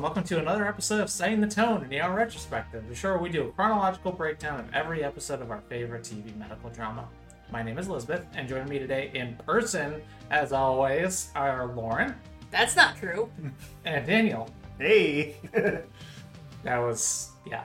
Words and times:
Hello, 0.00 0.08
and 0.08 0.16
welcome 0.16 0.28
to 0.34 0.38
another 0.38 0.66
episode 0.66 1.02
of 1.02 1.10
Setting 1.10 1.42
the 1.42 1.46
Tone 1.46 1.84
in 1.84 1.92
ER 2.00 2.14
Retrospective, 2.14 2.88
the 2.88 2.94
show 2.94 3.10
where 3.10 3.18
we 3.18 3.28
do 3.28 3.48
a 3.48 3.52
chronological 3.52 4.10
breakdown 4.10 4.58
of 4.58 4.72
every 4.72 5.04
episode 5.04 5.42
of 5.42 5.50
our 5.50 5.60
favorite 5.68 6.04
TV 6.04 6.34
medical 6.38 6.70
drama. 6.70 7.06
My 7.52 7.62
name 7.62 7.76
is 7.76 7.86
Elizabeth, 7.86 8.24
and 8.34 8.48
joining 8.48 8.70
me 8.70 8.78
today 8.78 9.10
in 9.12 9.36
person, 9.46 10.00
as 10.30 10.54
always, 10.54 11.28
are 11.36 11.66
Lauren 11.74 12.14
That's 12.50 12.76
not 12.76 12.96
true. 12.96 13.28
and 13.84 14.06
Daniel. 14.06 14.48
Hey. 14.78 15.36
That 16.62 16.78
was, 16.78 17.32
yeah. 17.46 17.64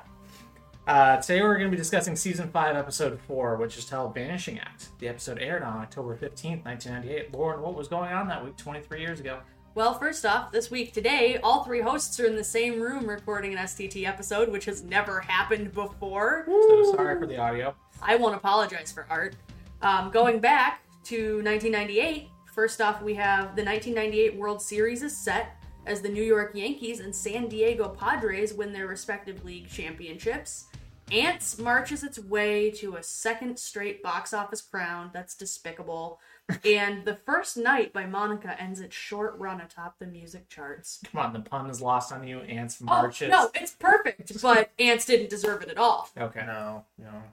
Uh, 0.88 1.18
today 1.22 1.42
we're 1.42 1.58
going 1.58 1.72
to 1.72 1.72
be 1.72 1.78
discussing 1.78 2.18
Season 2.18 2.50
5, 2.50 2.76
Episode 2.76 3.18
4, 3.28 3.56
which 3.56 3.78
is 3.78 3.86
titled 3.86 4.14
Vanishing 4.14 4.60
Act. 4.60 4.90
The 5.00 5.08
episode 5.08 5.40
aired 5.40 5.64
on 5.64 5.78
October 5.78 6.16
15th, 6.18 6.66
1998. 6.66 7.34
Lauren, 7.34 7.62
what 7.62 7.76
was 7.76 7.88
going 7.88 8.12
on 8.12 8.28
that 8.28 8.44
week 8.44 8.58
23 8.58 9.00
years 9.00 9.20
ago? 9.22 9.40
Well, 9.76 9.94
first 10.00 10.26
off, 10.26 10.54
this 10.54 10.72
week 10.72 10.94
today, 10.94 11.38
all 11.44 11.66
three 11.66 11.82
hosts 11.82 12.18
are 12.22 12.26
in 12.26 12.38
the 12.38 12.44
same 12.46 12.80
room 12.80 13.06
recording 13.06 13.52
an 13.52 13.58
STT 13.58 14.08
episode, 14.08 14.48
which 14.48 14.64
has 14.64 14.84
never 14.84 15.20
happened 15.20 15.74
before. 15.74 16.46
So 16.48 16.94
sorry 16.96 17.20
for 17.20 17.28
the 17.28 17.38
audio. 17.38 17.76
I 18.02 18.16
won't 18.16 18.36
apologize 18.36 18.94
for 18.94 19.06
Art. 19.10 19.36
Um, 19.82 20.12
going 20.12 20.40
back 20.40 20.80
to 21.06 21.44
1998, 21.44 22.30
first 22.54 22.80
off, 22.80 23.02
we 23.02 23.16
have 23.16 23.58
the 23.58 23.66
1998 23.66 24.38
World 24.38 24.62
Series 24.62 25.04
is 25.04 25.16
set 25.16 25.58
as 25.86 26.02
the 26.02 26.08
New 26.08 26.24
York 26.24 26.52
Yankees 26.56 27.02
and 27.02 27.14
San 27.14 27.50
Diego 27.50 27.90
Padres 27.90 28.54
win 28.54 28.72
their 28.72 28.88
respective 28.88 29.44
league 29.44 29.68
championships. 29.68 30.68
Ants 31.12 31.60
marches 31.60 32.02
its 32.02 32.18
way 32.18 32.72
to 32.72 32.96
a 32.96 33.04
second 33.04 33.60
straight 33.60 34.02
box 34.02 34.34
office 34.34 34.62
crown. 34.62 35.12
That's 35.14 35.36
despicable. 35.36 36.22
And 36.64 37.06
the 37.06 37.16
first 37.26 37.58
night 37.58 37.92
by 37.94 38.06
Monica 38.06 38.60
ends 38.62 38.80
its 38.80 38.96
short 38.96 39.36
run 39.38 39.62
atop 39.62 39.98
the 40.00 40.06
music 40.06 40.48
charts. 40.50 41.00
Come 41.12 41.22
on, 41.22 41.34
the 41.34 41.40
pun 41.40 41.70
is 41.70 41.82
lost 41.82 42.12
on 42.12 42.28
you. 42.28 42.40
Ants 42.42 42.78
Oh, 42.82 42.86
marches. 42.86 43.30
no, 43.30 43.50
it's 43.56 43.72
perfect, 43.72 44.42
but 44.42 44.70
Ants 44.80 45.06
didn't 45.06 45.30
deserve 45.30 45.62
it 45.64 45.70
at 45.70 45.78
all. 45.78 46.10
Okay. 46.18 46.46
No, 46.46 46.86
no. 46.98 47.24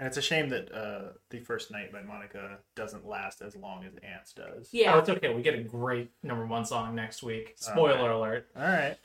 And 0.00 0.06
it's 0.06 0.16
a 0.16 0.22
shame 0.22 0.48
that 0.50 0.70
uh, 0.72 1.12
the 1.30 1.40
first 1.40 1.72
night 1.72 1.90
by 1.92 2.02
Monica 2.02 2.58
doesn't 2.76 3.04
last 3.04 3.42
as 3.42 3.56
long 3.56 3.84
as 3.84 3.94
Ants 4.04 4.32
does. 4.32 4.68
Yeah. 4.70 4.94
Oh, 4.94 4.98
it's 5.00 5.08
okay. 5.08 5.34
We 5.34 5.42
get 5.42 5.54
a 5.58 5.62
great 5.62 6.10
number 6.22 6.46
one 6.46 6.64
song 6.64 6.94
next 6.94 7.22
week. 7.24 7.54
Spoiler 7.56 8.10
alert. 8.12 8.46
All 8.54 8.62
right. 8.62 8.96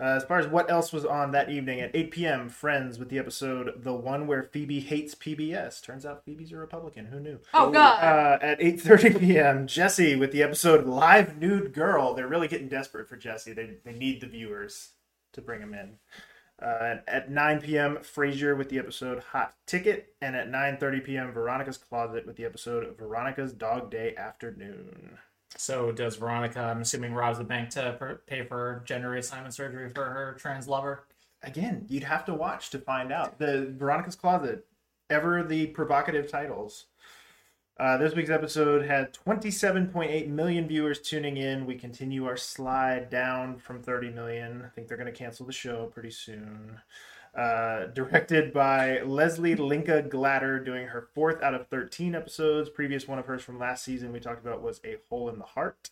Uh, 0.00 0.14
as 0.16 0.24
far 0.24 0.38
as 0.38 0.46
what 0.46 0.70
else 0.70 0.92
was 0.92 1.04
on 1.04 1.32
that 1.32 1.50
evening 1.50 1.80
at 1.80 1.90
8 1.92 2.10
p.m., 2.12 2.48
Friends 2.48 3.00
with 3.00 3.08
the 3.08 3.18
episode 3.18 3.82
"The 3.82 3.92
One 3.92 4.28
Where 4.28 4.44
Phoebe 4.44 4.78
Hates 4.78 5.16
PBS." 5.16 5.82
Turns 5.82 6.06
out 6.06 6.24
Phoebe's 6.24 6.52
a 6.52 6.56
Republican. 6.56 7.06
Who 7.06 7.18
knew? 7.18 7.40
Oh, 7.52 7.70
God. 7.70 8.02
Uh, 8.02 8.38
at 8.40 8.60
8:30 8.60 9.18
p.m., 9.18 9.66
Jesse 9.66 10.14
with 10.14 10.30
the 10.30 10.42
episode 10.42 10.86
"Live 10.86 11.38
Nude 11.38 11.74
Girl." 11.74 12.14
They're 12.14 12.28
really 12.28 12.46
getting 12.48 12.68
desperate 12.68 13.08
for 13.08 13.16
Jesse. 13.16 13.52
They 13.52 13.78
they 13.84 13.92
need 13.92 14.20
the 14.20 14.28
viewers 14.28 14.90
to 15.32 15.40
bring 15.40 15.60
him 15.60 15.74
in. 15.74 15.98
Uh, 16.60 16.96
at 17.06 17.30
9 17.30 17.60
p.m., 17.60 17.98
Frasier 17.98 18.56
with 18.56 18.68
the 18.68 18.78
episode 18.78 19.22
"Hot 19.32 19.54
Ticket," 19.66 20.14
and 20.20 20.36
at 20.36 20.48
9:30 20.48 21.04
p.m., 21.04 21.32
Veronica's 21.32 21.76
Closet 21.76 22.24
with 22.24 22.36
the 22.36 22.44
episode 22.44 22.96
"Veronica's 22.96 23.52
Dog 23.52 23.90
Day 23.90 24.14
Afternoon." 24.16 25.18
So 25.56 25.92
does 25.92 26.16
Veronica, 26.16 26.60
I'm 26.60 26.82
assuming, 26.82 27.14
robs 27.14 27.38
the 27.38 27.44
bank 27.44 27.70
to 27.70 27.96
per- 27.98 28.20
pay 28.26 28.44
for 28.44 28.82
gender 28.84 29.10
reassignment 29.10 29.52
surgery 29.52 29.90
for 29.90 30.04
her 30.04 30.36
trans 30.38 30.68
lover? 30.68 31.04
Again, 31.42 31.86
you'd 31.88 32.04
have 32.04 32.24
to 32.26 32.34
watch 32.34 32.70
to 32.70 32.78
find 32.78 33.12
out. 33.12 33.38
The 33.38 33.72
Veronica's 33.76 34.16
Closet, 34.16 34.66
ever 35.08 35.42
the 35.42 35.66
provocative 35.68 36.30
titles. 36.30 36.86
Uh, 37.78 37.96
this 37.96 38.14
week's 38.14 38.30
episode 38.30 38.84
had 38.84 39.14
27.8 39.14 40.28
million 40.28 40.66
viewers 40.66 41.00
tuning 41.00 41.36
in. 41.36 41.64
We 41.64 41.76
continue 41.76 42.26
our 42.26 42.36
slide 42.36 43.08
down 43.08 43.56
from 43.56 43.82
30 43.82 44.10
million. 44.10 44.64
I 44.64 44.68
think 44.68 44.88
they're 44.88 44.96
going 44.96 45.12
to 45.12 45.16
cancel 45.16 45.46
the 45.46 45.52
show 45.52 45.86
pretty 45.86 46.10
soon. 46.10 46.80
Uh, 47.34 47.86
directed 47.86 48.52
by 48.52 49.00
Leslie 49.02 49.54
Linka 49.54 50.02
Glatter, 50.02 50.58
doing 50.58 50.88
her 50.88 51.08
fourth 51.14 51.42
out 51.42 51.54
of 51.54 51.68
13 51.68 52.14
episodes. 52.14 52.68
Previous 52.70 53.06
one 53.06 53.18
of 53.18 53.26
hers 53.26 53.42
from 53.42 53.58
last 53.58 53.84
season 53.84 54.12
we 54.12 54.20
talked 54.20 54.44
about 54.44 54.62
was 54.62 54.80
A 54.84 54.96
Hole 55.08 55.28
in 55.28 55.38
the 55.38 55.44
Heart. 55.44 55.90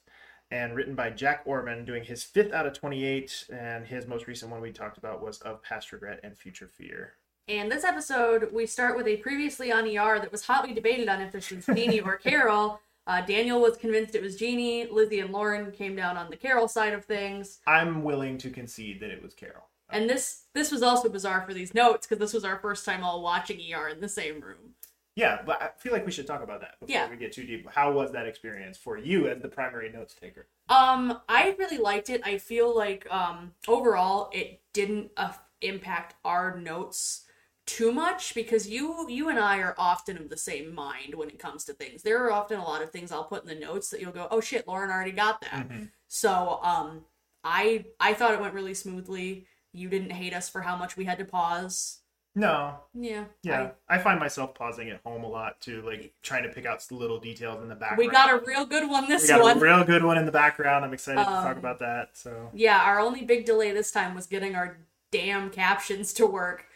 And 0.51 0.75
written 0.77 0.95
by 0.95 1.11
Jack 1.11 1.43
Orman, 1.45 1.85
doing 1.85 2.05
his 2.05 2.23
fifth 2.23 2.53
out 2.53 2.67
of 2.67 2.73
28. 2.73 3.47
And 3.53 3.87
his 3.87 4.07
most 4.07 4.27
recent 4.27 4.51
one 4.51 4.61
we 4.61 4.73
talked 4.73 4.99
about 4.99 5.23
was 5.23 5.41
Of 5.41 5.63
Past 5.63 5.93
Regret 5.93 6.21
and 6.23 6.37
Future 6.37 6.69
Fear. 6.69 7.15
And 7.49 7.71
this 7.71 7.85
episode, 7.85 8.49
we 8.53 8.67
start 8.67 8.97
with 8.97 9.07
a 9.07 9.19
previously 9.19 9.71
on 9.71 9.85
ER 9.85 10.19
that 10.19 10.33
was 10.33 10.47
hotly 10.47 10.75
debated 10.75 11.09
on 11.09 11.21
if 11.21 11.33
this 11.33 11.51
was 11.51 11.67
Jeanie 11.67 12.01
or 12.01 12.17
Carol. 12.17 12.81
Uh, 13.07 13.21
Daniel 13.21 13.61
was 13.61 13.77
convinced 13.77 14.17
it 14.17 14.23
was 14.23 14.35
Jeanie. 14.35 14.89
Lizzie 14.91 15.21
and 15.21 15.33
Lauren 15.33 15.71
came 15.71 15.95
down 15.95 16.17
on 16.17 16.29
the 16.29 16.37
Carol 16.37 16.67
side 16.67 16.93
of 16.93 17.05
things. 17.05 17.61
I'm 17.67 18.03
willing 18.03 18.37
to 18.39 18.51
concede 18.51 18.99
that 19.01 19.11
it 19.11 19.23
was 19.23 19.33
Carol. 19.33 19.69
And 19.89 20.11
this 20.11 20.45
this 20.53 20.73
was 20.73 20.83
also 20.83 21.09
bizarre 21.09 21.45
for 21.47 21.55
these 21.55 21.75
notes 21.75 22.07
because 22.07 22.19
this 22.19 22.33
was 22.33 22.45
our 22.45 22.59
first 22.59 22.85
time 22.85 23.05
all 23.05 23.23
watching 23.23 23.61
ER 23.73 23.89
in 23.89 24.01
the 24.01 24.09
same 24.09 24.41
room. 24.41 24.75
Yeah, 25.15 25.41
but 25.47 25.63
I 25.63 25.71
feel 25.79 25.93
like 25.93 26.05
we 26.05 26.13
should 26.13 26.27
talk 26.27 26.43
about 26.43 26.61
that 26.61 26.79
before 26.79 26.93
Yeah. 26.95 27.09
we 27.09 27.17
get 27.17 27.33
too 27.33 27.45
deep. 27.47 27.67
How 27.71 27.91
was 27.93 28.13
that 28.13 28.27
experience 28.27 28.77
for 28.77 28.99
you 28.99 29.29
as 29.29 29.41
the 29.41 29.49
primary 29.49 29.91
notes 29.91 30.15
taker? 30.15 30.47
Um, 30.69 31.21
I 31.29 31.55
really 31.59 31.79
liked 31.79 32.11
it. 32.11 32.21
I 32.25 32.39
feel 32.39 32.75
like 32.77 33.07
um 33.11 33.55
overall 33.69 34.31
it 34.33 34.61
didn't 34.73 35.13
uh, 35.17 35.33
impact 35.63 36.17
our 36.25 36.59
notes 36.59 37.23
too 37.65 37.93
much 37.93 38.35
because 38.35 38.69
you 38.69 39.07
you 39.09 39.29
and 39.29 39.39
I 39.39 39.59
are 39.59 39.75
often 39.79 40.17
of 40.19 40.29
the 40.29 40.37
same 40.37 40.75
mind 40.75 41.15
when 41.15 41.29
it 41.29 41.39
comes 41.39 41.65
to 41.65 41.73
things. 41.73 42.03
There 42.03 42.23
are 42.25 42.33
often 42.33 42.59
a 42.59 42.65
lot 42.65 42.83
of 42.83 42.91
things 42.91 43.11
I'll 43.11 43.25
put 43.25 43.43
in 43.43 43.49
the 43.49 43.65
notes 43.67 43.89
that 43.91 44.01
you'll 44.01 44.13
go, 44.13 44.29
"Oh 44.31 44.41
shit, 44.41 44.69
Lauren 44.69 44.91
already 44.91 45.13
got 45.13 45.41
that." 45.43 45.67
So, 46.09 46.61
um 46.63 47.05
I 47.43 47.87
I 48.01 48.13
thought 48.15 48.35
it 48.35 48.41
went 48.41 48.55
really 48.55 48.75
smoothly. 48.75 49.47
You 49.73 49.89
didn't 49.89 50.11
hate 50.13 50.33
us 50.35 50.49
for 50.49 50.63
how 50.63 50.77
much 50.77 50.97
we 50.97 51.05
had 51.05 51.19
to 51.19 51.25
pause. 51.25 52.01
No, 52.39 52.75
Yeah. 52.93 53.25
yeah, 53.43 53.71
I, 53.89 53.97
find 53.97 54.21
myself 54.21 54.55
pausing 54.55 54.91
at 54.91 55.01
home 55.07 55.25
a 55.25 55.27
lot 55.27 55.59
too, 55.63 55.81
like 55.81 56.13
trying 56.23 56.43
to 56.43 56.51
pick 56.51 56.67
out 56.67 56.85
little 56.91 57.19
details 57.19 57.63
in 57.63 57.69
the 57.71 57.75
background. 57.75 57.99
we 57.99 58.09
got 58.09 58.31
a 58.31 58.45
real 58.45 58.67
good 58.67 58.91
one 58.91 59.09
this 59.09 59.23
We 59.23 59.29
got 59.29 59.41
one. 59.41 59.57
a 59.57 59.61
real 59.61 59.85
good 59.85 60.05
one 60.05 60.19
in 60.19 60.27
the 60.27 60.33
background. 60.33 60.85
I'm 60.85 60.93
excited 60.93 61.25
to 61.25 61.31
Um, 61.31 61.45
talk 61.45 61.57
about 61.57 61.79
that. 61.79 62.11
So 62.13 62.51
Yeah, 62.53 62.83
our 62.83 63.01
only 63.01 63.23
big 63.25 63.47
delay 63.47 63.73
this 63.73 63.91
time 63.91 64.15
was 64.15 64.27
getting 64.27 64.55
our 64.55 64.77
damn 65.11 65.49
captions 65.49 66.13
to 66.15 66.27
work. 66.27 66.67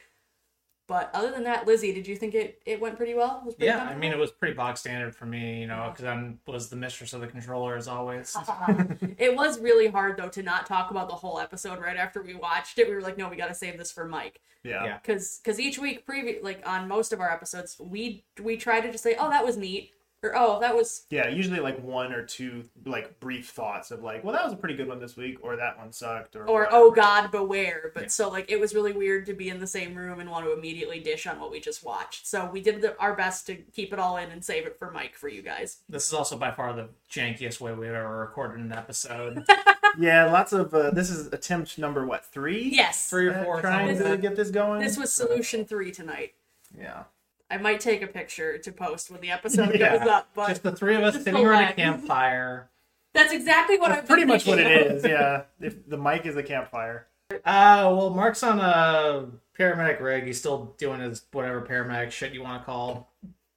But 0.90 1.08
other 1.14 1.30
than 1.30 1.44
that, 1.44 1.68
Lizzie, 1.68 1.92
did 1.92 2.08
you 2.08 2.16
think 2.16 2.34
it, 2.34 2.60
it 2.66 2.80
went 2.80 2.96
pretty 2.96 3.14
well? 3.14 3.38
It 3.42 3.46
was 3.46 3.54
pretty 3.54 3.68
Yeah, 3.68 3.84
I 3.84 3.94
mean, 3.94 4.10
it 4.10 4.18
was 4.18 4.32
pretty 4.32 4.54
bog 4.54 4.76
standard 4.76 5.14
for 5.14 5.24
me, 5.24 5.60
you 5.60 5.68
know, 5.68 5.92
because 5.92 6.04
I 6.04 6.32
was 6.50 6.68
the 6.68 6.74
mistress 6.74 7.12
of 7.12 7.20
the 7.20 7.28
controller 7.28 7.76
as 7.76 7.86
always. 7.86 8.36
it 9.16 9.36
was 9.36 9.60
really 9.60 9.86
hard 9.86 10.16
though 10.16 10.28
to 10.30 10.42
not 10.42 10.66
talk 10.66 10.90
about 10.90 11.08
the 11.08 11.14
whole 11.14 11.38
episode 11.38 11.78
right 11.78 11.96
after 11.96 12.20
we 12.22 12.34
watched 12.34 12.80
it. 12.80 12.88
We 12.88 12.94
were 12.94 13.02
like, 13.02 13.16
no, 13.16 13.28
we 13.28 13.36
got 13.36 13.46
to 13.46 13.54
save 13.54 13.78
this 13.78 13.92
for 13.92 14.08
Mike 14.08 14.40
yeah, 14.64 14.84
Yeah. 14.84 14.98
because 14.98 15.40
because 15.42 15.58
each 15.58 15.78
week, 15.78 16.06
previ- 16.06 16.42
like 16.42 16.62
on 16.66 16.88
most 16.88 17.12
of 17.12 17.20
our 17.20 17.30
episodes, 17.30 17.76
we 17.80 18.24
we 18.42 18.56
try 18.56 18.80
to 18.80 18.90
just 18.90 19.02
say, 19.02 19.16
oh, 19.18 19.30
that 19.30 19.44
was 19.44 19.56
neat, 19.56 19.92
or 20.22 20.32
oh, 20.36 20.60
that 20.60 20.76
was 20.76 21.06
Yeah, 21.10 21.28
usually 21.28 21.60
like 21.60 21.82
one 21.82 22.12
or 22.12 22.24
two 22.24 22.64
like 22.84 23.18
brief 23.20 23.50
thoughts 23.50 23.90
of 23.90 24.02
like, 24.02 24.22
well, 24.22 24.34
that 24.34 24.44
was 24.44 24.52
a 24.52 24.56
pretty 24.56 24.74
good 24.76 24.86
one 24.88 25.00
this 25.00 25.16
week, 25.16 25.38
or 25.42 25.56
that 25.56 25.78
one 25.78 25.92
sucked, 25.92 26.36
or 26.36 26.44
or 26.46 26.60
whatever. 26.60 26.68
oh 26.72 26.90
God, 26.90 27.30
beware. 27.30 27.90
But 27.94 28.02
Yeah. 28.04 28.08
so 28.08 28.28
like 28.28 28.50
it 28.50 28.60
was 28.60 28.74
really 28.74 28.92
weird 28.92 29.24
to 29.26 29.32
be 29.32 29.48
in 29.48 29.60
the 29.60 29.66
same 29.66 29.94
room 29.94 30.20
and 30.20 30.30
want 30.30 30.44
to 30.44 30.52
immediately 30.52 31.00
dish 31.00 31.26
on 31.26 31.40
what 31.40 31.50
we 31.50 31.58
just 31.60 31.82
watched. 31.84 32.26
So 32.26 32.50
we 32.52 32.60
did 32.60 32.82
the, 32.82 32.98
our 32.98 33.14
best 33.14 33.46
to 33.46 33.56
keep 33.56 33.92
it 33.92 33.98
all 33.98 34.18
in 34.18 34.30
and 34.30 34.44
save 34.44 34.66
it 34.66 34.78
for 34.78 34.90
Mike 34.90 35.16
for 35.16 35.28
you 35.28 35.40
guys. 35.42 35.78
This 35.88 36.06
is 36.06 36.12
also 36.12 36.36
by 36.36 36.50
far 36.50 36.72
the 36.74 36.88
jankiest 37.10 37.60
way 37.60 37.72
we've 37.72 37.88
ever 37.90 38.18
recorded 38.18 38.60
an 38.60 38.72
episode. 38.72 39.44
yeah, 39.98 40.30
lots 40.30 40.52
of. 40.52 40.74
Uh, 40.74 40.90
this 40.90 41.08
is 41.10 41.28
attempt 41.28 41.78
number 41.78 42.04
what 42.06 42.26
three? 42.26 42.68
Yes, 42.72 43.08
Three 43.08 43.26
or 43.28 43.34
Uh, 43.34 43.44
four. 43.44 43.60
trying 43.62 43.96
something 43.96 44.12
to 44.12 44.18
get 44.18 44.36
this 44.36 44.50
going. 44.50 44.80
this 44.82 44.98
was 44.98 45.12
solution 45.12 45.64
three 45.64 45.90
tonight. 45.92 46.34
yeah. 46.78 47.04
I 47.50 47.58
might 47.58 47.80
take 47.80 48.00
a 48.02 48.06
picture 48.06 48.58
to 48.58 48.72
post 48.72 49.10
when 49.10 49.20
the 49.20 49.30
episode 49.30 49.74
Yeah. 49.74 49.98
goes 49.98 50.06
up, 50.08 50.28
but 50.34 50.48
Just 50.48 50.62
the 50.62 50.72
three 50.72 50.94
of 50.94 51.02
us 51.02 51.14
sitting 51.22 51.44
around 51.44 51.64
a 51.64 51.72
campfire. 51.72 52.70
that's 53.12 53.32
exactly 53.32 53.76
what 53.78 53.88
That's 53.88 54.02
I've 54.02 54.06
pretty 54.06 54.24
much 54.24 54.46
what 54.46 54.58
it 54.58 54.66
thinking. 54.66 54.96
is. 54.98 55.04
Yeah, 55.04 55.42
if 55.60 55.88
the 55.88 55.96
mic 55.98 56.26
is 56.26 56.36
a 56.36 56.42
campfire. 56.42 57.06
Uh, 57.32 57.90
well, 57.96 58.10
Mark's 58.10 58.42
on 58.42 58.58
a 58.60 59.26
paramedic 59.58 60.00
rig. 60.00 60.24
He's 60.24 60.38
still 60.38 60.74
doing 60.78 61.00
his 61.00 61.22
whatever 61.32 61.60
paramedic 61.62 62.10
shit 62.10 62.32
you 62.32 62.42
want 62.42 62.62
to 62.62 62.64
call. 62.66 63.12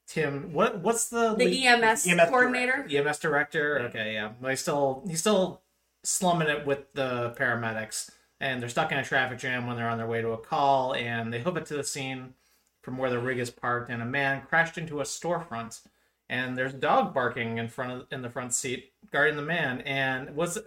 Tim, 0.07 0.53
what 0.53 0.79
what's 0.79 1.09
the 1.09 1.33
The 1.35 1.45
lead- 1.45 1.65
EMS, 1.65 2.05
EMS 2.07 2.29
coordinator. 2.29 2.85
EMS 2.89 3.19
director. 3.19 3.79
Okay, 3.79 4.13
yeah, 4.13 4.31
but 4.41 4.49
he's 4.49 4.59
still 4.61 5.03
he's 5.07 5.19
still 5.21 5.61
slumming 6.03 6.49
it 6.49 6.65
with 6.67 6.93
the 6.93 7.33
paramedics, 7.37 8.11
and 8.39 8.61
they're 8.61 8.69
stuck 8.69 8.91
in 8.91 8.97
a 8.99 9.03
traffic 9.03 9.39
jam 9.39 9.65
when 9.65 9.75
they're 9.77 9.89
on 9.89 9.97
their 9.97 10.05
way 10.07 10.21
to 10.21 10.29
a 10.31 10.37
call, 10.37 10.93
and 10.93 11.33
they 11.33 11.39
hook 11.41 11.57
it 11.57 11.65
to 11.67 11.75
the 11.75 11.83
scene 11.83 12.33
from 12.83 12.97
where 12.99 13.09
the 13.09 13.19
rig 13.19 13.39
is 13.39 13.49
parked, 13.49 13.89
and 13.89 14.01
a 14.03 14.05
man 14.05 14.43
crashed 14.47 14.77
into 14.77 15.01
a 15.01 15.03
storefront, 15.05 15.81
and 16.29 16.55
there's 16.57 16.75
a 16.75 16.77
dog 16.77 17.13
barking 17.15 17.57
in 17.57 17.67
front 17.69 17.91
of 17.93 18.07
in 18.11 18.21
the 18.21 18.29
front 18.29 18.53
seat 18.53 18.93
guarding 19.11 19.35
the 19.37 19.41
man, 19.41 19.81
and 19.81 20.35
was 20.35 20.59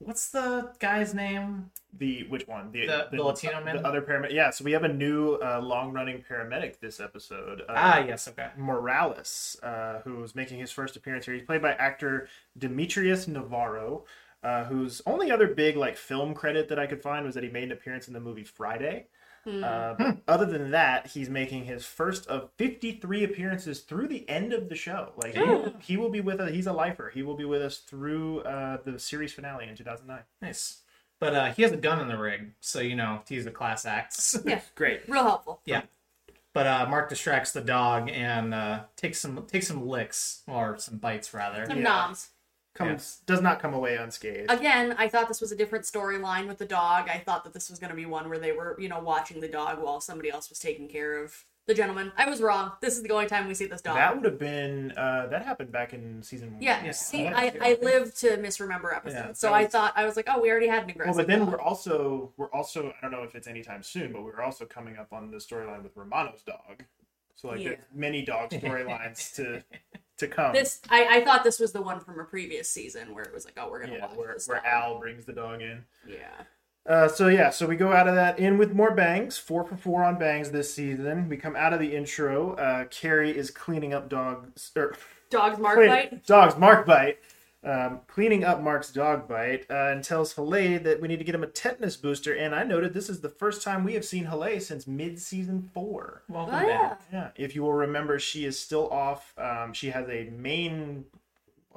what's 0.00 0.30
the 0.30 0.72
guy's 0.80 1.12
name? 1.14 1.70
The 1.96 2.24
which 2.28 2.46
one? 2.48 2.70
The- 2.72 2.86
the 3.10 3.22
Latino 3.22 3.62
man? 3.64 3.76
The 3.76 3.86
other 3.86 4.02
paramedic. 4.02 4.32
Yeah. 4.32 4.50
So 4.50 4.64
we 4.64 4.72
have 4.72 4.84
a 4.84 4.92
new 4.92 5.34
uh, 5.42 5.60
long-running 5.60 6.24
paramedic 6.30 6.78
this 6.80 7.00
episode. 7.00 7.62
Uh, 7.62 7.74
ah, 7.76 7.98
yes, 7.98 8.28
okay. 8.28 8.48
Morales, 8.56 9.58
uh, 9.62 10.00
who's 10.04 10.34
making 10.34 10.58
his 10.60 10.70
first 10.70 10.96
appearance 10.96 11.24
here. 11.26 11.34
He's 11.34 11.42
played 11.44 11.62
by 11.62 11.72
actor 11.74 12.28
Demetrius 12.56 13.26
Navarro. 13.28 14.04
uh, 14.44 14.64
whose 14.66 15.02
only 15.04 15.32
other 15.32 15.48
big 15.48 15.76
like 15.76 15.96
film 15.96 16.32
credit 16.32 16.68
that 16.68 16.78
I 16.78 16.86
could 16.86 17.02
find 17.02 17.26
was 17.26 17.34
that 17.34 17.42
he 17.42 17.50
made 17.50 17.64
an 17.64 17.72
appearance 17.72 18.06
in 18.06 18.14
the 18.14 18.20
movie 18.20 18.44
Friday. 18.44 19.06
Hmm. 19.48 19.64
Uh, 19.64 19.94
but 19.94 20.16
other 20.28 20.44
than 20.46 20.70
that, 20.72 21.06
he's 21.08 21.30
making 21.30 21.64
his 21.64 21.84
first 21.84 22.26
of 22.26 22.50
53 22.56 23.24
appearances 23.24 23.80
through 23.80 24.08
the 24.08 24.28
end 24.28 24.52
of 24.52 24.68
the 24.68 24.74
show. 24.74 25.12
Like 25.16 25.34
he, 25.34 25.42
will, 25.42 25.74
he 25.80 25.96
will 25.96 26.10
be 26.10 26.20
with 26.20 26.40
us. 26.40 26.50
He's 26.50 26.66
a 26.66 26.72
lifer. 26.72 27.10
He 27.14 27.22
will 27.22 27.36
be 27.36 27.44
with 27.44 27.62
us 27.62 27.78
through 27.78 28.40
uh, 28.40 28.78
the 28.84 28.98
series 28.98 29.32
finale 29.32 29.66
in 29.68 29.74
2009. 29.76 30.22
Nice. 30.42 30.82
But 31.20 31.34
uh, 31.34 31.52
he 31.52 31.62
has 31.62 31.72
a 31.72 31.76
gun 31.76 32.00
in 32.00 32.08
the 32.08 32.18
rig, 32.18 32.52
so 32.60 32.80
you 32.80 32.94
know 32.94 33.22
to 33.26 33.34
use 33.34 33.44
the 33.44 33.50
class 33.50 33.84
acts. 33.86 34.36
Yeah, 34.44 34.60
Great. 34.74 35.08
real 35.08 35.22
helpful. 35.24 35.60
yeah. 35.64 35.82
But 36.54 36.66
uh, 36.66 36.86
Mark 36.88 37.08
distracts 37.08 37.52
the 37.52 37.60
dog 37.60 38.08
and 38.10 38.52
uh, 38.54 38.80
takes 38.96 39.18
some 39.20 39.44
takes 39.46 39.66
some 39.68 39.86
licks 39.88 40.42
or 40.46 40.76
some 40.78 40.98
bites 40.98 41.32
rather. 41.34 41.64
Some 41.66 41.78
Yeah. 41.78 41.82
noms. 41.84 42.28
Comes 42.78 43.20
does 43.26 43.40
not 43.42 43.60
come 43.60 43.74
away 43.74 43.96
unscathed. 43.96 44.50
Again, 44.50 44.94
I 44.98 45.08
thought 45.08 45.26
this 45.26 45.40
was 45.40 45.50
a 45.50 45.56
different 45.56 45.84
storyline 45.84 46.46
with 46.46 46.58
the 46.58 46.64
dog. 46.64 47.08
I 47.08 47.18
thought 47.18 47.42
that 47.44 47.52
this 47.52 47.68
was 47.68 47.78
going 47.80 47.90
to 47.90 47.96
be 47.96 48.06
one 48.06 48.28
where 48.28 48.38
they 48.38 48.52
were, 48.52 48.76
you 48.78 48.88
know, 48.88 49.00
watching 49.00 49.40
the 49.40 49.48
dog 49.48 49.82
while 49.82 50.00
somebody 50.00 50.30
else 50.30 50.48
was 50.48 50.60
taking 50.60 50.86
care 50.88 51.22
of 51.22 51.44
the 51.66 51.74
gentleman. 51.74 52.12
I 52.16 52.30
was 52.30 52.40
wrong. 52.40 52.72
This 52.80 52.96
is 52.96 53.02
the 53.02 53.10
only 53.10 53.26
time 53.26 53.46
we 53.48 53.54
see 53.54 53.66
this 53.66 53.82
dog. 53.82 53.96
That 53.96 54.14
would 54.14 54.24
have 54.24 54.38
been 54.38 54.92
uh, 54.96 55.26
that 55.26 55.44
happened 55.44 55.72
back 55.72 55.92
in 55.92 56.22
season 56.22 56.52
one. 56.54 56.62
yeah, 56.62 56.82
Yeah. 56.84 56.92
see, 56.92 57.24
Yeah. 57.24 57.32
I, 57.36 57.52
I 57.60 57.78
live 57.82 58.14
to 58.16 58.36
misremember 58.38 58.94
episodes, 58.94 59.22
Yeah, 59.26 59.32
so 59.34 59.48
that 59.48 59.54
I 59.54 59.66
thought 59.66 59.92
I 59.96 60.06
was 60.06 60.16
like, 60.16 60.28
oh, 60.32 60.40
we 60.40 60.48
already 60.50 60.68
had 60.68 60.84
an 60.84 60.90
aggressive. 60.90 61.16
Well, 61.16 61.24
but 61.24 61.28
then 61.28 61.40
dog. 61.40 61.50
we're 61.52 61.60
also 61.60 62.32
we're 62.36 62.50
also 62.52 62.90
I 62.90 63.02
don't 63.02 63.10
know 63.10 63.22
if 63.24 63.34
it's 63.34 63.48
anytime 63.48 63.82
soon, 63.82 64.12
but 64.12 64.22
we're 64.22 64.40
also 64.40 64.64
coming 64.64 64.96
up 64.96 65.12
on 65.12 65.30
the 65.30 65.38
storyline 65.38 65.82
with 65.82 65.96
Romano's 65.96 66.42
dog. 66.42 66.84
So 67.34 67.48
like 67.48 67.60
Yeah. 67.60 67.72
many 67.92 68.22
dog 68.24 68.50
storylines 68.50 69.34
to 69.34 69.62
to 70.18 70.28
come. 70.28 70.52
this 70.52 70.80
I, 70.90 71.18
I 71.18 71.24
thought 71.24 71.44
this 71.44 71.58
was 71.58 71.72
the 71.72 71.82
one 71.82 72.00
from 72.00 72.20
a 72.20 72.24
previous 72.24 72.68
season 72.68 73.14
where 73.14 73.24
it 73.24 73.32
was 73.32 73.44
like, 73.44 73.54
oh, 73.58 73.70
we're 73.70 73.80
gonna 73.80 73.94
yeah, 73.94 74.06
watch 74.06 74.16
where, 74.16 74.34
this 74.34 74.48
where. 74.48 74.64
Al 74.66 74.98
brings 74.98 75.24
the 75.24 75.32
dog 75.32 75.62
in. 75.62 75.84
Yeah. 76.06 76.16
Uh, 76.86 77.06
so 77.06 77.28
yeah, 77.28 77.50
so 77.50 77.66
we 77.66 77.76
go 77.76 77.92
out 77.92 78.08
of 78.08 78.14
that 78.14 78.38
in 78.38 78.56
with 78.56 78.72
more 78.72 78.94
bangs, 78.94 79.36
four 79.36 79.62
for 79.62 79.76
four 79.76 80.04
on 80.04 80.18
bangs 80.18 80.50
this 80.50 80.72
season. 80.72 81.28
We 81.28 81.36
come 81.36 81.54
out 81.54 81.74
of 81.74 81.80
the 81.80 81.94
intro. 81.94 82.54
Uh, 82.54 82.84
Kerry 82.86 83.36
is 83.36 83.50
cleaning 83.50 83.92
up 83.92 84.08
dogs 84.08 84.70
or 84.74 84.94
Dog's 85.30 85.58
mark 85.58 85.76
bite. 85.76 86.26
Dog's 86.26 86.56
mark 86.56 86.86
bite. 86.86 87.18
Um, 87.64 88.00
cleaning 88.06 88.44
up 88.44 88.62
Mark's 88.62 88.92
dog 88.92 89.26
bite 89.28 89.66
uh, 89.68 89.90
and 89.90 90.04
tells 90.04 90.32
Haley 90.34 90.78
that 90.78 91.00
we 91.00 91.08
need 91.08 91.18
to 91.18 91.24
get 91.24 91.34
him 91.34 91.42
a 91.42 91.48
tetanus 91.48 91.96
booster. 91.96 92.32
And 92.32 92.54
I 92.54 92.62
noted 92.62 92.94
this 92.94 93.08
is 93.10 93.20
the 93.20 93.28
first 93.28 93.62
time 93.64 93.82
we 93.82 93.94
have 93.94 94.04
seen 94.04 94.26
Haley 94.26 94.60
since 94.60 94.86
mid 94.86 95.18
season 95.20 95.68
four. 95.74 96.22
Welcome 96.28 96.54
Oh, 96.54 96.60
yeah. 96.66 96.78
back. 96.90 97.00
Yeah, 97.12 97.28
if 97.34 97.56
you 97.56 97.62
will 97.62 97.72
remember, 97.72 98.20
she 98.20 98.44
is 98.44 98.56
still 98.56 98.88
off. 98.90 99.34
Um, 99.36 99.72
she 99.72 99.90
has 99.90 100.08
a 100.08 100.30
main, 100.30 101.04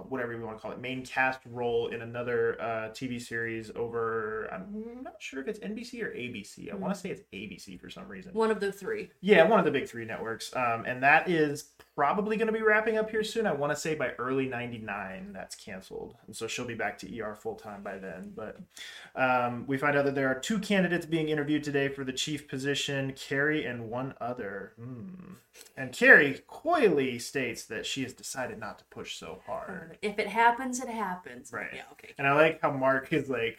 whatever 0.10 0.34
you 0.34 0.42
want 0.42 0.58
to 0.58 0.62
call 0.62 0.72
it, 0.72 0.80
main 0.80 1.06
cast 1.06 1.40
role 1.46 1.88
in 1.88 2.02
another 2.02 2.60
uh, 2.62 2.90
TV 2.90 3.22
series 3.22 3.72
over. 3.76 4.50
I'm 4.52 5.04
not 5.04 5.16
sure 5.20 5.42
if 5.42 5.48
it's 5.48 5.60
NBC 5.60 6.04
or 6.04 6.10
ABC. 6.10 6.72
I 6.72 6.76
want 6.76 6.94
to 6.94 7.00
say 7.00 7.10
it's 7.10 7.22
ABC 7.34 7.80
for 7.80 7.90
some 7.90 8.08
reason. 8.08 8.34
One 8.34 8.52
of 8.52 8.60
the 8.60 8.72
three. 8.72 9.10
Yeah, 9.22 9.48
one 9.48 9.60
of 9.60 9.66
the 9.66 9.72
big 9.72 9.88
three 9.88 10.06
networks. 10.06 10.56
Um, 10.56 10.86
and 10.86 11.04
that 11.04 11.30
is 11.30 11.72
probably 11.96 12.38
going 12.38 12.48
to 12.48 12.54
be 12.54 12.62
wrapping 12.62 12.98
up 12.98 13.10
here 13.10 13.24
soon. 13.24 13.46
I 13.46 13.52
want 13.52 13.72
to 13.72 13.80
say 13.80 13.96
by 13.96 14.12
early 14.18 14.48
99 14.48 15.32
that's 15.34 15.56
canceled. 15.56 16.16
And 16.26 16.36
so 16.36 16.48
she'll 16.48 16.66
be 16.66 16.74
back 16.74 16.98
to 17.00 17.20
ER 17.20 17.36
full 17.36 17.56
time 17.56 17.84
by 17.84 17.98
then. 17.98 18.34
But 18.36 18.58
um, 19.16 19.66
we 19.68 19.78
find 19.78 19.98
out 19.98 20.06
that 20.06 20.16
there 20.16 20.30
are 20.30 20.40
two 20.40 20.60
candidates 20.60 21.06
being 21.06 21.30
interviewed 21.30 21.64
today 21.64 21.90
for 21.90 22.04
the 22.04 22.14
chief 22.14 22.48
position 22.48 23.14
Kerry 23.14 23.66
and 23.66 23.90
one 23.90 24.14
other. 24.22 24.74
Hmm. 24.78 25.34
And 25.76 25.92
Kerry 25.92 26.42
coyly 26.48 27.20
states 27.20 27.66
that 27.66 27.86
she 27.86 28.04
has 28.04 28.14
decided 28.14 28.60
not 28.60 28.80
to 28.80 28.86
push 28.86 29.18
so 29.18 29.42
hard. 29.46 29.91
If 30.02 30.20
it 30.20 30.28
happens, 30.28 30.80
it 30.82 30.90
happens. 30.90 31.52
Right. 31.52 31.70
Yeah. 31.74 31.84
Okay. 31.94 32.14
And 32.18 32.28
I 32.28 32.34
like 32.34 32.62
how 32.62 32.72
Mark 32.72 33.12
is 33.14 33.30
like, 33.30 33.58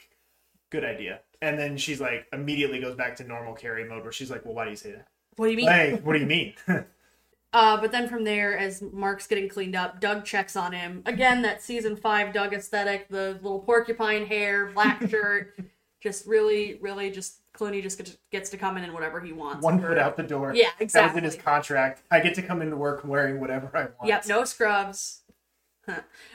good 0.71 0.85
idea. 0.85 1.21
And 1.41 1.59
then 1.59 1.77
she's 1.77 2.01
like, 2.01 2.27
immediately 2.33 2.81
goes 2.81 2.95
back 2.97 3.17
to 3.17 3.25
normal 3.25 3.55
Kerry 3.55 3.89
mode 3.89 4.03
where 4.03 4.13
she's 4.13 4.31
like, 4.31 4.45
well, 4.45 4.55
why 4.55 4.65
do 4.65 4.71
you 4.71 4.77
say 4.77 4.93
that? 4.93 5.09
What 5.37 5.47
do 5.47 5.51
you 5.53 5.57
mean? 5.57 5.69
Hey, 5.69 6.01
what 6.03 6.13
do 6.15 6.19
you 6.19 6.27
mean? 6.27 6.55
Uh, 7.55 7.79
but 7.79 7.93
then 7.93 8.09
from 8.09 8.25
there, 8.25 8.57
as 8.57 8.81
Mark's 8.81 9.27
getting 9.27 9.47
cleaned 9.47 9.77
up, 9.77 10.01
Doug 10.01 10.25
checks 10.25 10.57
on 10.57 10.73
him. 10.73 11.03
Again, 11.05 11.43
that 11.43 11.63
season 11.63 11.97
five 11.97 12.33
Doug 12.33 12.55
aesthetic, 12.55 13.09
the 13.11 13.39
little 13.43 13.61
porcupine 13.61 14.25
hair, 14.25 14.67
black 14.69 15.07
shirt. 15.11 15.55
just 16.01 16.27
really, 16.27 16.79
really 16.81 17.11
just 17.11 17.41
Clooney 17.53 17.83
just 17.83 17.99
gets, 17.99 18.17
gets 18.31 18.49
to 18.51 18.57
come 18.57 18.79
in 18.79 18.85
and 18.85 18.95
whatever 18.95 19.21
he 19.21 19.35
wants. 19.35 19.63
one 19.63 19.79
foot 19.79 19.99
out 19.99 20.17
the 20.17 20.23
door. 20.23 20.55
Yeah, 20.55 20.71
That 20.79 21.09
was 21.09 21.17
in 21.19 21.25
his 21.25 21.37
contract. 21.37 22.03
I 22.11 22.21
get 22.21 22.35
to 22.37 22.43
come 22.43 22.63
into 22.63 22.77
work 22.77 23.05
wearing 23.05 23.39
whatever 23.39 23.71
I 23.75 23.81
want. 23.83 24.07
Yep, 24.07 24.27
no 24.29 24.45
scrubs. 24.45 25.21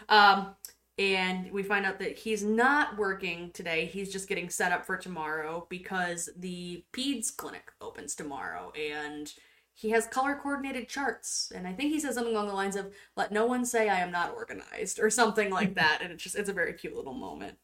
Um, 0.09 0.55
and 0.97 1.51
we 1.51 1.61
find 1.61 1.85
out 1.85 1.99
that 1.99 2.17
he's 2.17 2.43
not 2.43 2.97
working 2.97 3.51
today. 3.51 3.85
He's 3.85 4.11
just 4.11 4.27
getting 4.27 4.49
set 4.49 4.71
up 4.71 4.85
for 4.85 4.97
tomorrow 4.97 5.67
because 5.69 6.29
the 6.35 6.83
PEDS 6.91 7.35
clinic 7.35 7.71
opens 7.81 8.15
tomorrow 8.15 8.71
and 8.71 9.31
he 9.75 9.91
has 9.91 10.07
color 10.07 10.39
coordinated 10.41 10.89
charts. 10.89 11.51
And 11.53 11.67
I 11.67 11.73
think 11.73 11.91
he 11.91 11.99
says 11.99 12.15
something 12.15 12.33
along 12.33 12.47
the 12.47 12.53
lines 12.53 12.75
of, 12.75 12.91
let 13.15 13.31
no 13.31 13.45
one 13.45 13.63
say 13.63 13.89
I 13.89 13.99
am 13.99 14.11
not 14.11 14.33
organized 14.33 14.99
or 15.01 15.11
something 15.11 15.51
like 15.51 15.75
that. 15.75 15.99
And 16.01 16.11
it's 16.11 16.23
just, 16.23 16.35
it's 16.35 16.49
a 16.49 16.53
very 16.53 16.73
cute 16.73 16.95
little 16.95 17.13
moment. 17.13 17.57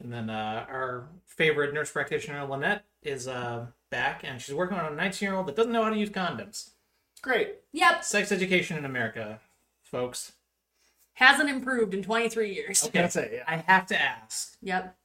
And 0.00 0.12
then 0.12 0.30
uh, 0.30 0.64
our 0.68 1.08
favorite 1.26 1.74
nurse 1.74 1.90
practitioner, 1.90 2.44
Lynette, 2.46 2.84
is 3.02 3.26
uh, 3.26 3.66
back, 3.90 4.22
and 4.24 4.40
she's 4.40 4.54
working 4.54 4.78
on 4.78 4.92
a 4.92 4.94
19 4.94 5.26
year 5.26 5.36
old 5.36 5.46
that 5.46 5.56
doesn't 5.56 5.72
know 5.72 5.82
how 5.82 5.90
to 5.90 5.98
use 5.98 6.10
condoms. 6.10 6.70
Great. 7.20 7.56
Yep, 7.72 8.04
Sex 8.04 8.30
education 8.30 8.78
in 8.78 8.84
America, 8.84 9.40
folks. 9.82 10.32
Hasn't 11.18 11.50
improved 11.50 11.94
in 11.94 12.02
23 12.02 12.54
years. 12.54 12.84
Okay, 12.84 13.00
That's 13.00 13.16
it, 13.16 13.30
yeah. 13.34 13.44
I 13.46 13.56
have 13.70 13.86
to 13.86 14.00
ask 14.00 14.56
Yep, 14.62 14.96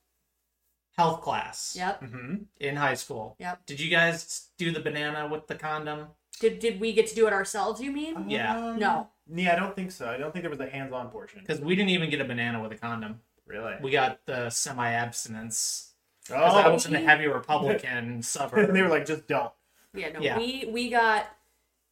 health 0.97 1.21
class 1.21 1.75
yep, 1.77 2.01
Mm-hmm. 2.01 2.35
in 2.59 2.75
high 2.75 2.93
school. 2.93 3.35
Yep. 3.39 3.65
Did 3.65 3.79
you 3.79 3.89
guys 3.89 4.49
do 4.57 4.71
the 4.71 4.79
banana 4.79 5.27
with 5.27 5.47
the 5.47 5.55
condom? 5.55 6.07
Did, 6.39 6.59
did 6.59 6.79
we 6.79 6.93
get 6.93 7.07
to 7.07 7.15
do 7.15 7.27
it 7.27 7.33
ourselves, 7.33 7.81
you 7.81 7.91
mean? 7.91 8.29
Yeah. 8.29 8.75
No. 8.77 9.09
Yeah, 9.33 9.53
I 9.53 9.55
don't 9.59 9.75
think 9.75 9.91
so. 9.91 10.07
I 10.09 10.17
don't 10.17 10.31
think 10.33 10.43
there 10.43 10.49
was 10.49 10.59
a 10.59 10.69
hands-on 10.69 11.09
portion. 11.09 11.39
Because 11.39 11.61
we 11.61 11.75
didn't 11.75 11.89
even 11.91 12.09
get 12.09 12.19
a 12.21 12.25
banana 12.25 12.61
with 12.61 12.71
a 12.71 12.75
condom. 12.75 13.21
Really? 13.45 13.75
We 13.81 13.91
got 13.91 14.19
the 14.25 14.49
semi 14.49 14.89
abstinence. 14.91 15.91
Because 16.27 16.53
I 16.53 16.65
Oh, 16.65 16.73
was 16.73 16.85
in 16.85 16.95
a 16.95 16.99
heavy 16.99 17.27
Republican 17.39 18.21
suburb. 18.23 18.67
and 18.69 18.75
they 18.75 18.81
were 18.81 18.89
like, 18.89 19.05
just 19.05 19.27
don't. 19.27 19.51
Yeah, 19.93 20.11
no, 20.11 20.19
Yeah. 20.21 20.37
we 20.37 20.67
we 20.71 20.89
got 20.89 21.27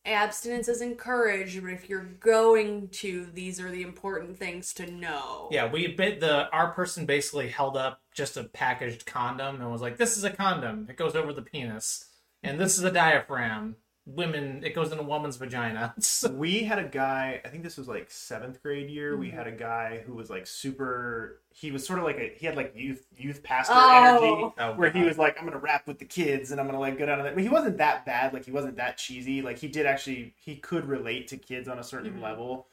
abstinence 0.05 0.67
is 0.67 0.81
encouraged, 0.81 1.62
but 1.62 1.72
if 1.72 1.89
you're 1.89 2.03
going 2.20 2.89
to, 2.89 3.27
these 3.34 3.60
are 3.60 3.70
the 3.70 3.84
important 3.84 4.38
things 4.38 4.74
to 4.74 4.89
know. 4.89 5.48
Yeah, 5.51 5.72
we 5.72 5.88
bit 5.88 6.20
the 6.20 6.50
our 6.51 6.72
person 6.72 7.05
basically 7.05 7.50
held 7.50 7.77
up 7.77 8.01
just 8.13 8.38
a 8.38 8.43
packaged 8.43 9.05
condom 9.05 9.62
and 9.62 9.72
was 9.72 9.81
like, 9.81 9.98
"This 9.98 10.17
is 10.17 10.24
a 10.24 10.31
condom. 10.31 10.88
It 10.89 10.98
goes 10.98 11.15
over 11.15 11.34
the 11.34 11.41
penis, 11.41 12.05
and 12.43 12.60
this 12.60 12.77
is 12.77 12.84
a 12.84 12.91
diaphragm. 12.91 13.75
Women, 14.08 14.63
it 14.63 14.74
goes 14.74 14.91
in 14.91 14.98
a 14.98 15.03
woman's 15.03 15.38
vagina." 15.38 15.93
So- 16.00 16.31
We 16.31 16.63
had 16.63 16.79
a 16.79 16.84
guy. 16.88 17.39
I 17.46 17.50
think 17.50 17.63
this 17.63 17.77
was 17.77 17.88
like 17.88 18.10
seventh 18.10 18.62
grade 18.63 18.89
year. 18.89 19.15
We 19.15 19.29
had 19.29 19.46
a 19.48 19.51
guy 19.51 20.00
who 20.05 20.13
was 20.13 20.29
like 20.29 20.48
super. 20.48 21.39
He 21.53 21.70
was 21.72 21.86
sort 21.86 22.00
of 22.00 22.05
like 22.05 22.17
a. 22.17 22.34
He 22.36 22.46
had 22.48 22.55
like 22.55 22.74
youth 22.75 23.05
youth 23.17 23.43
pastor 23.43 23.74
Oh. 23.75 24.00
energy, 24.00 24.53
Oh, 24.58 24.74
where 24.75 24.89
he 24.89 25.03
was 25.03 25.17
like, 25.20 25.38
"I'm 25.38 25.46
gonna 25.46 25.60
rap 25.60 25.86
with 25.88 26.00
the 26.00 26.05
kids 26.05 26.51
and 26.51 26.60
I'm 26.60 26.65
gonna 26.65 26.79
like 26.79 26.98
go 26.98 27.05
down 27.05 27.17
to 27.20 27.24
that." 27.25 27.36
But 27.36 27.43
he 27.43 27.50
wasn't 27.50 27.77
that 27.77 28.05
bad. 28.05 28.34
Like 28.34 28.46
he 28.46 28.51
wasn't 28.51 28.77
that 28.77 28.98
cheesy. 28.98 29.41
Like 29.41 29.60
he 29.60 29.67
did 29.67 29.86
actually. 29.86 30.34
He 30.38 30.55
could 30.55 30.86
relate 30.86 31.27
to 31.29 31.38
kids 31.38 31.67
on 31.67 31.77
a 31.77 31.84
certain 31.84 32.13
Mhm. 32.15 32.22
level, 32.22 32.67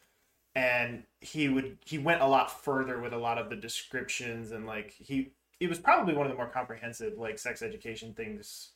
and 0.54 1.04
he 1.20 1.48
would. 1.48 1.76
He 1.84 1.98
went 1.98 2.22
a 2.22 2.26
lot 2.26 2.62
further 2.64 3.00
with 3.00 3.12
a 3.12 3.18
lot 3.18 3.36
of 3.38 3.50
the 3.50 3.56
descriptions 3.56 4.50
and 4.52 4.66
like 4.66 4.92
he. 4.92 5.32
It 5.60 5.68
was 5.68 5.78
probably 5.80 6.14
one 6.14 6.24
of 6.24 6.30
the 6.32 6.36
more 6.36 6.48
comprehensive 6.48 7.18
like 7.18 7.38
sex 7.38 7.62
education 7.62 8.14
things 8.14 8.70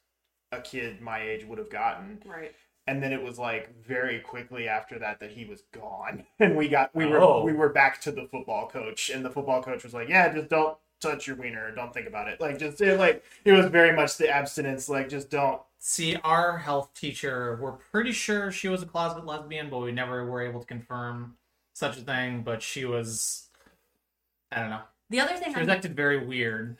a 0.53 0.61
kid 0.61 1.01
my 1.01 1.21
age 1.21 1.45
would 1.45 1.59
have 1.59 1.71
gotten 1.71 2.21
Right. 2.25 2.55
and 2.87 3.03
then 3.03 3.13
it 3.13 3.23
was 3.23 3.39
like 3.39 3.75
very 3.85 4.21
quickly 4.21 4.69
after 4.69 4.99
that 4.99 5.19
that 5.21 5.31
he 5.31 5.45
was 5.45 5.63
gone 5.73 6.25
and 6.39 6.57
we 6.57 6.69
got 6.69 6.95
we 6.95 7.07
were 7.07 7.21
Oh. 7.21 7.43
we 7.45 7.53
were 7.53 7.71
back 7.71 8.01
to 8.03 8.13
the 8.13 8.29
football 8.31 8.69
coach 8.69 9.11
and 9.11 9.25
the 9.25 9.31
football 9.31 9.63
coach 9.63 9.83
was 9.83 9.95
like 9.95 10.09
yeah 10.09 10.33
just 10.33 10.49
don't 10.49 10.77
touch 11.01 11.27
your 11.27 11.35
wiener 11.37 11.75
don't 11.75 11.93
think 11.93 12.07
about 12.07 12.29
it 12.29 12.41
like 12.41 12.59
just 12.59 12.81
it, 12.81 12.99
like 12.99 13.25
it 13.45 13.53
was 13.53 13.67
very 13.67 13.93
much 13.97 14.17
the 14.19 14.29
abstinence 14.29 14.89
like 14.89 15.09
just 15.09 15.31
don't 15.31 15.61
See, 15.85 16.15
our 16.23 16.59
health 16.59 16.95
teacher, 16.95 17.59
we're 17.61 17.73
pretty 17.73 18.13
sure 18.13 18.53
she 18.53 18.69
was 18.69 18.85
a 18.85 18.87
closet 18.87 19.27
lesbian, 19.27 19.69
but 19.69 19.79
we 19.81 19.91
never 19.91 20.25
were 20.25 20.41
able 20.41 20.61
to 20.61 20.67
confirm 20.67 21.35
such 21.75 21.99
a 21.99 22.03
thing. 22.03 22.43
But 22.45 22.63
she 22.63 22.85
was, 22.85 23.49
I 24.53 24.61
don't 24.61 24.71
know, 24.71 24.83
The 25.11 25.19
other 25.19 25.35
thing 25.35 25.53
she 25.53 25.59
was 25.59 25.69
I'm, 25.69 25.75
acted 25.75 25.97
very 25.97 26.25
weird. 26.25 26.77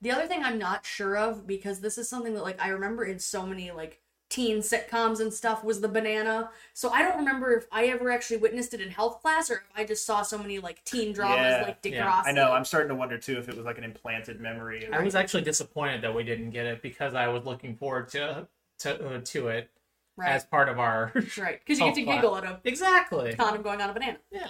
The 0.00 0.10
other 0.10 0.26
thing 0.26 0.42
I'm 0.44 0.58
not 0.58 0.86
sure 0.86 1.16
of 1.16 1.46
because 1.46 1.80
this 1.80 1.98
is 1.98 2.08
something 2.08 2.34
that 2.34 2.42
like 2.42 2.60
I 2.60 2.68
remember 2.68 3.04
in 3.04 3.18
so 3.18 3.44
many 3.46 3.70
like 3.70 4.00
teen 4.30 4.58
sitcoms 4.58 5.20
and 5.20 5.32
stuff 5.32 5.64
was 5.64 5.80
the 5.80 5.88
banana. 5.88 6.50
So 6.74 6.90
I 6.90 7.00
don't 7.02 7.16
remember 7.16 7.52
if 7.56 7.66
I 7.72 7.86
ever 7.86 8.10
actually 8.10 8.36
witnessed 8.36 8.74
it 8.74 8.80
in 8.80 8.90
health 8.90 9.22
class 9.22 9.50
or 9.50 9.54
if 9.54 9.62
I 9.74 9.84
just 9.84 10.04
saw 10.04 10.20
so 10.22 10.36
many 10.36 10.58
like 10.58 10.84
teen 10.84 11.12
dramas 11.14 11.38
Yeah, 11.38 11.62
like 11.62 11.82
Degrassi. 11.82 11.92
yeah, 11.92 12.22
i 12.26 12.32
know 12.32 12.52
i'm 12.52 12.64
starting 12.64 12.90
to 12.90 12.94
wonder 12.94 13.16
too 13.16 13.38
if 13.38 13.48
it 13.48 13.56
was 13.56 13.64
like 13.64 13.78
an 13.78 13.84
implanted 13.84 14.38
memory 14.40 14.84
of, 14.84 14.92
I 14.92 15.02
was 15.02 15.14
actually 15.14 15.44
disappointed 15.44 16.02
that 16.02 16.14
we 16.14 16.24
didn't 16.24 16.50
get 16.50 16.66
it 16.66 16.82
because 16.82 17.14
I 17.14 17.28
was 17.28 17.44
looking 17.44 17.74
forward 17.74 18.08
to 18.10 18.46
to 18.80 19.16
uh, 19.16 19.20
to 19.24 19.48
it 19.48 19.70
right. 20.16 20.28
as 20.30 20.44
part 20.44 20.68
of 20.68 20.78
our 20.78 21.10
right. 21.38 21.58
Because 21.64 21.78
you 21.78 21.86
get 21.86 21.94
to 21.94 22.02
class. 22.04 22.16
giggle 22.16 22.36
at 22.36 22.44
a 22.44 22.60
exactly. 22.64 23.34
condom 23.34 23.62
going 23.62 23.80
on 23.80 23.90
a 23.90 23.92
banana. 23.94 24.18
Yeah. 24.30 24.48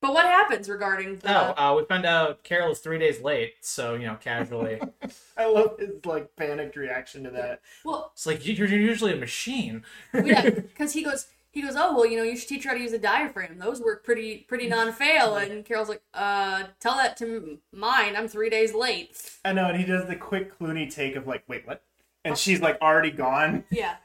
But 0.00 0.14
what 0.14 0.24
happens 0.24 0.68
regarding 0.68 1.18
the? 1.18 1.30
Oh, 1.30 1.54
uh, 1.72 1.74
we 1.76 1.84
found 1.84 2.06
out 2.06 2.42
Carol 2.42 2.72
is 2.72 2.78
three 2.78 2.98
days 2.98 3.20
late, 3.20 3.54
so 3.60 3.94
you 3.94 4.06
know, 4.06 4.16
casually, 4.16 4.80
I 5.36 5.46
love 5.46 5.78
his 5.78 6.04
like 6.06 6.34
panicked 6.36 6.76
reaction 6.76 7.24
to 7.24 7.30
that. 7.32 7.60
well, 7.84 8.10
it's 8.14 8.26
like 8.26 8.46
you're 8.46 8.66
you're 8.66 8.80
usually 8.80 9.12
a 9.12 9.16
machine. 9.16 9.84
yeah, 10.14 10.48
because 10.50 10.94
he 10.94 11.02
goes, 11.02 11.26
he 11.50 11.60
goes, 11.60 11.74
oh 11.76 11.94
well, 11.94 12.06
you 12.06 12.16
know, 12.16 12.22
you 12.22 12.36
should 12.36 12.48
teach 12.48 12.64
her 12.64 12.70
how 12.70 12.76
to 12.76 12.82
use 12.82 12.94
a 12.94 12.98
diaphragm. 12.98 13.58
Those 13.58 13.80
work 13.82 14.02
pretty 14.02 14.38
pretty 14.48 14.68
non-fail. 14.68 15.36
And 15.36 15.64
Carol's 15.66 15.90
like, 15.90 16.02
uh, 16.14 16.64
tell 16.80 16.96
that 16.96 17.16
to 17.18 17.36
m- 17.36 17.58
mine. 17.72 18.16
I'm 18.16 18.26
three 18.28 18.48
days 18.48 18.72
late. 18.72 19.38
I 19.44 19.52
know, 19.52 19.66
and 19.66 19.76
he 19.78 19.84
does 19.84 20.06
the 20.08 20.16
quick 20.16 20.58
Clooney 20.58 20.90
take 20.92 21.14
of 21.16 21.26
like, 21.26 21.44
wait, 21.46 21.66
what? 21.66 21.82
And 22.24 22.38
she's 22.38 22.60
like 22.60 22.80
already 22.80 23.10
gone. 23.10 23.64
Yeah, 23.70 23.96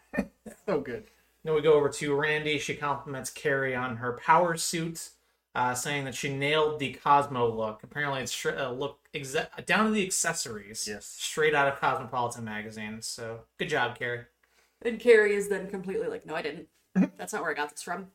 So 0.65 0.81
good. 0.81 1.05
Then 1.43 1.53
we 1.53 1.61
go 1.61 1.73
over 1.73 1.89
to 1.89 2.15
Randi. 2.15 2.57
She 2.59 2.75
compliments 2.75 3.29
Kerry 3.29 3.75
on 3.75 3.97
her 3.97 4.13
power 4.13 4.57
suit, 4.57 5.09
uh, 5.55 5.73
saying 5.73 6.05
that 6.05 6.13
she 6.15 6.29
nailed 6.35 6.79
the 6.79 6.93
Cosmo 6.93 7.49
look. 7.49 7.81
Apparently, 7.83 8.21
it's 8.21 8.31
str- 8.31 8.49
uh, 8.57 8.71
look 8.71 8.99
exa- 9.13 9.65
down 9.65 9.85
to 9.85 9.91
the 9.91 10.05
accessories. 10.05 10.87
Yes. 10.87 11.05
straight 11.05 11.55
out 11.55 11.67
of 11.67 11.79
Cosmopolitan 11.79 12.43
magazine. 12.43 13.01
So 13.01 13.41
good 13.57 13.69
job, 13.69 13.97
Kerry. 13.97 14.25
and 14.83 14.99
Kerry 14.99 15.33
is 15.33 15.47
then 15.47 15.69
completely 15.69 16.07
like, 16.07 16.25
no, 16.25 16.35
I 16.35 16.41
didn't. 16.41 16.67
That's 17.17 17.33
not 17.33 17.41
where 17.41 17.51
I 17.51 17.55
got 17.55 17.71
this 17.71 17.81
from. 17.81 18.07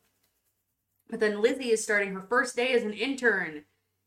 But 1.09 1.20
then 1.20 1.40
Lizzie 1.42 1.70
is 1.70 1.82
starting 1.82 2.12
her 2.14 2.23
first 2.23 2.54
day 2.56 2.73
as 2.73 2.82
an 2.82 2.92
intern. 2.92 3.64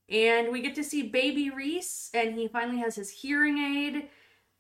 And 0.10 0.52
we 0.52 0.62
get 0.62 0.76
to 0.76 0.84
see 0.84 1.02
baby 1.04 1.50
Reese, 1.50 2.10
and 2.14 2.36
he 2.38 2.48
finally 2.48 2.80
has 2.80 2.96
his 2.96 3.10
hearing 3.10 3.58
aid. 3.58 4.10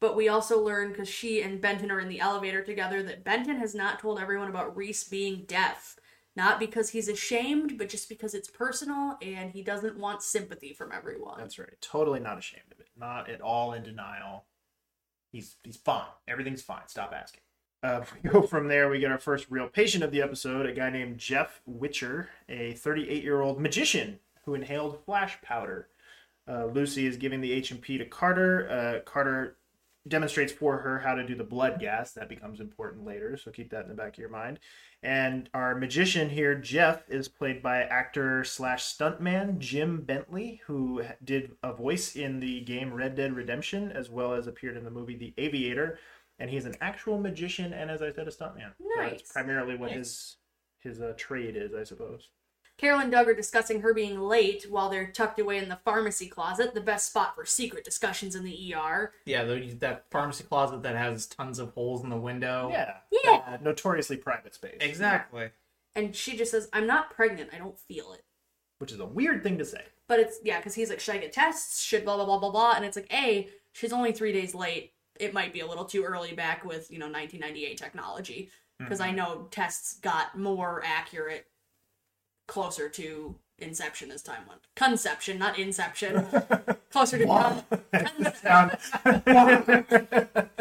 But 0.01 0.15
we 0.15 0.27
also 0.27 0.59
learn, 0.61 0.89
because 0.89 1.07
she 1.07 1.41
and 1.41 1.61
Benton 1.61 1.91
are 1.91 1.99
in 1.99 2.09
the 2.09 2.19
elevator 2.19 2.61
together, 2.63 3.03
that 3.03 3.23
Benton 3.23 3.57
has 3.57 3.73
not 3.75 3.99
told 3.99 4.19
everyone 4.19 4.49
about 4.49 4.75
Reese 4.75 5.03
being 5.03 5.43
deaf. 5.47 5.97
Not 6.35 6.59
because 6.59 6.89
he's 6.89 7.07
ashamed, 7.07 7.77
but 7.77 7.89
just 7.89 8.09
because 8.09 8.33
it's 8.33 8.49
personal 8.49 9.17
and 9.21 9.51
he 9.51 9.61
doesn't 9.61 9.97
want 9.97 10.23
sympathy 10.23 10.73
from 10.73 10.91
everyone. 10.91 11.37
That's 11.37 11.59
right. 11.59 11.79
Totally 11.79 12.19
not 12.19 12.39
ashamed 12.39 12.71
of 12.71 12.79
it. 12.79 12.87
Not 12.97 13.29
at 13.29 13.41
all 13.41 13.73
in 13.73 13.83
denial. 13.83 14.45
He's 15.31 15.57
he's 15.63 15.77
fine. 15.77 16.05
Everything's 16.27 16.61
fine. 16.61 16.87
Stop 16.87 17.13
asking. 17.15 17.41
Uh, 17.83 18.03
we 18.23 18.29
go 18.29 18.41
from 18.41 18.67
there. 18.67 18.89
We 18.89 18.99
get 18.99 19.11
our 19.11 19.19
first 19.19 19.45
real 19.49 19.67
patient 19.67 20.03
of 20.03 20.11
the 20.11 20.21
episode, 20.21 20.65
a 20.65 20.73
guy 20.73 20.89
named 20.89 21.19
Jeff 21.19 21.61
Witcher, 21.65 22.29
a 22.49 22.73
38 22.73 23.23
year 23.23 23.41
old 23.41 23.59
magician 23.59 24.19
who 24.45 24.55
inhaled 24.55 25.03
flash 25.05 25.39
powder. 25.41 25.87
Uh, 26.47 26.65
Lucy 26.65 27.05
is 27.05 27.15
giving 27.15 27.41
the 27.41 27.51
H 27.51 27.71
and 27.71 27.81
P 27.81 27.97
to 27.97 28.05
Carter. 28.05 28.69
Uh, 28.69 29.09
Carter 29.09 29.57
demonstrates 30.07 30.51
for 30.51 30.79
her 30.79 30.99
how 30.99 31.15
to 31.15 31.25
do 31.25 31.35
the 31.35 31.43
blood 31.43 31.79
gas. 31.79 32.11
That 32.11 32.29
becomes 32.29 32.59
important 32.59 33.05
later, 33.05 33.37
so 33.37 33.51
keep 33.51 33.69
that 33.71 33.83
in 33.83 33.89
the 33.89 33.95
back 33.95 34.13
of 34.13 34.19
your 34.19 34.29
mind. 34.29 34.59
And 35.01 35.49
our 35.53 35.75
magician 35.75 36.29
here, 36.29 36.55
Jeff, 36.55 37.09
is 37.09 37.27
played 37.27 37.61
by 37.61 37.83
actor 37.83 38.43
slash 38.43 38.83
stuntman 38.83 39.57
Jim 39.59 40.01
Bentley, 40.01 40.61
who 40.65 41.03
did 41.23 41.51
a 41.63 41.73
voice 41.73 42.15
in 42.15 42.39
the 42.39 42.61
game 42.61 42.93
Red 42.93 43.15
Dead 43.15 43.33
Redemption, 43.33 43.91
as 43.91 44.09
well 44.09 44.33
as 44.33 44.47
appeared 44.47 44.77
in 44.77 44.83
the 44.83 44.91
movie 44.91 45.15
The 45.15 45.33
Aviator. 45.37 45.99
And 46.39 46.49
he's 46.49 46.65
an 46.65 46.75
actual 46.81 47.19
magician, 47.19 47.73
and 47.73 47.91
as 47.91 48.01
I 48.01 48.11
said, 48.11 48.27
a 48.27 48.31
stuntman. 48.31 48.73
So 48.77 48.85
Nice. 48.97 49.11
that's 49.11 49.31
primarily 49.31 49.75
what 49.75 49.89
Nice. 49.91 49.97
his 49.97 50.37
his 50.79 51.01
uh, 51.01 51.13
trade 51.15 51.55
is, 51.55 51.73
I 51.73 51.83
suppose. 51.85 52.27
Carol 52.77 52.99
and 52.99 53.11
Doug 53.11 53.27
are 53.27 53.35
discussing 53.35 53.81
her 53.81 53.93
being 53.93 54.19
late 54.19 54.65
while 54.69 54.89
they're 54.89 55.11
tucked 55.11 55.39
away 55.39 55.57
in 55.57 55.69
the 55.69 55.79
pharmacy 55.85 56.27
closet, 56.27 56.73
the 56.73 56.81
best 56.81 57.09
spot 57.09 57.35
for 57.35 57.45
secret 57.45 57.85
discussions 57.85 58.35
in 58.35 58.43
the 58.43 58.73
ER. 58.73 59.11
Yeah, 59.25 59.43
the, 59.43 59.73
that 59.79 60.05
pharmacy 60.09 60.43
closet 60.43 60.81
that 60.83 60.95
has 60.95 61.27
tons 61.27 61.59
of 61.59 61.71
holes 61.73 62.03
in 62.03 62.09
the 62.09 62.17
window. 62.17 62.69
Yeah, 62.71 62.95
Yeah. 63.23 63.41
Uh, 63.45 63.57
notoriously 63.61 64.17
private 64.17 64.55
space, 64.55 64.77
exactly. 64.79 65.49
And 65.95 66.15
she 66.15 66.35
just 66.35 66.51
says, 66.51 66.67
I'm 66.73 66.87
not 66.87 67.11
pregnant. 67.11 67.51
I 67.53 67.59
don't 67.59 67.77
feel 67.77 68.13
it. 68.13 68.23
which 68.79 68.91
is 68.91 68.99
a 68.99 69.05
weird 69.05 69.43
thing 69.43 69.59
to 69.59 69.65
say. 69.65 69.83
But 70.07 70.19
it's, 70.19 70.39
yeah, 70.43 70.57
because 70.57 70.73
he's 70.73 70.89
like, 70.89 70.99
should 70.99 71.15
I 71.15 71.19
get 71.19 71.31
tests? 71.31 71.81
Should 71.81 72.03
blah, 72.03 72.15
blah, 72.17 72.25
blah, 72.25 72.39
blah, 72.39 72.51
blah. 72.51 72.73
And 72.75 72.83
it's 72.83 72.97
like, 72.97 73.13
A, 73.13 73.47
she's 73.71 73.93
only 73.93 74.11
three 74.11 74.33
days 74.33 74.53
late. 74.55 74.91
It 75.19 75.33
might 75.33 75.53
be 75.53 75.59
a 75.59 75.67
little 75.67 75.85
too 75.85 76.03
early 76.03 76.33
back 76.33 76.65
with, 76.65 76.89
you 76.91 76.97
know, 76.97 77.05
1998 77.05 77.77
technology. 77.77 78.49
Because 78.79 78.99
I 78.99 79.11
know 79.11 79.47
tests 79.51 79.99
got 79.99 80.37
more 80.37 80.81
accurate 80.83 81.45
closer 82.47 82.89
to 82.89 83.35
inception 83.59 84.11
as 84.11 84.21
time 84.21 84.43
went. 84.47 84.61
Conception, 84.75 85.39
not 85.39 85.57
inception. 85.57 86.25
closer 86.91 87.17
to 87.17 87.25
con- 87.25 87.63
Sound- 88.41 88.77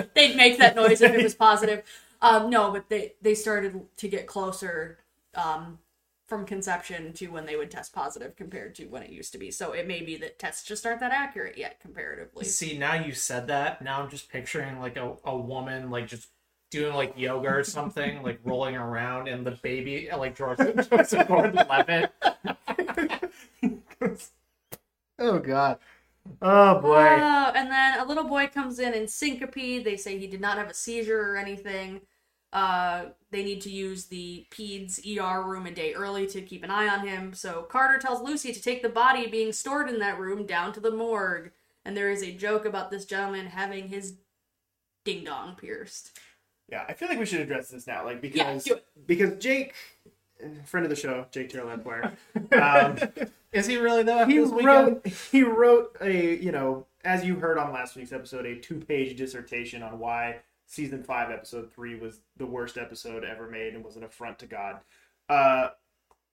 they'd 0.14 0.36
make 0.36 0.58
that 0.58 0.74
noise 0.76 1.00
if 1.00 1.12
it 1.12 1.22
was 1.22 1.34
positive. 1.34 1.82
Um, 2.20 2.50
no, 2.50 2.70
but 2.70 2.88
they 2.88 3.14
they 3.20 3.34
started 3.34 3.80
to 3.96 4.08
get 4.08 4.26
closer 4.26 4.98
um, 5.34 5.78
from 6.26 6.46
conception 6.46 7.12
to 7.14 7.26
when 7.28 7.46
they 7.46 7.56
would 7.56 7.70
test 7.70 7.92
positive 7.92 8.36
compared 8.36 8.74
to 8.76 8.86
when 8.86 9.02
it 9.02 9.10
used 9.10 9.32
to 9.32 9.38
be. 9.38 9.50
So 9.50 9.72
it 9.72 9.86
may 9.88 10.02
be 10.02 10.16
that 10.18 10.38
tests 10.38 10.64
just 10.64 10.86
aren't 10.86 11.00
that 11.00 11.12
accurate 11.12 11.58
yet 11.58 11.80
comparatively. 11.80 12.44
See, 12.44 12.78
now 12.78 12.94
you 12.94 13.12
said 13.12 13.48
that. 13.48 13.82
Now 13.82 14.02
I'm 14.02 14.08
just 14.08 14.30
picturing 14.30 14.78
like 14.78 14.96
a, 14.96 15.14
a 15.24 15.36
woman 15.36 15.90
like 15.90 16.06
just 16.06 16.28
doing 16.72 16.94
like 16.94 17.12
yoga 17.16 17.48
or 17.48 17.62
something, 17.62 18.22
like 18.22 18.40
rolling 18.42 18.74
around, 18.74 19.28
and 19.28 19.46
the 19.46 19.52
baby 19.62 20.08
like 20.16 20.34
Joseph, 20.34 20.90
Joseph 20.90 21.28
Gordon-Levitt. 21.28 22.12
oh 25.20 25.38
God. 25.38 25.78
Oh 26.40 26.80
boy. 26.80 26.96
Uh, 26.96 27.52
and 27.54 27.70
then 27.70 28.00
a 28.00 28.04
little 28.04 28.24
boy 28.24 28.48
comes 28.48 28.78
in 28.78 28.94
in 28.94 29.06
syncope. 29.06 29.84
They 29.84 29.96
say 29.96 30.18
he 30.18 30.26
did 30.26 30.40
not 30.40 30.58
have 30.58 30.70
a 30.70 30.74
seizure 30.74 31.20
or 31.20 31.36
anything. 31.36 32.00
Uh, 32.52 33.06
they 33.30 33.42
need 33.42 33.60
to 33.62 33.70
use 33.70 34.06
the 34.06 34.46
PEDS 34.50 35.00
ER 35.18 35.42
room 35.42 35.66
a 35.66 35.70
day 35.70 35.94
early 35.94 36.26
to 36.26 36.42
keep 36.42 36.62
an 36.62 36.70
eye 36.70 36.88
on 36.88 37.06
him. 37.06 37.32
So 37.32 37.62
Carter 37.62 37.98
tells 37.98 38.20
Lucy 38.20 38.52
to 38.52 38.60
take 38.60 38.82
the 38.82 38.88
body 38.88 39.26
being 39.26 39.52
stored 39.52 39.88
in 39.88 39.98
that 40.00 40.18
room 40.18 40.44
down 40.46 40.72
to 40.74 40.80
the 40.80 40.90
morgue. 40.90 41.50
And 41.84 41.96
there 41.96 42.10
is 42.10 42.22
a 42.22 42.32
joke 42.32 42.64
about 42.64 42.90
this 42.90 43.06
gentleman 43.06 43.46
having 43.46 43.88
his 43.88 44.14
ding 45.04 45.24
dong 45.24 45.56
pierced. 45.56 46.18
Yeah, 46.72 46.84
I 46.88 46.94
feel 46.94 47.08
like 47.08 47.18
we 47.18 47.26
should 47.26 47.40
address 47.40 47.68
this 47.68 47.86
now, 47.86 48.04
like 48.04 48.20
because 48.22 48.64
do 48.64 48.74
it. 48.74 48.86
because 49.06 49.36
Jake, 49.38 49.74
friend 50.64 50.84
of 50.86 50.90
the 50.90 50.96
show, 50.96 51.26
Jake 51.30 51.50
Terrell 51.50 51.68
Empire, 51.70 52.12
um, 52.60 52.98
Is 53.52 53.66
he 53.66 53.76
really 53.76 54.02
though? 54.02 54.24
he 54.24 54.38
this 54.38 54.50
weekend? 54.50 54.66
wrote 54.66 55.06
he 55.30 55.42
wrote 55.42 55.96
a 56.00 56.36
you 56.36 56.50
know 56.50 56.86
as 57.04 57.24
you 57.26 57.36
heard 57.36 57.58
on 57.58 57.72
last 57.72 57.94
week's 57.94 58.12
episode 58.12 58.46
a 58.46 58.56
two 58.58 58.76
page 58.80 59.16
dissertation 59.18 59.82
on 59.82 59.98
why 59.98 60.38
season 60.66 61.02
five 61.02 61.30
episode 61.30 61.70
three 61.70 61.94
was 61.94 62.20
the 62.38 62.46
worst 62.46 62.78
episode 62.78 63.22
ever 63.24 63.50
made 63.50 63.74
and 63.74 63.84
was 63.84 63.96
an 63.96 64.04
affront 64.04 64.38
to 64.38 64.46
God. 64.46 64.78
Uh, 65.28 65.68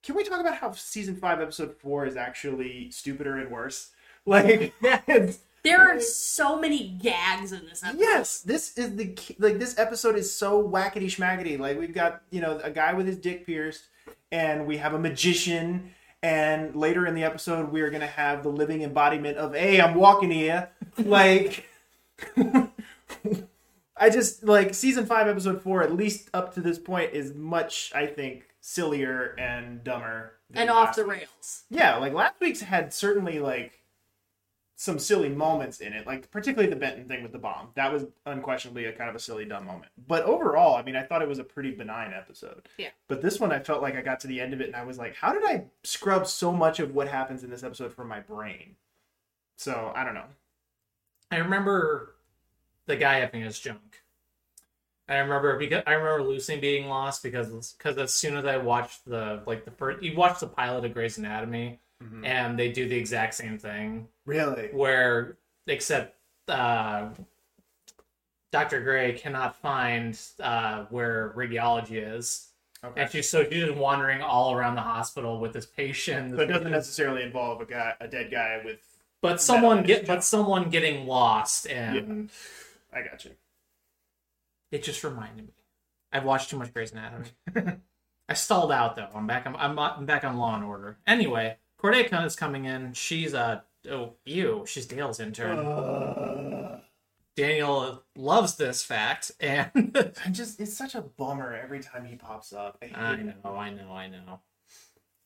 can 0.01 0.15
we 0.15 0.23
talk 0.23 0.39
about 0.39 0.55
how 0.55 0.71
season 0.71 1.17
five 1.17 1.41
episode 1.41 1.75
four 1.75 2.05
is 2.05 2.15
actually 2.15 2.89
stupider 2.91 3.35
and 3.37 3.51
worse? 3.51 3.91
Like 4.25 4.73
it's- 4.81 5.39
There 5.63 5.79
are 5.81 5.99
so 5.99 6.59
many 6.59 6.89
gags 7.01 7.51
in 7.51 7.65
this 7.67 7.83
episode. 7.83 7.99
Yes, 7.99 8.41
this 8.41 8.77
is 8.77 8.95
the 8.95 9.17
like 9.39 9.59
this 9.59 9.77
episode 9.77 10.15
is 10.15 10.33
so 10.33 10.63
wackety 10.67 11.05
schmackety. 11.05 11.59
Like 11.59 11.79
we've 11.79 11.93
got 11.93 12.21
you 12.31 12.41
know 12.41 12.59
a 12.63 12.71
guy 12.71 12.93
with 12.93 13.05
his 13.07 13.17
dick 13.17 13.45
pierced, 13.45 13.83
and 14.31 14.65
we 14.65 14.77
have 14.77 14.93
a 14.93 14.99
magician, 14.99 15.91
and 16.23 16.75
later 16.75 17.05
in 17.05 17.13
the 17.15 17.23
episode 17.23 17.71
we 17.71 17.81
are 17.81 17.89
gonna 17.89 18.07
have 18.07 18.43
the 18.43 18.49
living 18.49 18.81
embodiment 18.83 19.37
of 19.37 19.53
"Hey, 19.53 19.81
I'm 19.81 19.95
walking 19.95 20.31
here." 20.31 20.69
Like, 20.97 21.65
I 23.97 24.09
just 24.09 24.43
like 24.43 24.73
season 24.73 25.05
five, 25.05 25.27
episode 25.27 25.61
four. 25.61 25.83
At 25.83 25.93
least 25.93 26.29
up 26.33 26.53
to 26.55 26.61
this 26.61 26.79
point, 26.79 27.13
is 27.13 27.33
much 27.33 27.91
I 27.93 28.05
think 28.05 28.45
sillier 28.61 29.35
and 29.37 29.83
dumber 29.83 30.33
than 30.49 30.61
And 30.63 30.69
off 30.69 30.95
the 30.95 31.03
week's. 31.05 31.19
rails. 31.19 31.63
Yeah, 31.69 31.97
like 31.97 32.13
last 32.13 32.35
week's 32.39 32.61
had 32.61 32.93
certainly 32.93 33.39
like 33.39 33.78
some 34.81 34.97
silly 34.97 35.27
moments 35.27 35.81
in 35.81 35.91
it, 35.91 36.07
like 36.07 36.31
particularly 36.31 36.69
the 36.69 36.75
Benton 36.79 37.05
thing 37.05 37.21
with 37.21 37.33
the 37.33 37.37
bomb. 37.37 37.67
That 37.75 37.91
was 37.91 38.05
unquestionably 38.25 38.85
a 38.85 38.93
kind 38.93 39.09
of 39.09 39.15
a 39.17 39.19
silly, 39.19 39.43
dumb 39.43 39.65
moment. 39.65 39.91
But 40.07 40.23
overall, 40.23 40.77
I 40.77 40.83
mean, 40.83 40.95
I 40.95 41.03
thought 41.03 41.21
it 41.21 41.27
was 41.27 41.37
a 41.37 41.43
pretty 41.43 41.71
benign 41.71 42.13
episode. 42.13 42.69
Yeah. 42.77 42.87
But 43.09 43.21
this 43.21 43.41
one, 43.41 43.51
I 43.51 43.59
felt 43.59 43.81
like 43.81 43.97
I 43.97 44.01
got 44.01 44.21
to 44.21 44.27
the 44.27 44.39
end 44.39 44.53
of 44.53 44.61
it 44.61 44.67
and 44.67 44.77
I 44.77 44.85
was 44.85 44.97
like, 44.97 45.15
how 45.15 45.33
did 45.33 45.43
I 45.43 45.65
scrub 45.83 46.25
so 46.27 46.53
much 46.53 46.79
of 46.79 46.95
what 46.95 47.09
happens 47.09 47.43
in 47.43 47.49
this 47.49 47.61
episode 47.61 47.91
from 47.93 48.07
my 48.07 48.21
brain? 48.21 48.77
So 49.57 49.91
I 49.93 50.05
don't 50.05 50.13
know. 50.13 50.23
I 51.29 51.35
remember 51.39 52.15
the 52.85 52.95
guy 52.95 53.15
having 53.15 53.41
his 53.41 53.59
junk. 53.59 54.01
I 55.09 55.17
remember 55.17 55.59
because 55.59 55.83
I 55.87 55.91
remember 55.93 56.23
Lucy 56.23 56.57
being 56.57 56.87
lost 56.87 57.21
because 57.21 57.73
because 57.77 57.97
as 57.97 58.13
soon 58.13 58.37
as 58.37 58.45
I 58.45 58.55
watched 58.55 59.03
the 59.05 59.41
like 59.45 59.65
the 59.65 59.71
first 59.71 60.01
you 60.03 60.15
watch 60.15 60.39
the 60.39 60.47
pilot 60.47 60.85
of 60.85 60.93
Grey's 60.93 61.17
Anatomy 61.17 61.81
Mhm. 62.01 62.25
and 62.25 62.57
they 62.57 62.71
do 62.71 62.87
the 62.87 62.95
exact 62.95 63.33
same 63.33 63.57
thing 63.57 64.07
Really? 64.29 64.69
where 64.73 65.37
except 65.65 66.15
uh, 66.47 67.09
Dr. 68.51 68.81
Gray 68.81 69.13
cannot 69.13 69.55
find 69.55 70.19
uh, 70.39 70.85
where 70.89 71.33
radiology 71.35 72.15
is. 72.15 72.49
Okay. 72.83 73.01
And 73.01 73.11
she's 73.11 73.27
so 73.27 73.43
she's 73.43 73.65
just 73.65 73.75
wandering 73.75 74.21
all 74.21 74.53
around 74.53 74.75
the 74.75 74.81
hospital 74.81 75.39
with 75.39 75.51
this 75.51 75.65
patient. 75.65 76.35
So 76.35 76.41
it 76.41 76.45
doesn't 76.45 76.71
necessarily 76.71 77.23
involve 77.23 77.59
a 77.59 77.65
guy, 77.65 77.93
a 77.99 78.07
dead 78.07 78.29
guy 78.31 78.61
with. 78.63 78.79
but 79.21 79.41
someone 79.41 79.83
get 79.83 80.05
but 80.05 80.23
someone 80.23 80.69
getting 80.69 81.07
lost 81.07 81.67
and 81.67 82.29
I 82.93 83.01
got 83.01 83.25
you. 83.25 83.31
It 84.71 84.83
just 84.83 85.03
reminded 85.03 85.47
me. 85.47 85.53
I've 86.13 86.23
watched 86.23 86.51
too 86.51 86.57
much 86.57 86.71
Grey's 86.71 86.91
Anatomy. 86.91 87.29
I 88.29 88.33
stalled 88.35 88.71
out 88.71 88.95
though. 88.95 89.09
I'm 89.13 89.25
back. 89.25 89.47
On, 89.47 89.55
I'm, 89.55 89.77
I'm 89.77 90.05
back 90.05 90.23
on 90.23 90.37
Law 90.37 90.55
and 90.55 90.63
Order. 90.63 90.97
Anyway, 91.07 91.57
Corday 91.77 92.03
is 92.03 92.35
coming 92.35 92.65
in. 92.65 92.93
She's 92.93 93.33
a 93.33 93.63
oh 93.89 94.13
ew. 94.25 94.65
She's 94.67 94.85
Dale's 94.85 95.19
intern. 95.19 95.59
Uh, 95.59 96.79
Daniel 97.35 98.03
loves 98.15 98.55
this 98.57 98.83
fact, 98.83 99.31
and 99.39 99.71
I'm 100.25 100.33
just 100.33 100.59
it's 100.59 100.75
such 100.75 100.95
a 100.95 101.01
bummer 101.01 101.53
every 101.55 101.79
time 101.79 102.05
he 102.05 102.15
pops 102.15 102.51
up. 102.53 102.77
I, 102.81 102.99
I 102.99 103.15
know, 103.17 103.55
I 103.55 103.69
know, 103.69 103.91
I 103.91 104.07
know. 104.07 104.39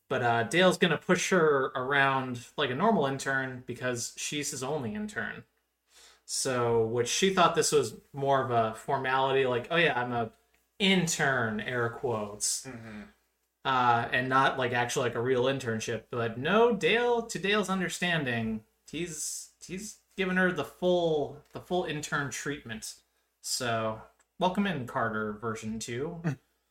But 0.10 0.22
uh, 0.22 0.44
Dale's 0.44 0.78
gonna 0.78 0.98
push 0.98 1.30
her 1.32 1.72
around 1.76 2.46
like 2.58 2.70
a 2.70 2.76
normal 2.76 3.06
intern 3.08 3.64
because 3.66 4.14
she's 4.18 4.52
his 4.52 4.62
only 4.64 4.94
intern. 4.94 5.44
So, 6.26 6.86
which 6.86 7.10
she 7.10 7.34
thought 7.34 7.56
this 7.56 7.72
was 7.72 7.96
more 8.14 8.44
of 8.44 8.52
a 8.52 8.76
formality, 8.76 9.46
like, 9.46 9.68
oh 9.72 9.76
yeah, 9.76 10.00
I'm 10.00 10.12
a 10.14 10.32
intern, 10.80 11.60
air 11.60 11.90
quotes, 11.90 12.66
Mhm. 12.66 13.08
Uh, 13.66 14.08
and 14.12 14.30
not 14.30 14.58
like 14.58 14.74
actually 14.74 15.10
like 15.10 15.16
a 15.16 15.22
real 15.22 15.46
internship. 15.46 16.04
But 16.12 16.38
no, 16.38 16.74
Dale, 16.74 17.24
to 17.24 17.40
Dale's 17.40 17.70
understanding, 17.70 18.62
he's 18.90 19.50
he's 19.66 19.98
giving 20.18 20.38
her 20.38 20.52
the 20.52 20.66
full 20.66 21.38
the 21.54 21.60
full 21.60 21.86
intern 21.86 22.30
treatment. 22.30 22.96
So, 23.42 24.02
welcome 24.40 24.68
in 24.68 24.88
Carter 24.88 25.34
version 25.34 25.80
two. 25.80 26.22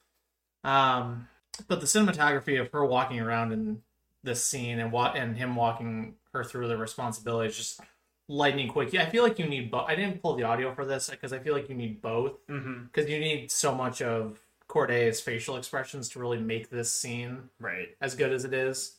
um, 0.65 1.29
but 1.69 1.81
the 1.81 1.87
cinematography 1.87 2.61
of 2.61 2.71
her 2.73 2.85
walking 2.85 3.21
around 3.21 3.53
in 3.53 3.83
this 4.23 4.45
scene 4.45 4.79
and 4.79 4.93
what 4.93 5.17
and 5.17 5.37
him 5.37 5.57
walking 5.57 6.15
her 6.33 6.45
through 6.45 6.69
the 6.69 6.77
responsibilities 6.77 7.57
just 7.57 7.81
lightning 8.29 8.69
quick. 8.69 8.93
Yeah, 8.93 9.03
I 9.03 9.11
feel 9.11 9.23
like 9.23 9.39
you 9.39 9.47
need 9.47 9.71
both. 9.71 9.89
I 9.89 9.95
didn't 9.95 10.23
pull 10.23 10.37
the 10.37 10.45
audio 10.45 10.75
for 10.75 10.85
this 10.85 11.11
because 11.11 11.33
I 11.33 11.39
feel 11.39 11.55
like 11.55 11.69
you 11.69 11.75
need 11.75 12.01
both 12.01 12.35
because 12.47 13.11
you 13.11 13.19
need 13.19 13.51
so 13.51 13.75
much 13.75 14.01
of 14.01 14.39
Corday's 14.76 15.21
facial 15.21 15.59
expressions 15.59 16.09
to 16.09 16.19
really 16.19 16.41
make 16.41 16.71
this 16.71 16.91
scene 16.91 17.50
Right. 17.61 17.91
as 18.00 18.14
good 18.14 18.33
as 18.33 18.47
it 18.47 18.55
is. 18.55 18.97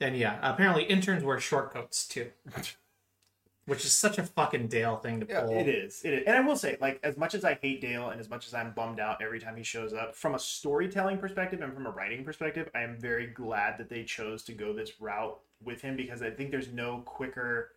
And 0.00 0.16
yeah, 0.16 0.40
apparently 0.42 0.82
interns 0.82 1.22
wear 1.22 1.38
short 1.38 1.72
coats 1.72 2.04
too, 2.04 2.32
which 3.66 3.84
is 3.84 3.92
such 3.92 4.18
a 4.18 4.24
fucking 4.24 4.66
Dale 4.66 4.96
thing 4.96 5.20
to 5.20 5.26
Yeah, 5.28 5.42
pull. 5.42 5.56
it 5.56 5.68
is. 5.68 6.02
It 6.04 6.14
is. 6.14 6.24
And 6.26 6.36
I 6.36 6.40
will 6.40 6.56
say, 6.56 6.76
like, 6.80 6.98
as 7.04 7.16
much 7.16 7.32
as 7.34 7.44
I 7.44 7.54
hate 7.62 7.80
Dale 7.80 8.10
and 8.10 8.20
as 8.20 8.28
much 8.28 8.48
as 8.48 8.54
I'm 8.54 8.72
bummed 8.72 8.98
out 8.98 9.22
every 9.22 9.38
time 9.38 9.56
he 9.56 9.62
shows 9.62 9.94
up, 9.94 10.16
from 10.16 10.34
a 10.34 10.38
storytelling 10.38 11.18
perspective 11.18 11.60
and 11.60 11.72
from 11.72 11.86
a 11.86 11.90
writing 11.90 12.24
perspective, 12.24 12.68
I 12.74 12.80
am 12.82 12.98
very 12.98 13.28
glad 13.28 13.78
that 13.78 13.88
they 13.88 14.02
chose 14.02 14.42
to 14.44 14.52
go 14.52 14.72
this 14.72 15.00
route 15.00 15.38
with 15.62 15.80
him 15.80 15.96
because 15.96 16.22
I 16.22 16.30
think 16.30 16.50
there's 16.50 16.72
no 16.72 17.02
quicker, 17.06 17.70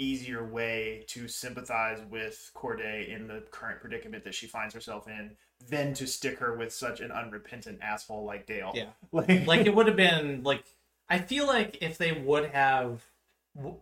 easier 0.00 0.44
way 0.44 1.04
to 1.10 1.28
sympathize 1.28 2.00
with 2.10 2.50
Corday 2.52 3.12
in 3.12 3.28
the 3.28 3.44
current 3.52 3.80
predicament 3.80 4.24
that 4.24 4.34
she 4.34 4.48
finds 4.48 4.74
herself 4.74 5.06
in 5.06 5.36
than 5.68 5.94
to 5.94 6.06
stick 6.06 6.38
her 6.38 6.56
with 6.56 6.72
such 6.72 7.00
an 7.00 7.10
unrepentant 7.10 7.78
asshole 7.82 8.24
like 8.24 8.46
Dale. 8.46 8.72
Yeah. 8.74 8.86
Like, 9.12 9.46
like 9.46 9.66
it 9.66 9.74
would 9.74 9.86
have 9.88 9.96
been 9.96 10.42
like 10.42 10.64
I 11.08 11.18
feel 11.18 11.46
like 11.46 11.78
if 11.82 11.98
they 11.98 12.12
would 12.12 12.46
have 12.50 13.04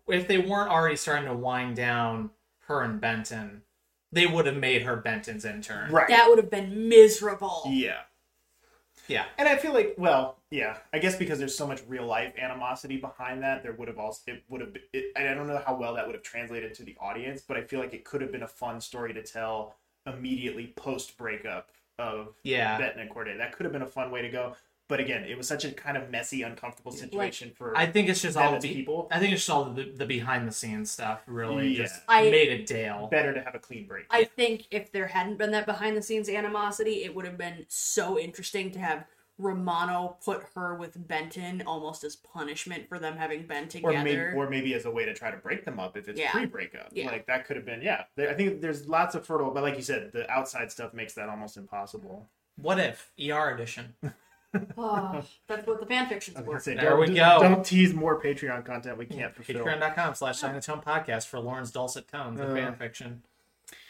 if 0.09 0.27
they 0.27 0.39
weren't 0.39 0.71
already 0.71 0.97
starting 0.97 1.27
to 1.27 1.35
wind 1.35 1.77
down 1.77 2.31
her 2.67 2.83
and 2.83 3.01
Benton, 3.01 3.63
they 4.11 4.27
would 4.27 4.47
have 4.47 4.57
made 4.57 4.83
her 4.83 4.97
Benton's 4.97 5.45
intern. 5.45 5.93
right. 5.93 6.09
That 6.09 6.29
would 6.29 6.39
have 6.39 6.51
been 6.51 6.89
miserable. 6.89 7.63
Yeah. 7.67 8.01
Yeah. 9.07 9.25
And 9.39 9.49
I 9.49 9.57
feel 9.57 9.73
like, 9.73 9.95
well, 9.99 10.39
yeah, 10.51 10.77
I 10.93 10.99
guess 10.99 11.17
because 11.17 11.39
there's 11.39 11.57
so 11.57 11.67
much 11.67 11.83
real 11.89 12.07
life 12.07 12.33
animosity 12.39 12.97
behind 12.97 13.43
that, 13.43 13.63
there 13.63 13.73
would 13.73 13.89
have 13.89 13.99
also 13.99 14.33
it 14.33 14.45
would 14.49 14.61
have. 14.61 14.77
It, 14.93 15.13
and 15.17 15.29
I 15.29 15.35
don't 15.35 15.47
know 15.47 15.63
how 15.65 15.75
well 15.75 15.95
that 15.95 16.07
would 16.07 16.15
have 16.15 16.23
translated 16.25 16.75
to 16.75 16.85
the 16.85 16.97
audience, 17.01 17.43
but 17.47 17.57
I 17.57 17.63
feel 17.63 17.81
like 17.81 17.95
it 17.95 18.05
could 18.05 18.21
have 18.21 18.31
been 18.33 18.43
a 18.43 18.49
fun 18.49 18.81
story 18.81 19.13
to 19.15 19.23
tell 19.23 19.77
immediately 20.07 20.73
post 20.77 21.17
breakup 21.17 21.71
of 22.01 22.35
Yeah. 22.43 22.79
Benton 22.79 23.01
and 23.01 23.11
Corday. 23.11 23.37
That 23.37 23.53
could 23.53 23.65
have 23.65 23.73
been 23.73 23.83
a 23.83 23.87
fun 23.87 24.11
way 24.11 24.23
to 24.23 24.29
go. 24.29 24.57
But 24.89 24.99
again, 24.99 25.23
it 25.23 25.39
was 25.39 25.47
such 25.47 25.65
a 25.65 25.71
kind 25.71 25.97
of 25.97 26.11
messy, 26.11 26.43
uncomfortable 26.43 26.91
situation 26.91 27.53
for. 27.55 27.77
I 27.79 27.87
think 27.87 28.09
it's 28.09 28.21
just 28.23 28.37
all 28.37 28.57
as 28.57 28.63
the 28.63 28.75
people. 28.75 29.07
I 29.13 29.21
think 29.21 29.33
it's 29.33 29.43
just 29.43 29.51
all 29.51 29.67
the, 29.67 29.85
the 29.85 30.05
behind 30.05 30.49
the 30.49 30.53
scenes 30.53 30.91
stuff 30.91 31.23
really 31.29 31.69
Yeah. 31.69 31.83
just 31.85 32.01
I- 32.09 32.29
made 32.29 32.49
it 32.49 32.67
Dale. 32.67 33.07
better 33.09 33.33
to 33.33 33.41
have 33.41 33.55
a 33.55 33.61
clean 33.61 33.87
break. 33.87 34.07
I 34.11 34.25
think 34.25 34.67
if 34.73 34.91
there 34.91 35.07
hadn't 35.07 35.37
been 35.39 35.53
that 35.53 35.65
behind 35.65 35.97
the 35.97 36.03
scenes 36.03 36.29
animosity, 36.29 37.05
it 37.05 37.15
would 37.15 37.25
have 37.25 37.39
been 37.39 37.67
so 37.69 38.19
interesting 38.19 38.73
to 38.73 38.81
have 38.81 39.05
Romano 39.41 40.17
put 40.25 40.43
her 40.55 40.75
with 40.75 41.07
Benton 41.09 41.63
almost 41.67 42.05
as 42.05 42.17
punishment 42.17 42.89
for 42.89 42.99
them 42.99 43.17
having 43.17 43.47
been 43.47 43.65
or 43.65 43.69
together. 43.69 44.03
maybe, 44.05 44.21
or 44.37 44.49
maybe 44.51 44.75
as 44.75 44.85
a 44.85 44.91
way 44.91 45.05
to 45.05 45.15
try 45.15 45.31
to 45.31 45.37
break 45.39 45.65
them 45.65 45.81
up 45.81 45.97
if 45.97 46.09
it's 46.09 46.21
Yeah. 46.21 46.33
pre-breakup. 46.33 46.89
Yeah. 46.93 47.07
Like 47.07 47.27
that 47.27 47.47
could 47.47 47.57
have 47.57 47.65
been, 47.65 47.83
yeah. 47.83 48.05
I 48.19 48.35
think 48.35 48.61
there's 48.61 48.87
lots 48.89 49.15
of 49.15 49.27
fertile, 49.27 49.51
but 49.51 49.63
like 49.63 49.77
you 49.77 49.83
said, 49.83 50.13
the 50.13 50.31
outside 50.31 50.71
stuff 50.71 50.93
makes 50.95 51.15
that 51.15 51.29
almost 51.29 51.57
impossible. 51.57 52.29
What 52.57 52.79
if 52.79 53.11
ER 53.19 53.51
edition? 53.55 53.95
oh, 54.77 55.23
that's 55.47 55.67
what 55.67 55.81
the 55.81 55.87
fan 55.87 56.09
fictions 56.09 56.37
I 56.37 56.43
was 56.43 56.65
say, 56.65 56.75
There 56.75 56.91
don't- 56.91 57.01
we 57.01 57.07
go. 57.15 57.39
Don't 57.41 57.65
tease 57.65 57.95
more 57.95 58.21
Patreon 58.21 58.65
content 58.65 58.99
we 58.99 59.07
can't 59.07 59.35
fulfill. 59.35 59.65
Patreon.com 59.65 60.15
slash 60.15 60.41
Chinatown 60.41 60.83
Podcast 60.83 61.27
for 61.29 61.39
Lauren's 61.41 61.71
dulcet 61.71 62.09
tones 62.09 62.41
of 62.41 62.51
Uh. 62.51 62.55
fan 62.55 62.75
fiction. 62.75 63.23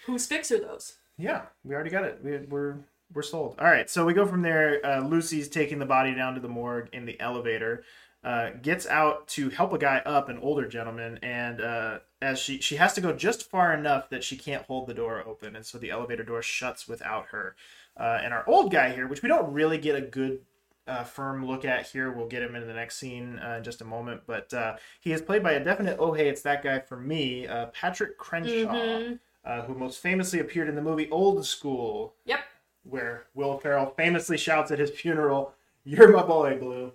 Whose 0.07 0.27
fix 0.27 0.51
are 0.53 0.59
those? 0.61 0.97
Yeah, 1.19 1.43
we 1.65 1.75
already 1.75 1.91
got 1.91 2.05
it. 2.05 2.21
We, 2.23 2.39
we're 2.39 2.77
we're 3.13 3.23
sold. 3.23 3.57
All 3.59 3.67
right, 3.67 3.89
so 3.91 4.05
we 4.05 4.15
go 4.15 4.27
from 4.27 4.43
there. 4.43 4.81
Uh, 4.85 5.01
Lucy's 5.01 5.49
taking 5.49 5.79
the 5.79 5.87
body 5.87 6.15
down 6.15 6.35
to 6.35 6.41
the 6.41 6.49
morgue 6.49 6.89
in 6.93 7.05
the 7.07 7.19
elevator. 7.21 7.85
Uh, 8.23 8.51
gets 8.61 8.87
out 8.87 9.27
to 9.29 9.49
help 9.49 9.73
a 9.73 9.79
guy 9.79 9.99
up, 10.05 10.29
an 10.29 10.39
older 10.39 10.69
gentleman, 10.69 11.19
and 11.23 11.61
uh, 11.63 11.99
as 12.21 12.39
she 12.39 12.61
she 12.61 12.77
has 12.77 12.93
to 12.93 13.01
go 13.01 13.15
just 13.15 13.49
far 13.49 13.73
enough 13.73 14.11
that 14.11 14.23
she 14.23 14.37
can't 14.37 14.63
hold 14.67 14.87
the 14.87 14.93
door 14.95 15.25
open, 15.27 15.57
and 15.57 15.65
so 15.65 15.79
the 15.79 15.91
elevator 15.91 16.23
door 16.23 16.43
shuts 16.43 16.87
without 16.87 17.27
her. 17.29 17.57
Uh, 17.97 18.21
and 18.23 18.35
our 18.35 18.47
old 18.47 18.71
guy 18.71 18.91
here, 18.93 19.07
which 19.07 19.23
we 19.23 19.29
don't 19.29 19.51
really 19.53 19.79
get 19.79 19.97
a 19.97 20.03
good 20.03 20.41
uh, 20.87 21.03
firm 21.03 21.47
look 21.47 21.65
at 21.65 21.87
here. 21.87 22.13
We'll 22.13 22.27
get 22.29 22.43
him 22.43 22.55
in 22.55 22.67
the 22.67 22.75
next 22.75 22.97
scene 22.99 23.39
uh, 23.39 23.57
in 23.57 23.65
just 23.65 23.81
a 23.81 23.85
moment. 23.87 24.23
But 24.27 24.53
uh, 24.53 24.77
he 25.01 25.13
is 25.13 25.23
played 25.23 25.43
by 25.43 25.53
a 25.53 25.65
definite, 25.65 25.97
oh, 25.99 26.13
hey, 26.13 26.29
it's 26.29 26.43
that 26.43 26.63
guy 26.63 26.79
for 26.81 26.97
me, 26.99 27.47
uh, 27.47 27.67
Patrick 27.67 28.19
Crenshaw, 28.19 28.73
Mhm. 28.73 29.19
uh, 29.45 29.63
who 29.63 29.75
most 29.75 30.01
famously 30.01 30.41
appeared 30.41 30.69
in 30.69 30.75
the 30.75 30.83
movie 30.83 31.09
Old 31.11 31.45
School, 31.47 32.15
Yep. 32.27 32.41
Where 32.85 33.27
Will 33.35 33.59
Ferrell 33.59 33.95
famously 33.97 34.37
shouts 34.37 34.71
at 34.71 34.79
his 34.79 34.91
funeral, 34.91 35.55
You're 35.85 36.13
my 36.13 36.23
boy, 36.23 36.59
Blue. 36.59 36.93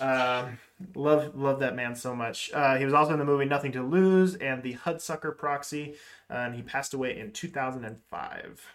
Um, 0.00 0.58
love 0.94 1.34
love 1.34 1.60
that 1.60 1.74
man 1.74 1.94
so 1.94 2.14
much. 2.14 2.50
Uh, 2.52 2.76
he 2.76 2.84
was 2.84 2.94
also 2.94 3.12
in 3.12 3.18
the 3.18 3.24
movie 3.24 3.46
Nothing 3.46 3.72
to 3.72 3.82
Lose 3.82 4.34
and 4.34 4.62
the 4.62 4.74
Hudsucker 4.74 5.36
Proxy, 5.36 5.94
uh, 6.30 6.34
and 6.34 6.54
he 6.54 6.62
passed 6.62 6.92
away 6.94 7.18
in 7.18 7.32
2005. 7.32 8.66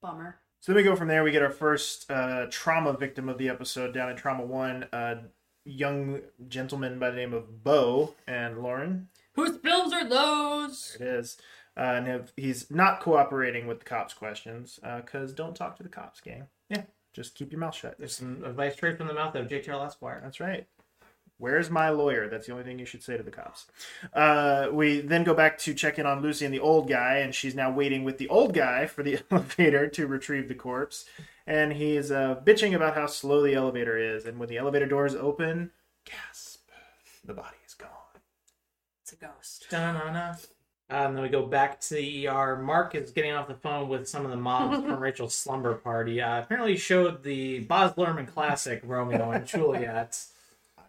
Bummer. 0.00 0.38
So 0.60 0.72
then 0.72 0.76
we 0.76 0.82
go 0.82 0.96
from 0.96 1.08
there. 1.08 1.24
We 1.24 1.30
get 1.30 1.42
our 1.42 1.50
first 1.50 2.10
uh, 2.10 2.46
trauma 2.50 2.92
victim 2.94 3.28
of 3.28 3.38
the 3.38 3.48
episode 3.48 3.92
down 3.92 4.10
in 4.10 4.16
Trauma 4.16 4.44
One, 4.44 4.86
a 4.92 5.18
young 5.64 6.20
gentleman 6.48 6.98
by 6.98 7.10
the 7.10 7.16
name 7.16 7.34
of 7.34 7.62
Bo 7.62 8.14
and 8.26 8.62
Lauren. 8.62 9.08
Whose 9.34 9.56
films 9.58 9.92
are 9.92 10.08
those? 10.08 10.96
There 10.98 11.16
it 11.16 11.20
is. 11.20 11.36
Uh, 11.76 11.80
and 11.80 12.08
if 12.08 12.32
he's 12.36 12.70
not 12.70 13.00
cooperating 13.00 13.66
with 13.66 13.78
the 13.78 13.84
cops' 13.84 14.14
questions 14.14 14.78
because 14.96 15.32
don't 15.32 15.54
talk 15.54 15.76
to 15.76 15.82
the 15.82 15.88
cops, 15.88 16.20
gang. 16.20 16.46
Yeah, 16.68 16.82
just 17.12 17.34
keep 17.34 17.52
your 17.52 17.60
mouth 17.60 17.74
shut. 17.74 17.96
There's 17.98 18.16
some 18.16 18.44
advice 18.44 18.74
straight 18.74 18.98
from 18.98 19.06
the 19.06 19.14
mouth 19.14 19.34
of 19.34 19.46
JTR 19.46 19.86
Esquire. 19.86 20.20
That's 20.22 20.40
right. 20.40 20.66
Where's 21.40 21.70
my 21.70 21.88
lawyer? 21.88 22.28
That's 22.28 22.46
the 22.46 22.52
only 22.52 22.64
thing 22.64 22.78
you 22.78 22.84
should 22.84 23.02
say 23.02 23.16
to 23.16 23.22
the 23.22 23.30
cops. 23.30 23.66
Uh, 24.12 24.68
we 24.70 25.00
then 25.00 25.24
go 25.24 25.32
back 25.32 25.56
to 25.60 25.72
check 25.72 25.98
in 25.98 26.04
on 26.04 26.20
Lucy 26.20 26.44
and 26.44 26.52
the 26.52 26.60
old 26.60 26.86
guy, 26.86 27.16
and 27.16 27.34
she's 27.34 27.54
now 27.54 27.70
waiting 27.70 28.04
with 28.04 28.18
the 28.18 28.28
old 28.28 28.52
guy 28.52 28.84
for 28.84 29.02
the 29.02 29.20
elevator 29.30 29.88
to 29.88 30.06
retrieve 30.06 30.48
the 30.48 30.54
corpse. 30.54 31.06
And 31.46 31.72
he's 31.72 32.12
uh, 32.12 32.42
bitching 32.44 32.74
about 32.76 32.94
how 32.94 33.06
slow 33.06 33.42
the 33.42 33.54
elevator 33.54 33.96
is. 33.96 34.26
And 34.26 34.38
when 34.38 34.50
the 34.50 34.58
elevator 34.58 34.84
doors 34.84 35.14
open, 35.14 35.70
gasp, 36.04 36.68
the 37.24 37.32
body 37.32 37.56
is 37.66 37.72
gone. 37.72 37.88
It's 39.02 39.14
a 39.14 39.16
ghost. 39.16 39.66
Da-na-na. 39.70 40.34
And 40.90 41.14
then 41.14 41.22
we 41.22 41.28
go 41.28 41.46
back 41.46 41.80
to 41.82 41.94
the 41.94 42.28
ER. 42.28 42.56
Mark 42.56 42.94
is 42.94 43.12
getting 43.12 43.32
off 43.32 43.46
the 43.48 43.54
phone 43.54 43.88
with 43.88 44.08
some 44.08 44.24
of 44.24 44.30
the 44.30 44.36
moms 44.36 44.84
from 44.84 44.98
Rachel's 45.00 45.34
slumber 45.34 45.74
party. 45.74 46.20
Uh, 46.20 46.40
apparently, 46.40 46.76
showed 46.76 47.22
the 47.22 47.60
Baz 47.60 47.92
Luhrmann 47.92 48.26
classic 48.26 48.80
Romeo 48.84 49.30
and 49.30 49.46
Juliet. 49.46 50.24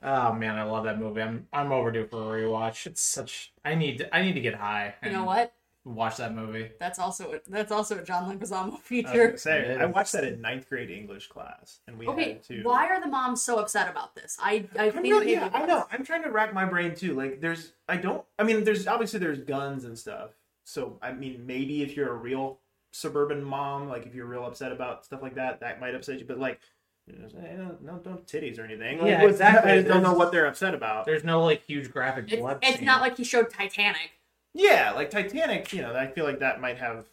Oh 0.03 0.33
man, 0.33 0.57
I 0.57 0.63
love 0.63 0.85
that 0.85 0.99
movie. 0.99 1.21
I'm 1.21 1.47
I'm 1.53 1.71
overdue 1.71 2.07
for 2.07 2.35
a 2.35 2.41
rewatch. 2.41 2.87
It's 2.87 3.01
such. 3.03 3.53
I 3.63 3.75
need 3.75 4.09
I 4.11 4.23
need 4.23 4.33
to 4.33 4.41
get 4.41 4.55
high. 4.55 4.95
You 5.03 5.11
know 5.11 5.25
what? 5.25 5.53
Watch 5.83 6.17
that 6.17 6.35
movie. 6.35 6.69
That's 6.79 6.99
also 6.99 7.33
a, 7.33 7.39
that's 7.47 7.71
also 7.71 7.97
a 7.97 8.03
John 8.03 8.31
Leguizamo 8.31 8.75
I 8.75 8.77
feature. 8.81 9.27
gonna 9.27 9.37
say, 9.39 9.75
I 9.79 9.85
watched 9.85 10.11
that 10.11 10.23
in 10.23 10.39
ninth 10.39 10.69
grade 10.69 10.91
English 10.91 11.27
class, 11.27 11.79
and 11.87 11.97
we 11.97 12.07
Okay, 12.07 12.33
had 12.33 12.43
to. 12.43 12.61
why 12.61 12.85
are 12.87 13.01
the 13.01 13.07
moms 13.07 13.41
so 13.41 13.57
upset 13.57 13.89
about 13.89 14.13
this? 14.13 14.37
I 14.39 14.65
I 14.77 14.85
I'm 14.85 14.91
think 14.91 15.05
really, 15.05 15.31
yeah, 15.31 15.49
I 15.51 15.65
know. 15.65 15.87
I'm 15.91 16.05
trying 16.05 16.21
to 16.21 16.29
rack 16.29 16.53
my 16.53 16.65
brain 16.65 16.93
too. 16.93 17.15
Like, 17.15 17.41
there's, 17.41 17.73
I 17.87 17.97
don't. 17.97 18.23
I 18.37 18.43
mean, 18.43 18.63
there's 18.63 18.85
obviously 18.85 19.19
there's 19.19 19.39
guns 19.39 19.83
and 19.85 19.97
stuff. 19.97 20.31
So, 20.65 20.99
I 21.01 21.13
mean, 21.13 21.47
maybe 21.47 21.81
if 21.81 21.95
you're 21.97 22.11
a 22.11 22.15
real 22.15 22.59
suburban 22.91 23.43
mom, 23.43 23.87
like 23.89 24.05
if 24.05 24.13
you're 24.13 24.27
real 24.27 24.45
upset 24.45 24.71
about 24.71 25.03
stuff 25.03 25.23
like 25.23 25.33
that, 25.33 25.61
that 25.61 25.79
might 25.81 25.95
upset 25.95 26.19
you. 26.19 26.25
But 26.25 26.37
like, 26.37 26.59
you 27.07 27.15
know, 27.17 27.27
eh, 27.43 27.55
no, 27.55 27.77
no, 27.81 27.97
don't 27.97 28.27
titties 28.27 28.59
or 28.59 28.65
anything. 28.65 28.99
Like, 28.99 29.07
Yeah, 29.07 29.21
what's- 29.23 29.31
exactly. 29.37 29.71
I 29.71 29.75
just 29.77 29.87
don't 29.87 30.03
know 30.03 30.13
what 30.13 30.31
they're 30.31 30.45
upset 30.45 30.75
about. 30.75 31.05
There's 31.05 31.23
no 31.23 31.43
like 31.43 31.63
huge 31.65 31.89
graphic 31.91 32.25
It's, 32.27 32.39
blood. 32.39 32.59
it's 32.61 32.77
scene. 32.77 32.85
not 32.85 33.01
like 33.01 33.17
he 33.17 33.23
showed 33.23 33.49
Titanic. 33.49 34.11
Yeah, 34.53 34.91
like 34.91 35.09
Titanic. 35.09 35.71
You 35.73 35.81
know, 35.83 35.95
I 35.95 36.07
feel 36.07 36.25
like 36.25 36.39
that 36.39 36.61
might 36.61 36.77
have. 36.77 37.05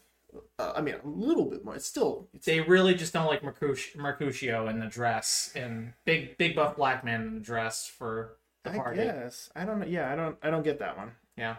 Uh, 0.58 0.72
I 0.76 0.80
mean, 0.82 0.94
a 1.02 1.08
little 1.08 1.46
bit 1.46 1.64
more. 1.64 1.74
It's 1.76 1.86
still. 1.86 2.28
It's, 2.34 2.46
They 2.46 2.60
really 2.60 2.94
just 2.94 3.12
don't 3.12 3.26
like 3.26 3.42
Mercutio, 3.42 4.00
Mercutio 4.02 4.68
in 4.68 4.78
the 4.80 4.86
dress 4.86 5.52
and 5.54 5.92
big 6.04 6.36
big 6.36 6.54
buff 6.56 6.76
black 6.76 7.04
man 7.04 7.22
in 7.22 7.34
the 7.34 7.40
dress 7.40 7.86
for 7.86 8.36
the 8.64 8.72
I 8.72 8.76
party. 8.76 8.96
guess 9.02 9.50
I 9.54 9.64
don't 9.64 9.80
know. 9.80 9.86
Yeah, 9.86 10.12
I 10.12 10.16
don't. 10.16 10.36
I 10.42 10.50
don't 10.50 10.64
get 10.64 10.78
that 10.80 10.96
one. 10.96 11.12
Yeah. 11.36 11.56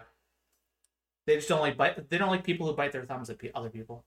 They 1.25 1.35
just 1.35 1.47
don't 1.47 1.61
like 1.61 1.77
bite. 1.77 2.09
They 2.09 2.17
don't 2.17 2.29
like 2.29 2.43
people 2.43 2.67
who 2.67 2.73
bite 2.73 2.91
their 2.91 3.03
thumbs 3.03 3.29
at 3.29 3.37
other 3.53 3.69
people. 3.69 4.03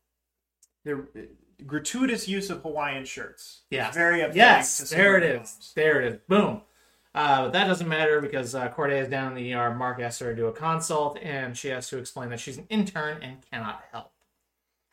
The 0.84 0.94
uh, 0.94 1.20
gratuitous 1.66 2.28
use 2.28 2.50
of 2.50 2.62
Hawaiian 2.62 3.04
shirts. 3.04 3.62
Yeah, 3.70 3.90
very 3.92 4.20
upsetting. 4.20 4.38
Yes. 4.38 4.90
There 4.90 5.16
it 5.16 5.46
single 5.46 5.72
There 5.76 6.02
it 6.02 6.12
is. 6.12 6.18
Boom. 6.28 6.62
Uh, 7.14 7.42
but 7.44 7.52
that 7.52 7.66
doesn't 7.66 7.88
matter 7.88 8.20
because 8.20 8.54
uh, 8.54 8.68
Corday 8.70 8.98
is 9.00 9.08
down 9.08 9.28
in 9.28 9.34
the 9.42 9.52
ER. 9.54 9.74
Mark 9.74 10.00
asks 10.00 10.20
her 10.20 10.30
to 10.30 10.36
do 10.36 10.46
a 10.46 10.52
consult, 10.52 11.18
and 11.20 11.56
she 11.56 11.68
has 11.68 11.88
to 11.88 11.98
explain 11.98 12.30
that 12.30 12.40
she's 12.40 12.56
an 12.58 12.66
intern 12.70 13.22
and 13.22 13.36
cannot 13.50 13.82
help. 13.92 14.12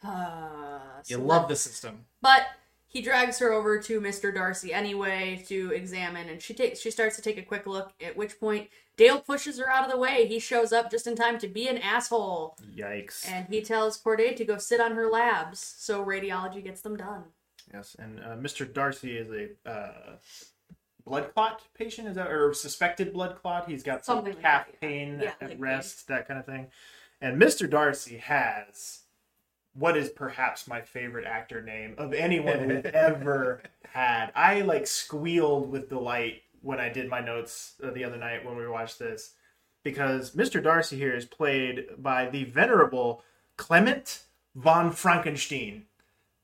Uh, 0.03 0.79
You 1.07 1.17
so 1.17 1.21
love 1.23 1.43
that- 1.43 1.49
the 1.49 1.55
system. 1.55 2.05
But 2.21 2.43
he 2.87 3.01
drags 3.01 3.39
her 3.39 3.51
over 3.53 3.79
to 3.81 4.01
Mr. 4.01 4.33
Darcy 4.33 4.73
anyway 4.73 5.43
to 5.47 5.71
examine, 5.71 6.27
and 6.29 6.41
she 6.41 6.53
takes 6.53 6.79
she 6.79 6.89
starts 6.91 7.15
to 7.17 7.21
take 7.21 7.37
a 7.37 7.43
quick 7.43 7.67
look. 7.67 7.93
At 8.01 8.17
which 8.17 8.39
point, 8.39 8.69
Dale 8.97 9.19
pushes 9.21 9.59
her 9.59 9.69
out 9.69 9.85
of 9.85 9.91
the 9.91 9.97
way. 9.97 10.25
He 10.27 10.39
shows 10.39 10.73
up 10.73 10.89
just 10.91 11.05
in 11.07 11.15
time 11.15 11.37
to 11.39 11.47
be 11.47 11.67
an 11.67 11.77
asshole, 11.77 12.57
Yikes. 12.75 13.27
and 13.29 13.45
he 13.49 13.61
tells 13.61 13.95
Corday 13.97 14.33
to 14.33 14.43
go 14.43 14.57
sit 14.57 14.81
on 14.81 14.93
her 14.93 15.07
labs 15.09 15.59
so 15.77 16.03
radiology 16.03 16.63
gets 16.63 16.81
them 16.81 16.97
done. 16.97 17.25
Yes, 17.73 17.95
and 17.99 18.19
uh, 18.19 18.35
Mr. 18.35 18.71
Darcy 18.71 19.15
is 19.17 19.29
a 19.29 19.69
uh, 19.69 20.15
blood 21.09 21.33
clot 21.33 21.61
patient, 21.73 22.07
is 22.07 22.15
that 22.15 22.31
or 22.31 22.53
suspected 22.53 23.11
blood 23.11 23.35
clot? 23.41 23.67
He's 23.67 23.83
got 23.83 24.05
some 24.05 24.17
Something 24.17 24.33
like 24.33 24.41
calf 24.43 24.67
that, 24.67 24.75
yeah. 24.81 24.87
pain 24.87 25.19
Yeah, 25.21 25.31
at 25.41 25.49
leg 25.49 25.59
rest, 25.59 26.07
that 26.07 26.27
kind 26.27 26.39
of 26.39 26.45
thing. 26.45 26.67
And 27.19 27.41
Mr. 27.41 27.69
Darcy 27.69 28.17
has 28.17 29.01
what 29.73 29.97
is 29.97 30.09
perhaps 30.09 30.67
my 30.67 30.81
favorite 30.81 31.25
actor 31.25 31.61
name 31.61 31.95
of 31.97 32.13
anyone 32.13 32.67
we've 32.67 32.85
ever 32.93 33.61
had. 33.85 34.31
I 34.35 34.61
like 34.61 34.87
squealed 34.87 35.71
with 35.71 35.89
delight 35.89 36.43
when 36.61 36.79
I 36.79 36.89
did 36.89 37.09
my 37.09 37.21
notes 37.21 37.73
uh, 37.83 37.91
the 37.91 38.03
other 38.03 38.17
night 38.17 38.45
when 38.45 38.57
we 38.57 38.67
watched 38.67 38.99
this 38.99 39.33
because 39.83 40.31
Mr. 40.35 40.61
Darcy 40.61 40.97
here 40.97 41.15
is 41.15 41.25
played 41.25 41.87
by 41.97 42.29
the 42.29 42.43
venerable 42.45 43.23
Clement 43.57 44.23
von 44.55 44.91
Frankenstein. 44.91 45.85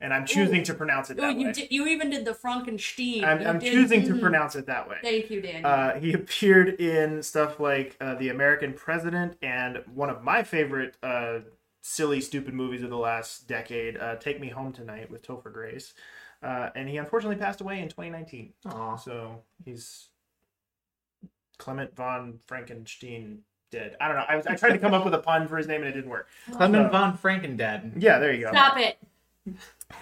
And 0.01 0.13
I'm 0.13 0.25
choosing 0.25 0.61
to 0.63 0.73
pronounce 0.73 1.09
it 1.09 1.17
that 1.17 1.37
you 1.37 1.47
way. 1.47 1.53
did, 1.53 1.71
you 1.71 1.87
even 1.87 2.09
did 2.09 2.25
the 2.25 2.33
Frankenstein. 2.33 3.23
I'm, 3.23 3.47
I'm 3.47 3.59
did- 3.59 3.71
choosing 3.71 4.03
to 4.03 4.13
mhm. 4.13 4.19
pronounce 4.21 4.55
it 4.55 4.65
that 4.67 4.89
way. 4.89 4.97
Thank 5.01 5.29
you, 5.31 5.41
Daniel. 5.41 5.65
Uh, 5.65 5.95
he 5.95 6.13
appeared 6.13 6.81
in 6.81 7.23
stuff 7.23 7.59
like 7.59 7.95
uh, 8.01 8.15
The 8.15 8.29
American 8.29 8.73
President 8.73 9.37
and 9.41 9.81
one 9.93 10.09
of 10.09 10.21
my 10.21 10.43
favorite 10.43 10.95
uh, 11.01 11.39
silly, 11.81 12.19
stupid 12.19 12.53
movies 12.53 12.83
of 12.83 12.89
the 12.89 12.97
last 12.97 13.47
decade, 13.47 13.95
uh, 13.97 14.15
Take 14.17 14.41
Me 14.41 14.49
Home 14.49 14.73
Tonight 14.73 15.09
with 15.09 15.25
Topher 15.25 15.51
Grace. 15.51 15.93
Uh, 16.43 16.69
and 16.75 16.89
he 16.89 16.97
unfortunately 16.97 17.37
passed 17.37 17.61
away 17.61 17.79
in 17.79 17.87
2019. 17.87 18.51
Aw. 18.65 18.95
So 18.97 19.43
he's 19.63 20.09
Clement 21.57 21.95
von 21.95 22.39
Frankenstein 22.45 23.39
dead. 23.71 23.95
I 24.01 24.07
don't 24.09 24.17
know. 24.17 24.25
I, 24.27 24.35
was, 24.35 24.45
I 24.45 24.55
tried 24.55 24.71
to 24.73 24.77
come 24.77 24.93
up 24.93 25.05
with 25.05 25.13
a 25.13 25.19
pun 25.19 25.47
for 25.47 25.57
his 25.57 25.67
name 25.67 25.81
and 25.81 25.89
it 25.89 25.93
didn't 25.93 26.09
work. 26.09 26.27
Clement 26.51 26.87
So- 26.87 26.91
von 26.91 27.17
Frankendead. 27.17 27.93
Yeah, 28.01 28.19
there 28.19 28.33
you 28.33 28.45
go. 28.45 28.51
Stop 28.51 28.77
it. 28.77 28.97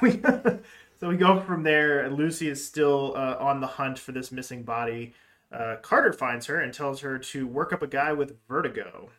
We, 0.01 0.11
so 0.99 1.09
we 1.09 1.17
go 1.17 1.39
from 1.41 1.63
there. 1.63 2.09
Lucy 2.09 2.49
is 2.49 2.65
still 2.65 3.13
uh, 3.15 3.37
on 3.39 3.59
the 3.61 3.67
hunt 3.67 3.99
for 3.99 4.11
this 4.11 4.31
missing 4.31 4.63
body. 4.63 5.13
Uh, 5.51 5.75
Carter 5.81 6.13
finds 6.13 6.45
her 6.47 6.59
and 6.61 6.73
tells 6.73 7.01
her 7.01 7.17
to 7.19 7.45
work 7.47 7.73
up 7.73 7.81
a 7.83 7.87
guy 7.87 8.11
with 8.13 8.35
vertigo. 8.47 9.09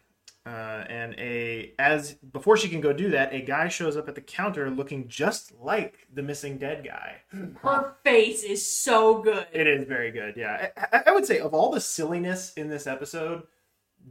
Uh, 0.47 0.85
and 0.91 1.15
a 1.19 1.73
as 1.79 2.15
before 2.15 2.55
she 2.55 2.69
can 2.69 2.83
go 2.83 2.93
do 2.93 3.09
that, 3.11 3.33
a 3.33 3.41
guy 3.41 3.67
shows 3.67 3.97
up 3.97 4.09
at 4.09 4.15
the 4.15 4.21
counter 4.21 4.69
looking 4.69 5.09
just 5.09 5.55
like 5.59 6.07
the 6.13 6.23
missing 6.23 6.59
dead 6.59 6.85
guy. 6.85 7.17
Her 7.63 7.95
face 8.05 8.43
is 8.43 8.67
so 8.71 9.23
good. 9.23 9.47
It 9.55 9.67
is 9.67 9.87
very 9.87 10.11
good. 10.11 10.35
Yeah, 10.37 10.69
I, 10.77 10.99
I- 10.99 11.03
I 11.07 11.13
would 11.13 11.25
say 11.25 11.39
of 11.39 11.55
all 11.55 11.71
the 11.71 11.81
silliness 11.81 12.53
in 12.59 12.69
this 12.69 12.87
episode, 12.87 13.45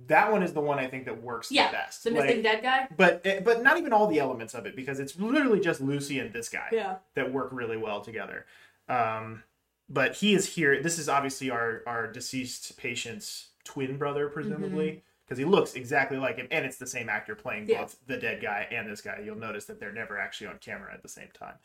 that 0.07 0.31
one 0.31 0.43
is 0.43 0.53
the 0.53 0.59
one 0.61 0.79
I 0.79 0.87
think 0.87 1.05
that 1.05 1.21
works 1.21 1.51
yeah, 1.51 1.67
the 1.67 1.73
best. 1.73 2.03
the 2.03 2.11
missing 2.11 2.37
Like, 2.37 2.43
dead 2.43 2.63
guy. 2.63 2.87
but 2.97 3.21
eh, 3.25 3.39
but 3.39 3.63
not 3.63 3.77
even 3.77 3.93
all 3.93 4.07
the 4.07 4.19
elements 4.19 4.53
of 4.53 4.65
it 4.65 4.75
because 4.75 4.99
it's 4.99 5.17
literally 5.19 5.59
just 5.59 5.81
Lucy 5.81 6.19
and 6.19 6.33
this 6.33 6.49
guy 6.49 6.67
Yeah. 6.71 6.95
that 7.15 7.31
work 7.31 7.49
really 7.51 7.77
well 7.77 8.01
together. 8.01 8.45
Um, 8.89 9.43
but 9.89 10.15
he 10.15 10.33
is 10.33 10.55
here. 10.55 10.81
This 10.81 10.97
is 10.97 11.07
obviously 11.09 11.49
our 11.49 11.83
our 11.85 12.07
deceased 12.11 12.77
patient's 12.77 13.49
twin 13.63 13.97
brother, 13.97 14.27
presumably, 14.29 15.03
because 15.25 15.37
he 15.37 15.45
looks 15.45 15.73
exactly 15.75 16.17
like 16.17 16.37
him, 16.37 16.47
and 16.51 16.65
it's 16.65 16.77
the 16.77 16.87
same 16.87 17.09
actor 17.09 17.35
playing 17.35 17.69
Yeah. 17.69 17.81
both 17.81 17.97
the 18.07 18.17
dead 18.17 18.41
guy 18.41 18.67
and 18.71 18.89
this 18.89 19.01
guy. 19.01 19.21
You'll 19.23 19.37
notice 19.37 19.65
that 19.65 19.79
they're 19.79 19.91
never 19.93 20.17
actually 20.17 20.47
on 20.47 20.57
camera 20.59 20.93
at 20.93 21.01
the 21.03 21.09
same 21.09 21.29
time. 21.33 21.55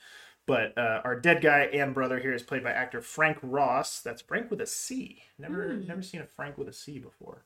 But 0.47 0.79
uh, 0.79 1.03
our 1.05 1.15
dead 1.21 1.43
guy 1.43 1.65
and 1.75 1.93
brother 1.93 2.19
here 2.19 2.33
is 2.33 2.43
played 2.43 2.65
by 2.65 2.71
actor 2.73 3.03
Franc 3.03 3.37
Ross. 3.43 4.01
That's 4.01 4.23
Frank 4.23 4.51
with 4.51 4.63
a 4.63 4.67
C. 4.67 5.23
Never 5.39 5.75
never 5.75 6.01
seen 6.01 6.23
a 6.23 6.27
Frank 6.27 6.57
with 6.57 6.69
a 6.69 6.73
C 6.73 6.99
before. 6.99 7.45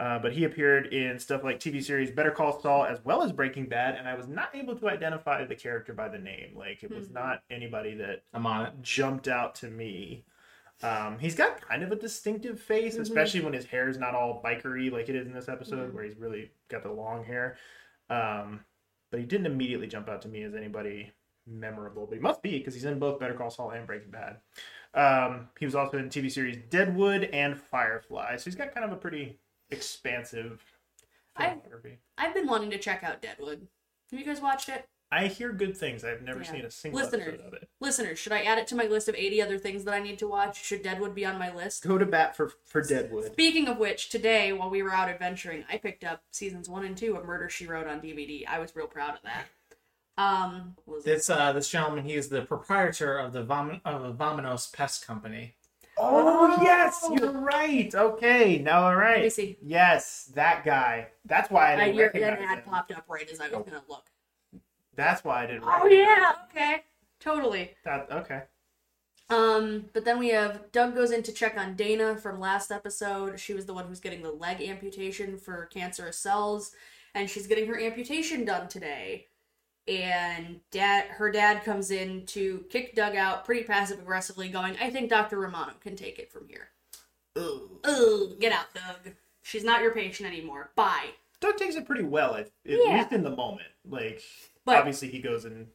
Uh, 0.00 0.18
but 0.18 0.32
he 0.32 0.44
appeared 0.44 0.86
in 0.94 1.18
stuff 1.18 1.44
like 1.44 1.60
TV 1.60 1.84
series 1.84 2.10
Better 2.10 2.30
Call 2.30 2.58
Saul 2.58 2.86
as 2.86 3.04
well 3.04 3.22
as 3.22 3.32
Breaking 3.32 3.66
Bad, 3.66 3.96
and 3.96 4.08
I 4.08 4.14
was 4.14 4.28
not 4.28 4.48
able 4.56 4.74
to 4.76 4.88
identify 4.88 5.44
the 5.44 5.54
character 5.54 5.92
by 5.92 6.08
the 6.08 6.16
name. 6.18 6.56
Like 6.56 6.82
it 6.82 6.90
was 6.90 7.08
Mhm. 7.08 7.12
not 7.12 7.42
anybody 7.50 7.94
that 7.96 8.22
I'm 8.32 8.46
on 8.46 8.64
it. 8.66 8.72
jumped 8.80 9.28
out 9.28 9.54
to 9.56 9.68
me. 9.68 10.24
Um, 10.82 11.18
he's 11.18 11.34
got 11.34 11.60
kind 11.60 11.82
of 11.82 11.92
a 11.92 11.96
distinctive 11.96 12.58
face, 12.58 12.96
Mhm. 12.96 13.00
especially 13.02 13.42
when 13.42 13.52
his 13.52 13.66
hair 13.66 13.90
is 13.90 13.98
not 13.98 14.14
all 14.14 14.42
bikery 14.42 14.90
like 14.90 15.10
it 15.10 15.16
is 15.16 15.26
in 15.26 15.34
this 15.34 15.50
episode, 15.50 15.90
Mhm. 15.90 15.92
where 15.94 16.04
he's 16.04 16.16
really 16.16 16.50
got 16.68 16.82
the 16.82 16.90
long 16.90 17.22
hair. 17.22 17.58
Um, 18.08 18.64
but 19.10 19.20
he 19.20 19.26
didn't 19.26 19.44
immediately 19.46 19.86
jump 19.86 20.08
out 20.08 20.22
to 20.22 20.28
me 20.28 20.42
as 20.44 20.54
anybody 20.54 21.12
memorable, 21.46 22.06
but 22.06 22.14
he 22.14 22.20
must 22.22 22.40
be 22.42 22.56
because 22.56 22.72
he's 22.72 22.86
in 22.86 22.98
both 22.98 23.20
Better 23.20 23.34
Call 23.34 23.50
Saul 23.50 23.72
and 23.72 23.86
Breaking 23.86 24.10
Bad. 24.10 24.40
Um, 24.94 25.50
he 25.58 25.66
was 25.66 25.74
also 25.74 25.98
in 25.98 26.08
TV 26.08 26.30
series 26.30 26.56
Deadwood 26.56 27.24
and 27.24 27.58
Firefly, 27.60 28.36
so 28.36 28.44
he's 28.44 28.54
got 28.56 28.72
kind 28.74 28.86
of 28.86 28.92
a 28.92 28.96
pretty 28.96 29.38
expansive 29.70 30.62
I- 31.36 31.46
filmography. 31.48 31.96
I've 32.18 32.34
been 32.34 32.46
wanting 32.46 32.70
to 32.70 32.78
check 32.78 33.02
out 33.02 33.22
Deadwood. 33.22 33.68
Have 34.10 34.20
you 34.20 34.26
guys 34.26 34.40
watched 34.40 34.68
it? 34.68 34.88
I 35.12 35.26
hear 35.26 35.52
good 35.52 35.76
things. 35.76 36.04
I've 36.04 36.22
never 36.22 36.42
Yeah. 36.42 36.52
seen 36.52 36.64
a 36.64 36.70
single 36.70 37.00
Listeners. 37.00 37.28
episode 37.34 37.46
of 37.46 37.52
it. 37.54 37.68
Listeners, 37.80 38.18
should 38.18 38.30
I 38.32 38.42
add 38.42 38.58
it 38.58 38.68
to 38.68 38.76
my 38.76 38.84
list 38.84 39.08
of 39.08 39.16
80 39.16 39.42
other 39.42 39.58
things 39.58 39.82
that 39.84 39.94
I 39.94 39.98
need 39.98 40.20
to 40.20 40.28
watch? 40.28 40.62
Should 40.64 40.82
Deadwood 40.82 41.16
be 41.16 41.24
on 41.26 41.36
my 41.36 41.52
list? 41.52 41.82
Go 41.86 41.98
to 41.98 42.06
bat 42.06 42.36
for 42.36 42.52
for 42.64 42.80
Deadwood. 42.80 43.32
Speaking 43.32 43.66
of 43.66 43.78
which, 43.78 44.08
today 44.08 44.52
while 44.52 44.70
we 44.70 44.82
were 44.84 44.92
out 44.92 45.08
adventuring, 45.08 45.64
I 45.68 45.78
picked 45.78 46.04
up 46.04 46.22
seasons 46.30 46.68
one 46.68 46.84
and 46.84 46.96
two 46.96 47.16
of 47.16 47.24
Murder 47.24 47.48
She 47.48 47.66
Wrote 47.66 47.88
on 47.88 48.00
DVD. 48.00 48.46
I 48.46 48.60
was 48.60 48.76
real 48.76 48.86
proud 48.86 49.14
of 49.16 49.22
that. 49.22 49.46
Um, 50.16 50.76
what 50.84 50.96
was 50.98 51.06
it? 51.06 51.12
It's 51.12 51.30
uh, 51.30 51.52
this 51.54 51.68
gentleman. 51.68 52.04
He 52.04 52.14
is 52.14 52.28
the 52.28 52.42
proprietor 52.42 53.18
of 53.18 53.32
the 53.32 53.42
Vom- 53.42 53.80
of 53.84 54.16
Vamonos 54.16 54.72
Pest 54.72 55.04
Company. 55.06 55.54
Oh 56.02 56.58
yes, 56.62 57.06
you're 57.12 57.32
right. 57.32 57.94
Okay, 57.94 58.58
now 58.58 58.84
all 58.84 58.96
right. 58.96 59.16
Let 59.16 59.22
me 59.24 59.30
see. 59.30 59.58
Yes, 59.62 60.30
that 60.34 60.64
guy. 60.64 61.08
That's 61.26 61.50
why 61.50 61.72
I 61.72 61.74
Uh, 61.74 61.76
didn't 61.84 61.94
your 61.96 62.06
recognize 62.06 62.38
an 62.38 62.44
ad 62.44 62.58
him. 62.58 62.64
popped 62.64 62.92
up 62.92 63.04
right 63.08 63.28
as 63.30 63.40
I 63.40 63.48
was 63.48 63.64
gonna 63.66 63.82
look. 63.88 64.06
That's 64.96 65.22
why 65.24 65.44
I 65.44 65.46
didn't. 65.46 65.64
Oh 65.66 65.86
yeah, 65.86 66.30
him. 66.30 66.36
okay, 66.50 66.84
totally. 67.20 67.74
That 67.84 68.10
okay. 68.10 68.42
Um, 69.28 69.84
but 69.92 70.04
then 70.04 70.18
we 70.18 70.28
have 70.30 70.72
Doug 70.72 70.94
goes 70.94 71.12
in 71.12 71.22
to 71.22 71.32
check 71.32 71.56
on 71.56 71.76
Dana 71.76 72.16
from 72.16 72.40
last 72.40 72.72
episode. 72.72 73.38
She 73.38 73.54
was 73.54 73.64
the 73.66 73.74
one 73.74 73.86
who's 73.86 74.00
getting 74.00 74.22
the 74.22 74.32
leg 74.32 74.60
amputation 74.60 75.38
for 75.38 75.66
cancerous 75.66 76.18
cells, 76.18 76.72
and 77.14 77.30
she's 77.30 77.46
getting 77.46 77.66
her 77.68 77.78
amputation 77.78 78.44
done 78.44 78.66
today. 78.68 79.26
And 79.90 80.60
dad, 80.70 81.06
her 81.08 81.32
dad 81.32 81.64
comes 81.64 81.90
in 81.90 82.24
to 82.26 82.64
kick 82.70 82.94
Doug 82.94 83.16
out 83.16 83.44
pretty 83.44 83.64
passive 83.64 83.98
aggressively, 83.98 84.48
going, 84.48 84.76
"I 84.80 84.88
think 84.88 85.10
Doctor 85.10 85.38
Romano 85.38 85.72
can 85.80 85.96
take 85.96 86.18
it 86.20 86.30
from 86.30 86.46
here." 86.48 86.68
Ugh. 87.36 87.68
Ugh, 87.84 88.38
get 88.38 88.52
out, 88.52 88.72
Doug. 88.72 89.14
She's 89.42 89.64
not 89.64 89.82
your 89.82 89.92
patient 89.92 90.28
anymore. 90.28 90.70
Bye. 90.76 91.10
Doug 91.40 91.56
takes 91.56 91.74
it 91.74 91.86
pretty 91.86 92.04
well, 92.04 92.34
at, 92.36 92.46
at 92.46 92.52
Yeah. 92.64 92.98
least 92.98 93.12
in 93.12 93.24
the 93.24 93.34
moment. 93.34 93.68
Like 93.84 94.22
But- 94.64 94.76
obviously 94.78 95.08
he 95.08 95.20
goes 95.20 95.44
and 95.44 95.68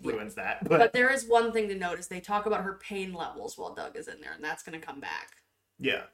ruins 0.00 0.34
that, 0.34 0.64
but, 0.68 0.78
But 0.78 0.92
there 0.92 1.12
is 1.12 1.24
one 1.26 1.52
thing 1.52 1.68
to 1.68 1.76
notice: 1.76 2.08
they 2.08 2.20
talk 2.20 2.46
about 2.46 2.64
her 2.64 2.74
pain 2.74 3.12
levels 3.14 3.56
while 3.56 3.74
Doug 3.74 3.96
is 3.96 4.08
in 4.08 4.20
there, 4.20 4.32
and 4.32 4.42
that's 4.42 4.64
going 4.64 4.78
to 4.80 4.84
come 4.84 4.98
back. 5.00 5.36
yeah. 5.78 6.04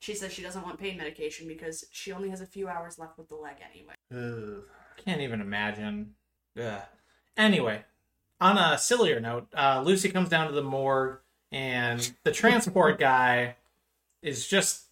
She 0.00 0.14
says 0.14 0.30
she 0.32 0.42
doesn't 0.42 0.62
want 0.62 0.78
pain 0.78 0.98
medication 0.98 1.48
because 1.48 1.86
she 1.90 2.12
only 2.12 2.28
has 2.28 2.42
a 2.42 2.46
few 2.46 2.68
hours 2.68 2.98
left 2.98 3.16
with 3.18 3.28
the 3.28 3.34
leg 3.34 3.56
anyway. 3.62 3.94
Ugh. 4.14 4.62
Can't 4.98 5.22
even 5.22 5.40
imagine. 5.40 6.14
Ugh. 6.60 6.82
Anyway, 7.36 7.84
on 8.40 8.56
a 8.58 8.78
sillier 8.78 9.20
note, 9.20 9.48
uh, 9.54 9.82
Lucy 9.84 10.08
comes 10.10 10.28
down 10.28 10.46
to 10.48 10.52
the 10.54 10.62
morgue, 10.62 11.18
and 11.52 12.12
the 12.24 12.32
transport 12.32 12.98
guy 13.00 13.56
is 14.22 14.46
just 14.46 14.84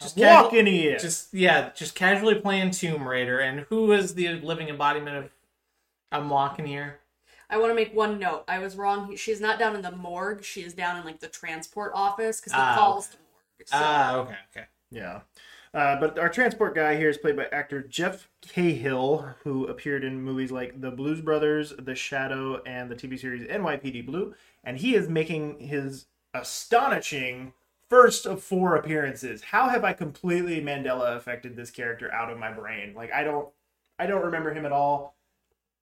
just 0.00 0.16
casual- 0.16 0.44
Walking 0.44 0.66
here. 0.66 0.96
just 0.98 1.34
yeah, 1.34 1.70
just 1.74 1.94
casually 1.96 2.36
playing 2.36 2.70
Tomb 2.70 3.06
Raider. 3.06 3.40
And 3.40 3.60
who 3.68 3.90
is 3.92 4.14
the 4.14 4.34
living 4.40 4.68
embodiment 4.68 5.16
of 5.16 5.30
I'm 6.12 6.30
walking 6.30 6.66
here? 6.66 7.00
I 7.50 7.56
want 7.58 7.70
to 7.70 7.74
make 7.74 7.94
one 7.94 8.18
note. 8.18 8.44
I 8.46 8.58
was 8.60 8.76
wrong. 8.76 9.16
She's 9.16 9.40
not 9.40 9.58
down 9.58 9.74
in 9.74 9.82
the 9.82 9.90
morgue. 9.90 10.44
She 10.44 10.62
is 10.62 10.74
down 10.74 10.98
in 10.98 11.04
like 11.04 11.18
the 11.20 11.28
transport 11.28 11.92
office 11.94 12.40
because 12.40 12.52
he 12.52 12.58
Ah, 12.60 12.74
calls 12.76 13.08
the 13.08 13.16
morgue. 13.16 13.66
So, 13.68 13.76
Ah, 13.80 14.14
okay, 14.16 14.36
okay. 14.52 14.66
Yeah. 14.90 15.20
Uh, 15.74 16.00
but 16.00 16.18
our 16.18 16.28
transport 16.28 16.74
guy 16.74 16.96
here 16.96 17.08
is 17.08 17.18
played 17.18 17.36
by 17.36 17.46
actor 17.46 17.82
Jeff 17.82 18.28
Cahill, 18.42 19.34
who 19.44 19.66
appeared 19.66 20.04
in 20.04 20.22
movies 20.22 20.50
like 20.50 20.80
The 20.80 20.90
Blues 20.90 21.20
Brothers, 21.20 21.74
The 21.78 21.94
Shadow, 21.94 22.62
and 22.64 22.90
the 22.90 22.94
TV 22.94 23.18
series 23.18 23.46
NYPD 23.46 24.06
Blue. 24.06 24.34
And 24.64 24.78
he 24.78 24.94
is 24.94 25.08
making 25.08 25.60
his 25.60 26.06
astonishing 26.34 27.52
first 27.88 28.26
of 28.26 28.42
four 28.42 28.76
appearances. 28.76 29.42
How 29.42 29.68
have 29.68 29.84
I 29.84 29.92
completely 29.92 30.60
Mandela 30.60 31.16
affected 31.16 31.56
this 31.56 31.70
character 31.70 32.12
out 32.12 32.30
of 32.30 32.38
my 32.38 32.52
brain? 32.52 32.94
Like 32.94 33.12
I 33.12 33.24
don't 33.24 33.48
I 33.98 34.06
don't 34.06 34.24
remember 34.24 34.52
him 34.52 34.66
at 34.66 34.72
all. 34.72 35.16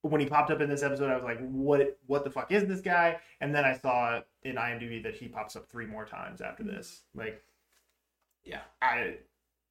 When 0.02 0.20
he 0.20 0.26
popped 0.26 0.50
up 0.50 0.60
in 0.60 0.68
this 0.68 0.84
episode, 0.84 1.10
I 1.10 1.16
was 1.16 1.24
like, 1.24 1.40
"What? 1.40 1.98
What 2.06 2.22
the 2.22 2.30
fuck 2.30 2.52
is 2.52 2.66
this 2.66 2.80
guy?" 2.80 3.18
And 3.40 3.52
then 3.52 3.64
I 3.64 3.76
saw 3.76 4.20
in 4.44 4.54
IMDb 4.54 5.02
that 5.02 5.16
he 5.16 5.26
pops 5.26 5.56
up 5.56 5.68
three 5.68 5.86
more 5.86 6.04
times 6.04 6.40
after 6.40 6.62
this. 6.62 7.02
Like, 7.14 7.42
Yeah. 8.44 8.60
I, 8.80 9.16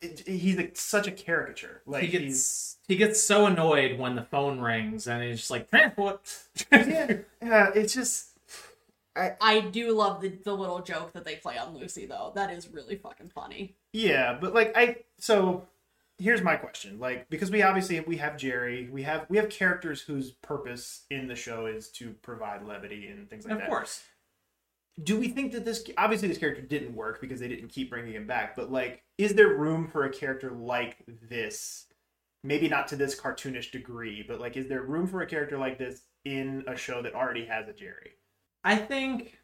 it, 0.01 0.27
he's 0.27 0.57
like 0.57 0.77
such 0.77 1.07
a 1.07 1.11
caricature. 1.11 1.81
Like 1.85 2.03
he 2.03 2.07
he's 2.07 2.21
gets 2.21 2.77
he 2.87 2.95
gets 2.95 3.21
so 3.21 3.45
annoyed 3.45 3.99
when 3.99 4.15
the 4.15 4.23
phone 4.23 4.59
rings 4.59 5.07
and 5.07 5.23
he's 5.23 5.39
just 5.39 5.51
like 5.51 5.69
transport. 5.69 6.21
yeah, 6.71 7.17
yeah. 7.41 7.71
It's 7.73 7.93
just 7.93 8.35
I 9.15 9.61
do 9.61 9.91
love 9.91 10.21
the, 10.21 10.29
the 10.43 10.53
little 10.53 10.81
joke 10.81 11.13
that 11.13 11.23
they 11.23 11.35
play 11.35 11.57
on 11.57 11.77
Lucy 11.77 12.05
though. 12.05 12.33
That 12.35 12.51
is 12.51 12.67
really 12.67 12.97
fucking 12.97 13.29
funny. 13.29 13.75
Yeah, 13.93 14.37
but 14.39 14.53
like 14.53 14.73
I 14.75 14.97
so 15.17 15.67
here's 16.17 16.41
my 16.41 16.55
question. 16.55 16.99
Like 16.99 17.29
because 17.29 17.49
we 17.49 17.61
obviously 17.61 17.99
we 18.01 18.17
have 18.17 18.37
Jerry, 18.37 18.89
we 18.91 19.03
have 19.03 19.25
we 19.29 19.37
have 19.37 19.49
characters 19.49 20.01
whose 20.01 20.31
purpose 20.31 21.03
in 21.09 21.27
the 21.27 21.35
show 21.35 21.65
is 21.65 21.89
to 21.91 22.11
provide 22.21 22.65
levity 22.65 23.07
and 23.07 23.29
things 23.29 23.45
like 23.45 23.53
of 23.53 23.57
that. 23.59 23.65
Of 23.65 23.69
course. 23.69 24.03
Do 25.03 25.19
we 25.19 25.27
think 25.27 25.51
that 25.51 25.65
this 25.65 25.83
obviously 25.97 26.27
this 26.29 26.37
character 26.37 26.61
didn't 26.61 26.95
work 26.95 27.19
because 27.19 27.39
they 27.39 27.47
didn't 27.49 27.67
keep 27.67 27.89
bringing 27.89 28.13
him 28.13 28.27
back, 28.27 28.55
but 28.55 28.71
like 28.71 29.03
is 29.17 29.33
there 29.33 29.49
room 29.49 29.87
for 29.87 30.05
a 30.05 30.09
character 30.09 30.51
like 30.51 30.97
this? 31.29 31.85
Maybe 32.43 32.69
not 32.69 32.87
to 32.89 32.95
this 32.95 33.19
cartoonish 33.19 33.71
degree, 33.71 34.23
but 34.27 34.39
like 34.39 34.55
is 34.55 34.67
there 34.67 34.83
room 34.83 35.07
for 35.07 35.21
a 35.21 35.25
character 35.25 35.57
like 35.57 35.77
this 35.77 36.01
in 36.23 36.63
a 36.67 36.75
show 36.77 37.01
that 37.01 37.13
already 37.13 37.45
has 37.45 37.67
a 37.67 37.73
Jerry? 37.73 38.13
I 38.63 38.77
think 38.77 39.37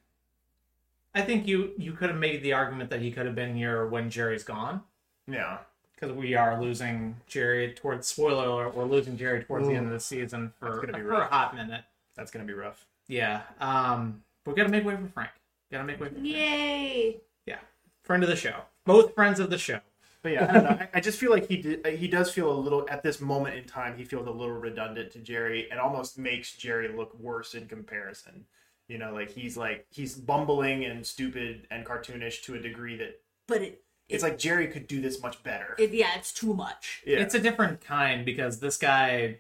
I 1.14 1.22
think 1.22 1.46
you 1.48 1.72
you 1.78 1.94
could 1.94 2.10
have 2.10 2.20
made 2.20 2.44
the 2.44 2.54
argument 2.54 2.90
that 2.92 3.02
he 3.02 3.12
could 3.12 3.26
have 3.26 3.36
been 3.36 3.54
here 3.56 3.86
when 3.88 4.10
Jerry's 4.10 4.44
gone 4.46 4.82
Yeah. 5.28 5.58
because 5.94 6.16
we 6.16 6.34
are 6.36 6.62
losing 6.62 7.18
Jerry 7.28 7.74
towards 7.74 8.08
spoiler 8.08 8.46
alert, 8.46 8.74
we're 8.76 8.86
losing 8.86 9.18
Jerry 9.18 9.44
towards 9.44 9.68
the 9.68 9.74
end 9.74 9.88
of 9.88 9.92
the 9.92 10.00
season 10.00 10.54
for 10.60 10.80
gonna 10.86 10.94
for 11.04 11.22
a 11.22 11.28
hot 11.28 11.56
minute. 11.56 11.84
That's 12.16 12.32
gonna 12.32 12.46
be 12.46 12.54
rough. 12.54 12.86
Yeah. 13.10 13.42
Um 13.60 14.24
but 14.46 14.52
we 14.52 14.58
gotta 14.58 14.70
make 14.72 14.86
way 14.86 14.96
for 14.96 15.08
Frank. 15.08 15.32
Gotta 15.72 15.84
make 15.86 16.00
way 16.00 16.08
for 16.10 16.16
Frank. 16.16 16.28
Yay! 16.28 17.22
Yeah. 17.46 17.60
Friend 18.04 18.22
of 18.24 18.30
the 18.30 18.36
show. 18.36 18.56
Both 18.86 19.16
friends 19.16 19.40
of 19.40 19.50
the 19.50 19.58
show. 19.58 19.80
But 20.24 20.34
yeah, 20.34 20.48
I 20.50 20.54
don't 20.54 20.64
know. 20.64 20.70
I, 20.70 20.90
I 20.96 21.00
just 21.00 21.18
feel 21.20 21.32
like 21.32 21.48
he 21.48 21.58
did, 21.58 21.86
uh, 21.86 21.90
he 21.92 22.08
does 22.08 22.32
feel 22.32 22.52
a 22.52 22.54
little 22.54 22.88
at 22.90 23.02
this 23.02 23.20
moment 23.22 23.56
in 23.56 23.64
time. 23.64 23.98
He 23.98 24.04
feels 24.04 24.28
a 24.28 24.32
little 24.32 24.54
redundant 24.56 25.12
to 25.14 25.20
Jerry, 25.20 25.68
and 25.72 25.80
almost 25.80 26.18
makes 26.20 26.56
Jerry 26.56 26.90
look 26.90 27.18
worse 27.20 27.56
in 27.56 27.68
comparison. 27.68 28.46
You 28.88 28.98
know, 29.00 29.14
like 29.14 29.32
he's 29.32 29.56
like 29.58 29.88
he's 29.90 30.16
bumbling 30.16 30.84
and 30.86 31.06
stupid 31.08 31.66
and 31.72 31.86
cartoonish 31.86 32.44
to 32.44 32.56
a 32.56 32.60
degree 32.60 32.98
that 32.98 33.20
But 33.48 33.62
it, 33.64 33.84
it's 34.10 34.22
like 34.22 34.38
Jerry 34.38 34.68
could 34.68 34.86
do 34.86 35.00
this 35.02 35.22
much 35.24 35.42
better. 35.44 35.76
it 35.80 35.92
yeah, 35.92 36.10
it's 36.18 36.34
too 36.34 36.54
much. 36.54 37.02
yeah, 37.06 37.20
It's 37.20 37.34
a 37.34 37.40
different 37.40 37.82
kind 37.82 38.24
because 38.26 38.60
this 38.60 38.78
guy 38.78 39.38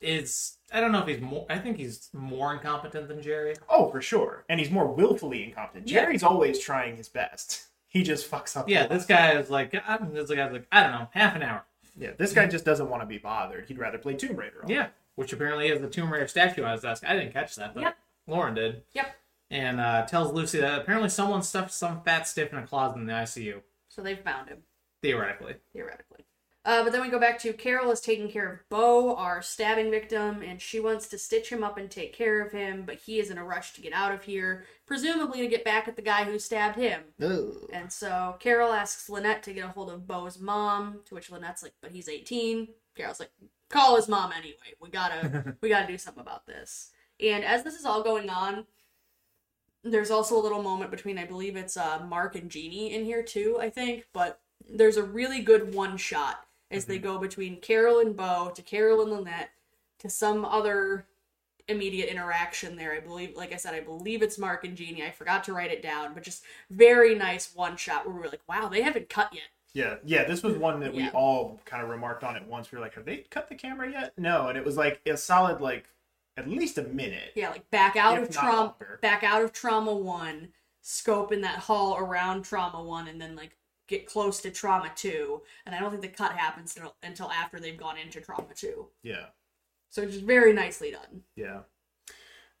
is 0.00 0.56
I 0.74 0.80
don't 0.80 0.92
know 0.92 1.00
if 1.00 1.06
he's 1.08 1.20
more 1.22 1.46
I 1.48 1.56
think 1.58 1.76
he's 1.78 2.10
more 2.12 2.52
incompetent 2.52 3.08
than 3.08 3.22
Jerry. 3.22 3.54
oh 3.70 3.88
for 3.90 4.02
sure, 4.02 4.44
and 4.48 4.60
he's 4.60 4.70
more 4.70 4.86
willfully 4.86 5.42
incompetent. 5.44 5.88
Yeah. 5.88 6.02
Jerry's 6.02 6.22
always 6.22 6.58
trying 6.58 6.96
his 6.96 7.08
best. 7.08 7.66
He 7.94 8.02
just 8.02 8.28
fucks 8.28 8.56
up. 8.56 8.68
Yeah, 8.68 8.88
this 8.88 9.06
guy 9.06 9.38
is 9.38 9.50
like 9.50 9.72
I'm 9.86 10.12
this 10.12 10.28
guy's 10.28 10.50
like, 10.52 10.66
I 10.72 10.82
don't 10.82 10.90
know, 10.90 11.08
half 11.12 11.36
an 11.36 11.42
hour. 11.44 11.64
Yeah, 11.96 12.10
this 12.18 12.32
guy 12.32 12.46
just 12.46 12.64
doesn't 12.64 12.90
want 12.90 13.02
to 13.02 13.06
be 13.06 13.18
bothered. 13.18 13.66
He'd 13.68 13.78
rather 13.78 13.98
play 13.98 14.14
Tomb 14.14 14.34
Raider. 14.34 14.64
Yeah, 14.66 14.88
which 15.14 15.32
apparently 15.32 15.68
is 15.68 15.80
the 15.80 15.88
Tomb 15.88 16.12
Raider 16.12 16.26
statue 16.26 16.64
on 16.64 16.72
his 16.72 16.80
desk. 16.80 17.04
I 17.06 17.12
didn't 17.14 17.32
catch 17.32 17.54
that, 17.54 17.72
but 17.72 17.82
Yep. 17.84 17.96
Lauren 18.26 18.54
did. 18.54 18.82
Yep. 18.94 19.14
And 19.48 19.78
uh, 19.78 20.06
tells 20.06 20.32
Lucy 20.32 20.58
that 20.58 20.80
apparently 20.80 21.08
someone 21.08 21.44
stuffed 21.44 21.70
some 21.72 22.00
fat 22.02 22.26
stiff 22.26 22.52
in 22.52 22.58
a 22.58 22.66
closet 22.66 22.98
in 22.98 23.06
the 23.06 23.12
ICU, 23.12 23.62
So 23.90 24.02
they've 24.02 24.18
found 24.18 24.48
him. 24.48 24.64
theoretically. 25.00 25.54
theoretically. 25.72 26.24
Uh, 26.66 26.82
but 26.82 26.92
then 26.92 27.02
we 27.02 27.10
go 27.10 27.18
back 27.18 27.38
to 27.38 27.52
Carol 27.52 27.90
is 27.90 28.00
taking 28.00 28.30
care 28.30 28.50
of 28.50 28.68
Bo, 28.70 29.14
our 29.16 29.42
stabbing 29.42 29.90
victim, 29.90 30.40
and 30.42 30.60
she 30.60 30.80
wants 30.80 31.06
to 31.08 31.18
stitch 31.18 31.50
him 31.50 31.62
up 31.62 31.76
and 31.76 31.90
take 31.90 32.14
care 32.14 32.40
of 32.40 32.52
him, 32.52 32.84
but 32.86 32.96
he 32.96 33.20
is 33.20 33.30
in 33.30 33.36
a 33.36 33.44
rush 33.44 33.74
to 33.74 33.82
get 33.82 33.92
out 33.92 34.12
of 34.12 34.24
here, 34.24 34.64
presumably 34.86 35.40
to 35.40 35.46
get 35.46 35.64
back 35.64 35.88
at 35.88 35.96
the 35.96 36.02
guy 36.02 36.24
who 36.24 36.38
stabbed 36.38 36.76
him. 36.76 37.02
Ugh. 37.22 37.68
And 37.70 37.92
so 37.92 38.36
Carol 38.40 38.72
asks 38.72 39.10
Lynette 39.10 39.42
to 39.42 39.52
get 39.52 39.66
a 39.66 39.68
hold 39.68 39.90
of 39.90 40.06
Bo's 40.06 40.38
mom, 40.38 41.00
to 41.04 41.14
which 41.14 41.30
Lynette's 41.30 41.62
like, 41.62 41.74
"But 41.82 41.90
he's 41.90 42.08
18." 42.08 42.68
Carol's 42.96 43.20
like, 43.20 43.32
"Call 43.68 43.96
his 43.96 44.08
mom 44.08 44.32
anyway. 44.32 44.74
We 44.80 44.88
gotta, 44.88 45.56
we 45.60 45.68
gotta 45.68 45.86
do 45.86 45.98
something 45.98 46.22
about 46.22 46.46
this." 46.46 46.92
And 47.20 47.44
as 47.44 47.62
this 47.62 47.74
is 47.74 47.84
all 47.84 48.02
going 48.02 48.30
on, 48.30 48.64
there's 49.82 50.10
also 50.10 50.38
a 50.38 50.40
little 50.40 50.62
moment 50.62 50.90
between, 50.90 51.18
I 51.18 51.26
believe 51.26 51.56
it's 51.56 51.76
uh, 51.76 52.06
Mark 52.08 52.36
and 52.36 52.50
Jeanie 52.50 52.94
in 52.94 53.04
here 53.04 53.22
too. 53.22 53.58
I 53.60 53.68
think, 53.68 54.06
but 54.14 54.40
there's 54.66 54.96
a 54.96 55.02
really 55.02 55.42
good 55.42 55.74
one 55.74 55.98
shot 55.98 56.46
as 56.74 56.84
they 56.84 56.96
mm-hmm. 56.96 57.06
go 57.06 57.18
between 57.18 57.60
Carol 57.60 58.00
and 58.00 58.16
Bo 58.16 58.52
to 58.54 58.62
Carol 58.62 59.02
and 59.02 59.12
Lynette 59.12 59.50
to 59.98 60.10
some 60.10 60.44
other 60.44 61.06
immediate 61.68 62.10
interaction 62.10 62.76
there. 62.76 62.92
I 62.92 63.00
believe, 63.00 63.36
like 63.36 63.52
I 63.52 63.56
said, 63.56 63.74
I 63.74 63.80
believe 63.80 64.22
it's 64.22 64.38
Mark 64.38 64.64
and 64.64 64.76
Jeanie. 64.76 65.04
I 65.04 65.10
forgot 65.10 65.44
to 65.44 65.52
write 65.52 65.70
it 65.70 65.82
down, 65.82 66.12
but 66.14 66.22
just 66.22 66.44
very 66.70 67.14
nice 67.14 67.54
one 67.54 67.76
shot 67.76 68.06
where 68.06 68.14
we 68.14 68.20
were 68.20 68.28
like, 68.28 68.42
wow, 68.48 68.68
they 68.68 68.82
haven't 68.82 69.08
cut 69.08 69.32
yet. 69.32 69.44
Yeah, 69.72 69.96
yeah. 70.04 70.24
This 70.24 70.42
was 70.42 70.56
one 70.56 70.78
that 70.80 70.94
we 70.94 71.02
Yeah. 71.02 71.10
all 71.14 71.60
kind 71.64 71.82
of 71.82 71.88
remarked 71.88 72.22
on 72.22 72.36
at 72.36 72.46
once. 72.46 72.70
We 72.70 72.78
were 72.78 72.84
like, 72.84 72.94
"Have 72.94 73.04
they 73.04 73.18
cut 73.28 73.48
the 73.48 73.56
camera 73.56 73.90
yet?" 73.90 74.16
No, 74.16 74.46
and 74.46 74.56
it 74.56 74.64
was 74.64 74.76
like 74.76 75.00
a 75.04 75.16
solid, 75.16 75.60
like 75.60 75.88
at 76.36 76.48
least 76.48 76.78
a 76.78 76.84
minute. 76.84 77.32
Yeah, 77.34 77.50
like 77.50 77.68
back 77.70 77.96
out 77.96 78.22
of 78.22 78.30
trauma, 78.30 78.76
back 79.00 79.24
out 79.24 79.42
of 79.42 79.52
trauma 79.52 79.92
one, 79.92 80.52
scope 80.80 81.32
in 81.32 81.40
that 81.40 81.58
hall 81.58 81.98
around 81.98 82.44
trauma 82.44 82.84
one, 82.84 83.08
and 83.08 83.20
then 83.20 83.34
like 83.34 83.56
get 83.88 84.06
close 84.06 84.40
to 84.42 84.50
trauma 84.50 84.90
two. 84.94 85.42
And 85.66 85.74
I 85.74 85.80
don't 85.80 85.90
think 85.90 86.02
the 86.02 86.08
cut 86.08 86.32
happens 86.32 86.74
until, 86.76 86.94
until 87.02 87.30
after 87.30 87.60
they've 87.60 87.76
gone 87.76 87.96
into 87.98 88.20
trauma 88.20 88.54
two. 88.54 88.86
Yeah, 89.02 89.26
So 89.90 90.02
it's 90.02 90.14
just 90.14 90.24
very 90.24 90.52
nicely 90.52 90.90
done. 90.90 91.22
yeah. 91.36 91.60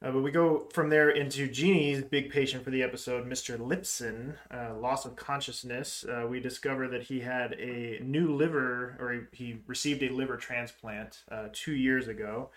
Uh, 0.02 0.10
but 0.10 0.20
we 0.20 0.30
go 0.30 0.68
from 0.74 0.90
there 0.90 1.08
into 1.10 1.48
Jeanie's 1.48 2.02
big 2.04 2.28
patient 2.28 2.62
for 2.62 2.70
the 2.70 2.82
episode, 2.82 3.26
Mr. 3.26 3.56
Lipson, 3.56 4.34
uh, 4.50 4.76
loss 4.78 5.06
of 5.06 5.16
consciousness. 5.16 6.04
Uh, 6.04 6.26
we 6.28 6.40
discover 6.40 6.88
that 6.88 7.04
he 7.04 7.20
had 7.20 7.54
a 7.54 8.00
new 8.02 8.34
liver, 8.34 8.98
or 9.00 9.12
he, 9.32 9.44
he 9.44 9.58
received 9.66 10.02
a 10.02 10.10
liver 10.10 10.36
transplant 10.36 11.22
uh, 11.30 11.48
two 11.54 11.72
years 11.72 12.08
ago. 12.08 12.50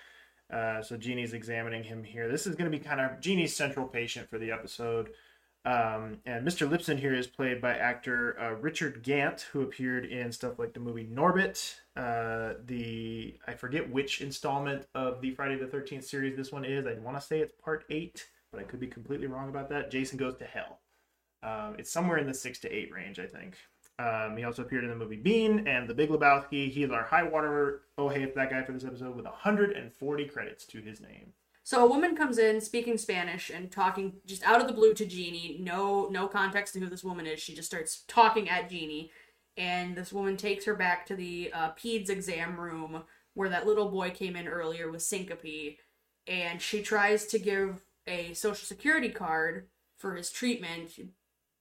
Uh, 0.51 0.81
so 0.81 0.97
Jeanie's 0.97 1.31
examining 1.33 1.83
him 1.83 2.03
here. 2.03 2.27
This 2.29 2.47
is 2.47 2.55
going 2.55 2.69
to 2.69 2.77
be 2.77 2.83
kind 2.83 2.99
of 2.99 3.21
Jeanie's 3.21 3.55
central 3.55 3.87
patient 3.87 4.29
for 4.29 4.37
the 4.39 4.51
episode. 4.51 5.11
Um, 5.67 6.19
and 6.25 6.47
Mr. 6.47 6.65
Lipson 6.65 6.97
here 6.97 7.13
is 7.13 7.27
played 7.27 7.59
by 7.59 7.75
actor 7.75 8.39
uh, 8.39 8.53
Richard 8.53 9.03
Gant, 9.03 9.49
who 9.51 9.63
appeared 9.63 10.05
in 10.05 10.31
stuff 10.31 10.57
like 10.57 10.73
the 10.73 10.79
movie 10.79 11.05
Norbit, 11.05 11.75
uh, 11.97 12.53
the 12.65 13.37
I 13.45 13.53
forget 13.53 13.91
which 13.91 14.21
installment 14.21 14.87
of 14.95 15.19
the 15.19 15.31
Friday 15.31 15.57
the 15.57 15.67
Thirteenth 15.67 16.05
series 16.05 16.37
this 16.37 16.53
one 16.53 16.63
is. 16.63 16.87
I 16.87 16.93
want 16.93 17.19
to 17.19 17.21
say 17.21 17.41
it's 17.41 17.51
part 17.51 17.83
eight, 17.89 18.29
but 18.49 18.61
I 18.61 18.63
could 18.63 18.79
be 18.79 18.87
completely 18.87 19.27
wrong 19.27 19.49
about 19.49 19.67
that. 19.71 19.91
Jason 19.91 20.17
Goes 20.17 20.37
to 20.37 20.45
Hell. 20.45 20.79
Um, 21.43 21.75
it's 21.77 21.91
somewhere 21.91 22.17
in 22.17 22.27
the 22.27 22.33
six 22.33 22.59
to 22.59 22.71
eight 22.71 22.89
range, 22.93 23.19
I 23.19 23.25
think. 23.27 23.57
Um, 23.99 24.37
he 24.37 24.45
also 24.45 24.61
appeared 24.61 24.85
in 24.85 24.89
the 24.89 24.95
movie 24.95 25.17
Bean 25.17 25.67
and 25.67 25.89
The 25.89 25.93
Big 25.93 26.09
Lebowski. 26.09 26.71
He 26.71 26.83
is 26.83 26.91
our 26.91 27.03
high 27.03 27.23
water 27.23 27.81
oh 27.97 28.07
hey 28.07 28.31
that 28.33 28.49
guy 28.49 28.63
for 28.63 28.71
this 28.71 28.85
episode 28.85 29.17
with 29.17 29.25
140 29.25 30.25
credits 30.27 30.65
to 30.67 30.79
his 30.79 31.01
name. 31.01 31.33
So 31.67 31.83
a 31.83 31.89
woman 31.89 32.15
comes 32.15 32.37
in 32.37 32.61
speaking 32.61 32.97
Spanish 32.97 33.49
and 33.49 33.69
talking 33.69 34.13
just 34.25 34.41
out 34.43 34.61
of 34.61 34.67
the 34.67 34.73
blue 34.73 34.93
to 34.93 35.05
Jeanie. 35.05 35.57
No 35.59 36.07
no 36.09 36.25
context 36.25 36.73
to 36.73 36.79
who 36.79 36.87
this 36.87 37.03
woman 37.03 37.27
is. 37.27 37.41
She 37.41 37.53
just 37.53 37.67
starts 37.67 38.05
talking 38.07 38.49
at 38.49 38.69
Jeanie, 38.69 39.11
and 39.57 39.93
this 39.93 40.13
woman 40.13 40.37
takes 40.37 40.63
her 40.63 40.75
back 40.75 41.05
to 41.07 41.15
the 41.17 41.51
uh, 41.53 41.71
peds 41.71 42.09
exam 42.09 42.57
room 42.57 43.03
where 43.33 43.49
that 43.49 43.67
little 43.67 43.89
boy 43.89 44.11
came 44.11 44.37
in 44.37 44.47
earlier 44.47 44.89
with 44.89 45.01
syncope, 45.01 45.77
and 46.25 46.61
she 46.61 46.81
tries 46.81 47.25
to 47.25 47.37
give 47.37 47.83
a 48.07 48.33
social 48.33 48.65
security 48.65 49.09
card 49.09 49.67
for 49.97 50.15
his 50.15 50.31
treatment, 50.31 50.97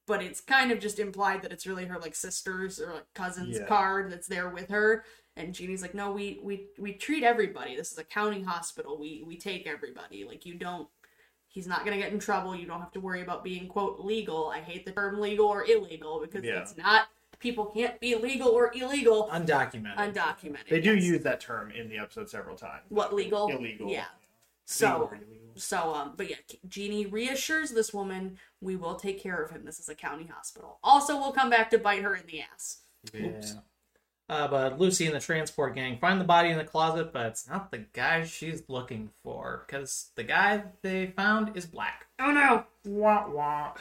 but 0.07 0.23
it's 0.23 0.41
kind 0.41 0.71
of 0.71 0.79
just 0.79 1.01
implied 1.01 1.43
that 1.43 1.51
it's 1.51 1.67
really 1.67 1.87
her 1.87 1.99
like 1.99 2.15
sister's 2.15 2.79
or 2.81 2.95
like 2.95 3.13
cousin's 3.15 3.59
Yeah. 3.59 3.67
card 3.67 4.13
that's 4.13 4.29
there 4.29 4.51
with 4.51 4.69
her. 4.69 5.05
And 5.37 5.53
Jeanie's 5.53 5.83
like, 5.83 5.95
no, 5.95 6.11
we 6.11 6.41
we 6.43 6.67
we 6.79 6.93
treat 6.95 7.23
everybody. 7.23 7.77
This 7.77 7.93
is 7.93 7.99
a 7.99 8.05
county 8.05 8.43
hospital. 8.43 8.99
We 8.99 9.23
we 9.27 9.37
take 9.37 9.67
everybody. 9.67 10.25
Like 10.25 10.47
you 10.47 10.55
don't. 10.55 10.89
He's 11.49 11.67
not 11.67 11.85
gonna 11.85 11.99
get 11.99 12.13
in 12.13 12.19
trouble. 12.19 12.55
You 12.57 12.67
don't 12.67 12.81
have 12.81 12.93
to 12.93 13.01
worry 13.01 13.23
about 13.23 13.45
being 13.45 13.69
quote 13.69 14.01
legal. 14.01 14.49
I 14.49 14.61
hate 14.61 14.85
the 14.87 14.93
term 14.93 15.21
legal 15.21 15.47
or 15.47 15.65
illegal 15.65 16.21
because 16.21 16.43
Yeah. 16.45 16.61
it's 16.61 16.77
not. 16.77 17.09
People 17.39 17.67
can't 17.67 18.01
be 18.01 18.15
legal 18.15 18.49
or 18.49 18.73
illegal 18.75 19.29
Undocumented. 19.31 19.97
undocumented. 19.97 20.69
They 20.71 20.81
do 20.81 20.95
yes. 20.95 21.05
use 21.05 21.23
that 21.25 21.39
term 21.39 21.71
in 21.71 21.91
the 21.91 21.99
episode 21.99 22.31
several 22.31 22.57
times. 22.57 22.85
what 22.89 23.15
legal? 23.15 23.49
Illegal. 23.49 23.91
Yeah. 23.91 24.07
So 24.65 25.11
or 25.13 25.19
so 25.55 25.95
um, 25.95 26.15
but 26.17 26.31
yeah, 26.31 26.37
Jeanie 26.67 27.07
reassures 27.07 27.71
this 27.73 27.93
woman, 27.93 28.39
we 28.63 28.75
will 28.77 28.95
take 28.97 29.23
care 29.23 29.43
of 29.43 29.51
him. 29.51 29.65
This 29.67 29.79
is 29.79 29.89
a 29.91 29.95
county 29.95 30.25
hospital. 30.27 30.79
Also, 30.83 31.17
we'll 31.19 31.33
come 31.33 31.51
back 31.51 31.71
to 31.71 31.79
bite 31.79 32.03
her 32.03 32.15
in 32.17 32.27
the 32.27 32.41
ass. 32.41 32.79
Oops. 33.15 33.55
Uh, 34.29 34.49
but 34.49 34.79
Lucy 34.79 35.07
and 35.07 35.15
the 35.15 35.21
transport 35.21 35.75
gang 35.77 35.99
find 35.99 36.21
the 36.21 36.25
body 36.25 36.49
in 36.49 36.59
the 36.59 36.65
closet, 36.65 37.13
but 37.13 37.27
it's 37.27 37.49
not 37.49 37.71
the 37.71 37.85
guy 37.93 38.25
she's 38.25 38.63
looking 38.69 39.11
for 39.23 39.65
because 39.67 40.11
the 40.17 40.25
guy 40.25 40.65
they 40.83 41.07
found 41.07 41.57
is 41.57 41.65
black. 41.65 42.07
Oh 42.19 42.33
no! 42.33 42.65
Wah 42.85 43.29
wah. 43.29 43.73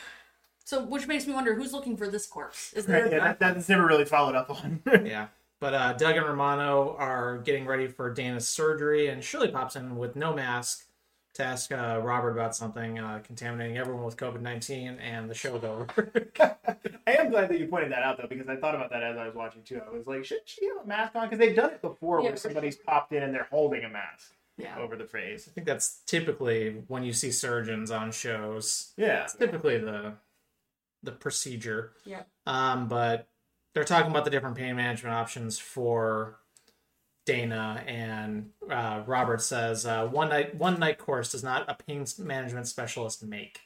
So, 0.64 0.84
which 0.84 1.08
makes 1.08 1.26
me 1.28 1.34
wonder 1.34 1.54
who's 1.54 1.74
looking 1.74 1.98
for 1.98 2.08
this 2.08 2.28
corpse? 2.28 2.74
Is 2.74 2.86
there? 2.86 3.12
yeah, 3.12 3.20
that, 3.20 3.40
that's 3.40 3.70
never 3.70 3.86
really 3.86 4.06
followed 4.06 4.36
up 4.36 4.50
on. 4.50 4.82
yeah. 5.06 5.28
But 5.60 5.74
uh, 5.74 5.94
Doug 5.94 6.18
and 6.18 6.26
Romano 6.26 6.96
are 7.00 7.40
getting 7.40 7.66
ready 7.66 7.88
for 7.88 8.14
Dana's 8.14 8.48
surgery, 8.48 9.08
and 9.08 9.24
Shirley 9.24 9.48
pops 9.48 9.76
in 9.76 9.98
with 9.98 10.16
no 10.16 10.34
mask 10.34 10.86
to 11.36 11.44
ask 11.44 11.72
uh, 11.72 12.00
Robert 12.02 12.32
about 12.32 12.56
something 12.56 12.98
uh, 12.98 13.20
contaminating 13.24 13.78
everyone 13.78 14.04
with 14.04 14.18
COVID 14.18 14.42
19, 14.42 15.00
and 15.00 15.30
the 15.30 15.34
show's 15.34 15.64
over. 15.64 15.88
I 16.40 17.12
am 17.12 17.30
glad 17.30 17.50
that 17.50 17.60
you 17.60 17.68
pointed 17.68 17.92
that 17.92 18.04
out 18.04 18.18
though, 18.18 18.28
because 18.28 18.48
I 18.50 18.56
thought 18.56 18.76
about 18.76 18.90
that 18.92 19.04
as 19.04 19.18
I 19.18 19.26
was 19.26 19.36
watching 19.36 19.62
too. 19.64 19.82
I 19.86 19.96
was 19.96 20.08
like, 20.08 20.26
should 20.26 20.40
she 20.46 20.66
have 20.68 20.84
a 20.84 20.88
mask 20.88 21.16
on? 21.16 21.28
Because 21.28 21.40
they've 21.40 21.56
done 21.56 21.72
it 21.72 21.82
before, 21.82 22.20
Yeah, 22.20 22.26
where 22.26 22.32
for 22.34 22.38
somebody's 22.40 22.78
popped 22.78 23.12
in 23.14 23.22
and 23.22 23.34
they're 23.34 23.48
holding 23.50 23.84
a 23.84 23.90
mask 23.90 24.34
yeah. 24.58 24.78
over 24.78 24.96
the 24.96 25.06
face. 25.06 25.48
I 25.50 25.52
think 25.52 25.68
that's 25.68 26.02
typically 26.06 26.84
when 26.88 27.04
you 27.04 27.14
see 27.14 27.32
surgeons 27.32 27.92
on 27.92 28.12
shows. 28.12 28.94
Yeah, 28.98 29.24
It's 29.24 29.36
typically 29.36 29.78
the 29.78 30.14
the 31.04 31.12
procedure. 31.12 31.92
Yeah. 32.06 32.24
Um, 32.48 32.88
but 32.88 33.28
they're 33.74 33.84
talking 33.84 34.10
about 34.10 34.24
the 34.24 34.32
different 34.32 34.56
pain 34.56 34.76
management 34.76 35.14
options 35.14 35.60
for 35.60 36.40
Dana, 37.26 37.84
and 37.88 38.52
uh, 38.70 39.02
Robert 39.06 39.42
says 39.42 39.86
uh, 39.86 40.06
one 40.08 40.30
night 40.30 40.56
one 40.56 40.80
night 40.80 40.98
course 41.00 41.32
does 41.32 41.44
not 41.44 41.66
a 41.70 41.74
pain 41.76 42.06
management 42.20 42.68
specialist 42.68 43.24
make. 43.24 43.60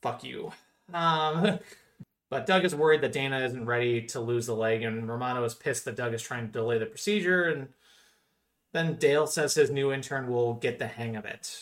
Fuck 0.00 0.24
you. 0.24 0.52
Um, 0.92 1.58
but 2.30 2.46
Doug 2.46 2.64
is 2.64 2.74
worried 2.74 3.00
that 3.02 3.12
Dana 3.12 3.40
isn't 3.40 3.66
ready 3.66 4.02
to 4.08 4.20
lose 4.20 4.46
the 4.46 4.54
leg, 4.56 4.82
and 4.82 5.08
Romano 5.08 5.44
is 5.44 5.54
pissed 5.54 5.84
that 5.84 5.96
Doug 5.96 6.14
is 6.14 6.22
trying 6.22 6.46
to 6.46 6.52
delay 6.52 6.78
the 6.78 6.86
procedure. 6.86 7.44
And 7.44 7.68
then 8.72 8.96
Dale 8.96 9.26
says 9.26 9.54
his 9.54 9.70
new 9.70 9.92
intern 9.92 10.28
will 10.28 10.54
get 10.54 10.78
the 10.78 10.86
hang 10.86 11.16
of 11.16 11.24
it. 11.24 11.56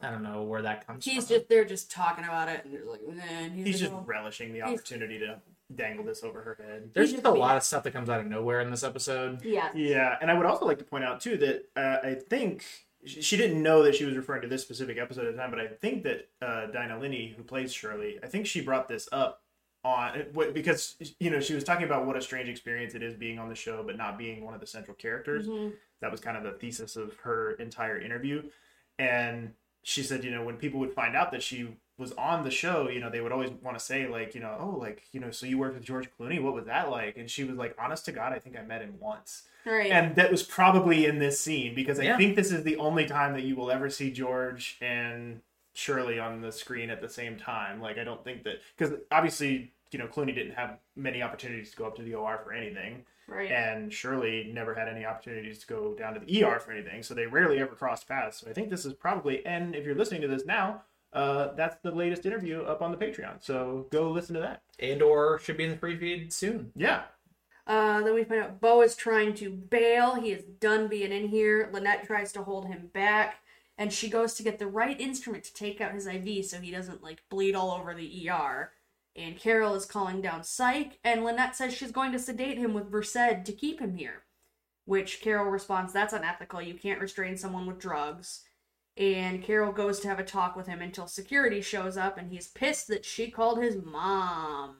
I 0.00 0.10
don't 0.10 0.22
know 0.22 0.42
where 0.44 0.62
that 0.62 0.86
comes 0.86 1.04
He's 1.04 1.26
from. 1.26 1.36
just 1.36 1.48
they're 1.50 1.64
just 1.66 1.90
talking 1.90 2.24
about 2.24 2.48
it, 2.48 2.64
and 2.64 2.72
they're 2.72 2.84
like, 2.86 3.06
man, 3.06 3.50
he's, 3.50 3.66
he's 3.66 3.82
like, 3.82 3.90
just 3.90 3.92
"Oh." 3.92 4.04
relishing 4.06 4.52
the 4.52 4.60
He's- 4.60 4.68
opportunity 4.72 5.18
to 5.18 5.40
dangle 5.74 6.04
this 6.04 6.22
over 6.24 6.40
her 6.42 6.58
head. 6.64 6.90
There's 6.94 7.12
just 7.12 7.24
a 7.24 7.30
lot 7.30 7.56
of 7.56 7.62
stuff 7.62 7.82
that 7.84 7.92
comes 7.92 8.08
out 8.08 8.20
of 8.20 8.26
nowhere 8.26 8.60
in 8.60 8.70
this 8.70 8.82
episode. 8.82 9.44
yeah, 9.44 9.70
Yeah, 9.74 10.16
and 10.20 10.30
I 10.30 10.34
would 10.34 10.46
also 10.46 10.66
like 10.66 10.78
to 10.78 10.84
point 10.84 11.04
out 11.04 11.20
too 11.20 11.36
that 11.38 11.68
uh, 11.76 12.06
I 12.06 12.14
think 12.14 12.64
she 13.04 13.22
she 13.22 13.36
didn't 13.36 13.62
know 13.62 13.82
that 13.82 13.94
she 13.94 14.04
was 14.04 14.16
referring 14.16 14.42
to 14.42 14.48
this 14.48 14.62
specific 14.62 14.98
episode 14.98 15.26
at 15.26 15.32
the 15.34 15.38
time, 15.40 15.50
but 15.50 15.60
I 15.60 15.68
think 15.68 16.02
that 16.04 16.28
uh, 16.42 16.66
Dinah 16.66 16.98
Lenney, 16.98 17.34
who 17.34 17.42
plays 17.42 17.72
Shirley, 17.72 18.18
I 18.22 18.26
think 18.26 18.46
she 18.46 18.60
brought 18.60 18.88
this 18.88 19.08
up 19.12 19.42
on 19.82 20.26
because 20.52 20.96
you 21.18 21.30
know 21.30 21.40
she 21.40 21.54
was 21.54 21.64
talking 21.64 21.84
about 21.86 22.06
what 22.06 22.14
a 22.16 22.20
strange 22.20 22.48
experience 22.50 22.94
it 22.94 23.02
is 23.02 23.14
being 23.14 23.38
on 23.38 23.48
the 23.48 23.54
show 23.54 23.82
but 23.82 23.96
not 23.96 24.18
being 24.18 24.44
one 24.44 24.52
of 24.52 24.60
the 24.60 24.66
central 24.66 24.94
characters. 24.94 25.46
Mhm. 25.46 25.72
That 26.00 26.10
was 26.10 26.20
kind 26.20 26.36
of 26.36 26.42
the 26.42 26.52
thesis 26.52 26.96
of 26.96 27.14
her 27.22 27.52
entire 27.52 27.98
interview, 27.98 28.42
and 28.98 29.54
she 29.82 30.02
said, 30.02 30.24
you 30.24 30.30
know, 30.30 30.44
when 30.44 30.56
people 30.56 30.80
would 30.80 30.92
find 30.92 31.16
out 31.16 31.30
that 31.32 31.42
she 31.42 31.68
was 32.00 32.12
on 32.12 32.42
the 32.42 32.50
show, 32.50 32.88
you 32.88 32.98
know, 32.98 33.10
they 33.10 33.20
would 33.20 33.30
always 33.30 33.50
want 33.62 33.78
to 33.78 33.84
say 33.84 34.08
like, 34.08 34.34
you 34.34 34.40
know, 34.40 34.56
oh, 34.58 34.76
like 34.78 35.04
you 35.12 35.20
know, 35.20 35.30
so 35.30 35.46
you 35.46 35.58
worked 35.58 35.74
with 35.74 35.84
George 35.84 36.08
Clooney, 36.18 36.42
what 36.42 36.54
was 36.54 36.64
that 36.66 36.90
like? 36.90 37.16
And 37.16 37.30
she 37.30 37.44
was 37.44 37.56
like, 37.56 37.76
honest 37.78 38.04
to 38.06 38.12
God, 38.12 38.32
I 38.32 38.38
think 38.38 38.58
I 38.58 38.62
met 38.62 38.80
him 38.82 38.94
once 38.98 39.44
right. 39.64 39.90
and 39.90 40.16
that 40.16 40.30
was 40.30 40.42
probably 40.42 41.06
in 41.06 41.18
this 41.18 41.40
scene 41.40 41.74
because 41.74 42.00
I 42.00 42.04
Yeah. 42.04 42.16
think 42.16 42.36
this 42.36 42.52
is 42.52 42.64
the 42.64 42.76
only 42.76 43.06
time 43.06 43.34
that 43.34 43.42
you 43.42 43.56
will 43.56 43.70
ever 43.70 43.90
see 43.90 44.10
George 44.10 44.78
and 44.80 45.40
Shirley 45.74 46.18
on 46.18 46.40
the 46.40 46.52
screen 46.52 46.90
at 46.90 47.00
the 47.00 47.08
same 47.08 47.36
time. 47.36 47.80
Like 47.80 47.98
I 47.98 48.04
don't 48.04 48.24
think 48.24 48.42
that 48.44 48.56
because 48.76 48.94
obviously 49.10 49.72
you 49.92 49.98
know 49.98 50.06
Clooney 50.06 50.34
didn't 50.34 50.54
have 50.54 50.78
many 50.96 51.22
opportunities 51.22 51.70
to 51.72 51.76
go 51.76 51.86
up 51.86 51.96
to 51.96 52.02
the 52.02 52.14
OR 52.14 52.38
for 52.44 52.52
anything, 52.52 53.04
right. 53.28 53.50
and 53.50 53.92
Shirley 53.92 54.50
never 54.52 54.74
had 54.74 54.88
any 54.88 55.04
opportunities 55.04 55.58
to 55.60 55.66
go 55.66 55.94
down 55.94 56.14
to 56.14 56.20
the 56.20 56.44
ER 56.44 56.58
for 56.60 56.72
anything. 56.72 57.02
So 57.02 57.14
they 57.14 57.26
rarely 57.26 57.60
ever 57.60 57.74
crossed 57.74 58.08
paths. 58.08 58.38
So 58.38 58.50
I 58.50 58.52
think 58.52 58.70
this 58.70 58.84
is 58.84 58.92
probably 58.92 59.44
and 59.46 59.74
if 59.74 59.84
you're 59.84 59.94
listening 59.94 60.22
to 60.22 60.28
this 60.28 60.44
now. 60.44 60.82
Uh, 61.12 61.52
that's 61.54 61.76
the 61.82 61.90
latest 61.90 62.24
interview 62.24 62.62
up 62.62 62.82
on 62.82 62.92
the 62.92 62.96
Patreon, 62.96 63.42
so 63.42 63.86
go 63.90 64.10
listen 64.10 64.34
to 64.34 64.40
that. 64.40 64.62
And 64.78 65.02
or 65.02 65.38
should 65.40 65.56
be 65.56 65.64
in 65.64 65.70
the 65.72 65.76
free 65.76 65.98
feed 65.98 66.32
soon. 66.32 66.72
Yeah, 66.76 67.02
Uh, 67.66 68.00
then 68.02 68.14
we 68.14 68.24
find 68.24 68.40
out 68.42 68.60
Bo 68.60 68.82
is 68.82 68.96
trying 68.96 69.34
to 69.34 69.50
bail. 69.50 70.14
He 70.16 70.32
is 70.32 70.44
done 70.44 70.88
being 70.88 71.12
in 71.12 71.28
here. 71.28 71.68
Lynette 71.72 72.04
tries 72.04 72.32
to 72.32 72.42
hold 72.42 72.66
him 72.66 72.90
back, 72.92 73.40
and 73.78 73.92
she 73.92 74.08
goes 74.08 74.34
to 74.34 74.42
get 74.42 74.58
the 74.58 74.66
right 74.66 75.00
instrument 75.00 75.44
to 75.44 75.54
take 75.54 75.80
out 75.80 75.92
his 75.92 76.06
IV 76.06 76.44
so 76.46 76.60
he 76.60 76.70
doesn't 76.70 77.02
like 77.02 77.22
bleed 77.28 77.54
all 77.54 77.70
over 77.72 77.94
the 77.94 78.28
ER. 78.30 78.72
And 79.16 79.36
Carol 79.38 79.74
is 79.74 79.84
calling 79.86 80.20
down 80.22 80.44
Psych, 80.44 80.98
and 81.04 81.24
Lynette 81.24 81.56
says 81.56 81.74
she's 81.74 81.92
going 81.92 82.12
to 82.12 82.18
sedate 82.18 82.58
him 82.58 82.72
with 82.74 82.90
Versed 82.90 83.44
to 83.44 83.52
keep 83.52 83.80
him 83.80 83.96
here. 83.96 84.22
Which 84.84 85.20
Carol 85.20 85.50
responds, 85.50 85.92
"That's 85.92 86.12
unethical. 86.12 86.62
You 86.62 86.74
can't 86.74 87.00
restrain 87.00 87.36
someone 87.36 87.66
with 87.66 87.78
drugs." 87.78 88.44
And 89.00 89.42
Carol 89.42 89.72
goes 89.72 89.98
to 90.00 90.08
have 90.08 90.18
a 90.20 90.24
talk 90.24 90.54
with 90.54 90.66
him 90.66 90.82
until 90.82 91.06
security 91.06 91.62
shows 91.62 91.96
up, 91.96 92.18
and 92.18 92.30
he's 92.30 92.48
pissed 92.48 92.86
that 92.88 93.04
she 93.04 93.30
called 93.30 93.60
his 93.62 93.76
mom. 93.82 94.76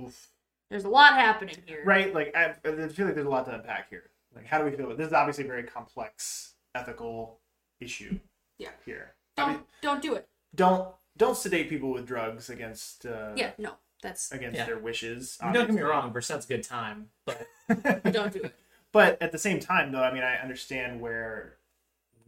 Oof. 0.00 0.28
There's 0.70 0.84
a 0.84 0.88
lot 0.88 1.14
happening 1.14 1.56
here. 1.66 1.82
right 1.84 2.14
like 2.14 2.34
I, 2.36 2.54
I 2.64 2.88
feel 2.88 3.06
like 3.06 3.14
there's 3.14 3.26
a 3.26 3.30
lot 3.30 3.46
to 3.46 3.54
unpack 3.54 3.88
here 3.90 4.10
like 4.36 4.44
how 4.46 4.58
do 4.58 4.64
we 4.66 4.70
feel 4.70 4.84
about 4.84 4.98
this 4.98 5.06
is 5.08 5.12
obviously 5.14 5.44
a 5.44 5.46
very 5.48 5.62
complex 5.62 6.54
ethical 6.74 7.40
issue 7.80 8.18
Yeah. 8.58 8.68
here 8.84 9.14
Don't 9.38 9.48
I 9.48 9.52
mean, 9.54 9.62
don't 9.80 10.02
do 10.02 10.14
it. 10.14 10.28
don't 10.54 10.88
don't 11.16 11.36
sedate 11.38 11.70
people 11.70 11.90
with 11.90 12.06
drugs 12.06 12.50
against 12.50 13.06
uh 13.06 13.32
Yeah, 13.34 13.52
no, 13.56 13.72
that's 14.02 14.30
against 14.30 14.56
Yeah. 14.58 14.66
their 14.66 14.78
wishes 14.78 15.38
I 15.40 15.46
mean, 15.46 15.54
don't 15.54 15.66
get 15.68 15.74
me 15.74 15.80
obviously. 15.80 15.90
wrong, 15.90 16.12
Versed's 16.12 16.44
good 16.46 16.62
time, 16.62 17.06
but 17.24 17.46
don't 18.12 18.32
do 18.34 18.42
it. 18.42 18.54
but 18.92 19.20
at 19.22 19.32
the 19.32 19.38
same 19.38 19.58
time 19.60 19.90
though 19.90 20.02
i 20.02 20.12
mean 20.12 20.22
i 20.22 20.36
understand 20.36 21.00
where 21.00 21.56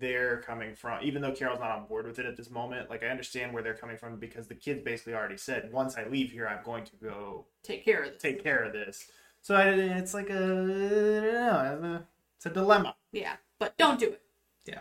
they're 0.00 0.38
coming 0.42 0.74
from 0.74 0.98
even 1.02 1.22
though 1.22 1.30
carol's 1.32 1.60
not 1.60 1.70
on 1.70 1.86
board 1.86 2.06
with 2.06 2.18
it 2.18 2.26
at 2.26 2.36
this 2.36 2.50
moment 2.50 2.90
like 2.90 3.02
i 3.04 3.06
understand 3.06 3.52
where 3.52 3.62
they're 3.62 3.74
coming 3.74 3.96
from 3.96 4.16
because 4.16 4.46
the 4.48 4.54
kids 4.54 4.80
basically 4.82 5.14
already 5.14 5.36
said 5.36 5.70
once 5.72 5.96
i 5.96 6.04
leave 6.08 6.32
here 6.32 6.48
i'm 6.48 6.64
going 6.64 6.84
to 6.84 6.96
go 7.02 7.44
Take 7.62 7.84
care 7.84 8.02
of 8.04 8.12
this. 8.14 8.22
take 8.22 8.42
care 8.42 8.64
of 8.64 8.72
this 8.72 9.06
so 9.42 9.54
I, 9.54 9.68
it's 9.70 10.12
like 10.14 10.28
a, 10.30 10.34
I 10.34 11.68
don't 11.70 11.82
know, 11.82 12.02
it's 12.36 12.46
a 12.46 12.50
dilemma 12.50 12.96
Yeah, 13.12 13.36
but 13.58 13.76
don't 13.78 13.98
do 14.00 14.06
it. 14.08 14.22
yeah. 14.66 14.80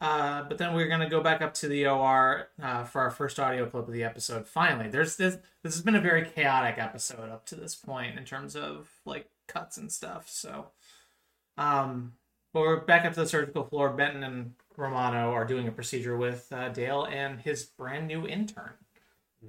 Uh, 0.00 0.42
but 0.42 0.58
then 0.58 0.74
we're 0.74 0.88
gonna 0.88 1.08
go 1.08 1.22
back 1.22 1.40
up 1.40 1.54
to 1.54 1.68
the 1.68 1.86
OR 1.86 2.48
uh, 2.60 2.82
for 2.84 3.00
our 3.02 3.10
first 3.10 3.38
audio 3.38 3.64
clip 3.66 3.86
of 3.86 3.94
the 3.94 4.02
episode. 4.02 4.48
Finally, 4.48 4.88
there's 4.90 5.16
this. 5.16 5.38
This 5.62 5.74
has 5.74 5.82
been 5.82 5.94
a 5.94 6.00
very 6.00 6.24
chaotic 6.26 6.76
episode 6.78 7.30
up 7.30 7.46
to 7.46 7.54
this 7.54 7.76
point 7.76 8.18
in 8.18 8.24
terms 8.24 8.56
of 8.56 8.90
like 9.04 9.30
cuts 9.46 9.76
and 9.76 9.92
stuff. 9.92 10.28
So, 10.28 10.66
um, 11.56 12.14
but 12.52 12.60
we're 12.60 12.80
back 12.80 13.04
up 13.04 13.14
to 13.14 13.20
the 13.20 13.28
surgical 13.28 13.64
floor. 13.64 13.90
Benton 13.90 14.22
and 14.22 14.52
Romano 14.76 15.32
are 15.32 15.44
doing 15.44 15.68
a 15.68 15.72
procedure 15.72 16.16
with 16.16 16.46
uh, 16.52 16.68
Dale 16.68 17.04
and 17.04 17.40
his 17.40 17.64
brand 17.64 18.06
new 18.06 18.26
intern. 18.26 18.72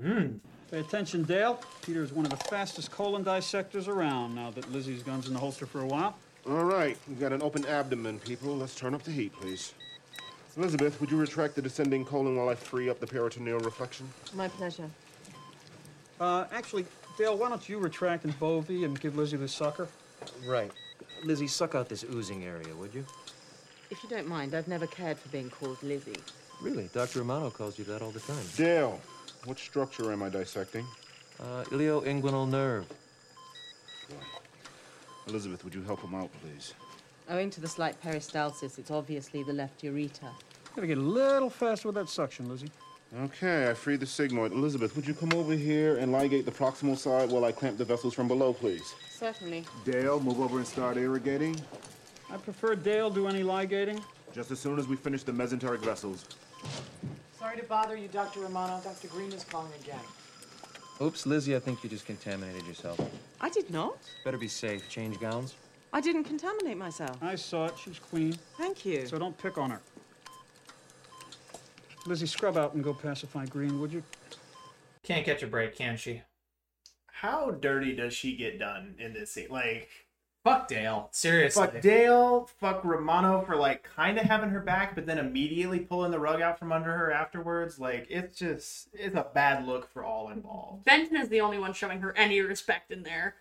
mm. 0.02 0.40
Pay 0.72 0.80
attention, 0.80 1.24
Dale. 1.24 1.62
Peter 1.86 2.02
is 2.02 2.12
one 2.12 2.26
of 2.26 2.32
the 2.32 2.44
fastest 2.46 2.90
colon 2.90 3.24
dissectors 3.24 3.88
around 3.88 4.34
now 4.34 4.50
that 4.52 4.72
Lizzie's 4.72 5.04
gun's 5.04 5.28
in 5.28 5.34
the 5.34 5.40
holster 5.40 5.66
for 5.66 5.82
a 5.82 5.86
while. 5.86 6.18
All 6.50 6.66
right, 6.66 6.98
we've 7.08 7.20
got 7.20 7.32
an 7.32 7.42
open 7.44 7.66
abdomen, 7.66 8.20
people. 8.20 8.56
Let's 8.56 8.76
turn 8.76 8.96
up 8.96 9.04
the 9.04 9.12
heat, 9.12 9.34
please. 9.34 9.74
Elizabeth, 10.58 11.00
would 11.00 11.10
you 11.12 11.18
retract 11.18 11.56
the 11.56 11.62
descending 11.62 12.04
colon 12.06 12.36
while 12.36 12.50
I 12.50 12.56
free 12.56 12.90
up 12.90 13.00
the 13.00 13.08
peritoneal 13.08 13.60
reflection? 13.60 14.10
My 14.34 14.48
pleasure. 14.48 14.90
Uh, 16.20 16.46
actually, 16.52 16.86
Dale, 17.18 17.38
why 17.38 17.50
don't 17.50 17.68
you 17.70 17.78
retract 17.80 18.24
and 18.24 18.38
Bovie 18.40 18.84
and 18.84 19.00
give 19.00 19.16
Lizzie 19.16 19.38
the 19.38 19.48
sucker? 19.48 19.88
Right. 20.46 20.72
Lizzie, 21.24 21.48
suck 21.48 21.76
out 21.76 21.90
this 21.90 22.04
oozing 22.04 22.44
area, 22.44 22.76
would 22.76 22.94
you? 22.94 23.06
If 23.90 24.04
you 24.04 24.10
don't 24.10 24.28
mind, 24.28 24.54
I've 24.54 24.68
never 24.68 24.88
cared 24.88 25.18
for 25.18 25.30
being 25.30 25.50
called 25.50 25.82
Lizzie. 25.84 26.16
Really? 26.62 26.90
Dr. 26.94 27.20
Romano 27.20 27.50
calls 27.50 27.78
you 27.78 27.86
that 27.86 28.02
all 28.02 28.12
the 28.12 28.20
time. 28.20 28.44
Dale, 28.56 29.00
what 29.46 29.60
structure 29.60 30.12
am 30.12 30.24
I 30.24 30.30
dissecting? 30.30 30.86
Uh, 31.40 31.64
ilioinguinal 31.66 32.50
nerve. 32.50 32.86
Elizabeth, 35.28 35.64
would 35.64 35.74
you 35.74 35.84
help 35.84 36.02
him 36.02 36.16
out, 36.16 36.30
please? 36.42 36.74
Owing 37.30 37.50
to 37.52 37.62
the 37.62 37.68
slight 37.68 38.02
peristalsis, 38.02 38.78
it's 38.78 38.92
obviously 38.92 39.44
the 39.44 39.54
left 39.54 39.82
ureter. 39.82 40.30
Gotta 40.76 40.88
get 40.88 40.98
a 40.98 41.02
little 41.02 41.50
faster 41.50 41.88
with 41.88 41.96
that 41.96 42.10
suction, 42.10 42.50
Lizzie. 42.50 42.70
Okay, 43.22 43.70
I 43.70 43.76
freed 43.76 44.00
the 44.00 44.08
sigmoid. 44.08 44.54
Elizabeth, 44.54 44.96
would 44.96 45.06
you 45.06 45.14
come 45.14 45.34
over 45.34 45.54
here 45.54 45.98
and 45.98 46.12
ligate 46.12 46.46
the 46.46 46.52
proximal 46.52 46.98
side 46.98 47.30
while 47.30 47.46
I 47.46 47.52
clamp 47.52 47.78
the 47.78 47.86
vessels 47.86 48.16
from 48.16 48.28
below, 48.28 48.54
please? 48.54 48.96
Certainly. 49.12 49.66
Dale, 49.86 50.20
move 50.20 50.42
over 50.42 50.58
and 50.58 50.66
start 50.66 50.98
irrigating. 50.98 51.56
I 52.32 52.38
prefer 52.38 52.74
Dale 52.74 53.12
do 53.12 53.28
any 53.28 53.44
ligating. 53.44 54.02
Just 54.34 54.50
as 54.50 54.60
soon 54.60 54.80
as 54.80 54.88
we 54.88 54.96
finish 54.96 55.22
the 55.22 55.32
mesenteric 55.32 55.82
vessels. 55.82 56.26
Sorry 57.38 57.56
to 57.58 57.64
bother 57.64 57.96
you, 57.96 58.08
Dr. 58.08 58.40
Romano. 58.40 58.82
Dr. 58.84 59.10
Green 59.10 59.32
is 59.32 59.44
calling 59.44 59.72
again. 59.80 60.00
Oops, 61.00 61.24
Lizzie, 61.28 61.56
I 61.56 61.60
think 61.60 61.84
you 61.84 61.92
just 61.92 62.08
contaminated 62.08 62.66
yourself. 62.66 63.00
I 63.40 63.50
did 63.50 63.70
not. 63.70 63.98
Better 64.26 64.40
be 64.40 64.48
safe. 64.48 64.90
Change 64.90 65.20
gowns. 65.20 65.54
I 65.92 66.02
didn't 66.02 66.24
contaminate 66.24 66.78
myself. 66.78 67.22
I 67.22 67.36
saw 67.36 67.66
it. 67.68 67.76
She's 67.78 68.00
clean, 68.00 68.34
Thank 68.58 68.84
you. 68.86 69.06
so 69.06 69.20
don't 69.20 69.38
pick 69.38 69.60
on 69.60 69.70
her. 69.70 69.82
Lizzie, 72.06 72.26
scrub 72.26 72.58
out 72.58 72.74
and 72.74 72.84
go 72.84 72.94
pacify 72.94 73.46
Green, 73.46 73.80
would 73.80 73.94
you? 73.94 74.04
Can't 75.04 75.26
catch 75.26 75.44
a 75.44 75.48
break, 75.48 75.76
can 75.76 75.98
she? 75.98 76.22
how 77.24 77.52
dirty 77.52 77.96
does 77.96 78.14
she 78.14 78.36
get 78.36 78.60
done 78.60 78.96
in 79.00 79.14
this 79.14 79.32
scene? 79.32 79.48
Like, 79.50 79.88
Fuck 80.44 80.68
Dale. 80.68 81.08
Seriously. 81.14 81.68
Fuck 81.68 81.80
Dale. 81.80 82.50
Fuck 82.60 82.84
Romano 82.84 83.42
for 83.46 83.56
like 83.56 83.84
kind 83.84 84.18
of 84.18 84.26
having 84.26 84.50
her 84.50 84.60
back, 84.60 84.94
but 84.94 85.06
then 85.06 85.18
immediately 85.18 85.80
pulling 85.80 86.12
the 86.12 86.20
rug 86.20 86.42
out 86.42 86.60
from 86.60 86.74
under 86.74 86.92
her 86.92 87.14
afterwards. 87.14 87.80
Like 87.80 88.08
it's 88.10 88.38
just 88.38 88.90
it's 88.92 89.16
a 89.16 89.28
bad 89.34 89.66
look 89.66 89.90
for 89.90 90.04
all 90.04 90.30
involved. 90.32 90.84
Benton 90.84 91.16
is 91.16 91.30
the 91.30 91.40
only 91.40 91.58
one 91.58 91.72
showing 91.72 92.02
her 92.02 92.14
any 92.18 92.42
respect 92.42 92.92
in 92.92 93.04
there. 93.04 93.36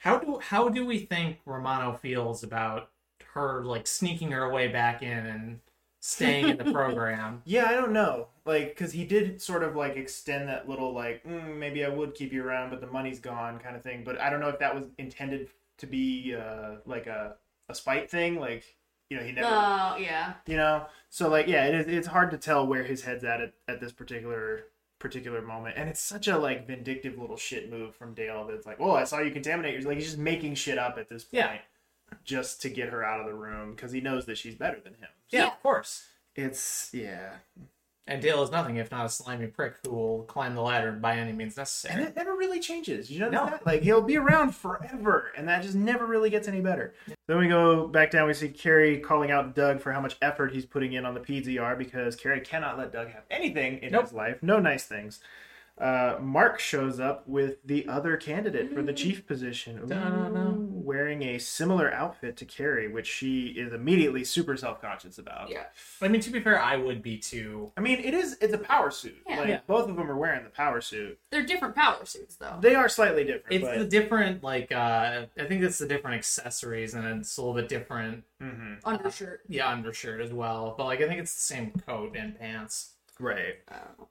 How 0.00 0.18
do 0.18 0.40
how 0.42 0.68
do 0.68 0.84
we 0.84 0.98
think 0.98 1.38
Romano 1.46 1.92
feels 1.92 2.42
about 2.42 2.90
her 3.34 3.64
like 3.64 3.86
sneaking 3.86 4.32
her 4.32 4.52
way 4.52 4.66
back 4.66 5.00
in 5.00 5.26
and 5.26 5.60
staying 6.00 6.48
in 6.48 6.56
the 6.56 6.72
program? 6.72 7.42
Yeah, 7.44 7.66
I 7.66 7.72
don't 7.72 7.92
know. 7.92 8.28
Like, 8.44 8.68
because 8.68 8.92
he 8.92 9.04
did 9.04 9.40
sort 9.42 9.62
of 9.62 9.76
like 9.76 9.96
extend 9.96 10.48
that 10.48 10.68
little 10.68 10.92
like 10.94 11.24
mm, 11.24 11.56
maybe 11.56 11.84
I 11.84 11.88
would 11.88 12.14
keep 12.14 12.32
you 12.32 12.44
around, 12.44 12.70
but 12.70 12.80
the 12.80 12.86
money's 12.86 13.20
gone 13.20 13.58
kind 13.58 13.76
of 13.76 13.82
thing. 13.82 14.02
But 14.04 14.20
I 14.20 14.30
don't 14.30 14.40
know 14.40 14.48
if 14.48 14.58
that 14.60 14.74
was 14.74 14.84
intended 14.98 15.48
to 15.78 15.86
be 15.86 16.34
uh, 16.34 16.76
like 16.86 17.06
a 17.06 17.34
a 17.68 17.74
spite 17.74 18.10
thing. 18.10 18.40
Like, 18.40 18.64
you 19.10 19.16
know, 19.16 19.22
he 19.22 19.32
never. 19.32 19.48
Oh, 19.50 19.96
yeah. 19.98 20.34
you 20.46 20.56
know 20.56 20.86
so 21.10 21.28
like 21.30 21.46
yeah 21.46 21.64
it 21.66 21.74
is 21.74 21.86
it's 21.86 22.06
hard 22.08 22.30
to 22.30 22.36
tell 22.36 22.66
where 22.66 22.82
his 22.82 23.02
head's 23.02 23.24
at, 23.24 23.40
at 23.40 23.52
at 23.66 23.80
this 23.80 23.92
particular 23.92 24.64
particular 24.98 25.40
moment 25.40 25.74
and 25.78 25.88
it's 25.88 26.00
such 26.00 26.28
a 26.28 26.36
like 26.36 26.66
vindictive 26.66 27.16
little 27.16 27.36
shit 27.36 27.70
move 27.70 27.94
from 27.94 28.12
dale 28.12 28.46
that's 28.46 28.66
like 28.66 28.76
oh 28.80 28.90
i 28.92 29.04
saw 29.04 29.20
you 29.20 29.30
contaminate 29.30 29.72
yours 29.72 29.86
like 29.86 29.96
he's 29.96 30.04
just 30.06 30.18
making 30.18 30.54
shit 30.54 30.76
up 30.76 30.98
at 30.98 31.08
this 31.08 31.24
point 31.24 31.44
Yeah. 31.44 31.58
Just 32.24 32.60
to 32.62 32.68
get 32.68 32.90
her 32.90 33.04
out 33.04 33.20
of 33.20 33.26
the 33.26 33.34
room 33.34 33.72
because 33.74 33.92
he 33.92 34.00
knows 34.00 34.26
that 34.26 34.36
she's 34.38 34.54
better 34.54 34.78
than 34.82 34.94
him 34.94 35.08
Yeah, 35.30 35.40
Yeah. 35.40 35.46
of 35.48 35.62
course. 35.62 36.08
it's 36.36 36.90
yeah 36.92 37.36
And 38.06 38.22
Dale 38.22 38.42
is 38.42 38.50
nothing 38.50 38.76
if 38.76 38.90
not 38.90 39.04
a 39.06 39.08
slimy 39.08 39.46
prick 39.48 39.74
who 39.84 39.90
will 39.94 40.22
climb 40.24 40.54
the 40.54 40.62
ladder 40.62 40.92
by 40.92 41.16
any 41.16 41.32
means 41.32 41.56
necessary. 41.56 41.94
and 41.94 42.08
it 42.08 42.16
never 42.16 42.34
really 42.36 42.60
changes 42.60 43.10
you 43.10 43.18
know 43.20 43.28
No. 43.30 43.46
that 43.46 43.66
like 43.66 43.82
he'll 43.82 44.02
be 44.02 44.16
around 44.16 44.54
forever 44.54 45.32
and 45.36 45.48
that 45.48 45.62
just 45.62 45.74
never 45.74 46.06
really 46.06 46.30
gets 46.30 46.48
any 46.48 46.60
better 46.60 46.94
then 47.26 47.38
we 47.38 47.48
go 47.48 47.86
back 47.88 48.10
down 48.10 48.26
we 48.26 48.34
see 48.34 48.48
kerry 48.48 48.98
calling 49.00 49.30
out 49.30 49.54
doug 49.54 49.80
for 49.80 49.92
how 49.92 50.00
much 50.00 50.16
effort 50.22 50.52
he's 50.52 50.64
putting 50.66 50.92
in 50.94 51.04
on 51.04 51.14
the 51.14 51.20
pdzr 51.20 51.76
because 51.76 52.14
kerry 52.16 52.40
cannot 52.40 52.78
let 52.78 52.92
doug 52.92 53.08
have 53.08 53.24
anything 53.30 53.78
in 53.78 53.92
Nope. 53.92 54.04
his 54.04 54.12
life 54.12 54.42
no 54.42 54.58
nice 54.58 54.84
things 54.84 55.20
uh, 55.80 56.18
Mark 56.20 56.58
shows 56.58 56.98
up 57.00 57.26
with 57.28 57.56
the 57.64 57.86
other 57.88 58.16
candidate 58.16 58.72
for 58.74 58.82
the 58.82 58.92
chief 58.92 59.26
position, 59.26 59.78
Ooh, 59.92 60.68
wearing 60.72 61.22
a 61.22 61.38
similar 61.38 61.92
outfit 61.92 62.36
to 62.38 62.44
Kerry, 62.44 62.88
which 62.88 63.06
she 63.06 63.48
is 63.48 63.72
immediately 63.72 64.24
super 64.24 64.56
self 64.56 64.80
conscious 64.80 65.18
about. 65.18 65.50
Yeah. 65.50 65.64
I 66.02 66.08
mean, 66.08 66.20
to 66.22 66.30
be 66.30 66.40
fair, 66.40 66.60
I 66.60 66.76
would 66.76 67.02
be 67.02 67.16
too. 67.18 67.72
I 67.76 67.80
mean, 67.80 67.98
it 68.00 68.14
is 68.14 68.36
it's 68.40 68.52
a 68.54 68.58
power 68.58 68.90
suit. 68.90 69.22
Yeah. 69.28 69.38
Like 69.40 69.48
Yeah. 69.48 69.60
both 69.66 69.88
of 69.88 69.96
them 69.96 70.10
are 70.10 70.16
wearing 70.16 70.44
the 70.44 70.50
power 70.50 70.80
suit. 70.80 71.18
They're 71.30 71.46
different 71.46 71.74
power 71.74 72.04
suits, 72.04 72.36
though. 72.36 72.56
They 72.60 72.74
are 72.74 72.88
slightly 72.88 73.24
different. 73.24 73.46
It's 73.50 73.64
but... 73.64 73.78
the 73.78 73.84
different, 73.84 74.42
like, 74.42 74.72
uh, 74.72 75.26
I 75.38 75.44
think 75.44 75.62
it's 75.62 75.78
the 75.78 75.86
different 75.86 76.16
accessories, 76.16 76.94
and 76.94 77.06
it's 77.20 77.36
a 77.36 77.40
little 77.42 77.54
bit 77.54 77.68
different, 77.68 78.24
Mhm. 78.42 78.78
Undershirt. 78.84 79.40
yeah, 79.48 79.68
undershirt 79.68 80.20
as 80.20 80.32
well. 80.32 80.74
But 80.76 80.84
like, 80.86 81.00
I 81.00 81.06
think 81.08 81.20
it's 81.20 81.34
the 81.34 81.40
same 81.40 81.70
coat 81.86 82.16
and 82.16 82.38
pants. 82.38 82.94
Right. 83.20 83.56
Oh. 83.70 84.08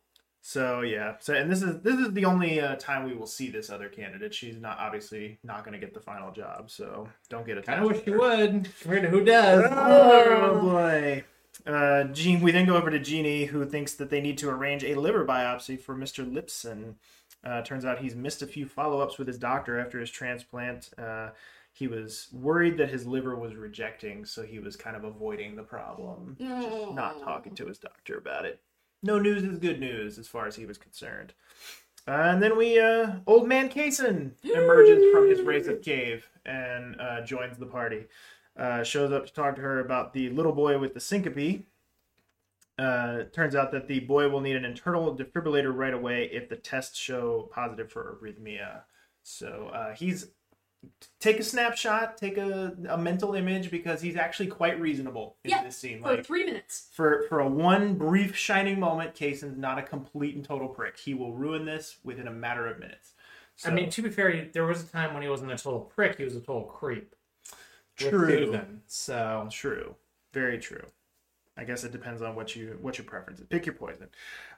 So 0.48 0.80
yeah. 0.80 1.16
So 1.20 1.34
and 1.34 1.52
this 1.52 1.62
is 1.62 1.82
this 1.82 1.95
is 1.95 2.14
the 2.14 2.24
only 2.24 2.62
uh, 2.62 2.78
time 2.78 3.04
we 3.04 3.14
will 3.14 3.28
see 3.28 3.50
this 3.50 3.70
other 3.70 3.89
candidate. 3.89 4.34
She's 4.34 4.56
not 4.62 4.80
obviously 4.80 5.39
not 5.43 5.66
going 5.66 5.74
to 5.74 5.78
get 5.78 5.93
the 5.93 6.00
final 6.00 6.32
job. 6.32 6.72
So 6.72 7.10
don't 7.28 7.45
get 7.45 7.56
Kind 7.66 7.82
attached. 7.82 7.82
of 7.82 7.98
wish 7.98 8.08
you 8.08 8.18
would. 8.18 8.70
Compared 8.80 9.04
to 9.04 9.10
who 9.10 9.26
does. 9.26 9.66
Oh 9.70 10.62
boy. 10.62 11.26
Uh, 11.66 12.06
Jean, 12.06 12.39
we 12.39 12.52
then 12.54 12.66
go 12.66 12.78
over 12.78 12.89
to 12.89 12.98
Jeanie, 12.98 13.43
who 13.43 13.66
thinks 13.66 13.95
that 13.95 14.10
they 14.10 14.22
need 14.22 14.38
to 14.38 14.50
arrange 14.50 14.86
a 14.86 14.95
liver 14.95 15.26
biopsy 15.26 15.78
for 15.78 15.93
Mr. 15.93 16.26
Lipson. 16.26 16.93
Uh, 17.43 17.62
turns 17.64 17.84
out 17.84 18.00
he's 18.00 18.16
missed 18.16 18.41
a 18.41 18.48
few 18.48 18.66
follow 18.66 19.02
ups 19.02 19.18
with 19.18 19.28
his 19.28 19.38
doctor 19.38 19.78
after 19.78 20.00
his 20.00 20.10
transplant. 20.10 20.91
Uh, 20.98 21.32
he 21.74 21.88
was 21.89 22.30
worried 22.32 22.78
that 22.78 22.89
his 22.89 23.06
liver 23.06 23.36
was 23.36 23.54
rejecting, 23.56 24.24
so 24.24 24.43
he 24.43 24.60
was 24.60 24.78
kind 24.78 24.95
of 24.95 25.04
avoiding 25.04 25.58
the 25.58 25.64
problem, 25.64 26.38
just 26.39 26.93
not 26.93 27.20
talking 27.22 27.54
to 27.56 27.66
his 27.66 27.80
doctor 27.80 28.18
about 28.18 28.45
it. 28.45 28.62
No 29.04 29.20
news 29.20 29.43
is 29.43 29.60
good 29.60 29.80
news 29.80 30.18
as 30.18 30.28
far 30.28 30.48
as 30.48 30.56
he 30.56 30.66
was 30.66 30.78
concerned. 30.78 31.34
Uh, 32.08 32.32
and 32.32 32.41
then 32.41 32.58
we, 32.58 32.80
uh, 32.80 33.18
old 33.28 33.48
man 33.48 33.70
Kayson 33.70 34.34
emerges 34.43 35.12
from 35.12 35.30
his 35.30 35.41
race 35.41 35.68
of 35.68 35.82
cave 35.82 36.30
and 36.45 37.00
uh, 37.00 37.22
joins 37.22 37.58
the 37.58 37.66
party. 37.66 38.06
Uh, 38.58 38.84
shows 38.84 39.12
up 39.12 39.26
to 39.28 39.34
talk 39.34 39.56
to 39.56 39.62
her 39.62 39.80
about 39.82 40.14
the 40.14 40.30
little 40.30 40.54
boy 40.54 40.80
with 40.80 40.93
the 40.93 41.00
syncope. 41.00 41.68
Uh, 42.80 43.24
turns 43.34 43.56
out 43.56 43.72
that 43.72 43.88
the 43.88 44.00
boy 44.02 44.30
will 44.30 44.39
need 44.39 44.56
an 44.56 44.66
internal 44.66 45.16
defibrillator 45.16 45.76
right 45.76 45.93
away 45.93 46.30
if 46.32 46.48
the 46.48 46.56
tests 46.56 46.98
show 46.98 47.50
positive 47.52 47.91
for 47.91 48.18
arrhythmia. 48.22 48.82
So 49.24 49.72
uh, 49.74 49.93
he's 49.93 50.28
take 51.19 51.39
a 51.39 51.43
snapshot, 51.43 52.17
take 52.17 52.38
a, 52.38 52.75
a 52.89 52.97
mental 52.97 53.36
image 53.36 53.71
because 53.71 54.01
he's 54.01 54.15
actually 54.15 54.47
quite 54.47 54.80
reasonable 54.80 55.36
in 55.43 55.51
Yeah, 55.51 55.63
this 55.63 55.78
scene. 55.78 56.01
For 56.01 56.15
Like 56.15 56.25
three 56.25 56.45
minutes. 56.45 56.89
for 56.93 57.25
for 57.30 57.39
a 57.39 57.47
one 57.47 57.95
brief 57.95 58.36
shining 58.36 58.80
moment, 58.80 59.15
Kayson's 59.15 59.57
not 59.57 59.78
a 59.78 59.84
complete 59.84 60.36
and 60.36 60.43
total 60.43 60.67
prick. 60.67 60.97
He 60.97 61.13
will 61.13 61.34
ruin 61.34 61.65
this 61.65 61.97
within 62.03 62.28
a 62.28 62.32
matter 62.32 62.67
of 62.67 62.80
minutes. 62.80 63.13
I 63.65 63.71
mean, 63.71 63.89
to 63.89 64.01
be 64.03 64.09
fair, 64.09 64.49
there 64.53 64.65
was 64.65 64.84
a 64.84 64.88
time 64.88 65.13
when 65.13 65.23
he 65.23 65.30
wasn't 65.30 65.51
a 65.51 65.57
total 65.57 65.80
prick; 65.80 66.17
he 66.17 66.23
was 66.23 66.36
a 66.36 66.39
total 66.39 66.63
creep. 66.63 67.15
True. 67.95 68.45
Susan. 68.45 68.82
So 68.86 69.47
True. 69.51 69.95
Very 70.34 70.59
true. 70.59 70.86
I 71.57 71.63
guess 71.63 71.84
it 71.84 71.91
depends 71.91 72.21
on 72.21 72.36
what 72.36 72.55
you 72.55 72.78
what 72.82 72.99
your 72.99 73.05
preference 73.05 73.39
is. 73.39 73.47
Pick 73.47 73.65
your 73.65 73.73
poison. 73.73 74.09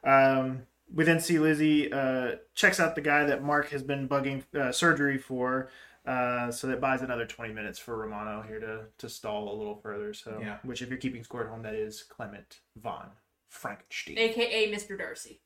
Um, 0.03 0.63
we 0.93 1.05
then 1.05 1.19
see 1.21 1.39
Lizzie 1.39 1.91
uh, 1.93 2.37
checks 2.55 2.79
out 2.79 2.95
the 2.95 3.01
guy 3.01 3.23
that 3.25 3.43
Mark 3.43 3.69
has 3.69 3.83
been 3.83 4.09
bugging 4.09 4.43
uh, 4.53 4.71
surgery 4.71 5.17
for. 5.17 5.69
Uh, 6.09 6.51
so 6.51 6.65
that 6.67 6.81
buys 6.81 7.01
another 7.03 7.25
20 7.25 7.53
minutes 7.53 7.77
for 7.77 7.95
Romano 7.95 8.41
here 8.47 8.59
to, 8.59 8.85
to 8.97 9.07
stall 9.07 9.53
a 9.53 9.55
little 9.55 9.75
further. 9.75 10.11
So, 10.13 10.39
Yeah. 10.41 10.57
which 10.63 10.81
if 10.81 10.89
you're 10.89 10.97
keeping 10.97 11.23
score 11.23 11.43
at 11.43 11.49
home, 11.49 11.61
that 11.61 11.75
is 11.75 12.01
Clement 12.03 12.61
von 12.75 13.09
Franckenstein. 13.53 14.17
AKA 14.17 14.71
Mr. 14.73 14.97
Darcy. 14.97 15.41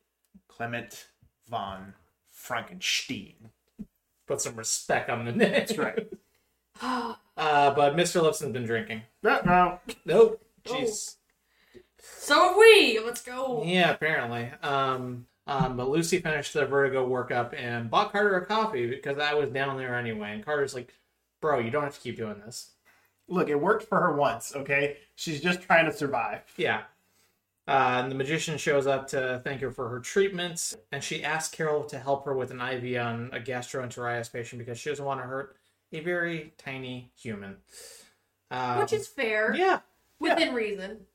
Clement 0.48 1.10
von 1.50 1.94
Franckenstein. 2.34 3.50
put 4.26 4.40
some 4.40 4.56
respect 4.56 5.10
on 5.10 5.26
the 5.26 5.32
name. 5.34 5.52
That's 5.52 5.78
right. 5.78 6.08
Uh, 7.36 7.74
but 7.74 7.96
Mr. 7.96 8.22
Lipson's 8.22 8.54
been 8.54 8.64
drinking. 8.66 9.02
no, 9.24 9.42
no. 9.44 9.80
Nope. 10.06 10.46
Jeez. 10.66 11.16
So 12.00 12.40
have 12.50 12.56
we. 12.58 13.00
Let's 13.04 13.22
go. 13.24 13.64
Yeah, 13.66 13.90
apparently. 13.90 14.52
Um, 14.62 15.26
um, 15.48 15.76
but 15.78 15.90
Lucy 15.90 16.20
finished 16.20 16.54
the 16.54 16.66
Vertigo 16.66 17.08
workup 17.08 17.54
and 17.58 17.90
bought 17.90 18.12
Carter 18.12 18.38
a 18.38 18.46
coffee 18.46 18.88
because 18.88 19.18
I 19.18 19.34
was 19.34 19.50
down 19.50 19.78
there 19.78 19.96
anyway. 19.96 20.32
And 20.34 20.46
Carter's 20.46 20.74
like, 20.74 20.94
"Bro, 21.42 21.60
you 21.60 21.72
don't 21.72 21.84
have 21.84 21.96
to 21.96 22.02
keep 22.02 22.18
doing 22.18 22.40
this." 22.46 22.72
Look, 23.28 23.50
it 23.50 23.60
worked 23.60 23.88
for 23.88 24.00
her 24.00 24.14
once, 24.16 24.56
okay? 24.56 24.98
She's 25.16 25.42
just 25.42 25.62
trying 25.62 25.86
to 25.86 25.94
survive. 25.94 26.42
Yeah. 26.58 26.84
Uh, 27.66 28.02
and 28.04 28.12
the 28.12 28.16
magician 28.16 28.58
shows 28.58 28.86
up 28.88 29.08
to 29.08 29.42
thank 29.46 29.62
her 29.62 29.72
for 29.72 29.88
her 29.88 30.00
treatments, 30.00 30.76
and 30.92 31.02
she 31.02 31.24
asks 31.24 31.56
Carol 31.56 31.86
to 31.86 31.98
help 31.98 32.26
her 32.26 32.36
with 32.36 32.52
an 32.52 32.60
IV 32.60 33.00
on 33.02 33.30
a 33.32 33.40
gastroenteritis 33.40 34.32
patient 34.32 34.60
because 34.60 34.78
she 34.78 34.90
doesn't 34.90 35.06
want 35.06 35.22
to 35.22 35.26
hurt 35.26 35.56
a 35.94 36.02
very 36.02 36.54
tiny 36.58 37.12
human. 37.16 37.58
Um, 38.52 38.80
Which 38.80 38.92
is 38.94 39.08
fair. 39.08 39.56
yeah. 39.56 39.80
Within 40.20 40.54
reason. 40.54 41.06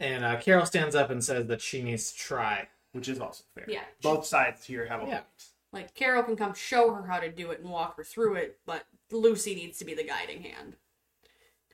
And 0.00 0.24
uh, 0.24 0.40
Carol 0.40 0.66
stands 0.66 0.96
up 0.96 1.10
and 1.10 1.22
says 1.22 1.46
that 1.46 1.60
she 1.60 1.82
needs 1.82 2.12
to 2.12 2.18
try. 2.18 2.68
Which 2.92 3.08
is 3.08 3.20
also 3.20 3.44
fair. 3.54 3.64
Yeah. 3.68 3.82
Both 4.02 4.26
sides 4.26 4.64
here 4.64 4.86
have 4.86 5.02
a 5.02 5.06
Yeah. 5.06 5.10
point. 5.20 5.26
Like, 5.72 5.94
Carol 5.94 6.22
can 6.22 6.36
come 6.36 6.52
show 6.52 6.92
her 6.92 7.06
how 7.06 7.18
to 7.18 7.30
do 7.30 7.50
it 7.50 7.60
and 7.60 7.70
walk 7.70 7.96
her 7.96 8.04
through 8.04 8.34
it, 8.36 8.60
but 8.66 8.84
Lucy 9.10 9.54
needs 9.54 9.78
to 9.78 9.84
be 9.86 9.94
the 9.94 10.04
guiding 10.04 10.42
hand. 10.42 10.76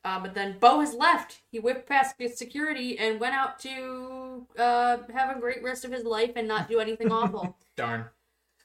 Uh, 0.04 0.20
but 0.20 0.34
then 0.34 0.58
Bo 0.60 0.78
has 0.78 0.94
left. 0.94 1.40
He 1.50 1.58
whipped 1.58 1.88
past 1.88 2.14
security 2.36 2.96
and 2.96 3.18
went 3.18 3.34
out 3.34 3.58
to 3.60 4.46
uh, 4.56 4.98
have 5.12 5.36
a 5.36 5.40
great 5.40 5.62
rest 5.64 5.84
of 5.84 5.90
his 5.90 6.04
life 6.04 6.32
and 6.36 6.46
not 6.46 6.68
do 6.68 6.78
anything 6.78 7.10
awful. 7.12 7.56
Darn. 7.74 8.06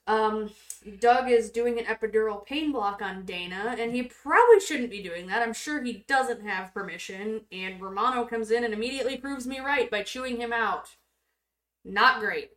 Um, 0.06 0.52
Doug 1.00 1.32
is 1.32 1.50
doing 1.50 1.80
an 1.80 1.86
epidural 1.86 2.46
pain 2.46 2.72
block 2.72 3.02
on 3.02 3.24
Dana, 3.26 3.76
and 3.80 3.96
he 3.96 4.04
probably 4.04 4.60
shouldn't 4.60 4.92
be 4.92 5.02
doing 5.02 5.28
that. 5.28 5.42
I'm 5.42 5.54
sure 5.54 5.82
he 5.82 6.04
doesn't 6.08 6.46
have 6.46 6.74
permission, 6.74 7.42
and 7.52 7.82
Romano 7.82 8.26
comes 8.26 8.52
in 8.52 8.64
and 8.64 8.74
immediately 8.74 9.18
proves 9.18 9.48
me 9.48 9.60
right 9.60 9.90
by 9.90 10.04
chewing 10.04 10.38
him 10.42 10.54
out. 10.54 10.96
Not 11.86 12.20
great. 12.20 12.52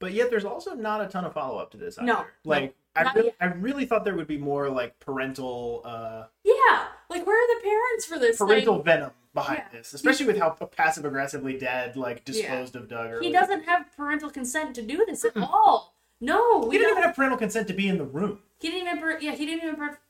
But 0.00 0.12
yet, 0.12 0.30
there's 0.30 0.44
also 0.44 0.74
not 0.74 1.00
a 1.00 1.06
ton 1.08 1.24
of 1.24 1.32
follow 1.32 1.58
up 1.58 1.70
to 1.72 1.76
this. 1.76 1.96
Either. 1.98 2.06
No, 2.06 2.24
like 2.44 2.74
I, 2.96 3.02
really, 3.12 3.26
yet. 3.26 3.34
I 3.40 3.44
really 3.46 3.86
thought 3.86 4.04
there 4.04 4.16
would 4.16 4.26
be 4.26 4.36
more 4.38 4.68
like 4.68 4.98
parental, 5.00 5.82
uh, 5.84 6.24
Yeah, 6.44 6.86
like 7.08 7.26
where 7.26 7.36
are 7.42 7.54
the 7.56 7.62
parents 7.62 8.04
for 8.04 8.18
this? 8.18 8.36
parental 8.38 8.76
Like, 8.76 8.84
venom 8.84 9.10
behind 9.32 9.62
Yeah. 9.72 9.78
this, 9.78 9.94
especially 9.94 10.26
with 10.26 10.38
how 10.38 10.50
passive 10.50 11.04
aggressively 11.04 11.58
Dad 11.58 11.96
like 11.96 12.24
disposed 12.24 12.76
of 12.76 12.88
Doug. 12.88 13.22
he 13.22 13.32
doesn't 13.32 13.64
have 13.64 13.86
parental 13.96 14.30
consent 14.30 14.74
to 14.76 14.82
do 14.82 15.04
this 15.06 15.24
at 15.24 15.36
all. 15.36 15.94
No, 16.20 16.58
we 16.68 16.74
He 16.76 16.78
didn't 16.78 16.90
don't. 16.90 16.98
even 16.98 17.02
have 17.04 17.16
parental 17.16 17.38
consent 17.38 17.66
to 17.68 17.74
be 17.74 17.88
in 17.88 17.96
the 17.98 18.04
room. 18.04 18.40
He 18.60 18.70
didn't 18.70 18.86
even. 18.88 18.98
par- 19.00 19.18
Yeah, 19.20 19.32
he 19.32 19.46
didn't 19.46 19.64
even. 19.64 19.76
par- 19.76 20.00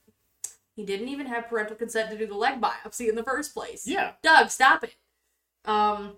He 0.76 0.85
didn't 0.85 1.09
even 1.09 1.26
have 1.26 1.47
parental 1.49 1.76
consent 1.76 2.11
to 2.11 2.18
do 2.18 2.26
the 2.26 2.35
leg 2.35 2.61
biopsy 2.61 3.09
in 3.09 3.14
the 3.14 3.22
first 3.22 3.55
place. 3.55 3.87
Yeah. 3.87 4.12
Doug, 4.22 4.51
stop 4.51 4.82
it. 4.82 4.97
Um, 5.64 6.16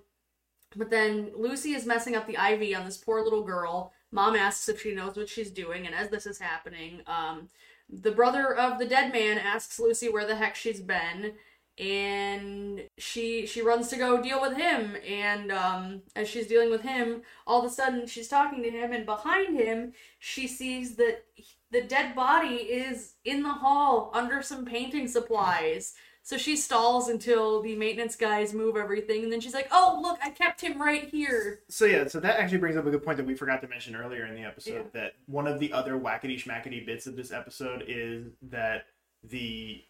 but 0.76 0.90
then 0.90 1.30
Lucy 1.36 1.72
is 1.72 1.86
messing 1.86 2.14
up 2.14 2.26
the 2.26 2.34
IV 2.34 2.76
on 2.78 2.84
this 2.84 2.98
poor 2.98 3.22
little 3.22 3.42
girl. 3.42 3.92
Mom 4.12 4.36
asks 4.36 4.68
if 4.68 4.80
she 4.80 4.94
knows 4.94 5.16
what 5.16 5.28
she's 5.28 5.50
doing, 5.50 5.86
and 5.86 5.94
as 5.94 6.08
this 6.10 6.26
is 6.26 6.38
happening, 6.38 7.00
um, 7.06 7.48
the 7.88 8.12
brother 8.12 8.54
of 8.54 8.78
the 8.78 8.86
dead 8.86 9.12
man 9.12 9.38
asks 9.38 9.78
Lucy 9.78 10.08
where 10.08 10.26
the 10.26 10.36
heck 10.36 10.54
she's 10.54 10.80
been, 10.80 11.32
and 11.78 12.82
she 12.96 13.46
she 13.46 13.60
runs 13.60 13.88
to 13.88 13.96
go 13.96 14.22
deal 14.22 14.40
with 14.40 14.56
him. 14.56 14.96
And 15.06 15.52
um, 15.52 16.02
as 16.14 16.28
she's 16.28 16.46
dealing 16.46 16.70
with 16.70 16.82
him, 16.82 17.22
all 17.46 17.60
of 17.60 17.70
a 17.70 17.74
sudden 17.74 18.06
she's 18.06 18.28
talking 18.28 18.62
to 18.62 18.70
him, 18.70 18.92
and 18.92 19.04
behind 19.04 19.58
him 19.58 19.92
she 20.18 20.46
sees 20.46 20.96
that 20.96 21.24
the 21.70 21.82
dead 21.82 22.14
body 22.14 22.56
is 22.56 23.14
in 23.24 23.42
the 23.42 23.52
hall 23.52 24.10
under 24.14 24.42
some 24.42 24.64
painting 24.64 25.08
supplies. 25.08 25.94
So 26.26 26.36
she 26.36 26.56
stalls 26.56 27.08
until 27.08 27.62
the 27.62 27.76
maintenance 27.76 28.16
guys 28.16 28.52
move 28.52 28.76
everything, 28.76 29.22
and 29.22 29.32
then 29.32 29.40
she's 29.40 29.54
like, 29.54 29.68
"Oh, 29.70 30.00
look, 30.02 30.18
I 30.20 30.30
kept 30.30 30.60
him 30.60 30.82
right 30.82 31.08
here." 31.08 31.60
So 31.68 31.84
yeah, 31.84 32.08
so 32.08 32.18
that 32.18 32.40
actually 32.40 32.58
brings 32.58 32.76
up 32.76 32.84
a 32.84 32.90
good 32.90 33.04
point 33.04 33.16
that 33.18 33.26
we 33.26 33.36
forgot 33.36 33.60
to 33.62 33.68
mention 33.68 33.94
earlier 33.94 34.26
in 34.26 34.34
the 34.34 34.42
episode. 34.42 34.92
That 34.92 35.12
one 35.26 35.46
of 35.46 35.60
the 35.60 35.72
other 35.72 35.92
wackety 35.92 36.34
schmackety 36.36 36.84
bits 36.84 37.06
of 37.06 37.14
this 37.14 37.30
episode 37.30 37.84
is 37.86 38.32
that 38.42 38.86
the 39.22 39.84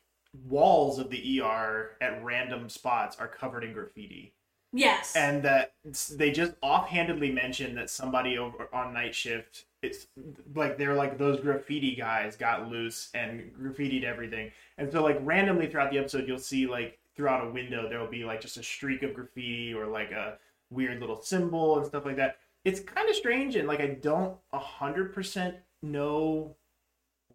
walls 0.46 0.98
of 0.98 1.08
the 1.08 1.40
ER 1.40 1.96
at 2.02 2.22
random 2.22 2.68
spots 2.68 3.16
are 3.18 3.28
covered 3.28 3.64
in 3.64 3.72
graffiti, 3.72 4.34
Yes. 4.74 5.16
and 5.16 5.42
that 5.42 5.72
they 6.12 6.30
just 6.32 6.52
offhandedly 6.62 7.32
mention 7.32 7.74
that 7.76 7.88
somebody 7.88 8.36
over 8.36 8.68
on 8.74 8.92
night 8.92 9.14
shift. 9.14 9.64
It's 9.86 10.06
like 10.54 10.76
they're 10.78 10.94
like 10.94 11.16
those 11.18 11.40
graffiti 11.40 11.94
guys 11.94 12.36
got 12.36 12.68
loose 12.68 13.10
and 13.14 13.52
graffitied 13.58 14.04
everything, 14.04 14.50
and 14.78 14.90
so 14.90 15.02
like 15.02 15.18
randomly 15.22 15.68
throughout 15.68 15.90
the 15.90 15.98
episode, 15.98 16.26
you'll 16.28 16.38
see 16.38 16.66
like 16.66 16.98
throughout 17.16 17.46
a 17.46 17.50
window 17.50 17.88
there 17.88 17.98
will 18.00 18.06
be 18.10 18.24
like 18.24 18.40
just 18.40 18.56
a 18.58 18.62
streak 18.62 19.02
of 19.02 19.14
graffiti 19.14 19.72
or 19.72 19.86
like 19.86 20.10
a 20.10 20.38
weird 20.70 21.00
little 21.00 21.20
symbol 21.22 21.78
and 21.78 21.86
stuff 21.86 22.04
like 22.04 22.16
that. 22.16 22.36
It's 22.64 22.80
kind 22.80 23.08
of 23.08 23.16
strange 23.16 23.56
and 23.56 23.66
like 23.68 23.80
I 23.80 23.86
don't 23.86 24.36
a 24.52 24.58
hundred 24.58 25.14
percent 25.14 25.56
know 25.82 26.56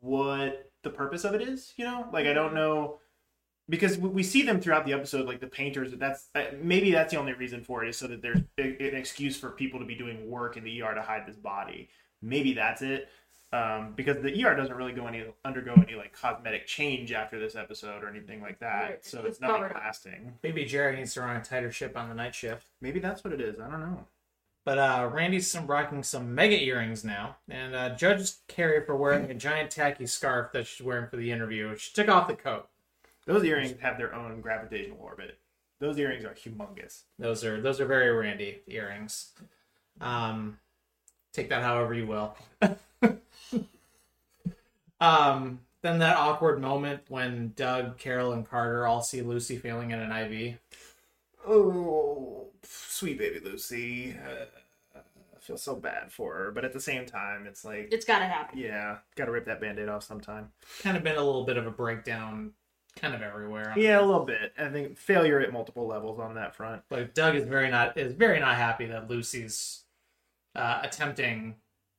what 0.02 0.70
the 0.84 0.90
purpose 0.90 1.24
of 1.24 1.34
it 1.36 1.42
is. 1.42 1.74
You 1.78 1.86
know, 1.86 2.08
like 2.12 2.28
I 2.28 2.34
don't 2.34 2.54
know 2.54 3.00
because 3.70 3.98
we- 3.98 4.10
we 4.10 4.24
see 4.24 4.42
them 4.42 4.60
throughout 4.60 4.86
the 4.86 4.94
episode, 4.94 5.26
like 5.26 5.40
the 5.40 5.48
painters. 5.48 5.94
That's 5.94 6.28
uh, 6.36 6.46
maybe 6.62 6.92
that's 6.92 7.14
the 7.14 7.20
only 7.20 7.34
reason 7.34 7.64
for 7.64 7.84
it 7.84 7.90
is 7.90 7.98
so 7.98 8.08
that 8.08 8.22
there's 8.22 8.40
an 8.58 8.76
excuse 8.96 9.38
for 9.40 9.52
people 9.52 9.80
to 9.80 9.86
be 9.86 9.96
doing 9.96 10.30
work 10.30 10.58
in 10.58 10.64
the 10.64 10.82
ER 10.82 10.94
to 10.94 11.02
hide 11.02 11.26
this 11.26 11.38
body. 11.38 11.90
Maybe 12.22 12.54
that's 12.54 12.82
it. 12.82 13.10
Um, 13.54 13.92
because 13.98 14.16
the 14.22 14.46
ER 14.46 14.56
doesn't 14.56 14.76
really 14.76 14.94
go 14.94 15.08
any 15.08 15.26
undergo 15.44 15.74
any 15.74 15.96
like 15.96 16.14
cosmetic 16.14 16.66
change 16.68 17.12
after 17.12 17.38
this 17.38 17.54
episode 17.56 18.02
or 18.02 18.08
anything 18.08 18.42
like 18.42 18.60
that, 18.60 18.82
Right. 18.90 19.06
so 19.06 19.20
It's 19.20 19.28
it's 19.30 19.42
nothing 19.42 19.58
covered 19.64 19.74
lasting. 19.76 20.34
Maybe 20.42 20.64
Jerry 20.64 20.96
needs 20.96 21.14
to 21.16 21.22
run 21.22 21.36
a 21.36 21.44
tighter 21.44 21.70
ship 21.72 21.98
on 21.98 22.08
the 22.08 22.16
night 22.16 22.34
shift. 22.34 22.68
Maybe 22.80 23.00
that's 23.02 23.26
what 23.26 23.34
it 23.34 23.42
is. 23.42 23.60
I 23.60 23.70
don't 23.70 23.82
know. 23.82 24.06
But 24.64 24.78
uh, 24.78 25.10
Randi's 25.12 25.52
some 25.52 25.68
rocking 25.68 26.02
some 26.04 26.34
mega 26.34 26.56
earrings 26.64 27.04
now, 27.04 27.36
and 27.50 27.76
uh, 27.76 27.90
judges 27.96 28.40
Kerry 28.48 28.86
for 28.86 28.96
wearing 28.96 29.30
a 29.30 29.34
giant 29.34 29.70
tacky 29.72 30.06
scarf 30.06 30.54
that 30.54 30.66
she's 30.68 30.86
wearing 30.86 31.10
for 31.10 31.18
the 31.18 31.32
interview. 31.32 31.76
She 31.76 31.92
took 31.94 32.08
off 32.08 32.28
the 32.30 32.36
coat. 32.36 32.70
Those 33.26 33.44
earrings 33.44 33.74
have 33.82 33.98
their 33.98 34.14
own 34.16 34.40
gravitational 34.40 34.98
orbit. 35.02 35.40
Those 35.80 35.98
earrings 35.98 36.24
are 36.24 36.36
humongous. 36.36 37.02
Those 37.20 37.44
are 37.44 37.60
those 37.60 37.82
are 37.82 37.86
very 37.86 38.12
Randi 38.12 38.62
earrings. 38.68 39.32
Um, 40.00 40.60
take 41.34 41.50
that 41.50 41.64
however 41.64 41.94
you 41.94 42.08
will. 42.08 42.36
um, 45.00 45.60
then 45.82 46.00
that 46.00 46.18
awkward 46.18 46.62
moment 46.62 47.02
when 47.10 47.54
Doug, 47.56 47.98
Carol, 47.98 48.34
and 48.34 48.48
Carter 48.48 48.86
all 48.86 49.02
see 49.02 49.22
Lucy 49.22 49.58
failing 49.58 49.92
in 49.92 50.00
an 50.00 50.12
IV. 50.12 50.58
Oh, 51.48 52.48
sweet 52.64 53.18
baby 53.18 53.40
Lucy. 53.44 54.14
Uh, 54.14 54.46
I 54.96 55.40
feel 55.40 55.58
so 55.58 55.76
bad 55.76 56.12
for 56.12 56.36
her, 56.36 56.52
but 56.52 56.64
at 56.64 56.72
the 56.72 56.80
same 56.80 57.08
time, 57.08 57.48
it's 57.48 57.66
like, 57.66 57.90
it's 57.92 58.06
gotta 58.06 58.26
happen. 58.26 58.60
yeah, 58.60 58.98
gotta 59.16 59.32
rip 59.32 59.46
that 59.46 59.60
band-aid 59.60 59.90
off 59.90 60.04
sometime. 60.04 60.52
Kind 60.84 60.98
of 60.98 61.04
been 61.04 61.18
a 61.18 61.24
little 61.24 61.46
bit 61.46 61.58
of 61.58 61.66
a 61.66 61.72
breakdown, 61.72 62.52
kind 62.96 63.16
of 63.16 63.24
everywhere. 63.24 63.74
Yeah, 63.76 64.00
a 64.00 64.06
little 64.06 64.26
bit. 64.26 64.54
I 64.60 64.70
think 64.70 65.00
failure 65.00 65.40
at 65.40 65.52
multiple 65.52 65.88
levels 65.88 66.20
on 66.20 66.36
that 66.36 66.56
front. 66.56 66.84
But 66.90 67.16
Doug 67.16 67.36
is 67.36 67.46
very 67.48 67.72
not 67.72 67.98
is 67.98 68.14
very 68.14 68.40
not 68.40 68.56
happy 68.56 68.86
that 68.86 69.10
Lucy's 69.10 69.82
uh, 70.56 70.80
attempting 70.84 71.56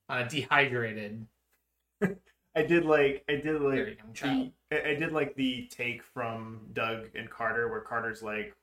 on 0.09 0.23
a 0.23 0.29
dehydrated 0.29 1.27
I 2.57 2.63
did 2.63 2.85
like, 2.85 3.25
I 3.29 3.37
did 3.37 3.61
like, 3.61 3.99
young. 4.21 4.53
I 4.71 4.91
I 4.91 4.95
did 4.95 5.13
like 5.13 5.35
the 5.35 5.69
take 5.71 6.03
from 6.03 6.61
Doug 6.73 7.09
and 7.15 7.31
Carter 7.31 7.69
where 7.69 7.81
Carter's 7.81 8.23
like, 8.23 8.55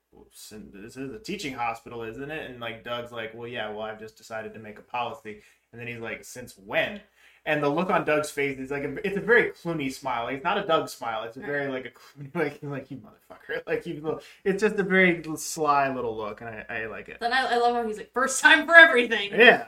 "This 0.51 0.97
is 0.97 1.11
a 1.11 1.19
teaching 1.19 1.53
hospital, 1.53 2.03
isn't 2.03 2.31
it?" 2.31 2.49
And 2.49 2.59
like 2.59 2.83
Doug's 2.83 3.11
like, 3.11 3.33
"Well, 3.33 3.47
yeah. 3.47 3.69
Well, 3.69 3.81
I've 3.81 3.99
just 3.99 4.17
decided 4.17 4.53
to 4.53 4.59
make 4.59 4.77
a 4.77 4.83
policy." 4.83 5.41
And 5.71 5.79
then 5.79 5.87
he's 5.87 5.99
like, 5.99 6.23
"Since 6.23 6.55
when?" 6.57 7.01
And 7.45 7.63
the 7.63 7.69
look 7.69 7.89
on 7.89 8.05
Doug's 8.05 8.29
face 8.29 8.59
is 8.59 8.69
like 8.69 8.83
a, 8.83 9.07
it's 9.07 9.17
a 9.17 9.21
very 9.21 9.51
Clooney 9.51 9.91
smile. 9.91 10.25
Like, 10.25 10.35
it's 10.35 10.43
not 10.43 10.57
a 10.57 10.67
Doug 10.67 10.89
smile. 10.89 11.23
It's 11.23 11.37
a 11.37 11.39
very 11.39 11.67
like 11.67 11.85
a 11.85 11.89
Clooney 11.89 12.35
like 12.35 12.59
like 12.61 12.91
you 12.91 12.97
motherfucker. 12.97 13.63
Like 13.67 13.85
you, 13.87 14.19
it's 14.43 14.61
just 14.61 14.75
a 14.75 14.83
very 14.83 15.23
sly 15.35 15.93
little 15.93 16.15
look, 16.15 16.41
and 16.41 16.49
I, 16.49 16.65
I 16.69 16.85
like 16.85 17.09
it. 17.09 17.17
Then 17.19 17.33
I, 17.33 17.53
I 17.53 17.57
love 17.57 17.75
how 17.75 17.87
he's 17.87 17.97
like, 17.97 18.13
first 18.13 18.41
time 18.41 18.67
for 18.67 18.75
everything. 18.75 19.31
Yeah. 19.31 19.65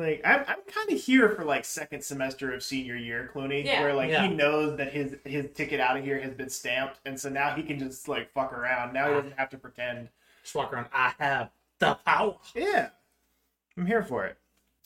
Like 0.00 0.22
I'm, 0.24 0.40
I'm 0.48 0.62
kind 0.66 0.90
of 0.90 0.98
here 1.00 1.28
for 1.30 1.44
like 1.44 1.64
second 1.64 2.02
semester 2.02 2.52
of 2.52 2.62
senior 2.62 2.96
year, 2.96 3.30
Clooney, 3.34 3.64
Yeah. 3.64 3.82
where 3.82 3.92
like 3.94 4.10
Yeah. 4.10 4.26
he 4.26 4.34
knows 4.34 4.78
that 4.78 4.92
his 4.92 5.16
his 5.24 5.48
ticket 5.54 5.78
out 5.78 5.96
of 5.98 6.04
here 6.04 6.18
has 6.20 6.32
been 6.32 6.48
stamped, 6.48 7.00
and 7.04 7.20
so 7.20 7.28
now 7.28 7.54
he 7.54 7.62
can 7.62 7.78
just 7.78 8.08
like 8.08 8.32
fuck 8.32 8.52
around. 8.52 8.94
Now 8.94 9.08
he 9.08 9.14
doesn't 9.14 9.38
have 9.38 9.50
to 9.50 9.58
pretend. 9.58 10.08
Just 10.42 10.54
walk 10.54 10.72
around. 10.72 10.86
I 10.92 11.12
have 11.18 11.50
the 11.80 11.94
power. 12.06 12.36
Yeah, 12.54 12.88
I'm 13.76 13.84
here 13.86 14.02
for 14.02 14.24
it. 14.24 14.38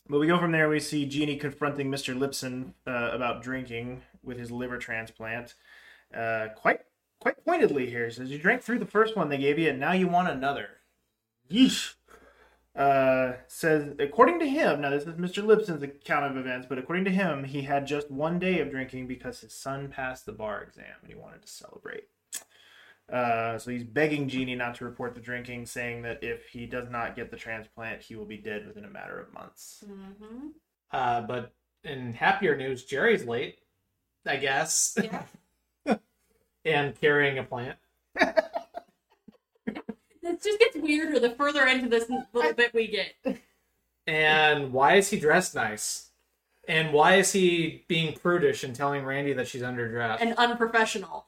But 0.09 0.19
we 0.19 0.27
go 0.27 0.37
from 0.37 0.51
there. 0.51 0.67
We 0.67 0.79
see 0.81 1.05
Jeanie 1.05 1.37
confronting 1.37 1.89
Mr. 1.89 2.15
Lipson 2.15 2.73
uh, 2.85 3.15
about 3.15 3.41
drinking 3.41 4.03
with 4.21 4.37
his 4.37 4.51
liver 4.51 4.77
transplant. 4.77 5.53
Uh, 6.13 6.49
quite 6.57 6.81
quite 7.19 7.43
pointedly 7.45 7.89
here. 7.89 8.11
Says 8.11 8.29
you 8.29 8.37
drank 8.37 8.63
through 8.63 8.79
the 8.79 8.85
first 8.85 9.15
one 9.15 9.29
they 9.29 9.37
gave 9.37 9.57
you, 9.57 9.69
and 9.69 9.79
now 9.79 9.93
you 9.93 10.07
want 10.09 10.27
another. 10.27 10.71
Yeesh. 11.49 11.93
Uh, 12.75 13.33
says 13.47 13.93
according 13.99 14.37
to 14.39 14.45
him, 14.45 14.81
now 14.81 14.89
this 14.89 15.03
is 15.03 15.13
Mr. 15.15 15.45
Lipson's 15.45 15.81
account 15.81 16.25
of 16.25 16.37
events, 16.37 16.67
but 16.67 16.77
according 16.77 17.05
to 17.05 17.11
him, 17.11 17.45
he 17.45 17.61
had 17.61 17.87
just 17.87 18.11
one 18.11 18.37
day 18.37 18.59
of 18.59 18.69
drinking 18.69 19.07
because 19.07 19.39
his 19.39 19.53
son 19.53 19.87
passed 19.87 20.25
the 20.25 20.33
bar 20.33 20.61
exam 20.61 20.85
and 21.01 21.09
he 21.09 21.15
wanted 21.17 21.41
to 21.41 21.47
celebrate. 21.47 22.09
Uh, 23.11 23.57
so 23.57 23.71
he's 23.71 23.83
begging 23.83 24.27
Jeanie 24.27 24.55
not 24.55 24.75
to 24.75 24.83
report 24.83 25.13
the 25.13 25.21
drinking, 25.21 25.67
saying 25.67 26.01
that 26.01 26.23
if 26.23 26.47
he 26.49 26.65
does 26.65 26.89
not 26.89 27.15
get 27.15 27.29
the 27.31 27.37
transplant, 27.37 28.01
he 28.01 28.15
will 28.15 28.25
be 28.25 28.37
dead 28.37 28.65
within 28.67 28.83
a 28.83 28.89
matter 28.89 29.19
of 29.19 29.31
months. 29.33 29.83
hmm 29.87 30.47
Uh, 30.91 31.21
but 31.21 31.53
in 31.83 32.13
happier 32.13 32.57
news, 32.57 32.83
Jerry's 32.83 33.23
late, 33.25 33.59
I 34.25 34.37
guess, 34.37 34.97
Yeah. 35.01 35.23
and 36.65 36.99
carrying 36.99 37.37
a 37.37 37.43
plant. 37.43 37.77
It 40.45 40.49
just 40.49 40.59
gets 40.59 40.75
weirder 40.77 41.19
the 41.19 41.31
further 41.31 41.65
into 41.65 41.89
this 41.89 42.09
little 42.33 42.53
bit 42.53 42.73
we 42.73 42.87
get. 42.87 43.37
And 44.07 44.71
why 44.71 44.95
is 44.95 45.09
he 45.09 45.19
dressed 45.19 45.55
nice? 45.55 46.09
And 46.67 46.93
why 46.93 47.15
is 47.15 47.31
he 47.31 47.83
being 47.87 48.13
prudish 48.13 48.63
and 48.63 48.75
telling 48.75 49.03
Randi 49.03 49.33
that 49.33 49.47
she's 49.47 49.61
underdressed? 49.61 50.17
And 50.21 50.33
unprofessional. 50.35 51.27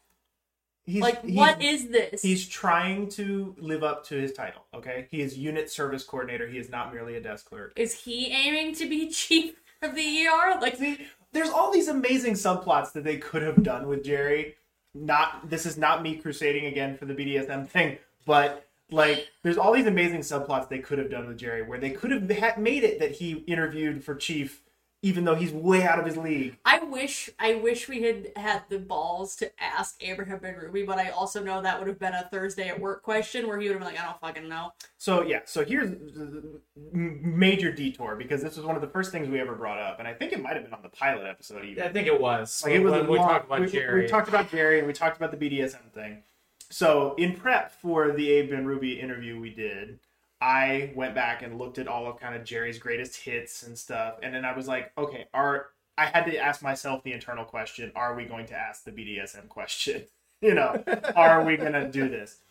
He's, 0.84 1.02
Like, 1.02 1.22
he's- 1.24 1.36
what 1.36 1.62
is 1.62 1.90
this? 1.90 2.22
He's 2.22 2.48
trying 2.48 3.10
to 3.10 3.56
live 3.60 3.84
up 3.84 4.06
to 4.06 4.16
his 4.16 4.32
title. 4.34 4.66
Okay, 4.74 5.08
he 5.12 5.22
is 5.22 5.38
unit 5.38 5.70
service 5.70 6.04
coordinator. 6.04 6.48
He 6.48 6.58
is 6.58 6.70
not 6.70 6.94
merely 6.94 7.16
a 7.16 7.22
desk 7.22 7.50
clerk. 7.50 7.74
Is 7.76 7.94
he 8.04 8.28
aiming 8.32 8.74
to 8.76 8.88
be 8.90 9.10
chief 9.12 9.56
of 9.82 9.96
the 9.96 10.26
ER? 10.28 10.60
Like, 10.62 10.78
See, 10.78 11.06
there's 11.34 11.50
all 11.50 11.72
these 11.72 11.88
amazing 11.88 12.34
subplots 12.34 12.94
that 12.94 13.04
they 13.04 13.18
could 13.18 13.42
have 13.42 13.64
done 13.64 13.88
with 13.88 14.04
Jerry. 14.04 14.56
Not 14.94 15.50
this 15.50 15.66
is 15.66 15.78
not 15.78 16.02
me 16.02 16.16
crusading 16.16 16.66
again 16.66 16.98
for 16.98 17.06
the 17.06 17.14
BDSM 17.14 17.68
thing, 17.68 17.98
but 18.26 18.67
like 18.92 19.28
there's 19.44 19.58
all 19.58 19.74
these 19.74 19.86
amazing 19.86 20.22
subplots 20.22 20.70
they 20.70 20.80
could 20.80 20.98
have 21.00 21.10
done 21.12 21.28
with 21.28 21.38
Jerry, 21.38 21.62
where 21.64 21.80
they 21.80 21.92
could 21.92 22.12
have 22.12 22.30
ha- 22.38 22.60
made 22.60 22.84
it 22.84 23.00
that 23.00 23.12
he 23.14 23.34
interviewed 23.48 24.04
for 24.04 24.16
chief, 24.16 24.62
even 25.02 25.26
though 25.26 25.36
he's 25.36 25.52
way 25.52 25.84
out 25.84 26.00
of 26.00 26.06
his 26.06 26.16
league. 26.18 26.58
I 26.66 26.80
wish, 26.80 27.30
I 27.38 27.56
wish 27.56 27.88
we 27.90 28.02
had 28.04 28.32
had 28.36 28.64
the 28.70 28.80
balls 28.80 29.36
to 29.38 29.52
ask 29.62 30.02
Abraham 30.02 30.40
Benrubi, 30.40 30.86
but 30.88 30.98
I 30.98 31.10
also 31.10 31.44
know 31.44 31.62
that 31.62 31.78
would 31.80 31.88
have 31.88 32.00
been 32.00 32.14
a 32.14 32.28
Thursday 32.32 32.70
at 32.70 32.80
work 32.80 33.04
question 33.04 33.46
where 33.48 33.60
he 33.60 33.68
would 33.68 33.74
have 33.74 33.82
been 33.82 33.94
like, 33.94 34.02
I 34.02 34.06
don't 34.06 34.20
fucking 34.20 34.48
know. 34.50 34.74
So 34.98 35.22
yeah, 35.22 35.42
so 35.46 35.64
here's 35.66 35.90
the 35.90 36.62
major 36.94 37.72
detour 37.72 38.16
because 38.16 38.42
this 38.42 38.56
was 38.58 38.66
one 38.66 38.76
of 38.76 38.82
the 38.82 38.88
first 38.88 39.12
things 39.12 39.28
we 39.28 39.40
ever 39.40 39.54
brought 39.56 39.80
up, 39.80 40.00
and 40.00 40.08
I 40.08 40.14
think 40.14 40.32
it 40.32 40.42
might 40.42 40.54
have 40.56 40.64
been 40.64 40.74
on 40.74 40.82
the 40.82 40.90
pilot 40.90 41.28
episode 41.28 41.66
even. 41.66 41.84
I 41.84 41.90
think 41.90 42.08
it 42.08 42.20
was. 42.20 42.64
Like 42.64 42.74
it 42.74 42.80
was 42.80 42.94
when 42.94 43.06
a 43.06 43.10
we 43.10 43.18
long- 43.18 43.28
talked 43.28 43.46
about 43.46 43.60
we, 43.62 43.68
Jerry. 43.68 44.02
We 44.04 44.08
talked 44.08 44.30
about 44.30 44.50
Jerry 44.50 44.78
and 44.80 44.88
we 44.88 44.94
talked 44.94 45.18
about 45.18 45.38
the 45.38 45.38
BDSM 45.38 45.92
thing. 45.94 46.24
So 46.70 47.16
in 47.18 47.36
prep 47.36 47.72
for 47.72 48.12
the 48.12 48.30
Abe 48.30 48.52
Benrubi 48.52 49.02
interview 49.02 49.40
we 49.40 49.50
did, 49.52 50.00
I 50.42 50.92
went 50.96 51.16
back 51.16 51.42
and 51.42 51.58
looked 51.58 51.80
at 51.80 51.88
all 51.88 52.08
of 52.08 52.20
kind 52.20 52.36
of 52.36 52.44
Jerry's 52.44 52.78
greatest 52.78 53.22
hits 53.22 53.64
and 53.64 53.78
stuff, 53.78 54.16
and 54.22 54.34
then 54.34 54.46
I 54.46 54.56
was 54.56 54.68
like, 54.68 54.92
okay, 54.98 55.28
are 55.34 55.68
I 55.98 56.06
had 56.06 56.26
to 56.26 56.38
ask 56.38 56.62
myself 56.62 57.04
the 57.04 57.14
internal 57.14 57.44
question: 57.44 57.92
Are 57.96 58.16
we 58.16 58.26
going 58.26 58.46
to 58.48 58.56
ask 58.56 58.84
the 58.84 58.92
BDSM 58.92 59.48
question? 59.50 60.04
You 60.40 60.54
know, 60.54 60.84
are 61.16 61.44
we 61.44 61.58
going 61.58 61.74
to 61.74 61.90
do 61.90 62.08
this? 62.08 62.42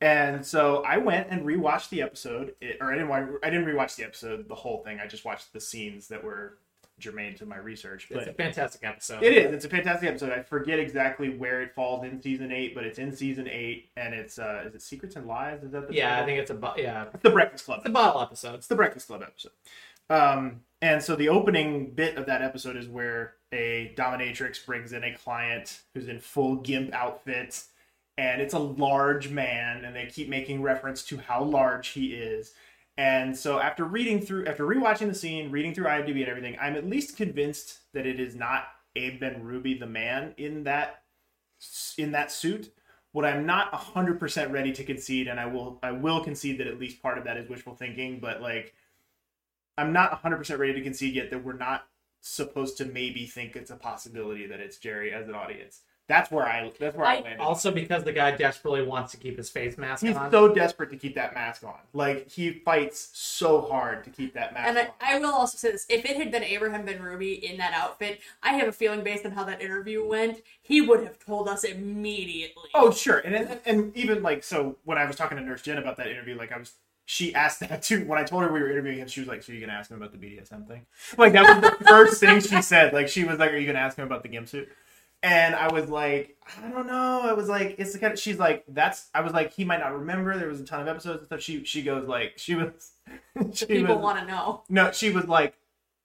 And 0.00 0.46
so 0.46 0.82
I 0.82 0.96
went 0.96 1.28
and 1.28 1.42
rewatched 1.42 1.90
the 1.90 2.00
episode, 2.00 2.54
or 2.80 2.90
I 2.90 2.94
didn't. 2.94 3.10
I 3.10 3.50
didn't 3.50 3.66
rewatch 3.66 3.96
the 3.96 4.04
episode, 4.04 4.48
the 4.48 4.54
whole 4.54 4.82
thing. 4.82 4.98
I 4.98 5.06
just 5.06 5.26
watched 5.26 5.52
the 5.52 5.60
scenes 5.60 6.08
that 6.08 6.24
were 6.24 6.56
germane 7.00 7.34
to 7.36 7.46
my 7.46 7.56
research. 7.56 8.06
It's 8.10 8.26
a 8.26 8.32
fantastic 8.32 8.84
episode. 8.84 9.22
it 9.22 9.32
is. 9.32 9.52
It's 9.52 9.64
a 9.64 9.68
fantastic 9.68 10.08
episode. 10.08 10.32
I 10.32 10.42
forget 10.42 10.78
exactly 10.78 11.30
where 11.36 11.62
it 11.62 11.74
falls 11.74 12.04
in 12.04 12.20
season 12.22 12.52
eight, 12.52 12.74
but 12.74 12.84
it's 12.84 12.98
in 12.98 13.14
season 13.14 13.48
eight, 13.48 13.90
and 13.96 14.14
it's 14.14 14.38
uh, 14.38 14.64
is 14.66 14.74
it 14.74 14.82
Secrets 14.82 15.16
and 15.16 15.26
Lies? 15.26 15.62
Is 15.62 15.72
that 15.72 15.88
the 15.88 15.94
Yeah, 15.94 16.20
I 16.20 16.24
think 16.24 16.38
it's 16.38 16.50
a 16.50 16.54
bo- 16.54 16.74
yeah, 16.76 17.06
it's 17.12 17.22
the 17.22 17.30
Breakfast 17.30 17.64
Club. 17.64 17.78
it's 17.78 17.88
a 17.88 17.92
bottle 17.92 18.20
episode. 18.22 18.54
It's 18.54 18.66
the 18.66 18.76
Breakfast 18.76 19.08
Club 19.08 19.22
episode. 19.22 19.52
Um, 20.10 20.60
and 20.82 21.02
so 21.02 21.16
the 21.16 21.30
opening 21.30 21.90
bit 21.92 22.16
of 22.16 22.26
that 22.26 22.42
episode 22.42 22.76
is 22.76 22.86
where 22.88 23.34
a 23.52 23.94
dominatrix 23.96 24.64
brings 24.64 24.92
in 24.92 25.02
a 25.04 25.14
client 25.16 25.80
who's 25.94 26.08
in 26.08 26.20
full 26.20 26.56
gimp 26.56 26.92
outfit, 26.92 27.64
and 28.18 28.40
it's 28.42 28.54
a 28.54 28.58
large 28.58 29.30
man, 29.30 29.84
and 29.84 29.96
they 29.96 30.06
keep 30.06 30.28
making 30.28 30.62
reference 30.62 31.02
to 31.04 31.16
how 31.18 31.42
large 31.42 31.88
he 31.88 32.14
is. 32.14 32.52
And 32.96 33.36
so 33.36 33.58
after 33.58 33.84
reading 33.84 34.20
through, 34.20 34.46
after 34.46 34.64
rewatching 34.64 35.08
the 35.08 35.14
scene, 35.14 35.50
reading 35.50 35.74
through 35.74 35.86
IMDb 35.86 36.20
and 36.20 36.28
everything, 36.28 36.56
I'm 36.60 36.76
at 36.76 36.88
least 36.88 37.16
convinced 37.16 37.80
that 37.92 38.06
it 38.06 38.20
is 38.20 38.36
not 38.36 38.66
Abe 38.94 39.20
Benrubi, 39.20 39.78
the 39.78 39.86
man 39.86 40.34
in 40.36 40.64
that 40.64 41.02
in 41.98 42.12
that 42.12 42.30
suit. 42.30 42.72
What 43.12 43.24
I'm 43.24 43.46
not 43.46 43.72
100% 43.72 44.50
ready 44.50 44.72
to 44.72 44.84
concede, 44.84 45.28
and 45.28 45.38
I 45.38 45.46
will 45.46 45.78
I 45.82 45.92
will 45.92 46.22
concede 46.22 46.58
that 46.58 46.66
at 46.66 46.78
least 46.78 47.02
part 47.02 47.18
of 47.18 47.24
that 47.24 47.36
is 47.36 47.48
wishful 47.48 47.74
thinking, 47.74 48.20
but 48.20 48.40
like 48.40 48.74
I'm 49.76 49.92
not 49.92 50.22
100% 50.22 50.58
ready 50.58 50.74
to 50.74 50.82
concede 50.82 51.14
yet 51.14 51.30
that 51.30 51.44
we're 51.44 51.52
not 51.54 51.86
supposed 52.20 52.78
to 52.78 52.84
maybe 52.84 53.26
think 53.26 53.56
it's 53.56 53.70
a 53.70 53.76
possibility 53.76 54.46
that 54.46 54.60
it's 54.60 54.78
Jerry 54.78 55.12
as 55.12 55.28
an 55.28 55.34
audience. 55.34 55.80
That's 56.06 56.30
where 56.30 56.44
I 56.46 56.70
that's 56.78 56.94
where 56.96 57.06
I, 57.06 57.16
I- 57.16 57.20
landed. 57.20 57.40
Also, 57.40 57.70
because 57.70 58.04
the 58.04 58.12
guy 58.12 58.32
desperately 58.36 58.82
wants 58.82 59.12
to 59.12 59.16
keep 59.16 59.38
his 59.38 59.48
face 59.48 59.78
mask 59.78 60.02
on. 60.02 60.08
He's 60.08 60.16
on. 60.18 60.30
so 60.30 60.52
desperate 60.54 60.90
to 60.90 60.96
keep 60.96 61.14
that 61.14 61.34
mask 61.34 61.64
on. 61.64 61.78
Like 61.94 62.30
he 62.30 62.52
fights 62.52 63.08
so 63.14 63.62
hard 63.62 64.04
to 64.04 64.10
keep 64.10 64.34
that 64.34 64.52
mask 64.52 64.68
And 64.68 64.78
on. 64.78 64.86
I, 65.00 65.16
I 65.16 65.18
will 65.18 65.32
also 65.32 65.56
say 65.56 65.72
this: 65.72 65.86
if 65.88 66.04
it 66.04 66.16
had 66.16 66.30
been 66.30 66.44
Abraham 66.44 66.86
Benrubi 66.86 67.40
in 67.40 67.56
that 67.56 67.72
outfit, 67.72 68.20
I 68.42 68.52
have 68.54 68.68
a 68.68 68.72
feeling, 68.72 69.02
based 69.02 69.24
on 69.24 69.32
how 69.32 69.44
that 69.44 69.62
interview 69.62 70.06
went, 70.06 70.42
he 70.60 70.82
would 70.82 71.02
have 71.04 71.18
told 71.18 71.48
us 71.48 71.64
immediately. 71.64 72.68
Oh, 72.74 72.90
sure, 72.90 73.18
and, 73.18 73.34
and 73.34 73.60
and 73.64 73.96
even 73.96 74.22
like 74.22 74.44
so, 74.44 74.76
when 74.84 74.98
I 74.98 75.06
was 75.06 75.16
talking 75.16 75.38
to 75.38 75.42
Nurse 75.44 75.62
Jen 75.62 75.78
about 75.78 75.96
that 75.96 76.08
interview, 76.08 76.36
like 76.36 76.52
I 76.52 76.58
was, 76.58 76.72
she 77.06 77.34
asked 77.34 77.60
that 77.60 77.82
too. 77.82 78.04
When 78.06 78.18
I 78.18 78.24
told 78.24 78.42
her 78.42 78.52
we 78.52 78.60
were 78.60 78.70
interviewing 78.70 78.98
him, 78.98 79.08
she 79.08 79.20
was 79.20 79.28
like, 79.28 79.42
"So 79.42 79.52
you 79.52 79.60
gonna 79.60 79.72
ask 79.72 79.90
him 79.90 79.96
about 79.96 80.12
the 80.12 80.18
BDSM 80.18 80.66
thing?" 80.68 80.84
Like 81.16 81.32
that 81.32 81.62
was 81.62 81.70
the 81.78 81.84
first 81.88 82.20
thing 82.20 82.40
she 82.40 82.60
said. 82.60 82.92
Like 82.92 83.08
she 83.08 83.24
was 83.24 83.38
like, 83.38 83.52
"Are 83.52 83.56
you 83.56 83.66
gonna 83.66 83.78
ask 83.78 83.96
him 83.96 84.04
about 84.04 84.22
the 84.22 84.28
gimp 84.28 84.48
suit?" 84.48 84.68
And 85.24 85.54
I 85.54 85.72
was 85.72 85.88
like, 85.88 86.36
I 86.62 86.68
don't 86.70 86.86
know. 86.86 87.22
I 87.22 87.32
was 87.32 87.48
like, 87.48 87.76
it's 87.78 87.94
the 87.94 87.98
kind 87.98 88.12
of. 88.12 88.20
She's 88.20 88.38
like, 88.38 88.62
that's. 88.68 89.08
I 89.14 89.22
was 89.22 89.32
like, 89.32 89.54
he 89.54 89.64
might 89.64 89.80
not 89.80 89.94
remember. 89.94 90.36
There 90.36 90.48
was 90.48 90.60
a 90.60 90.64
ton 90.64 90.82
of 90.82 90.86
episodes 90.86 91.20
and 91.20 91.26
stuff. 91.26 91.40
She 91.40 91.64
she 91.64 91.82
goes 91.82 92.06
like, 92.06 92.34
she 92.36 92.54
was. 92.54 92.92
she 93.54 93.64
People 93.64 93.98
want 94.00 94.18
to 94.18 94.26
know. 94.26 94.64
no, 94.68 94.92
she 94.92 95.08
was 95.08 95.26
like, 95.26 95.54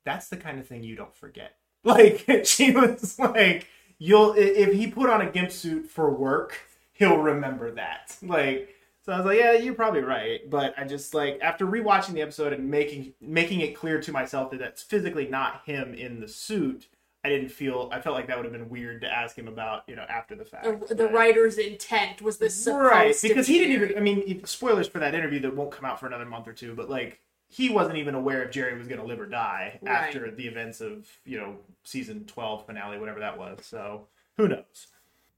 "That's 0.05 0.29
the 0.29 0.37
kind 0.37 0.57
of 0.57 0.67
thing 0.67 0.83
you 0.83 0.95
don't 0.95 1.15
forget." 1.15 1.55
Like 1.83 2.25
she 2.45 2.71
was 2.71 3.17
like, 3.19 3.67
"You'll 3.99 4.33
if 4.37 4.73
he 4.73 4.87
put 4.87 5.09
on 5.09 5.21
a 5.21 5.29
gimp 5.29 5.51
suit 5.51 5.89
for 5.89 6.09
work, 6.11 6.59
he'll 6.93 7.17
remember 7.17 7.71
that." 7.71 8.15
Like, 8.23 8.69
so 9.01 9.11
I 9.13 9.17
was 9.17 9.25
like, 9.25 9.39
"Yeah, 9.39 9.53
you're 9.53 9.73
probably 9.73 10.01
right." 10.01 10.49
But 10.49 10.73
I 10.77 10.85
just 10.85 11.13
like 11.13 11.39
after 11.41 11.65
rewatching 11.65 12.13
the 12.13 12.21
episode 12.21 12.53
and 12.53 12.69
making 12.69 13.13
making 13.21 13.61
it 13.61 13.75
clear 13.75 13.99
to 14.01 14.11
myself 14.13 14.51
that 14.51 14.59
that's 14.59 14.81
physically 14.81 15.27
not 15.27 15.63
him 15.65 15.93
in 15.93 16.19
the 16.21 16.27
suit. 16.27 16.87
I 17.23 17.29
didn't 17.29 17.49
feel. 17.49 17.89
I 17.91 17.99
felt 17.99 18.15
like 18.15 18.27
that 18.27 18.37
would 18.37 18.45
have 18.45 18.53
been 18.53 18.69
weird 18.69 19.01
to 19.01 19.13
ask 19.13 19.37
him 19.37 19.47
about, 19.49 19.83
you 19.87 19.95
know, 19.95 20.05
after 20.07 20.35
the 20.35 20.45
fact. 20.45 20.87
The, 20.87 20.95
the 20.95 21.07
writer's 21.09 21.57
intent 21.57 22.21
was 22.21 22.37
this 22.37 22.55
supposed 22.55 22.81
right 22.91 23.15
because 23.21 23.47
be 23.47 23.53
he 23.53 23.59
didn't 23.59 23.73
even 23.83 23.97
i 23.97 23.99
mean 24.01 24.45
spoilers 24.45 24.87
for 24.87 24.99
that 24.99 25.13
interview 25.13 25.39
that 25.41 25.55
won't 25.55 25.71
come 25.71 25.83
out 25.85 25.99
for 25.99 26.07
another 26.07 26.25
month 26.25 26.47
or 26.47 26.53
two 26.53 26.73
but 26.75 26.89
like 26.89 27.19
he 27.47 27.69
wasn't 27.69 27.97
even 27.97 28.15
aware 28.15 28.43
if 28.43 28.51
jerry 28.51 28.77
was 28.77 28.87
going 28.87 28.99
to 29.01 29.05
live 29.05 29.19
or 29.19 29.25
die 29.25 29.79
Right. 29.81 30.07
after 30.07 30.31
the 30.31 30.47
events 30.47 30.79
of 30.81 31.07
you 31.25 31.37
know 31.37 31.57
season 31.83 32.25
12 32.25 32.65
finale 32.65 32.97
whatever 32.99 33.19
that 33.19 33.37
was 33.37 33.59
so 33.65 34.07
who 34.37 34.47
knows 34.47 34.87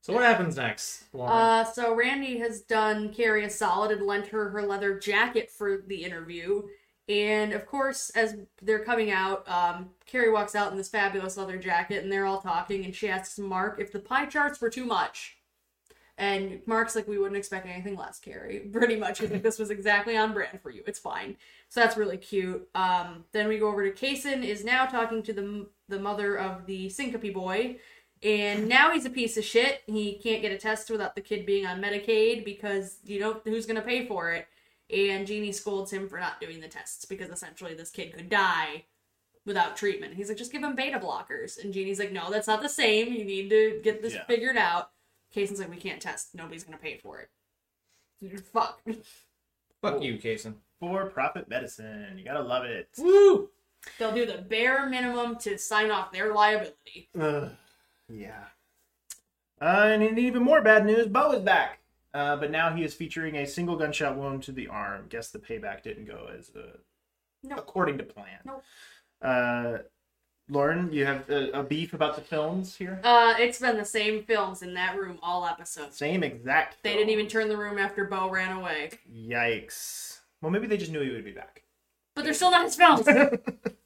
So 0.01 0.13
what 0.13 0.23
happens 0.23 0.55
next? 0.57 1.05
Uh, 1.13 1.63
so 1.63 1.95
Randi 1.95 2.37
has 2.39 2.61
done 2.61 3.13
Kerry 3.13 3.43
a 3.45 3.49
solid 3.49 3.91
and 3.91 4.05
lent 4.05 4.27
her 4.27 4.49
her 4.49 4.61
leather 4.63 4.97
jacket 4.99 5.49
for 5.51 5.83
the 5.87 6.03
interview. 6.03 6.63
And 7.09 7.53
of 7.53 7.65
course, 7.65 8.09
as 8.11 8.37
they're 8.61 8.83
coming 8.83 9.11
out, 9.11 9.47
um, 9.49 9.89
Kerry 10.05 10.31
walks 10.31 10.55
out 10.55 10.71
in 10.71 10.77
this 10.77 10.89
fabulous 10.89 11.35
leather 11.37 11.57
jacket, 11.57 12.03
and 12.03 12.11
they're 12.11 12.25
all 12.25 12.41
talking. 12.41 12.85
And 12.85 12.95
she 12.95 13.09
asks 13.09 13.37
Mark 13.39 13.79
if 13.79 13.91
the 13.91 13.99
pie 13.99 14.27
charts 14.27 14.61
were 14.61 14.69
too 14.69 14.85
much. 14.85 15.37
And 16.17 16.61
Mark's 16.67 16.95
like, 16.95 17.07
"We 17.07 17.17
wouldn't 17.17 17.37
expect 17.37 17.65
anything 17.65 17.95
less, 17.95 18.19
Kerry." 18.19 18.59
Pretty 18.71 18.95
much, 18.95 19.19
he's 19.19 19.31
like, 19.31 19.41
"This 19.43 19.57
was 19.57 19.71
exactly 19.71 20.15
on 20.15 20.33
brand 20.33 20.61
for 20.61 20.69
you. 20.69 20.83
It's 20.85 20.99
fine." 20.99 21.35
So 21.69 21.79
that's 21.79 21.97
really 21.97 22.17
cute. 22.17 22.69
Um, 22.75 23.25
then 23.31 23.47
we 23.47 23.57
go 23.57 23.69
over 23.69 23.83
to 23.83 23.91
Kayson 23.91 24.43
is 24.43 24.63
now 24.63 24.85
talking 24.85 25.23
to 25.23 25.33
the 25.33 25.67
the 25.89 25.99
mother 25.99 26.37
of 26.37 26.67
the 26.67 26.89
syncope 26.89 27.33
boy, 27.33 27.77
and 28.23 28.67
now 28.67 28.91
he's 28.91 29.05
a 29.05 29.09
piece 29.09 29.35
of 29.37 29.43
shit. 29.43 29.81
He 29.87 30.19
can't 30.19 30.41
get 30.41 30.51
a 30.51 30.57
test 30.57 30.91
without 30.91 31.15
the 31.15 31.21
kid 31.21 31.45
being 31.45 31.65
on 31.65 31.81
Medicaid 31.81 32.45
because 32.45 32.99
you 33.03 33.19
know 33.19 33.41
who's 33.43 33.65
gonna 33.65 33.81
pay 33.81 34.05
for 34.05 34.31
it. 34.31 34.47
And 34.93 35.25
Jeanie 35.25 35.51
scolds 35.51 35.91
him 35.91 36.09
for 36.09 36.19
not 36.19 36.41
doing 36.41 36.59
the 36.59 36.67
tests 36.67 37.05
because 37.05 37.29
essentially 37.29 37.73
this 37.73 37.89
kid 37.91 38.13
could 38.13 38.29
die 38.29 38.85
without 39.45 39.77
treatment. 39.77 40.15
He's 40.15 40.29
like, 40.29 40.37
just 40.37 40.51
give 40.51 40.63
him 40.63 40.75
beta 40.75 40.99
blockers. 40.99 41.63
And 41.63 41.73
Jeanie's 41.73 41.99
like, 41.99 42.11
no, 42.11 42.29
that's 42.29 42.47
not 42.47 42.61
the 42.61 42.69
same. 42.69 43.13
You 43.13 43.23
need 43.25 43.49
to 43.49 43.79
get 43.83 44.01
this 44.01 44.13
Yeah. 44.13 44.25
figured 44.25 44.57
out. 44.57 44.91
Kayson's 45.33 45.59
like, 45.59 45.69
we 45.69 45.77
can't 45.77 46.01
test. 46.01 46.35
Nobody's 46.35 46.63
gonna 46.65 46.77
pay 46.77 46.97
for 46.97 47.19
it. 47.21 47.29
Fuck. 48.53 48.81
Fuck 49.81 50.03
you, 50.03 50.17
Kayson. 50.17 50.55
for 50.79 51.05
profit 51.07 51.47
medicine 51.49 52.17
you 52.17 52.23
gotta 52.25 52.41
love 52.43 52.65
it 52.65 52.89
Woo! 52.97 53.49
They'll 53.97 54.13
do 54.13 54.25
the 54.27 54.39
bare 54.39 54.87
minimum 54.89 55.37
to 55.37 55.57
sign 55.57 55.89
off 55.91 56.11
their 56.11 56.33
liability. 56.33 57.09
Ugh, 57.19 57.49
yeah 58.09 58.45
uh, 59.61 59.89
and 59.91 60.03
in 60.03 60.17
even 60.19 60.43
more 60.43 60.61
bad 60.61 60.85
news 60.85 61.07
bo 61.07 61.31
is 61.33 61.41
back 61.41 61.79
uh, 62.13 62.35
but 62.37 62.51
now 62.51 62.73
he 62.75 62.83
is 62.83 62.93
featuring 62.93 63.37
a 63.37 63.45
single 63.47 63.75
gunshot 63.75 64.15
wound 64.17 64.43
to 64.43 64.51
the 64.51 64.67
arm 64.67 65.05
guess 65.09 65.29
the 65.29 65.39
payback 65.39 65.83
didn't 65.83 66.05
go 66.05 66.29
as 66.37 66.51
uh, 66.55 66.77
No. 67.43 67.55
according 67.57 67.97
to 67.99 68.03
plan 68.03 68.39
Nope. 68.45 68.63
uh, 69.21 69.77
lauren 70.49 70.91
you 70.91 71.05
have 71.05 71.29
a, 71.29 71.51
a 71.51 71.63
beef 71.63 71.93
about 71.93 72.15
the 72.15 72.21
films 72.21 72.75
here 72.75 72.99
Uh, 73.03 73.33
it's 73.39 73.59
been 73.59 73.77
the 73.77 73.85
same 73.85 74.23
films 74.23 74.61
in 74.61 74.73
that 74.73 74.97
room 74.97 75.17
all 75.23 75.45
episodes. 75.45 75.95
Same 75.97 76.23
exact. 76.23 76.77
They 76.83 76.93
didn't 76.93 77.09
even 77.09 77.27
turn 77.27 77.47
the 77.47 77.57
room 77.57 77.77
after 77.77 78.05
Bo 78.05 78.29
ran 78.29 78.57
away. 78.57 78.89
Yikes. 79.13 80.19
Well, 80.41 80.51
maybe 80.51 80.67
they 80.67 80.77
just 80.77 80.91
knew 80.91 81.01
he 81.01 81.11
would 81.11 81.23
be 81.23 81.31
back. 81.31 81.63
But 82.15 82.25
they're 82.25 82.33
still 82.33 82.51
not 82.51 82.65
his 82.65 82.75
films. 82.75 83.07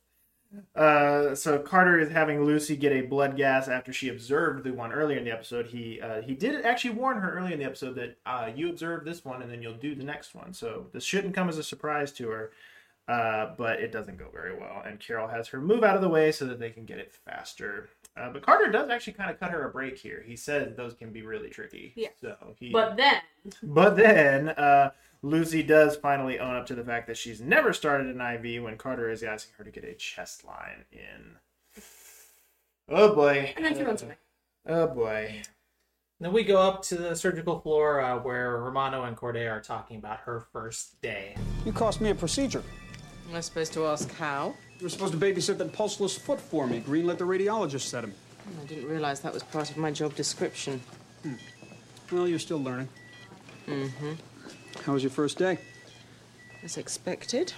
Uh, 0.75 1.35
so 1.35 1.59
Carter 1.59 1.99
is 1.99 2.11
having 2.11 2.43
Lucy 2.43 2.75
get 2.75 2.91
a 2.91 3.01
blood 3.01 3.37
gas 3.37 3.67
after 3.67 3.93
she 3.93 4.09
observed 4.09 4.63
the 4.63 4.71
one 4.71 4.91
earlier 4.91 5.17
in 5.17 5.25
the 5.25 5.31
episode. 5.31 5.67
He 5.67 6.01
uh, 6.01 6.21
he 6.21 6.33
did 6.33 6.65
actually 6.65 6.91
warn 6.91 7.19
her 7.19 7.37
early 7.37 7.53
in 7.53 7.59
the 7.59 7.65
episode 7.65 7.95
that 7.95 8.17
uh, 8.25 8.49
you 8.55 8.69
observe 8.69 9.05
this 9.05 9.23
one 9.23 9.41
and 9.41 9.51
then 9.51 9.61
you'll 9.61 9.73
do 9.73 9.95
the 9.95 10.03
next 10.03 10.35
one. 10.35 10.53
So 10.53 10.87
this 10.91 11.03
shouldn't 11.03 11.35
come 11.35 11.49
as 11.49 11.57
a 11.57 11.63
surprise 11.63 12.11
to 12.13 12.29
her. 12.29 12.51
Uh, 13.07 13.53
but 13.55 13.79
it 13.79 13.91
doesn't 13.91 14.17
go 14.17 14.25
very 14.33 14.57
well, 14.57 14.81
and 14.83 14.99
Carol 14.99 15.27
has 15.27 15.47
her 15.49 15.61
move 15.61 15.83
out 15.83 15.95
of 15.95 16.01
the 16.01 16.09
way 16.09 16.31
so 16.31 16.43
that 16.45 16.59
they 16.59 16.71
can 16.71 16.85
get 16.85 16.97
it 16.97 17.13
faster. 17.13 17.87
Uh, 18.17 18.29
but 18.31 18.41
Carter 18.41 18.71
does 18.71 18.89
actually 18.89 19.13
kind 19.13 19.29
of 19.29 19.39
cut 19.39 19.51
her 19.51 19.67
a 19.67 19.71
break 19.71 19.97
here. 19.97 20.23
He 20.25 20.37
says 20.37 20.73
those 20.75 20.93
can 20.93 21.11
be 21.11 21.21
really 21.21 21.49
tricky. 21.49 21.91
Yeah. 21.95 22.09
So 22.21 22.35
he, 22.59 22.71
but 22.71 22.95
then, 22.95 23.21
But 23.61 23.97
then 23.97 24.49
uh, 24.49 24.91
Lucy 25.21 25.63
does 25.63 25.97
finally 25.97 26.39
own 26.39 26.55
up 26.55 26.65
to 26.67 26.75
the 26.75 26.83
fact 26.83 27.07
that 27.07 27.17
she's 27.17 27.41
never 27.41 27.73
started 27.73 28.07
an 28.15 28.21
IV 28.21 28.63
when 28.63 28.77
Carter 28.77 29.09
is 29.09 29.21
asking 29.21 29.55
her 29.57 29.63
to 29.65 29.71
get 29.71 29.83
a 29.83 29.93
chest 29.95 30.45
line 30.45 30.85
in. 30.93 31.35
Oh 32.87 33.13
boy. 33.15 33.51
and 33.55 33.65
then 33.65 33.75
she 33.75 33.83
runs 33.83 34.03
away. 34.03 34.15
Oh 34.67 34.87
boy. 34.87 35.41
Then 36.21 36.31
we 36.31 36.43
go 36.43 36.61
up 36.61 36.81
to 36.83 36.95
the 36.95 37.15
surgical 37.15 37.59
floor 37.59 37.99
uh, 37.99 38.17
where 38.19 38.57
Romano 38.57 39.03
and 39.03 39.17
Corday 39.17 39.47
are 39.47 39.59
talking 39.59 39.97
about 39.97 40.19
her 40.19 40.39
first 40.53 41.01
day. 41.01 41.35
You 41.65 41.73
cost 41.73 41.99
me 41.99 42.11
a 42.11 42.15
procedure. 42.15 42.63
Am 43.29 43.35
I 43.35 43.41
supposed 43.41 43.73
to 43.73 43.85
ask 43.87 44.09
how? 44.15 44.53
You 44.79 44.83
were 44.83 44.89
supposed 44.89 45.13
to 45.13 45.19
babysit 45.19 45.57
that 45.57 45.71
pulseless 45.73 46.17
foot 46.17 46.39
for 46.39 46.67
me. 46.67 46.79
Green 46.79 47.05
let 47.05 47.17
the 47.17 47.23
radiologist 47.25 47.81
set 47.81 48.03
him. 48.03 48.13
I 48.61 48.65
didn't 48.65 48.87
realize 48.87 49.21
that 49.21 49.33
was 49.33 49.43
part 49.43 49.71
of 49.71 49.77
my 49.77 49.91
job 49.91 50.15
description. 50.15 50.81
Well, 52.11 52.27
you're 52.27 52.39
still 52.39 52.61
learning. 52.61 52.89
Mm-hmm. 53.67 54.13
How 54.83 54.93
was 54.93 55.01
your 55.01 55.11
first 55.11 55.37
day? 55.37 55.57
As 56.63 56.77
expected. 56.77 57.53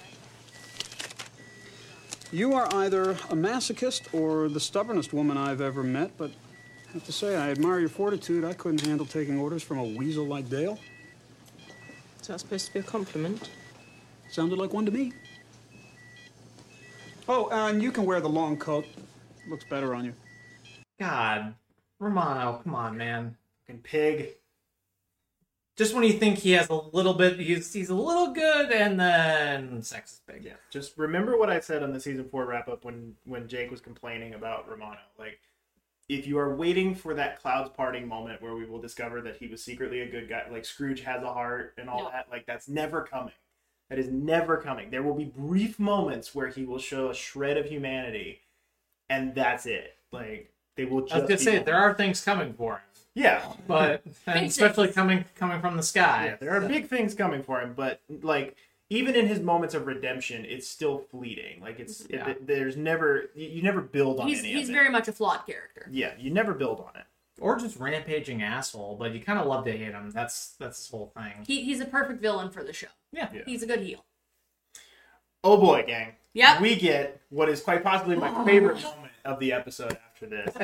You 2.32 2.54
are 2.54 2.68
either 2.76 3.12
a 3.12 3.36
masochist 3.36 4.14
or 4.14 4.48
the 4.48 4.60
stubbornest 4.60 5.12
woman 5.12 5.38
I've 5.38 5.62
ever 5.62 5.82
met, 5.82 6.12
but 6.18 6.32
I 6.90 6.94
have 6.94 7.06
to 7.06 7.12
say, 7.12 7.36
I 7.36 7.50
admire 7.50 7.80
your 7.80 7.90
fortitude. 7.90 8.46
I 8.46 8.54
couldn't 8.54 8.82
handle 8.82 9.06
taking 9.06 9.38
orders 9.38 9.64
from 9.64 9.80
a 9.80 9.84
weasel 9.84 10.26
like 10.26 10.50
Dale. 10.50 10.78
Is 12.22 12.28
that 12.28 12.40
supposed 12.40 12.68
to 12.68 12.74
be 12.74 12.80
a 12.80 12.84
compliment? 12.84 13.50
Sounded 14.30 14.58
like 14.58 14.74
one 14.74 14.86
to 14.86 14.92
me. 14.92 15.14
Oh, 17.28 17.50
and 17.52 17.82
you 17.82 17.92
can 17.92 18.06
wear 18.06 18.22
the 18.22 18.30
long 18.30 18.58
coat. 18.58 18.86
Looks 19.50 19.66
better 19.66 19.94
on 19.94 20.06
you. 20.06 20.14
God, 21.00 21.54
Romano, 22.00 22.62
come 22.64 22.76
on, 22.76 22.98
man. 22.98 23.36
Fucking 23.66 23.82
pig. 23.82 24.30
just 25.78 25.94
when 25.94 26.04
you 26.04 26.14
think 26.14 26.40
he 26.40 26.52
has 26.54 26.70
a 26.70 26.74
little 26.74 27.14
bit, 27.14 27.40
he's 27.40 27.72
he's 27.72 27.90
a 27.90 27.96
little 27.96 28.34
good, 28.34 28.72
and 28.72 29.00
then 29.00 29.82
sex 29.84 30.14
is 30.14 30.22
big. 30.28 30.44
Yeah, 30.44 30.54
just 30.72 30.98
remember 30.98 31.38
what 31.38 31.50
I 31.50 31.60
said 31.60 31.84
on 31.84 31.94
the 31.94 32.00
season 32.00 32.28
four 32.30 32.46
wrap 32.46 32.68
up 32.68 32.84
when 32.86 33.16
when 33.26 33.48
Jake 33.48 33.70
was 33.72 33.82
complaining 33.82 34.34
about 34.34 34.68
Romano. 34.70 35.00
Like, 35.20 35.40
if 36.10 36.26
you 36.26 36.40
are 36.40 36.56
waiting 36.56 36.96
for 36.96 37.14
that 37.14 37.40
clouds 37.42 37.70
parting 37.76 38.08
moment 38.08 38.42
where 38.42 38.56
we 38.56 38.66
will 38.66 38.80
discover 38.82 39.22
that 39.22 39.36
he 39.38 39.48
was 39.48 39.62
secretly 39.64 40.02
a 40.02 40.10
good 40.10 40.28
guy, 40.30 40.44
like 40.52 40.66
Scrooge 40.66 41.02
has 41.02 41.22
a 41.24 41.32
heart 41.34 41.74
and 41.78 41.90
all 41.90 42.06
No. 42.06 42.10
that, 42.12 42.28
like 42.32 42.46
that's 42.48 42.68
never 42.70 43.04
coming. 43.04 43.34
That 43.90 44.00
is 44.00 44.10
never 44.10 44.58
coming. 44.58 44.90
There 44.90 45.02
will 45.02 45.14
be 45.14 45.26
brief 45.26 45.80
moments 45.80 46.36
where 46.36 46.48
he 46.50 46.66
will 46.66 46.80
show 46.80 47.10
a 47.10 47.14
shred 47.14 47.58
of 47.58 47.68
humanity, 47.68 48.42
and 49.10 49.34
that's 49.34 49.66
it. 49.66 49.96
Like 50.12 50.52
they 50.76 50.84
will 50.86 51.02
just. 51.02 51.14
I 51.14 51.20
was 51.20 51.28
gonna 51.30 51.40
say 51.40 51.60
there 51.60 51.76
are 51.78 51.94
things 51.94 52.20
coming 52.22 52.54
for 52.54 52.74
him, 52.74 52.82
Yeah, 53.16 53.54
but 53.66 54.04
and 54.28 54.46
especially 54.46 54.90
coming 54.90 55.24
coming 55.36 55.62
from 55.62 55.78
the 55.78 55.84
sky. 55.84 56.26
yeah, 56.26 56.36
there 56.36 56.52
are 56.52 56.68
big 56.68 56.88
things 56.88 57.14
coming 57.14 57.42
for 57.44 57.62
him, 57.62 57.74
but 57.76 58.02
like 58.22 58.58
even 58.90 59.16
in 59.16 59.28
his 59.28 59.40
moments 59.40 59.74
of 59.74 59.86
redemption, 59.88 60.44
it's 60.46 60.68
still 60.68 60.98
fleeting. 61.00 61.62
Like 61.62 61.80
it's 61.80 62.06
Yeah. 62.10 62.28
it, 62.30 62.46
there's 62.46 62.76
never 62.76 63.30
you, 63.36 63.48
you 63.48 63.62
never 63.64 63.80
build 63.82 64.20
on 64.20 64.28
He's 64.28 64.40
any 64.40 64.54
he's 64.54 64.68
of 64.70 64.76
it. 64.76 64.78
very 64.78 64.90
much 64.90 65.08
a 65.08 65.14
flawed 65.14 65.46
character. 65.46 65.88
Yeah, 65.90 66.12
you 66.20 66.30
never 66.30 66.54
build 66.54 66.80
on 66.82 67.00
it. 67.00 67.06
Or 67.40 67.58
just 67.58 67.78
rampaging 67.78 68.42
asshole. 68.42 68.96
But 68.96 69.14
you 69.14 69.20
kind 69.20 69.40
of 69.40 69.48
love 69.48 69.66
to 69.66 69.72
hate 69.72 69.92
him. 69.92 70.12
That's 70.12 70.50
that's 70.60 70.78
his 70.78 70.90
whole 70.90 71.12
thing. 71.16 71.34
He 71.46 71.64
he's 71.64 71.80
a 71.80 71.86
perfect 71.86 72.22
villain 72.22 72.50
for 72.50 72.64
the 72.64 72.74
show. 72.74 72.88
Yeah. 73.12 73.30
Yeah. 73.34 73.42
He's 73.46 73.64
a 73.64 73.68
good 73.68 73.82
heel. 73.82 74.04
Oh 75.44 75.58
boy, 75.58 75.84
gang. 75.88 76.14
Yep. 76.34 76.62
We 76.62 76.76
get 76.76 77.22
what 77.30 77.50
is 77.50 77.62
quite 77.62 77.84
possibly 77.84 78.16
my 78.16 78.46
favorite 78.46 78.82
moment 78.84 79.14
of 79.26 79.40
the 79.40 79.54
episode 79.54 79.98
after 80.12 80.26
this. 80.28 80.56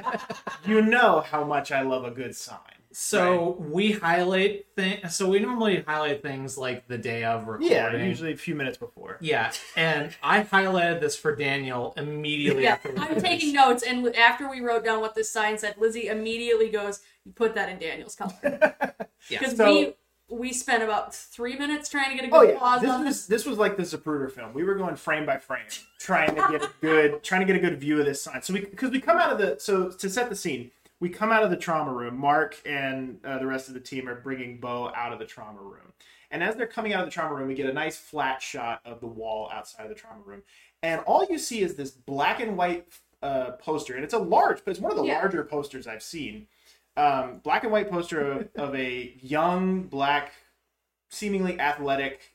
you 0.65 0.81
know 0.81 1.21
how 1.21 1.43
much 1.43 1.71
I 1.71 1.81
love 1.81 2.05
a 2.05 2.11
good 2.11 2.35
sign. 2.35 2.57
So 2.93 3.57
we 3.59 3.91
highlight 3.91 4.67
things. 4.75 5.15
So 5.15 5.27
we 5.27 5.39
normally 5.39 5.83
highlight 5.87 6.21
things 6.21 6.57
like 6.57 6.87
the 6.87 6.97
day 6.97 7.23
of 7.23 7.47
recording. 7.47 7.71
Yeah, 7.71 7.95
usually 7.95 8.33
a 8.33 8.37
few 8.37 8.53
minutes 8.55 8.77
before. 8.77 9.17
Yeah, 9.19 9.51
and 9.75 10.15
I 10.21 10.43
highlighted 10.43 11.01
this 11.01 11.15
for 11.15 11.35
Daniel 11.35 11.93
immediately 11.97 12.63
Yeah, 12.63 12.73
after. 12.73 12.93
I'm 12.97 13.19
taking 13.19 13.53
notes, 13.53 13.83
and 13.83 14.15
after 14.15 14.49
we 14.49 14.61
wrote 14.61 14.85
down 14.85 15.01
what 15.01 15.15
this 15.15 15.29
sign 15.29 15.57
said, 15.57 15.75
Lizzie 15.79 16.07
immediately 16.07 16.69
goes, 16.69 17.01
"You 17.25 17.31
put 17.31 17.55
that 17.55 17.69
in 17.69 17.79
Daniel's 17.79 18.15
color," 18.15 18.33
Yeah. 19.29 19.39
because 19.39 19.57
So- 19.57 19.65
we 19.73 19.93
we 20.29 20.53
spent 20.53 20.81
about 20.81 21.13
three 21.13 21.57
minutes 21.57 21.89
trying 21.89 22.09
to 22.09 22.15
get 22.15 22.31
a 22.31 22.35
oh, 22.35 22.39
good 22.41 22.49
Oh 22.49 22.53
yeah, 22.53 22.59
pause 22.59 22.81
this 22.81 22.89
on 22.91 23.05
was 23.05 23.15
this. 23.15 23.25
this 23.27 23.45
was 23.45 23.57
like 23.57 23.75
the 23.77 23.83
Zapruder 23.83 24.31
film. 24.31 24.53
We 24.53 24.63
were 24.63 24.75
going 24.75 24.95
frame 24.95 25.25
by 25.25 25.37
frame, 25.37 25.65
trying 25.99 26.29
to 26.35 26.47
get 26.51 26.63
a 26.63 26.69
good 26.81 27.23
trying 27.23 27.41
to 27.41 27.45
get 27.47 27.55
a 27.55 27.59
good 27.59 27.79
view 27.79 27.99
of 27.99 28.05
this 28.05 28.21
sign. 28.21 28.41
So 28.41 28.53
we 28.53 28.61
because 28.61 28.91
we 28.91 28.99
come 29.01 29.17
out 29.17 29.31
of 29.31 29.37
the 29.39 29.57
so 29.59 29.89
to 29.89 30.09
set 30.09 30.29
the 30.29 30.35
scene, 30.35 30.71
we 31.03 31.09
come 31.09 31.33
out 31.33 31.43
of 31.43 31.49
the 31.49 31.57
trauma 31.57 31.91
room. 31.91 32.17
Mark 32.17 32.55
and 32.65 33.19
uh, 33.25 33.37
the 33.37 33.45
rest 33.45 33.67
of 33.67 33.73
the 33.73 33.79
team 33.81 34.07
are 34.07 34.15
bringing 34.15 34.57
Bo 34.57 34.89
out 34.95 35.11
of 35.11 35.19
the 35.19 35.25
trauma 35.25 35.61
room, 35.61 35.91
and 36.31 36.41
as 36.41 36.55
they're 36.55 36.65
coming 36.65 36.93
out 36.93 37.01
of 37.01 37.07
the 37.07 37.11
trauma 37.11 37.35
room, 37.35 37.49
we 37.49 37.55
get 37.55 37.69
a 37.69 37.73
nice 37.73 37.97
flat 37.97 38.41
shot 38.41 38.79
of 38.85 39.01
the 39.01 39.07
wall 39.07 39.49
outside 39.53 39.83
of 39.83 39.89
the 39.89 39.95
trauma 39.95 40.21
room, 40.23 40.43
and 40.81 41.01
all 41.01 41.27
you 41.29 41.37
see 41.37 41.59
is 41.59 41.75
this 41.75 41.91
black 41.91 42.39
and 42.39 42.55
white 42.55 42.87
uh, 43.21 43.51
poster, 43.59 43.95
and 43.95 44.03
it's 44.05 44.13
a 44.13 44.17
large, 44.17 44.63
but 44.63 44.71
it's 44.71 44.79
one 44.79 44.93
of 44.93 44.97
the 44.97 45.03
Yeah. 45.03 45.19
larger 45.19 45.43
posters 45.43 45.87
I've 45.87 46.01
seen. 46.03 46.47
Um, 46.95 47.39
black 47.43 47.63
and 47.63 47.71
white 47.73 47.89
poster 47.91 48.31
of, 48.31 48.49
of 48.55 48.75
a 48.75 49.17
young 49.19 49.83
black 49.83 50.31
seemingly 51.09 51.59
athletic, 51.59 52.33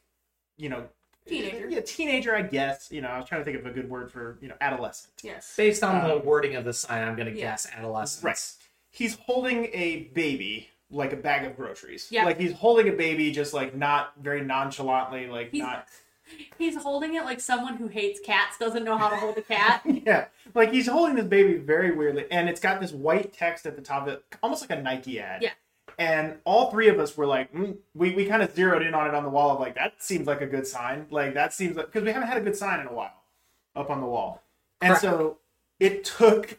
you 0.58 0.68
know, 0.68 0.88
Teenager. 1.28 1.68
Yeah, 1.68 1.80
teenager, 1.80 2.34
I 2.34 2.42
guess. 2.42 2.90
You 2.90 3.00
know, 3.00 3.08
I 3.08 3.18
was 3.18 3.28
trying 3.28 3.40
to 3.40 3.44
think 3.44 3.58
of 3.58 3.66
a 3.66 3.70
good 3.70 3.88
word 3.88 4.10
for 4.10 4.38
you 4.40 4.48
know 4.48 4.54
adolescent. 4.60 5.12
Yes. 5.22 5.54
Based 5.56 5.82
on 5.84 6.06
the 6.06 6.16
Um, 6.16 6.24
wording 6.24 6.56
of 6.56 6.64
the 6.64 6.72
sign, 6.72 7.06
I'm 7.06 7.16
gonna 7.16 7.30
yeah. 7.30 7.42
guess 7.50 7.66
adolescent. 7.76 8.24
Right. 8.24 8.40
He's 8.90 9.16
holding 9.26 9.66
a 9.72 10.10
baby 10.14 10.68
like 10.90 11.12
a 11.12 11.16
bag 11.16 11.44
of 11.46 11.54
groceries. 11.56 12.08
Yeah. 12.10 12.24
Like 12.24 12.38
he's 12.40 12.52
holding 12.52 12.88
a 12.88 12.92
baby, 12.92 13.30
just 13.30 13.52
like 13.52 13.74
not 13.76 14.14
very 14.20 14.40
nonchalantly, 14.42 15.26
like 15.26 15.50
He's- 15.52 15.64
not. 15.66 15.86
He's 16.58 16.76
holding 16.76 17.14
it 17.14 17.24
like 17.24 17.40
someone 17.40 17.76
who 17.76 17.88
hates 17.88 18.20
cats 18.20 18.58
doesn't 18.58 18.84
know 18.84 18.98
how 18.98 19.08
to 19.08 19.16
hold 19.16 19.38
a 19.38 19.42
cat. 19.42 19.80
Yeah, 19.86 20.26
like 20.54 20.70
he's 20.70 20.86
holding 20.86 21.16
this 21.16 21.24
baby 21.24 21.54
very 21.54 21.90
weirdly, 21.90 22.26
and 22.30 22.50
it's 22.50 22.60
got 22.60 22.82
this 22.82 22.92
white 22.92 23.32
text 23.32 23.64
at 23.64 23.76
the 23.76 23.80
top 23.82 24.02
of 24.06 24.12
it, 24.12 24.24
almost 24.42 24.60
like 24.68 24.78
a 24.78 24.82
Nike 24.82 25.20
ad. 25.20 25.40
Yeah. 25.42 25.52
And 25.98 26.36
all 26.44 26.70
three 26.70 26.88
of 26.88 27.00
us 27.00 27.16
were 27.16 27.26
like, 27.26 27.52
mm, 27.52 27.76
we, 27.92 28.14
we 28.14 28.24
kind 28.26 28.40
of 28.40 28.54
zeroed 28.54 28.82
in 28.82 28.94
on 28.94 29.08
it 29.08 29.14
on 29.14 29.24
the 29.24 29.28
wall 29.28 29.50
of 29.50 29.60
like, 29.60 29.74
that 29.74 30.00
seems 30.00 30.28
like 30.28 30.40
a 30.40 30.46
good 30.46 30.66
sign. 30.66 31.06
Like, 31.10 31.34
that 31.34 31.52
seems 31.52 31.76
like, 31.76 31.86
because 31.86 32.04
we 32.04 32.12
haven't 32.12 32.28
had 32.28 32.36
a 32.36 32.40
good 32.40 32.56
sign 32.56 32.78
in 32.78 32.86
a 32.86 32.92
while 32.92 33.24
up 33.74 33.90
on 33.90 34.00
the 34.00 34.06
wall. 34.06 34.42
And 34.80 34.90
Correct. 34.90 35.02
so 35.02 35.38
it 35.80 36.04
took, 36.04 36.56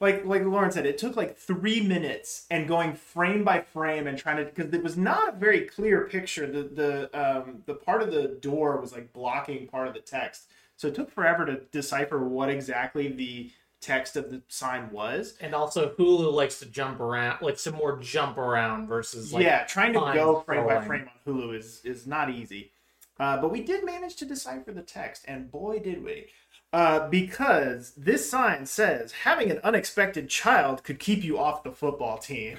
like, 0.00 0.24
like 0.24 0.42
Lauren 0.42 0.72
said, 0.72 0.86
it 0.86 0.96
took 0.96 1.16
like 1.16 1.36
three 1.36 1.82
minutes 1.82 2.46
and 2.50 2.66
going 2.66 2.94
frame 2.94 3.44
by 3.44 3.60
frame 3.60 4.06
and 4.06 4.16
trying 4.16 4.38
to, 4.38 4.44
because 4.44 4.72
it 4.72 4.82
was 4.82 4.96
not 4.96 5.34
a 5.34 5.36
very 5.36 5.62
clear 5.66 6.06
picture. 6.06 6.46
The, 6.46 6.62
the, 6.62 7.20
um, 7.20 7.62
the 7.66 7.74
part 7.74 8.00
of 8.00 8.10
the 8.10 8.38
door 8.40 8.80
was 8.80 8.92
like 8.92 9.12
blocking 9.12 9.66
part 9.66 9.86
of 9.86 9.92
the 9.92 10.00
text. 10.00 10.44
So 10.76 10.88
it 10.88 10.94
took 10.94 11.10
forever 11.10 11.44
to 11.44 11.56
decipher 11.72 12.26
what 12.26 12.48
exactly 12.48 13.08
the 13.08 13.50
text 13.80 14.16
of 14.16 14.30
the 14.30 14.42
sign 14.48 14.90
was. 14.90 15.36
And 15.40 15.54
also, 15.54 15.90
Hulu 15.90 16.32
likes 16.32 16.58
to 16.60 16.66
jump 16.66 17.00
around, 17.00 17.42
like 17.42 17.58
some 17.58 17.74
more 17.74 17.98
jump 17.98 18.38
around 18.38 18.88
versus 18.88 19.32
like 19.32 19.44
yeah, 19.44 19.64
trying 19.64 19.92
to 19.92 20.00
go 20.14 20.40
frame 20.40 20.66
by 20.66 20.84
frame 20.84 21.08
on 21.08 21.34
Hulu 21.34 21.56
is 21.56 21.80
is 21.84 22.06
not 22.06 22.30
easy. 22.30 22.72
Uh, 23.20 23.40
but 23.40 23.50
we 23.50 23.62
did 23.62 23.84
manage 23.84 24.14
to 24.16 24.24
decipher 24.24 24.72
the 24.72 24.82
text, 24.82 25.24
and 25.26 25.50
boy, 25.50 25.80
did 25.80 26.04
we! 26.04 26.26
Uh, 26.72 27.08
because 27.08 27.92
this 27.96 28.28
sign 28.28 28.66
says 28.66 29.12
having 29.12 29.50
an 29.50 29.58
unexpected 29.64 30.28
child 30.28 30.84
could 30.84 30.98
keep 30.98 31.24
you 31.24 31.38
off 31.38 31.62
the 31.62 31.72
football 31.72 32.18
team. 32.18 32.58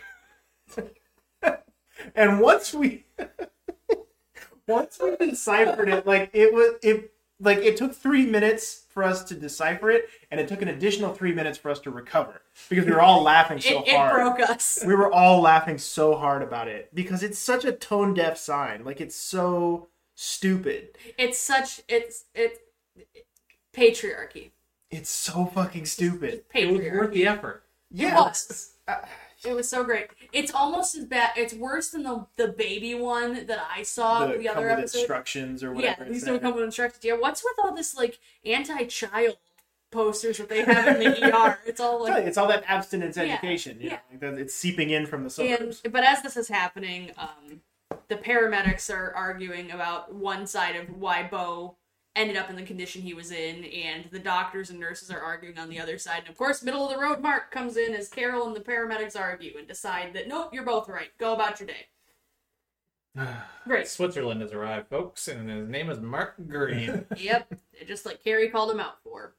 and 2.16 2.40
once 2.40 2.74
we 2.74 3.06
once 4.68 5.00
we 5.02 5.16
deciphered 5.18 5.90
it, 5.90 6.08
like 6.08 6.32
it 6.34 6.54
was 6.54 6.76
it 6.82 7.12
like 7.40 7.60
it 7.60 7.78
took 7.78 7.94
three 7.94 8.26
minutes 8.26 8.86
for 9.00 9.06
us 9.06 9.24
to 9.24 9.34
decipher 9.34 9.90
it, 9.90 10.10
and 10.30 10.42
it 10.42 10.50
took 10.50 10.62
an 10.62 10.68
additional 10.68 11.14
three 11.14 11.32
minutes 11.34 11.58
for 11.58 11.72
us 11.72 11.80
to 11.80 11.90
recover 11.90 12.42
because 12.68 12.86
we 12.86 12.92
were 12.92 13.00
all 13.00 13.24
laughing 13.24 13.58
so 13.62 13.70
it, 13.86 13.88
it 13.88 13.96
hard 13.96 14.14
broke 14.14 14.50
us. 14.50 14.84
we 14.86 14.94
were 14.94 15.10
all 15.10 15.40
laughing 15.40 15.78
so 15.78 16.16
hard 16.16 16.42
about 16.42 16.68
it 16.68 16.94
because 16.94 17.24
it's 17.24 17.40
such 17.40 17.64
a 17.64 17.72
tone 17.72 18.14
deaf 18.14 18.38
sign. 18.38 18.84
Like 18.84 19.00
it's 19.00 19.16
so 19.16 19.88
stupid. 20.16 20.98
It's 21.18 21.40
such 21.40 21.82
it's 21.88 22.26
it's 22.36 22.60
patriarchy. 23.74 24.52
It's 24.92 25.10
so 25.10 25.46
fucking 25.46 25.86
stupid. 25.86 26.34
It's 26.34 26.46
it 26.54 26.70
was 26.70 26.82
patriarchy. 26.82 26.98
worth 26.98 27.14
the 27.14 27.26
effort. 27.26 27.64
Yeah. 27.92 28.10
It 28.10 28.16
was. 28.16 28.74
Uh, 28.86 28.96
it 29.46 29.54
was 29.54 29.70
so 29.70 29.86
great. 29.86 30.10
It's 30.32 30.54
almost 30.54 30.96
as 30.96 31.06
bad. 31.06 31.32
It's 31.36 31.54
worse 31.54 31.90
than 31.90 32.04
the 32.04 32.26
the 32.36 32.50
baby 32.50 32.94
one 32.94 33.46
that 33.48 33.60
I 33.76 33.84
saw 33.84 34.28
The, 34.28 34.38
the, 34.38 34.50
other 34.50 34.68
with 34.68 34.80
episode. 34.80 34.98
instructions 35.00 35.64
or 35.64 35.68
Yeah, 35.68 35.74
whatever. 35.76 36.04
it 36.06 36.14
these 36.14 36.24
don't 36.24 36.42
come 36.42 36.56
with 36.56 36.64
instructions. 36.64 37.04
Yeah, 37.04 37.14
what's 37.14 37.44
with 37.44 37.56
all 37.64 37.74
this 37.76 37.96
like 37.96 38.20
anti-child 38.46 39.38
posters 39.92 40.38
that 40.38 40.50
they 40.50 40.64
have 40.64 41.00
in 41.02 41.12
the 41.12 41.34
ER? 41.36 41.60
It's 41.66 41.80
all 41.80 42.04
like 42.04 42.26
it's 42.26 42.38
all 42.38 42.48
that 42.48 42.64
abstinence 42.68 43.18
Yeah, 43.18 43.24
education. 43.24 43.78
Yeah. 43.82 44.00
know, 44.22 44.36
it's 44.36 44.54
seeping 44.54 44.90
in 44.92 45.06
from 45.08 45.24
the 45.24 45.30
and 45.42 45.80
but 45.92 46.04
as 46.04 46.22
this 46.22 46.38
is 46.38 46.48
happening, 46.48 47.12
um, 47.18 47.62
the 48.08 48.16
paramedics 48.16 48.94
are 48.94 49.12
arguing 49.16 49.72
about 49.72 50.14
one 50.14 50.46
side 50.46 50.76
of 50.76 50.90
why 50.96 51.28
Bo 51.30 51.76
ended 52.20 52.36
up 52.36 52.50
in 52.50 52.56
the 52.56 52.64
condition 52.64 53.02
he 53.02 53.14
was 53.14 53.32
in, 53.32 53.64
and 53.66 54.06
the 54.12 54.20
doctors 54.20 54.70
and 54.70 54.80
nurses 54.80 55.10
are 55.10 55.22
arguing 55.22 55.58
on 55.58 55.70
the 55.70 55.80
other 55.80 55.98
side. 55.98 56.20
And 56.20 56.30
of 56.30 56.38
course, 56.38 56.62
middle 56.62 56.86
of 56.86 56.92
the 56.94 57.02
road 57.02 57.22
Mark 57.22 57.50
comes 57.50 57.78
in 57.78 57.94
as 57.94 58.10
Carol 58.10 58.46
and 58.46 58.56
the 58.56 58.62
paramedics 58.62 59.20
argue 59.20 59.58
and 59.58 59.68
decide 59.68 60.14
that 60.14 60.28
nope, 60.28 60.54
you're 60.54 60.66
both 60.66 60.90
right. 60.90 61.10
Go 61.18 61.34
about 61.34 61.60
your 61.60 61.68
day. 61.68 61.88
Great. 63.68 63.88
Switzerland 63.88 64.42
has 64.42 64.52
arrived, 64.52 64.90
folks, 64.90 65.28
and 65.28 65.50
his 65.50 65.70
name 65.70 65.90
is 65.90 66.00
Mark 66.00 66.36
Green. 66.48 67.06
yep, 67.18 67.52
just 67.88 68.06
like 68.06 68.24
Kerry 68.24 68.50
called 68.50 68.72
him 68.72 68.80
out 68.80 69.02
for. 69.04 69.36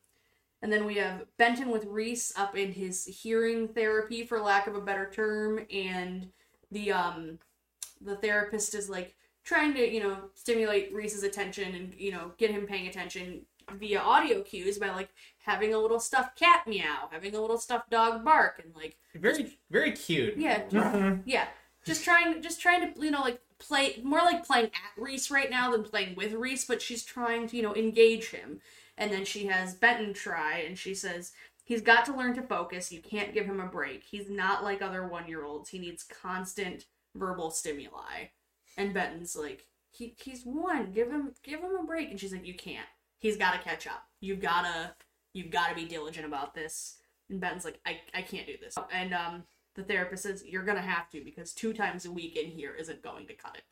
And 0.63 0.73
then 0.73 0.85
we 0.85 0.97
have 0.97 1.25
Benton 1.39 1.71
with 1.71 1.87
Reese 1.87 2.37
up 2.37 2.57
in 2.57 2.73
his 2.73 3.05
hearing 3.05 3.69
therapy, 3.69 4.25
for 4.25 4.41
lack 4.41 4.67
of 4.67 4.75
a 4.75 4.81
better 4.81 5.11
term, 5.13 5.61
and 5.73 6.29
the 6.71 6.93
um 6.93 7.39
the 8.01 8.17
therapist 8.17 8.75
is 8.75 8.89
like 8.89 9.17
trying 9.45 9.75
to 9.75 9.93
you 9.93 10.03
know 10.03 10.17
stimulate 10.35 10.93
Reese's 10.95 11.23
attention 11.23 11.75
and 11.75 11.95
you 11.97 12.13
know 12.13 12.33
get 12.39 12.51
him 12.51 12.67
paying 12.67 12.87
attention 12.87 13.43
via 13.79 14.01
audio 14.01 14.43
cues 14.43 14.79
by 14.79 14.91
like 14.91 15.11
having 15.39 15.75
a 15.75 15.79
little 15.79 16.01
stuffed 16.01 16.39
cat 16.39 16.67
meow, 16.67 17.09
having 17.11 17.35
a 17.35 17.41
little 17.41 17.59
stuffed 17.59 17.91
dog 17.91 18.25
bark, 18.25 18.61
and 18.63 18.75
like 18.75 18.97
very, 19.15 19.59
very 19.71 19.93
cute. 19.93 20.37
yeah, 20.37 20.63
just, 20.69 20.75
mm-hmm. 20.75 21.21
yeah. 21.27 21.47
Just 21.85 22.05
trying, 22.05 22.43
just 22.43 22.61
trying 22.61 22.93
to, 22.93 23.01
you 23.01 23.11
know, 23.11 23.23
like 23.23 23.41
play 23.59 24.01
more 24.03 24.19
like 24.19 24.47
playing 24.47 24.67
at 24.67 25.03
Reese 25.03 25.31
right 25.31 25.51
now 25.51 25.71
than 25.71 25.83
playing 25.83 26.15
with 26.15 26.33
Reese. 26.35 26.65
But 26.65 26.83
she's 26.83 27.05
trying 27.05 27.49
to, 27.49 27.57
you 27.57 27.63
know, 27.63 27.75
engage 27.75 28.31
him. 28.31 28.61
And 28.99 29.11
then 29.11 29.25
she 29.25 29.47
has 29.47 29.75
Benton 29.75 30.13
try, 30.13 30.59
and 30.59 30.77
she 30.77 30.95
says 30.95 31.33
he's 31.65 31.81
got 31.81 32.05
to 32.05 32.15
learn 32.15 32.35
to 32.35 32.43
focus. 32.43 32.93
You 32.93 33.01
can't 33.01 33.33
give 33.33 33.47
him 33.47 33.61
a 33.61 33.67
break. 33.67 34.03
He's 34.03 34.29
not 34.29 34.63
like 34.63 34.83
other 34.83 35.07
one-year-olds. 35.07 35.71
He 35.71 35.79
needs 35.79 36.03
constant 36.03 36.85
verbal 37.15 37.51
stimuli. 37.51 38.27
And 38.81 38.95
Benton's 38.95 39.37
like, 39.37 39.67
he 39.91 40.15
he's 40.23 40.43
one. 40.45 40.93
Give 40.93 41.11
him 41.11 41.33
give 41.43 41.61
him 41.61 41.77
a 41.81 41.85
break. 41.85 42.11
And 42.11 42.19
she's 42.19 42.33
like, 42.33 42.47
you 42.47 42.55
can't. 42.55 42.87
He's 43.19 43.37
got 43.37 43.53
to 43.53 43.59
catch 43.59 43.87
up. 43.87 44.05
You've 44.21 44.41
got 44.41 44.63
to 44.63 44.93
you've 45.35 45.51
got 45.51 45.69
to 45.69 45.75
be 45.75 45.85
diligent 45.85 46.25
about 46.27 46.55
this. 46.55 46.97
And 47.29 47.41
Benton's 47.41 47.65
like, 47.65 47.79
I 47.85 48.01
I 48.15 48.23
can't 48.23 48.47
do 48.47 48.55
this. 48.61 48.77
And 48.93 49.13
um 49.13 49.45
the 49.75 49.83
therapist 49.83 50.23
says 50.23 50.43
you're 50.47 50.65
gonna 50.65 50.81
have 50.81 51.11
to 51.11 51.23
because 51.25 51.53
two 51.53 51.73
times 51.73 52.07
a 52.07 52.11
week 52.13 52.37
in 52.37 52.51
here 52.51 52.75
isn't 52.75 53.03
going 53.03 53.27
to 53.27 53.35
cut 53.35 53.57
it. 53.57 53.65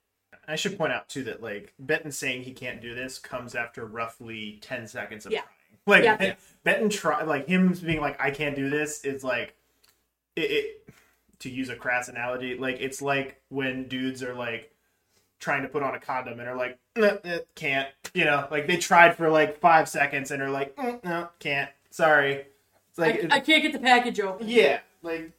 I 0.47 0.57
should 0.57 0.77
point 0.77 0.93
out 0.93 1.09
too 1.09 1.25
that 1.25 1.43
like 1.43 1.73
Benton 1.79 2.13
saying 2.13 2.43
he 2.43 2.53
can't 2.53 2.81
do 2.83 2.95
this 2.95 3.19
comes 3.19 3.55
after 3.55 3.87
roughly 3.87 4.59
ten 4.61 4.87
seconds 4.87 5.25
of 5.25 5.33
Yeah. 5.33 5.41
trying. 5.41 5.49
Like 5.87 6.05
Yeah. 6.05 6.17
Ben- 6.17 6.37
Benton 6.65 6.91
try 6.91 7.23
like 7.23 7.49
him 7.49 7.73
being 7.83 8.01
like 8.01 8.21
I 8.21 8.31
can't 8.31 8.55
do 8.57 8.69
this 8.69 9.05
is 9.05 9.25
like 9.25 9.55
it, 10.37 10.51
it 10.51 10.89
to 11.41 11.49
use 11.51 11.69
a 11.69 11.77
crass 11.77 12.09
analogy 12.09 12.59
like 12.59 12.79
it's 12.81 13.01
like 13.01 13.41
when 13.49 13.87
dudes 13.89 14.23
are 14.23 14.35
like 14.35 14.73
trying 15.39 15.63
to 15.63 15.69
put 15.69 15.83
on 15.83 15.95
a 15.95 16.01
condom 16.01 16.41
and 16.41 16.49
are 16.49 16.57
like 16.57 16.79
"Nah, 16.97 17.17
eh, 17.25 17.39
can't 17.55 17.89
you 18.15 18.25
know 18.25 18.47
like 18.51 18.67
they 18.67 18.77
tried 18.77 19.17
for 19.17 19.29
like 19.31 19.61
five 19.61 19.89
seconds 19.89 20.31
and 20.31 20.43
are 20.43 20.51
like 20.51 20.75
"Mm, 20.77 21.03
no 21.05 21.29
can't 21.39 21.71
sorry 21.91 22.47
it's 22.91 22.99
like 22.99 23.25
I, 23.31 23.37
I 23.37 23.41
can't 23.41 23.63
get 23.63 23.73
the 23.73 23.79
package 23.79 24.21
open. 24.21 24.49
yeah 24.49 24.81
like 25.03 25.33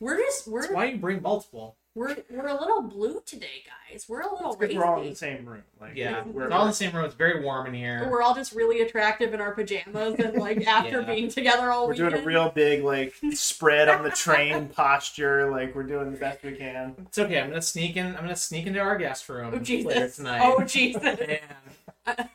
We're 0.00 0.16
just 0.16 0.46
we're 0.46 0.62
That's 0.62 0.72
why 0.74 0.84
you 0.86 0.98
bring 0.98 1.22
multiple. 1.22 1.76
We're 1.98 2.16
we're 2.30 2.46
a 2.46 2.58
little 2.58 2.82
blue 2.82 3.20
today, 3.26 3.64
guys. 3.66 4.06
We're 4.08 4.20
a 4.20 4.32
little 4.32 4.54
because 4.54 4.76
we're 4.76 4.84
all 4.84 5.02
in 5.02 5.10
the 5.10 5.16
same 5.16 5.44
room 5.44 5.62
like 5.80 5.96
Yeah, 5.96 6.22
we're, 6.24 6.44
it's 6.44 6.52
all 6.54 6.62
in 6.62 6.68
the 6.68 6.74
same 6.74 6.94
room. 6.94 7.04
It's 7.04 7.14
very 7.14 7.42
warm 7.42 7.66
in 7.66 7.74
here. 7.74 8.08
We're 8.10 8.22
all 8.22 8.34
just 8.34 8.52
really 8.54 8.80
attractive 8.82 9.34
in 9.34 9.40
our 9.40 9.52
pajamas 9.52 10.14
and 10.18 10.36
like 10.36 10.66
after 10.66 11.00
Yeah. 11.00 11.06
being 11.14 11.28
together 11.28 11.70
all 11.70 11.88
week. 11.88 11.98
We're 11.98 12.04
weekend. 12.06 12.24
doing 12.24 12.36
a 12.36 12.40
real 12.40 12.50
big 12.50 12.84
like 12.84 13.14
spread 13.32 13.88
on 13.88 14.04
the 14.04 14.10
train 14.10 14.68
posture. 14.68 15.50
Like 15.50 15.74
we're 15.74 15.82
doing 15.82 16.12
the 16.12 16.18
best 16.18 16.42
we 16.42 16.52
can. 16.52 16.94
It's 17.06 17.18
okay. 17.18 17.40
I'm 17.40 17.48
gonna 17.48 17.60
sneak 17.62 17.96
in. 17.96 18.06
I'm 18.06 18.22
gonna 18.22 18.36
sneak 18.36 18.66
into 18.66 18.80
our 18.80 18.96
guest 18.96 19.28
room 19.28 19.52
Oh 19.54 19.58
later 19.58 20.08
tonight. 20.08 20.40
Oh 20.42 20.62
Jesus! 20.64 21.02
and 21.04 21.40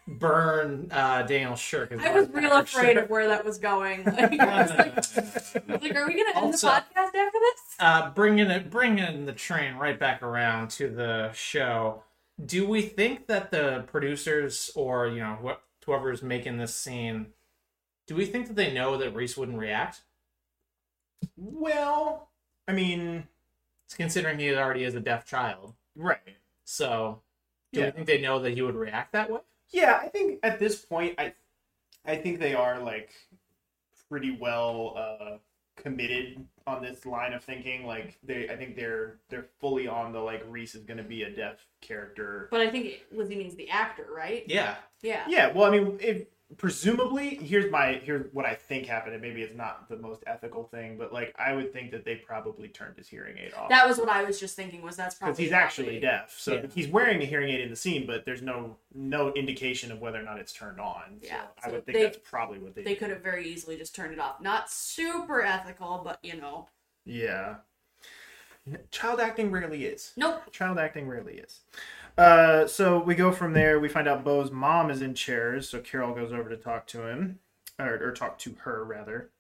burn 0.08 0.88
uh, 0.92 1.24
Daniel's 1.24 1.60
shirt. 1.60 1.90
'cause 1.92 2.02
I 2.04 2.12
was 2.12 2.30
real 2.30 2.52
afraid 2.58 2.94
shirt. 2.96 3.04
of 3.06 3.10
where 3.10 3.28
that 3.28 3.44
was 3.46 3.58
going. 3.58 4.04
Like, 4.06 4.40
I 4.40 4.62
was 4.62 4.70
like, 4.72 4.80
I 4.80 4.96
was 4.96 5.56
like, 5.82 5.96
are 5.96 6.08
we 6.08 6.14
gonna 6.16 6.30
end 6.36 6.38
Also- 6.38 6.68
the 6.68 6.74
podcast 6.74 7.16
after 7.16 7.40
this? 7.40 7.76
uh, 7.80 8.10
bringing 8.12 8.50
it, 8.50 8.70
bringing 8.70 9.26
the 9.26 9.34
train 9.34 9.76
right 9.76 10.00
back 10.00 10.22
around 10.24 10.70
to 10.72 10.90
the 10.90 11.32
show. 11.34 12.04
Do 12.44 12.68
we 12.68 12.82
think 12.82 13.28
that 13.28 13.52
the 13.52 13.84
producers 13.88 14.72
or 14.76 15.08
you 15.08 15.20
know 15.20 15.38
what 15.42 15.62
whoever's 15.86 16.24
making 16.24 16.58
this 16.58 16.74
scene, 16.76 17.28
do 18.08 18.16
we 18.16 18.26
think 18.26 18.48
that 18.48 18.56
they 18.56 18.74
know 18.74 18.98
that 18.98 19.14
Reese 19.16 19.36
wouldn't 19.38 19.58
react? 19.58 20.02
Well, 21.38 22.30
I 22.68 22.72
mean, 22.74 23.28
It's 23.86 23.96
considering 23.96 24.40
he 24.40 24.54
already 24.56 24.84
is 24.84 24.96
a 24.96 25.00
deaf 25.00 25.26
child. 25.26 25.74
right. 25.96 26.38
So, 26.66 27.22
do 27.74 27.80
Yeah. 27.82 27.88
we 27.88 27.92
think 27.92 28.08
they 28.08 28.22
know 28.22 28.40
that 28.40 28.52
he 28.52 28.62
would 28.62 28.76
react 28.76 29.12
that 29.12 29.30
way? 29.30 29.42
Yeah, 29.74 30.00
I 30.02 30.08
think 30.08 30.40
at 30.44 30.60
this 30.60 30.78
point, 30.78 31.16
I, 31.18 31.34
I 32.06 32.16
think 32.16 32.40
they 32.40 32.54
are 32.54 32.80
like 32.80 33.12
pretty 34.10 34.38
well 34.40 34.94
uh, 34.96 35.38
committed 35.76 36.46
on 36.68 36.82
this 36.82 37.06
line 37.06 37.34
of 37.34 37.44
thinking. 37.44 37.86
Like 37.86 38.18
they, 38.24 38.50
I 38.50 38.56
think 38.56 38.76
they're 38.76 39.18
they're 39.30 39.48
fully 39.60 39.88
on 39.88 40.14
the 40.14 40.20
like 40.20 40.44
Reese 40.48 40.76
is 40.76 40.84
going 40.84 40.98
to 40.98 41.04
be 41.04 41.24
a 41.24 41.30
deaf 41.30 41.66
character. 41.82 42.48
But 42.52 42.62
I 42.62 42.70
think 42.70 43.02
Lizzie 43.12 43.36
means 43.36 43.56
the 43.56 43.70
actor, 43.70 44.08
right? 44.16 44.44
Yeah. 44.48 44.76
Yeah. 45.02 45.26
Yeah, 45.28 45.52
well, 45.52 45.66
I 45.66 45.78
mean, 45.78 45.98
if 46.00 46.28
presumably 46.58 47.36
here's 47.36 47.72
my 47.72 47.94
here's 48.04 48.26
what 48.34 48.46
I 48.46 48.54
think 48.54 48.86
happened, 48.86 49.14
and 49.14 49.22
maybe 49.22 49.42
it's 49.42 49.56
not 49.56 49.90
the 49.90 49.98
most 49.98 50.24
ethical 50.28 50.64
thing, 50.66 50.98
but 50.98 51.12
like 51.14 51.34
I 51.38 51.54
would 51.54 51.74
think 51.74 51.92
that 51.92 52.06
they 52.06 52.16
probably 52.16 52.68
turned 52.68 52.98
his 52.98 53.08
hearing 53.08 53.38
aid 53.38 53.54
off 53.54 53.70
That 53.70 53.88
was 53.88 53.98
what 53.98 54.10
I 54.10 54.24
was 54.24 54.40
just 54.40 54.56
thinking. 54.56 54.82
Was 54.82 54.96
that's 54.96 55.16
probably 55.16 55.32
because 55.34 55.40
he's 55.40 55.52
what 55.52 55.60
actually 55.62 56.00
deaf, 56.00 56.34
so 56.38 56.54
Yeah. 56.56 56.66
he's 56.74 56.88
wearing 56.88 57.22
a 57.22 57.26
hearing 57.26 57.50
aid 57.50 57.62
in 57.62 57.70
the 57.70 57.76
scene, 57.76 58.06
but 58.06 58.26
there's 58.26 58.42
no 58.42 58.78
no 58.94 59.34
indication 59.34 59.92
of 59.92 60.00
whether 60.00 60.20
or 60.20 60.24
not 60.24 60.40
it's 60.40 60.54
turned 60.54 60.80
on. 60.80 61.20
Yeah, 61.22 61.42
so 61.42 61.48
I 61.64 61.68
so 61.68 61.74
would 61.74 61.86
think 61.86 61.98
they- 61.98 62.04
that's 62.04 62.20
probably 62.24 62.60
what 62.60 62.76
they. 62.76 62.84
They 62.84 62.96
could 62.96 63.10
have 63.10 63.22
very 63.22 63.48
easily 63.48 63.78
just 63.78 63.96
turned 63.96 64.14
it 64.14 64.20
off. 64.20 64.40
Not 64.42 64.70
super 64.70 65.42
ethical, 65.42 66.02
but 66.04 66.20
you 66.24 66.36
know. 66.40 66.68
Yeah. 67.06 67.56
Child 68.92 69.20
acting 69.20 69.52
rarely 69.52 69.84
is. 69.86 70.14
Nope. 70.16 70.50
Child 70.54 70.78
acting 70.80 71.06
rarely 71.06 71.34
is. 71.40 71.60
Uh, 72.18 72.68
so 72.68 73.00
we 73.00 73.16
go 73.16 73.32
from 73.32 73.54
there. 73.54 73.80
We 73.80 73.90
find 73.90 74.08
out 74.08 74.24
Bo's 74.24 74.52
mom 74.52 74.92
is 74.92 75.02
in 75.02 75.16
chairs, 75.16 75.70
so 75.70 75.80
Carol 75.80 76.14
goes 76.14 76.32
over 76.32 76.50
to 76.50 76.58
talk 76.58 76.86
to 76.88 77.08
him, 77.08 77.40
or, 77.80 78.00
or 78.02 78.12
talk 78.12 78.38
to 78.40 78.56
her 78.64 78.84
rather. 78.84 79.32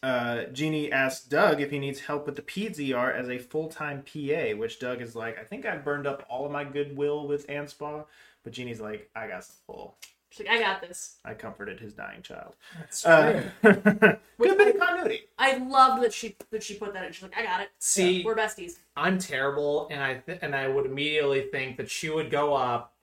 Uh, 0.00 0.44
Jeanie 0.52 0.92
asks 0.92 1.26
Doug 1.26 1.60
if 1.60 1.72
he 1.72 1.78
needs 1.80 2.00
help 2.00 2.26
with 2.26 2.36
the 2.36 2.42
peds 2.42 2.78
ER 2.78 3.10
as 3.10 3.28
a 3.28 3.38
full 3.38 3.68
time 3.68 4.04
PA, 4.04 4.56
which 4.56 4.78
Doug 4.78 5.02
is 5.02 5.16
like, 5.16 5.38
I 5.38 5.42
think 5.42 5.66
I 5.66 5.76
burned 5.76 6.06
up 6.06 6.24
all 6.30 6.46
of 6.46 6.52
my 6.52 6.62
goodwill 6.62 7.26
with 7.26 7.48
Anspaugh, 7.48 8.04
but 8.44 8.52
Jeanie's 8.52 8.80
like, 8.80 9.10
I 9.16 9.26
got 9.26 9.44
some 9.44 9.56
full. 9.66 9.96
She's 10.38 10.46
like, 10.46 10.56
I 10.56 10.60
got 10.60 10.80
this. 10.80 11.16
I 11.24 11.34
comforted 11.34 11.80
his 11.80 11.92
dying 11.94 12.22
child. 12.22 12.54
That's 12.78 13.04
Uh, 13.04 13.42
good 13.62 14.20
bit 14.38 14.74
of 14.74 14.80
continuity. 14.80 15.22
I 15.38 15.56
loved 15.58 16.02
that 16.04 16.12
she 16.12 16.36
that 16.50 16.62
she 16.62 16.74
put 16.74 16.92
that 16.94 17.04
in. 17.04 17.12
She's 17.12 17.24
like, 17.24 17.36
I 17.36 17.42
got 17.42 17.60
it. 17.60 17.70
See- 17.80 18.22
we're 18.24 18.36
besties. 18.36 18.74
I'm 18.96 19.18
terrible, 19.18 19.88
and 19.90 20.00
I 20.02 20.14
th- 20.18 20.38
and 20.42 20.54
I 20.54 20.68
would 20.68 20.86
immediately 20.86 21.42
think 21.50 21.76
that 21.78 21.90
she 21.90 22.08
would 22.08 22.30
go 22.30 22.54
up 22.54 22.94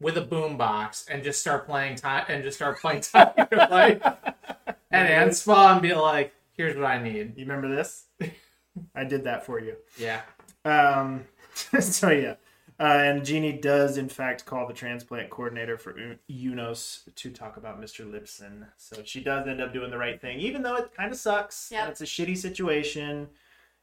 with 0.00 0.18
a 0.18 0.22
boombox 0.22 1.08
and 1.08 1.22
just 1.22 1.40
start 1.40 1.64
playing 1.66 1.94
time 1.96 2.24
and 2.28 2.42
just 2.42 2.56
start 2.58 2.80
playing 2.80 3.00
time 3.02 3.32
like 3.50 4.02
and 4.90 5.08
Anspaugh 5.30 5.72
and 5.72 5.82
be 5.82 5.94
like, 5.94 6.34
"Here's 6.56 6.76
what 6.76 6.84
I 6.84 7.02
need." 7.02 7.34
You 7.38 7.46
remember 7.46 7.74
this? 7.74 8.04
I 8.94 9.04
did 9.04 9.24
that 9.24 9.46
for 9.46 9.60
you. 9.60 9.76
Yeah, 9.98 10.22
Um, 10.64 11.24
so 11.80 12.10
yeah, 12.10 12.34
uh, 12.80 12.82
and 12.82 13.24
Jeanie 13.24 13.52
does 13.52 13.96
in 13.98 14.08
fact 14.08 14.44
call 14.46 14.66
the 14.66 14.74
transplant 14.74 15.30
coordinator 15.30 15.76
for 15.76 15.98
U- 16.28 16.52
UNOS 16.52 17.02
to 17.14 17.30
talk 17.30 17.56
about 17.56 17.80
Mr. 17.80 18.04
Lipson. 18.10 18.66
So 18.76 19.02
she 19.04 19.22
does 19.22 19.46
end 19.46 19.60
up 19.60 19.72
doing 19.72 19.90
the 19.90 19.98
right 19.98 20.20
thing, 20.20 20.38
even 20.40 20.62
though 20.62 20.76
it 20.76 20.92
kind 20.96 21.12
of 21.12 21.18
sucks. 21.18 21.68
Yep. 21.70 21.82
and 21.82 21.90
It's 21.92 22.00
a 22.00 22.04
shitty 22.04 22.36
situation, 22.36 23.28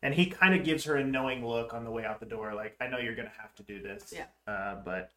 and 0.02 0.14
he 0.14 0.26
kind 0.28 0.54
of 0.54 0.64
gives 0.64 0.84
her 0.86 0.96
a 0.96 1.04
knowing 1.04 1.46
look 1.46 1.74
on 1.74 1.84
the 1.84 1.92
way 1.92 2.06
out 2.06 2.20
the 2.20 2.26
door, 2.26 2.54
like 2.54 2.76
I 2.82 2.88
know 2.88 2.98
you're 2.98 3.16
gonna 3.16 3.32
have 3.40 3.54
to 3.56 3.64
do 3.64 3.82
this. 3.82 4.14
Yeah. 4.16 4.26
Uh, 4.52 4.76
but 4.84 5.12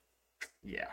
yeah. 0.65 0.87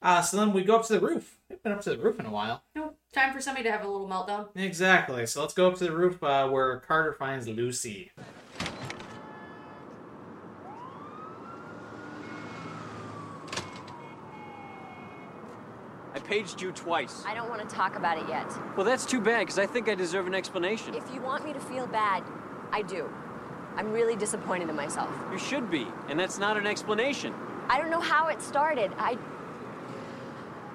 Uh, 0.00 0.20
so 0.20 0.36
then 0.36 0.52
we 0.52 0.64
go 0.64 0.74
up 0.76 0.84
to 0.84 0.94
the 0.94 1.00
roof. 1.00 1.38
We've 1.48 1.62
been 1.62 1.70
up 1.70 1.80
to 1.82 1.90
the 1.90 1.98
roof 1.98 2.18
in 2.18 2.26
a 2.26 2.30
while. 2.30 2.64
No, 2.74 2.94
time 3.12 3.32
for 3.32 3.40
somebody 3.40 3.62
to 3.64 3.70
have 3.70 3.84
a 3.84 3.88
little 3.88 4.08
meltdown. 4.08 4.48
Exactly. 4.56 5.26
So 5.26 5.40
let's 5.40 5.54
go 5.54 5.68
up 5.68 5.76
to 5.76 5.84
the 5.84 5.92
roof 5.92 6.20
uh, 6.24 6.48
where 6.48 6.80
Carter 6.80 7.12
finds 7.12 7.46
Lucy. 7.46 8.10
I 16.14 16.18
paged 16.18 16.60
you 16.60 16.72
twice. 16.72 17.24
I 17.26 17.34
don't 17.34 17.48
want 17.48 17.66
to 17.66 17.74
talk 17.74 17.96
about 17.96 18.18
it 18.18 18.28
yet. 18.28 18.46
Well, 18.76 18.84
that's 18.84 19.06
too 19.06 19.20
bad, 19.20 19.40
because 19.40 19.58
I 19.58 19.66
think 19.66 19.88
I 19.88 19.94
deserve 19.94 20.26
an 20.26 20.34
explanation. 20.34 20.94
If 20.94 21.12
you 21.14 21.22
want 21.22 21.44
me 21.44 21.52
to 21.52 21.60
feel 21.60 21.86
bad, 21.86 22.22
I 22.70 22.82
do. 22.82 23.10
I'm 23.76 23.90
really 23.92 24.16
disappointed 24.16 24.68
in 24.68 24.76
myself. 24.76 25.08
You 25.30 25.38
should 25.38 25.70
be, 25.70 25.86
and 26.08 26.20
that's 26.20 26.38
not 26.38 26.58
an 26.58 26.66
explanation. 26.66 27.32
I 27.68 27.80
don't 27.80 27.90
know 27.90 28.00
how 28.00 28.28
it 28.28 28.42
started. 28.42 28.92
I. 28.98 29.16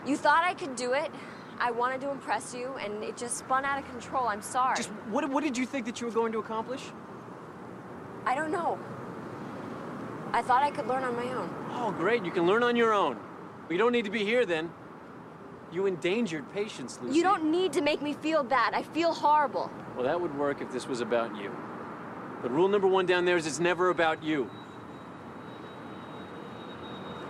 You 0.06 0.18
thought 0.18 0.44
I 0.44 0.56
could 0.56 0.76
do 0.76 0.94
it. 0.94 1.12
I 1.60 1.70
wanted 1.72 2.02
to 2.02 2.10
impress 2.10 2.56
you, 2.56 2.74
and 2.80 3.04
it 3.04 3.18
just 3.18 3.38
spun 3.38 3.66
out 3.66 3.78
of 3.78 3.88
control. 3.90 4.28
I'm 4.28 4.42
sorry. 4.42 4.78
Just 4.78 4.90
what, 5.10 5.30
what 5.30 5.44
did 5.44 5.58
you 5.58 5.66
think 5.66 5.86
that 5.86 6.02
you 6.02 6.08
were 6.08 6.14
going 6.14 6.32
to 6.32 6.40
accomplish? 6.40 6.82
I 8.26 8.34
don't 8.34 8.52
know. 8.52 8.80
I 10.34 10.42
thought 10.42 10.64
I 10.64 10.72
could 10.72 10.88
learn 10.88 11.04
on 11.04 11.16
my 11.16 11.32
own. 11.34 11.50
Oh, 11.72 11.92
great, 11.92 12.26
you 12.26 12.32
can 12.32 12.46
learn 12.46 12.64
on 12.64 12.76
your 12.76 12.94
own. 12.94 13.18
We 13.70 13.78
don't 13.78 13.92
need 13.92 14.06
to 14.06 14.12
be 14.12 14.26
here 14.26 14.46
then. 14.46 14.72
You 15.72 15.86
endangered 15.86 16.52
patients, 16.54 16.98
Lucy. 17.02 17.18
You 17.18 17.24
don't 17.24 17.52
need 17.52 17.74
to 17.74 17.82
make 17.82 18.02
me 18.02 18.14
feel 18.14 18.44
bad. 18.44 18.74
I 18.74 18.84
feel 18.84 19.14
horrible. 19.14 19.70
Well, 19.96 20.06
that 20.06 20.20
would 20.20 20.38
work 20.38 20.62
if 20.62 20.72
this 20.72 20.88
was 20.88 21.02
about 21.02 21.36
you. 21.36 21.52
But 22.42 22.52
rule 22.52 22.68
number 22.68 22.88
one 22.88 23.06
down 23.06 23.26
there 23.26 23.36
is 23.36 23.46
it's 23.46 23.60
never 23.60 23.90
about 23.90 24.24
you. 24.24 24.50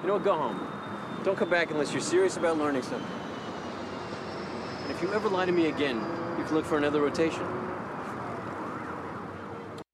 You 0.01 0.07
know 0.07 0.13
what, 0.13 0.23
go 0.23 0.35
home. 0.35 0.67
Don't 1.23 1.38
come 1.38 1.49
back 1.49 1.71
unless 1.71 1.91
you're 1.91 2.01
serious 2.01 2.38
about 2.38 2.57
learning 2.57 2.83
something. 2.83 3.11
And 4.83 4.91
if 4.91 5.01
you 5.01 5.11
ever 5.13 5.27
lie 5.27 5.45
to 5.45 5.51
me 5.51 5.67
again, 5.67 5.95
you 6.38 6.43
can 6.43 6.53
look 6.53 6.65
for 6.65 6.77
another 6.77 7.01
rotation. 7.01 7.45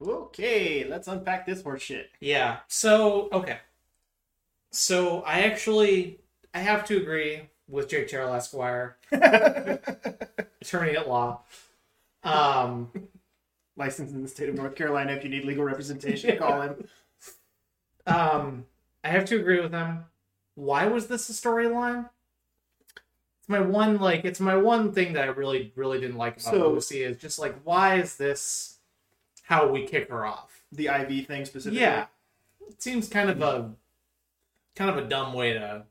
Okay, 0.01 0.85
let's 0.89 1.07
unpack 1.07 1.45
this 1.45 1.61
horse 1.61 1.81
shit. 1.81 2.09
Yeah. 2.19 2.57
So 2.67 3.29
okay. 3.31 3.59
So 4.71 5.21
I 5.21 5.41
actually 5.41 6.19
I 6.53 6.59
have 6.59 6.85
to 6.85 6.97
agree 6.97 7.49
with 7.73 7.89
Jake 7.89 8.07
Terrell 8.07 8.33
Esquire, 8.33 8.97
attorney 9.11 10.95
at 10.95 11.09
law. 11.09 11.41
Um, 12.23 12.91
Licensed 13.75 14.13
in 14.13 14.21
the 14.21 14.29
state 14.29 14.47
of 14.49 14.55
North 14.55 14.75
Carolina. 14.75 15.13
If 15.13 15.23
you 15.23 15.31
need 15.31 15.45
legal 15.45 15.63
representation, 15.63 16.37
call 16.37 16.61
him. 16.61 16.87
um, 18.05 18.65
I 19.03 19.09
have 19.09 19.25
to 19.25 19.35
agree 19.37 19.59
with 19.59 19.71
him. 19.71 20.05
Why 20.53 20.85
was 20.85 21.07
this 21.07 21.27
a 21.29 21.33
storyline? 21.33 22.07
It's 23.39 23.49
my 23.49 23.59
one 23.59 23.97
like 23.97 24.23
it's 24.23 24.39
my 24.39 24.55
one 24.55 24.93
thing 24.93 25.13
that 25.13 25.23
I 25.23 25.27
really 25.27 25.73
really 25.75 25.99
didn't 25.99 26.17
like 26.17 26.33
about 26.33 26.53
So- 26.53 26.69
Lucy 26.73 27.01
is 27.01 27.17
just 27.17 27.39
like 27.39 27.55
why 27.63 27.95
is 27.95 28.15
this 28.15 28.77
how 29.41 29.67
we 29.67 29.85
kick 29.87 30.09
her 30.09 30.23
off? 30.23 30.63
The 30.71 30.87
IV 30.87 31.25
thing 31.25 31.43
specifically. 31.45 31.81
Yeah, 31.81 32.05
it 32.69 32.81
seems 32.81 33.09
kind 33.09 33.31
of 33.31 33.41
a 33.41 33.71
kind 34.75 34.91
of 34.91 34.97
a 35.03 35.09
dumb 35.09 35.33
way 35.33 35.53
to 35.53 35.85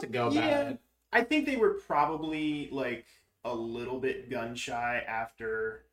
to 0.00 0.06
go 0.06 0.28
about 0.28 0.34
yeah. 0.34 0.68
it. 0.70 0.78
I 1.12 1.22
think 1.22 1.46
they 1.46 1.56
were 1.56 1.74
probably 1.86 2.68
like 2.70 3.06
a 3.44 3.54
little 3.54 3.98
bit 3.98 4.30
gun 4.30 4.54
shy 4.54 5.02
after 5.06 5.84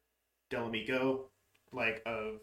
Del 0.50 0.66
Amico 0.68 1.26
like 1.72 2.02
of 2.06 2.40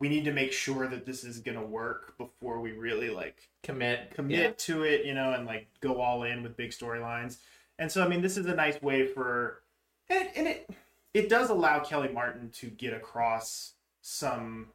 we 0.00 0.08
need 0.08 0.24
to 0.24 0.32
make 0.32 0.52
sure 0.52 0.86
that 0.88 1.06
this 1.06 1.24
is 1.24 1.38
gonna 1.38 1.64
work 1.64 2.18
before 2.18 2.60
we 2.60 2.72
really 2.72 3.10
like 3.10 3.48
Commit. 3.62 4.10
commit 4.14 4.38
Yeah. 4.38 4.50
to 4.56 4.82
it, 4.82 5.06
you 5.06 5.14
know, 5.14 5.32
and 5.32 5.46
like 5.46 5.68
go 5.80 6.00
all 6.00 6.24
in 6.24 6.42
with 6.42 6.56
big 6.56 6.70
storylines. 6.70 7.38
And 7.78 7.90
so, 7.90 8.04
I 8.04 8.08
mean, 8.08 8.20
this 8.20 8.36
is 8.36 8.46
a 8.46 8.54
nice 8.54 8.80
way 8.82 9.06
for, 9.06 9.62
and, 10.08 10.28
and 10.36 10.46
it 10.46 10.70
it 11.14 11.28
does 11.28 11.48
allow 11.50 11.80
Kellie 11.80 12.12
Martin 12.12 12.50
to 12.54 12.66
get 12.66 12.92
across 12.92 13.74
some. 14.02 14.68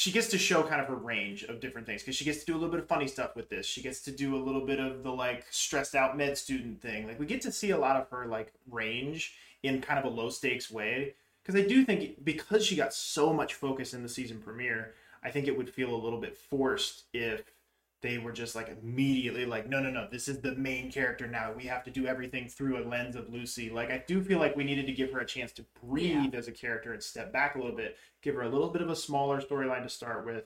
She 0.00 0.12
gets 0.12 0.28
to 0.28 0.38
show 0.38 0.62
kind 0.62 0.80
of 0.80 0.86
her 0.86 0.94
range 0.94 1.42
of 1.42 1.60
different 1.60 1.86
things 1.86 2.00
because 2.00 2.16
she 2.16 2.24
gets 2.24 2.38
to 2.38 2.46
do 2.46 2.54
a 2.54 2.56
little 2.56 2.70
bit 2.70 2.80
of 2.80 2.88
funny 2.88 3.06
stuff 3.06 3.36
with 3.36 3.50
this. 3.50 3.66
She 3.66 3.82
gets 3.82 4.00
to 4.04 4.10
do 4.10 4.34
a 4.34 4.40
little 4.42 4.64
bit 4.64 4.80
of 4.80 5.02
the 5.02 5.10
like 5.10 5.44
stressed 5.50 5.94
out 5.94 6.16
med 6.16 6.38
student 6.38 6.80
thing. 6.80 7.06
Like 7.06 7.20
we 7.20 7.26
get 7.26 7.42
to 7.42 7.52
see 7.52 7.72
a 7.72 7.76
lot 7.76 7.96
of 7.96 8.08
her 8.08 8.24
like 8.24 8.54
range 8.70 9.34
in 9.62 9.82
kind 9.82 9.98
of 9.98 10.06
a 10.06 10.08
low 10.08 10.30
stakes 10.30 10.70
way. 10.70 11.16
Because 11.42 11.60
I 11.62 11.68
do 11.68 11.84
think 11.84 12.24
because 12.24 12.64
she 12.64 12.76
got 12.76 12.94
so 12.94 13.30
much 13.30 13.52
focus 13.52 13.92
in 13.92 14.02
the 14.02 14.08
season 14.08 14.38
premiere, 14.38 14.94
I 15.22 15.30
think 15.30 15.46
it 15.46 15.58
would 15.58 15.68
feel 15.68 15.94
a 15.94 16.02
little 16.02 16.18
bit 16.18 16.34
forced 16.34 17.04
if 17.12 17.42
they 18.02 18.16
were 18.18 18.32
just 18.32 18.54
like 18.54 18.74
immediately 18.82 19.44
like, 19.44 19.68
no, 19.68 19.80
no, 19.80 19.90
no, 19.90 20.08
this 20.10 20.26
is 20.28 20.40
the 20.40 20.54
main 20.56 20.90
character 20.90 21.26
now. 21.26 21.52
We 21.54 21.64
have 21.64 21.84
to 21.84 21.90
do 21.90 22.06
everything 22.06 22.48
through 22.48 22.82
a 22.82 22.84
lens 22.88 23.14
of 23.14 23.28
Lucy. 23.30 23.68
Like, 23.70 23.90
I 23.90 24.02
do 24.06 24.22
feel 24.22 24.38
like 24.38 24.56
we 24.56 24.64
needed 24.64 24.86
to 24.86 24.92
give 24.92 25.12
her 25.12 25.20
a 25.20 25.26
chance 25.26 25.52
to 25.52 25.64
breathe 25.84 26.34
as 26.34 26.48
a 26.48 26.52
character 26.52 26.92
and 26.94 27.02
step 27.02 27.32
back 27.32 27.54
a 27.54 27.58
little 27.58 27.76
bit, 27.76 27.96
give 28.22 28.34
her 28.36 28.42
a 28.42 28.48
little 28.48 28.68
bit 28.70 28.80
of 28.82 28.88
a 28.88 28.96
smaller 28.96 29.40
storyline 29.40 29.82
to 29.82 29.88
start 29.90 30.24
with. 30.24 30.44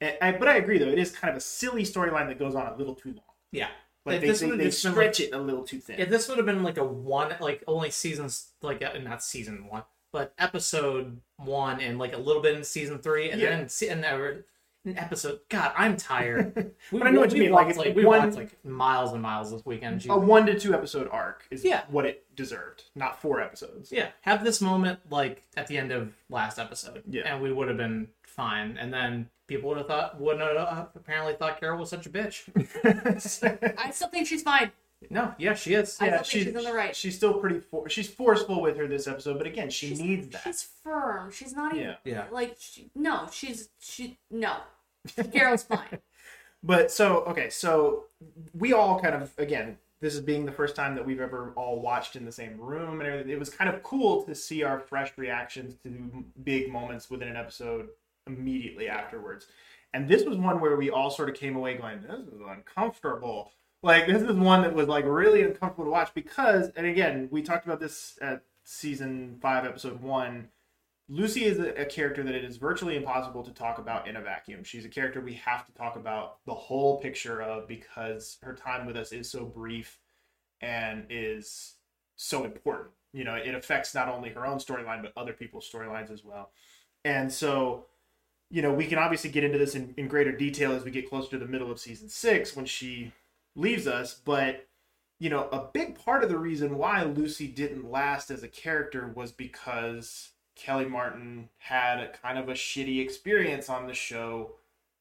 And, 0.00 0.16
I, 0.22 0.32
but 0.32 0.48
I 0.48 0.56
agree, 0.56 0.78
though, 0.78 0.88
it 0.88 0.98
is 0.98 1.10
kind 1.10 1.30
of 1.30 1.36
a 1.36 1.40
silly 1.40 1.82
storyline 1.82 2.28
that 2.28 2.38
goes 2.38 2.54
on 2.54 2.66
a 2.66 2.76
little 2.76 2.94
too 2.94 3.10
long. 3.10 3.34
Yeah. 3.52 3.68
Like, 4.06 4.16
If 4.16 4.20
they, 4.22 4.26
this 4.28 4.40
they, 4.40 4.50
they 4.50 4.70
stretch 4.70 5.18
like- 5.20 5.28
it 5.28 5.34
a 5.34 5.38
little 5.38 5.64
too 5.64 5.78
thin. 5.80 5.98
If 5.98 6.08
this 6.08 6.28
would 6.28 6.36
have 6.38 6.46
been 6.46 6.62
like 6.62 6.78
a 6.78 6.84
one, 6.84 7.34
like 7.40 7.62
only 7.66 7.90
seasons, 7.90 8.52
like 8.62 8.80
not 9.02 9.22
season 9.22 9.66
one, 9.68 9.82
but 10.12 10.32
episode 10.38 11.20
one 11.36 11.80
and 11.80 11.98
like 11.98 12.14
a 12.14 12.18
little 12.18 12.40
bit 12.40 12.56
in 12.56 12.64
season 12.64 12.98
three, 13.00 13.30
and 13.30 13.40
Yeah. 13.40 13.50
then 13.50 13.68
and 13.90 14.04
never 14.86 14.98
in 14.98 15.04
episode. 15.04 15.40
God, 15.48 15.72
I'm 15.76 15.96
tired. 15.96 16.74
We, 16.92 16.98
But 17.00 17.08
I 17.08 17.10
know 17.10 17.20
what 17.20 17.32
you 17.32 17.40
mean, 17.42 17.50
like, 17.52 17.66
Walked, 17.66 17.78
like 17.78 17.96
we 17.96 18.04
one- 18.04 18.20
walked 18.22 18.36
like 18.36 18.64
miles 18.64 19.12
and 19.12 19.20
miles 19.20 19.50
this 19.50 19.64
weekend. 19.66 20.06
a 20.08 20.16
one 20.18 20.46
to 20.46 20.58
two 20.58 20.72
episode 20.74 21.08
arc 21.10 21.44
is 21.50 21.64
Yeah. 21.64 21.82
what 21.88 22.06
it 22.06 22.24
deserved, 22.36 22.84
not 22.94 23.20
four 23.20 23.40
episodes. 23.40 23.90
Yeah, 23.92 24.08
have 24.22 24.44
this 24.44 24.60
moment 24.60 25.00
like 25.10 25.42
at 25.56 25.66
the 25.66 25.76
end 25.78 25.90
of 25.92 26.14
last 26.30 26.58
episode, 26.58 27.02
Yeah. 27.08 27.22
and 27.32 27.42
we 27.42 27.52
would 27.52 27.68
have 27.68 27.76
been 27.76 28.08
fine. 28.24 28.76
And 28.78 28.92
then 28.92 29.28
people 29.48 29.68
would 29.70 29.78
have 29.78 29.86
thought, 29.86 30.20
wouldn't 30.20 30.42
have 30.42 30.56
uh, 30.56 30.86
apparently 30.94 31.34
thought 31.34 31.58
Carol 31.60 31.78
was 31.80 31.90
such 31.90 32.06
a 32.06 32.10
bitch. 32.10 32.42
I 33.78 33.90
still 33.90 34.08
think 34.08 34.26
she's 34.26 34.42
fine. 34.42 34.70
no, 35.10 35.34
yeah, 35.38 35.54
she 35.54 35.74
is. 35.74 35.96
I 36.00 36.06
Yeah, 36.06 36.10
still 36.10 36.18
think 36.22 36.24
she's, 36.26 36.44
she's 36.44 36.54
in 36.56 36.64
the 36.64 36.72
right. 36.72 36.94
she's 36.96 37.16
still 37.16 37.34
pretty. 37.34 37.60
For- 37.60 37.88
she's 37.88 38.08
forceful 38.08 38.60
with 38.62 38.76
her 38.76 38.86
this 38.86 39.06
episode, 39.06 39.38
but 39.38 39.46
again, 39.46 39.70
she 39.70 39.94
needs 39.94 40.28
that. 40.28 40.42
She's 40.44 40.62
firm. 40.82 41.30
She's 41.32 41.54
not 41.54 41.74
even 41.74 41.86
Yeah. 41.86 41.94
Yeah. 42.04 42.24
like 42.30 42.56
she, 42.58 42.90
no. 42.94 43.28
She's 43.32 43.68
she 43.80 44.18
no. 44.30 44.56
Carol's 45.32 45.64
fine. 45.64 45.98
But 46.62 46.90
so 46.90 47.18
okay, 47.26 47.48
so 47.48 48.06
we 48.52 48.72
all 48.72 48.98
kind 48.98 49.14
of 49.14 49.30
again, 49.38 49.76
this 50.00 50.14
is 50.14 50.20
being 50.20 50.44
the 50.44 50.50
first 50.50 50.74
time 50.74 50.96
that 50.96 51.06
we've 51.06 51.20
ever 51.20 51.52
all 51.54 51.80
watched 51.80 52.16
in 52.16 52.24
the 52.24 52.32
same 52.32 52.58
room, 52.58 53.00
and 53.00 53.30
it 53.30 53.38
was 53.38 53.50
kind 53.50 53.72
of 53.72 53.82
cool 53.84 54.24
to 54.24 54.34
see 54.34 54.64
our 54.64 54.80
fresh 54.80 55.16
reactions 55.16 55.76
to 55.84 56.24
big 56.42 56.72
moments 56.72 57.08
within 57.08 57.28
an 57.28 57.36
episode 57.36 57.88
immediately 58.26 58.88
afterwards. 58.88 59.46
And 59.94 60.08
this 60.08 60.24
was 60.24 60.38
one 60.38 60.60
where 60.60 60.76
we 60.76 60.90
all 60.90 61.10
sort 61.10 61.28
of 61.28 61.36
came 61.36 61.54
away 61.54 61.76
going, 61.76 62.00
"This 62.02 62.26
is 62.26 62.40
uncomfortable." 62.44 63.52
Like 63.82 64.06
this 64.06 64.22
is 64.22 64.36
one 64.36 64.62
that 64.62 64.74
was 64.74 64.88
like 64.88 65.04
really 65.06 65.42
uncomfortable 65.42 65.84
to 65.84 65.90
watch 65.90 66.12
because, 66.14 66.70
and 66.70 66.86
again, 66.86 67.28
we 67.30 67.42
talked 67.42 67.66
about 67.66 67.78
this 67.78 68.18
at 68.20 68.42
season 68.64 69.38
five, 69.40 69.64
episode 69.64 70.00
one. 70.00 70.48
Lucy 71.08 71.44
is 71.44 71.60
a, 71.60 71.84
character 71.84 72.24
that 72.24 72.34
it 72.34 72.44
is 72.44 72.56
virtually 72.56 72.96
impossible 72.96 73.44
to 73.44 73.52
talk 73.52 73.78
about 73.78 74.08
in 74.08 74.16
a 74.16 74.20
vacuum. 74.20 74.64
She's 74.64 74.84
a 74.84 74.88
character 74.88 75.20
we 75.20 75.34
have 75.34 75.64
to 75.66 75.72
talk 75.72 75.94
about 75.94 76.38
the 76.46 76.54
whole 76.54 76.98
picture 77.00 77.40
of 77.40 77.68
because 77.68 78.38
her 78.42 78.54
time 78.54 78.86
with 78.86 78.96
us 78.96 79.12
is 79.12 79.30
so 79.30 79.44
brief 79.44 80.00
and 80.60 81.06
is 81.08 81.74
so 82.16 82.44
important. 82.44 82.90
You 83.12 83.22
know, 83.22 83.34
it 83.34 83.54
affects 83.54 83.94
not 83.94 84.08
only 84.08 84.30
her 84.30 84.44
own 84.44 84.58
storyline 84.58 85.00
but 85.00 85.12
other 85.16 85.32
people's 85.32 85.70
storylines 85.70 86.10
as 86.10 86.24
well. 86.24 86.50
And 87.04 87.32
so, 87.32 87.86
you 88.50 88.60
know, 88.60 88.72
we 88.72 88.86
can 88.86 88.98
obviously 88.98 89.30
get 89.30 89.44
into 89.44 89.58
this 89.58 89.76
in, 89.76 89.94
in 89.96 90.08
greater 90.08 90.32
detail 90.32 90.72
as 90.72 90.82
we 90.82 90.90
get 90.90 91.08
closer 91.08 91.30
to 91.30 91.38
the 91.38 91.46
middle 91.46 91.70
of 91.70 91.78
season 91.78 92.08
six 92.08 92.56
when 92.56 92.66
she 92.66 93.12
leaves 93.54 93.86
us, 93.86 94.14
but 94.24 94.66
you 95.18 95.30
know, 95.30 95.48
a 95.50 95.68
big 95.72 95.98
part 95.98 96.22
of 96.22 96.28
the 96.28 96.36
reason 96.36 96.76
why 96.76 97.02
Lucy 97.04 97.46
didn't 97.46 97.90
last 97.90 98.30
as 98.30 98.42
a 98.42 98.48
character 98.48 99.10
was 99.14 99.32
because 99.32 100.32
Kellie 100.56 100.86
Martin 100.86 101.48
had 101.58 102.00
a 102.00 102.08
kind 102.08 102.38
of 102.38 102.48
a 102.48 102.54
shitty 102.54 103.00
experience 103.00 103.68
on 103.68 103.86
the 103.86 103.94
show 103.94 104.52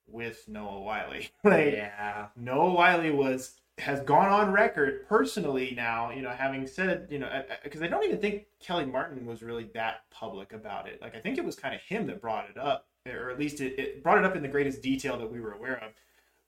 with 0.08 0.48
Noah 0.48 0.82
Wyle. 0.82 1.10
like, 1.44 1.74
yeah. 1.74 2.28
Noah 2.36 2.74
Wyle 2.74 3.14
was 3.14 3.56
has 3.78 4.00
gone 4.02 4.30
on 4.30 4.54
record 4.54 5.06
personally 5.08 5.74
now, 5.76 6.10
you 6.10 6.22
know, 6.22 6.30
having 6.30 6.66
said, 6.66 7.08
you 7.10 7.20
know, 7.20 7.44
because 7.64 7.82
I, 7.82 7.86
I 7.86 7.88
don't 7.90 8.06
even 8.06 8.20
think 8.20 8.46
Kellie 8.60 8.86
Martin 8.86 9.26
was 9.26 9.44
really 9.44 9.70
that 9.74 10.10
public 10.12 10.54
about 10.54 10.88
it. 10.88 11.02
Like, 11.02 11.14
I 11.14 11.20
think 11.20 11.38
it 11.38 11.44
was 11.44 11.56
kind 11.56 11.76
of 11.76 11.82
him 11.82 12.08
that 12.08 12.22
brought 12.22 12.50
it 12.50 12.58
up, 12.58 12.88
or 13.06 13.30
at 13.30 13.38
least 13.38 13.60
it, 13.60 13.78
it 13.78 14.04
brought 14.04 14.18
it 14.18 14.24
up 14.24 14.36
in 14.36 14.42
the 14.42 14.48
greatest 14.48 14.82
detail 14.82 15.18
that 15.18 15.30
we 15.30 15.42
were 15.42 15.52
aware 15.52 15.84
of. 15.84 15.92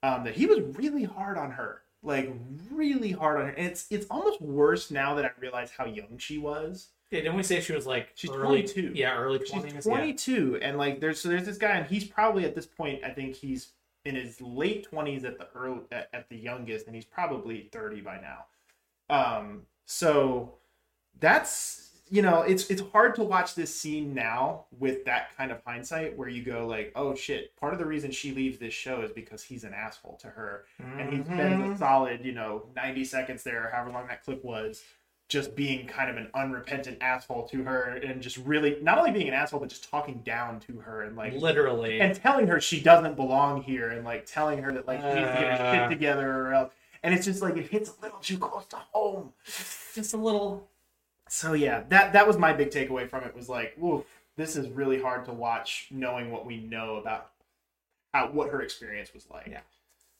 Um, 0.03 0.23
that 0.25 0.35
he 0.35 0.45
was 0.45 0.59
really 0.77 1.03
hard 1.03 1.37
on 1.37 1.51
her, 1.51 1.81
like 2.03 2.31
really 2.71 3.11
hard 3.11 3.41
on 3.41 3.47
her, 3.47 3.53
and 3.53 3.65
it's 3.65 3.87
it's 3.89 4.05
almost 4.11 4.39
worse 4.39 4.91
now 4.91 5.15
that 5.15 5.25
I 5.25 5.31
realize 5.39 5.71
how 5.71 5.85
young 5.85 6.17
she 6.19 6.37
was. 6.37 6.89
Yeah, 7.11 7.21
didn't 7.21 7.35
we 7.35 7.43
say 7.43 7.61
she 7.61 7.73
was 7.73 7.85
like 7.85 8.09
She's 8.15 8.31
early 8.31 8.63
22. 8.63 8.91
Yeah, 8.93 9.15
early 9.17 9.39
twenties. 9.39 9.73
She's 9.73 9.85
22, 9.85 10.59
and 10.61 10.77
like 10.77 10.99
there's 10.99 11.21
so 11.21 11.29
there's 11.29 11.45
this 11.45 11.57
guy, 11.57 11.77
and 11.77 11.87
he's 11.87 12.03
probably 12.03 12.43
at 12.45 12.53
this 12.53 12.65
point, 12.65 13.03
I 13.03 13.09
think 13.09 13.35
he's 13.35 13.69
in 14.03 14.15
his 14.15 14.39
late 14.41 14.87
20s 14.91 15.23
at 15.25 15.37
the 15.37 15.47
early 15.55 15.81
at, 15.91 16.09
at 16.13 16.29
the 16.29 16.37
youngest, 16.37 16.85
and 16.87 16.95
he's 16.95 17.05
probably 17.05 17.69
30 17.71 18.01
by 18.01 18.19
now. 18.19 18.45
Um, 19.09 19.61
so 19.85 20.55
that's 21.19 21.87
you 22.09 22.21
know 22.21 22.41
it's 22.41 22.69
it's 22.69 22.81
hard 22.93 23.15
to 23.15 23.23
watch 23.23 23.55
this 23.55 23.73
scene 23.73 24.13
now 24.13 24.65
with 24.79 25.03
that 25.05 25.35
kind 25.35 25.51
of 25.51 25.59
hindsight 25.65 26.17
where 26.17 26.29
you 26.29 26.43
go 26.43 26.65
like 26.65 26.91
oh 26.95 27.13
shit 27.15 27.55
part 27.57 27.73
of 27.73 27.79
the 27.79 27.85
reason 27.85 28.11
she 28.11 28.31
leaves 28.33 28.57
this 28.57 28.73
show 28.73 29.01
is 29.01 29.11
because 29.11 29.43
he's 29.43 29.63
an 29.63 29.73
asshole 29.73 30.17
to 30.21 30.27
her 30.27 30.65
and 30.99 31.11
he 31.11 31.21
spends 31.23 31.75
a 31.75 31.77
solid 31.77 32.23
you 32.23 32.31
know 32.31 32.65
90 32.75 33.03
seconds 33.03 33.43
there 33.43 33.69
however 33.73 33.91
long 33.91 34.07
that 34.07 34.23
clip 34.23 34.43
was 34.43 34.83
just 35.29 35.55
being 35.55 35.85
kind 35.87 36.09
of 36.09 36.15
an 36.17 36.27
unrepentant 36.33 36.97
asshole 37.01 37.47
to 37.49 37.63
her 37.63 37.99
and 38.03 38.21
just 38.21 38.37
really 38.37 38.77
not 38.81 38.97
only 38.97 39.11
being 39.11 39.27
an 39.27 39.33
asshole 39.33 39.59
but 39.59 39.67
just 39.69 39.89
talking 39.89 40.21
down 40.25 40.59
to 40.61 40.77
her 40.79 41.01
and 41.03 41.15
like 41.17 41.33
Literally. 41.33 41.99
and 41.99 42.15
telling 42.15 42.47
her 42.47 42.61
she 42.61 42.79
doesn't 42.79 43.15
belong 43.15 43.61
here 43.61 43.89
and 43.89 44.05
like 44.05 44.25
telling 44.25 44.61
her 44.63 44.71
that 44.71 44.87
like 44.87 45.01
she 45.01 45.07
needs 45.07 45.15
to 45.17 45.21
get 45.21 45.59
her 45.59 45.65
Uh. 45.65 45.73
shit 45.73 45.89
together 45.89 46.31
or 46.47 46.53
else 46.53 46.71
and 47.03 47.13
it's 47.13 47.25
just 47.25 47.41
like 47.41 47.57
it 47.57 47.67
hits 47.67 47.91
a 47.97 48.01
little 48.01 48.19
too 48.19 48.37
close 48.37 48.65
to 48.67 48.77
home 48.93 49.33
just 49.93 50.13
a 50.13 50.17
little 50.17 50.67
so 51.27 51.51
yeah 51.53 51.83
that 51.89 52.13
that 52.13 52.25
was 52.25 52.37
my 52.37 52.53
big 52.53 52.69
takeaway 52.69 53.09
from 53.09 53.23
it 53.23 53.35
was 53.35 53.49
like 53.49 53.77
oof 53.83 54.05
this 54.37 54.55
is 54.55 54.69
really 54.69 55.01
hard 55.01 55.25
to 55.25 55.33
watch 55.33 55.87
knowing 55.91 56.31
what 56.31 56.45
we 56.45 56.57
know 56.57 56.95
about 56.95 57.31
how 58.13 58.27
what 58.31 58.49
her 58.49 58.61
experience 58.61 59.13
was 59.13 59.27
like 59.29 59.47
Yeah. 59.47 59.59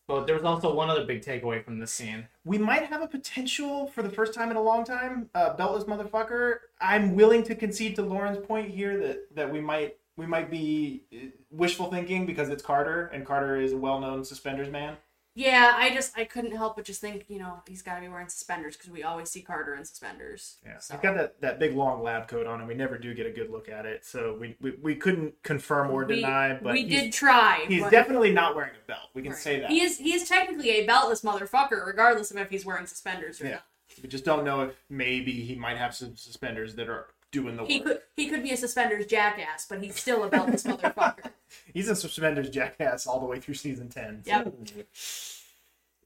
But 0.08 0.26
there 0.26 0.36
was 0.36 0.46
also 0.46 0.74
one 0.74 0.90
other 0.90 1.04
big 1.06 1.22
takeaway 1.22 1.64
from 1.64 1.80
this 1.80 1.92
scene. 1.92 2.28
we 2.46 2.58
might 2.58 2.86
have 2.86 3.02
a 3.02 3.08
potential 3.08 3.88
for 3.88 4.02
the 4.02 4.10
first 4.10 4.34
time 4.34 4.50
in 4.52 4.56
a 4.58 4.62
long 4.62 4.86
time 4.86 5.30
uh, 5.36 5.54
beltless 5.56 5.84
motherfucker 5.86 6.60
i'm 6.80 7.14
willing 7.16 7.44
to 7.44 7.54
concede 7.56 7.96
to 7.96 8.02
lauren's 8.02 8.38
point 8.46 8.70
here 8.70 8.98
that 8.98 9.36
that 9.36 9.52
we 9.52 9.60
might 9.60 9.98
we 10.16 10.26
might 10.26 10.50
be 10.50 11.04
uh, 11.14 11.18
wishful 11.52 11.92
thinking 11.92 12.26
because 12.26 12.48
it's 12.50 12.64
carter 12.64 13.08
and 13.14 13.26
carter 13.26 13.60
is 13.60 13.74
a 13.74 13.78
well-known 13.78 14.24
suspenders 14.24 14.70
man 14.70 14.96
Yeah, 15.38 15.74
I 15.76 15.94
just 15.94 16.18
I 16.18 16.24
couldn't 16.26 16.56
help 16.56 16.78
but 16.78 16.86
just 16.86 17.00
think 17.00 17.26
you 17.28 17.38
know 17.38 17.62
he's 17.68 17.84
got 17.84 17.94
to 17.96 18.02
be 18.02 18.08
wearing 18.08 18.28
suspenders 18.28 18.76
because 18.76 18.90
we 18.90 19.04
always 19.04 19.30
see 19.30 19.42
Carter 19.44 19.76
in 19.76 19.86
suspenders. 19.86 20.58
Yeah, 20.66 20.80
So. 20.80 20.96
he's 20.96 21.02
got 21.04 21.16
that, 21.16 21.40
that 21.42 21.60
big 21.60 21.76
long 21.76 22.02
lab 22.02 22.28
coat 22.28 22.48
on, 22.48 22.58
and 22.60 22.68
we 22.68 22.74
never 22.74 22.98
do 22.98 23.14
get 23.14 23.28
a 23.28 23.30
good 23.30 23.52
look 23.52 23.70
at 23.70 23.86
it. 23.86 24.04
So 24.04 24.36
we, 24.42 24.56
we, 24.60 24.72
we 24.82 24.96
couldn't 24.96 25.36
confirm 25.44 25.92
or 25.92 26.06
We- 26.06 26.16
deny, 26.16 26.56
but 26.60 26.74
we 26.74 26.86
did 26.88 27.14
try. 27.14 27.66
He's 27.68 27.84
but- 27.84 27.92
definitely 27.92 28.34
not 28.34 28.56
wearing 28.56 28.72
a 28.84 28.88
belt. 28.88 29.10
We 29.14 29.22
can 29.22 29.32
Right. 29.34 29.40
say 29.40 29.60
that. 29.60 29.70
He 29.70 29.82
is 29.84 30.00
he 30.00 30.14
is 30.14 30.28
technically 30.28 30.72
a 30.72 30.88
beltless 30.88 31.24
motherfucker, 31.24 31.86
regardless 31.86 32.32
of 32.32 32.38
if 32.38 32.50
he's 32.50 32.66
wearing 32.66 32.88
suspenders 32.88 33.40
or 33.40 33.46
yeah, 33.46 33.52
not. 33.52 33.64
we 34.02 34.10
just 34.10 34.26
don't 34.26 34.44
know 34.44 34.62
if 34.62 34.72
maybe 34.90 35.34
he 35.44 35.54
might 35.56 35.78
have 35.78 35.94
some 35.94 36.16
suspenders 36.18 36.74
that 36.76 36.90
are 36.90 37.10
doing 37.32 37.56
the 37.58 37.66
He 37.66 37.80
work. 37.80 37.86
could 37.88 38.00
he 38.16 38.28
could 38.30 38.44
be 38.44 38.52
a 38.52 38.58
suspenders 38.58 39.06
jackass, 39.06 39.66
but 39.70 39.82
he's 39.84 39.96
still 40.00 40.24
a 40.24 40.30
beltless 40.30 40.66
motherfucker. 40.66 41.32
He's 41.74 41.88
a 41.88 41.96
suspenders 41.96 42.50
jackass 42.50 43.08
all 43.08 43.20
the 43.22 43.26
way 43.26 43.40
through 43.40 43.54
season 43.54 43.88
ten. 43.90 44.22
so- 44.26 44.32
Yep. 44.32 44.88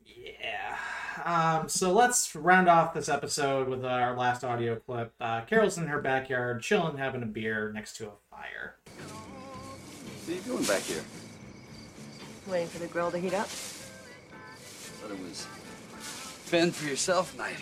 Yeah. 0.05 0.77
Um, 1.25 1.67
so 1.67 1.91
let's 1.93 2.35
round 2.35 2.69
off 2.69 2.93
this 2.93 3.09
episode 3.09 3.67
with 3.67 3.83
our 3.83 4.15
last 4.15 4.43
audio 4.43 4.75
clip. 4.75 5.13
Uh, 5.19 5.41
Carol's 5.41 5.77
in 5.77 5.87
her 5.87 5.99
backyard, 6.01 6.61
chilling, 6.61 6.97
having 6.97 7.23
a 7.23 7.25
beer 7.25 7.71
next 7.73 7.97
to 7.97 8.07
a 8.07 8.11
fire. 8.29 8.75
What 8.85 10.29
are 10.29 10.33
you 10.35 10.41
doing 10.41 10.63
back 10.63 10.81
here? 10.83 11.03
Waiting 12.47 12.67
for 12.67 12.79
the 12.79 12.87
grill 12.87 13.11
to 13.11 13.17
heat 13.19 13.33
up? 13.33 13.47
Thought 13.47 15.11
it 15.11 15.19
was 15.19 15.45
fend 16.45 16.75
for 16.75 16.87
yourself 16.87 17.35
night. 17.37 17.57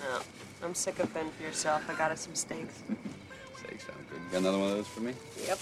No. 0.00 0.20
I'm 0.62 0.74
sick 0.74 1.00
of 1.00 1.08
fend 1.08 1.32
for 1.32 1.42
yourself. 1.42 1.82
I 1.90 1.94
got 1.94 2.12
us 2.12 2.20
some 2.20 2.34
steaks. 2.36 2.82
Steaks. 3.58 3.84
Sounds 3.84 3.98
good. 4.08 4.20
You 4.20 4.30
got 4.30 4.38
another 4.38 4.58
one 4.58 4.70
of 4.70 4.76
those 4.76 4.86
for 4.86 5.00
me? 5.00 5.12
Yep. 5.40 5.58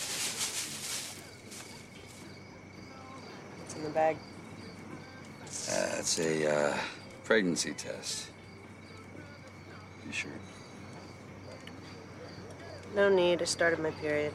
What's 3.56 3.76
in 3.76 3.82
the 3.84 3.90
bag? 3.90 4.16
Uh, 5.70 5.98
it's 5.98 6.18
a 6.18 6.54
uh, 6.54 6.76
pregnancy 7.24 7.72
test. 7.72 8.28
You 10.06 10.12
sure? 10.12 10.30
No 12.94 13.08
need. 13.08 13.40
I 13.40 13.46
started 13.46 13.78
my 13.78 13.92
period. 13.92 14.34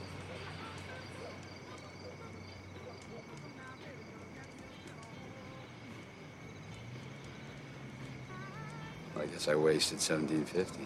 I 9.25 9.27
guess 9.27 9.47
I 9.47 9.55
wasted 9.55 9.97
1750. 9.97 10.85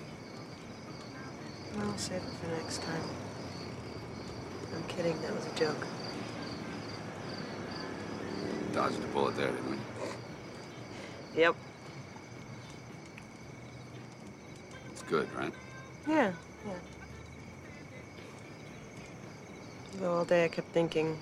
I'll 1.78 1.98
save 1.98 2.18
it 2.18 2.24
for 2.24 2.48
next 2.48 2.82
time. 2.82 3.02
I'm 4.74 4.84
kidding. 4.84 5.22
That 5.22 5.36
was 5.36 5.46
a 5.46 5.56
joke. 5.56 5.86
Dodged 8.74 9.04
a 9.04 9.08
bullet 9.08 9.36
there, 9.36 9.52
didn't 9.52 9.72
we? 9.72 9.78
Yep. 11.36 11.56
It's 14.94 15.02
good, 15.04 15.28
right? 15.34 15.54
Yeah, 16.08 16.32
yeah. 16.66 16.74
Though 19.96 20.14
all 20.14 20.26
day 20.26 20.46
I 20.46 20.48
kept 20.48 20.70
thinking, 20.70 21.20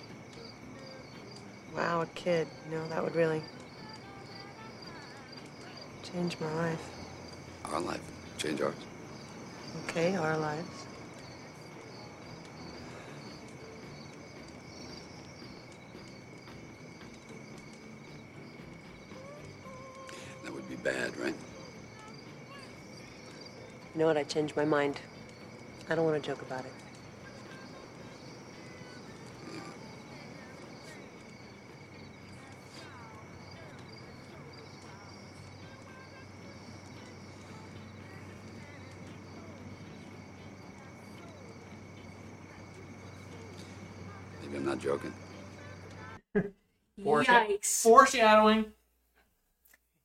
wow, 1.76 2.02
a 2.02 2.06
kid, 2.08 2.48
you 2.70 2.76
know, 2.76 2.88
that 2.90 3.04
would 3.04 3.16
really 3.16 3.42
change 6.04 6.40
my 6.40 6.54
life. 6.54 6.97
Our 7.72 7.82
life. 7.82 8.02
Change 8.38 8.62
ours. 8.62 8.76
Okay, 9.84 10.16
our 10.16 10.38
lives. 10.38 10.86
That 20.44 20.54
would 20.54 20.68
be 20.70 20.76
bad, 20.76 21.18
right? 21.18 21.36
You 23.94 24.00
know 24.00 24.06
what? 24.06 24.18
I 24.18 24.24
changed 24.24 24.56
my 24.56 24.66
mind. 24.66 25.00
I 25.90 25.96
don't 25.96 26.06
want 26.06 26.22
to 26.22 26.28
joke 26.28 26.42
about 26.42 26.66
it. 26.66 26.87
Joking. 44.88 45.14
Foresha- 47.04 47.48
Yikes. 47.50 47.82
Foreshadowing. 47.84 48.66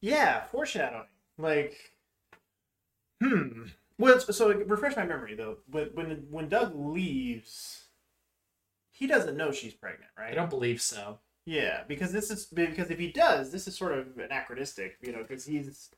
Yeah, 0.00 0.42
foreshadowing. 0.46 1.06
Like, 1.38 1.92
hmm. 3.22 3.64
Well, 3.98 4.18
so- 4.18 4.32
so 4.32 4.52
refresh 4.52 4.96
my 4.96 5.04
memory 5.06 5.34
though. 5.36 5.58
But 5.68 5.94
when 5.94 6.26
when 6.30 6.48
Doug 6.48 6.74
leaves, 6.74 7.84
he 8.90 9.06
doesn't 9.06 9.36
know 9.36 9.52
she's 9.52 9.74
pregnant, 9.74 10.10
right? 10.18 10.32
I 10.32 10.34
don't 10.34 10.50
believe 10.50 10.80
so. 10.82 11.18
Yeah, 11.44 11.82
because 11.88 12.12
this 12.12 12.30
is 12.30 12.46
because 12.46 12.90
if 12.90 12.98
he 12.98 13.10
does, 13.12 13.50
this 13.52 13.66
is 13.68 13.76
sort 13.76 13.96
of 13.96 14.18
anachronistic, 14.18 14.96
you 15.02 15.12
know, 15.12 15.22
because 15.22 15.44
he's 15.44 15.90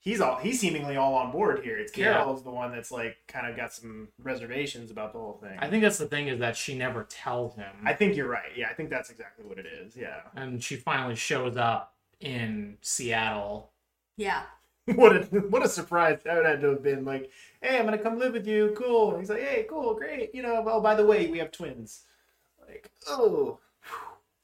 he's 0.00 0.20
all 0.20 0.36
he's 0.36 0.60
seemingly 0.60 0.96
all 0.96 1.14
on 1.14 1.30
board 1.32 1.62
here. 1.64 1.78
It's 1.78 1.96
Yeah. 1.96 2.14
Carol's 2.14 2.42
the 2.42 2.50
one 2.50 2.72
that's 2.72 2.90
like 2.90 3.16
kind 3.26 3.46
of 3.46 3.56
got 3.56 3.72
some 3.72 4.08
reservations 4.22 4.90
about 4.90 5.12
the 5.12 5.18
whole 5.18 5.38
thing. 5.42 5.58
I 5.58 5.68
think 5.68 5.82
that's 5.82 5.98
the 5.98 6.06
thing 6.06 6.28
is 6.28 6.38
that 6.40 6.56
she 6.56 6.76
never 6.76 7.04
tells 7.04 7.54
him. 7.56 7.72
I 7.84 7.92
think 7.92 8.16
you're 8.16 8.28
right. 8.28 8.50
Yeah, 8.56 8.68
I 8.70 8.74
think 8.74 8.90
that's 8.90 9.10
exactly 9.10 9.44
what 9.44 9.58
it 9.58 9.66
is. 9.66 9.96
Yeah. 9.96 10.20
and 10.34 10.62
she 10.62 10.76
finally 10.76 11.16
shows 11.16 11.56
up 11.56 11.94
in 12.20 12.78
Seattle. 12.80 13.70
Yeah. 14.16 14.42
what 14.94 15.14
a 15.14 15.20
what 15.50 15.64
a 15.64 15.68
surprise 15.68 16.20
that 16.24 16.34
would 16.36 16.46
have 16.46 16.60
to 16.60 16.68
have 16.68 16.82
been. 16.82 17.04
Like, 17.04 17.30
hey, 17.60 17.78
I'm 17.78 17.84
gonna 17.84 17.98
come 17.98 18.18
live 18.18 18.32
with 18.32 18.46
you. 18.46 18.74
Cool. 18.76 19.10
And 19.10 19.20
he's 19.20 19.30
like, 19.30 19.42
hey, 19.42 19.66
cool, 19.68 19.94
great. 19.94 20.34
You 20.34 20.42
know, 20.42 20.64
oh 20.66 20.80
by 20.80 20.94
the 20.94 21.04
way, 21.04 21.26
we 21.26 21.38
have 21.38 21.52
twins. 21.52 22.04
Like, 22.66 22.90
oh. 23.08 23.58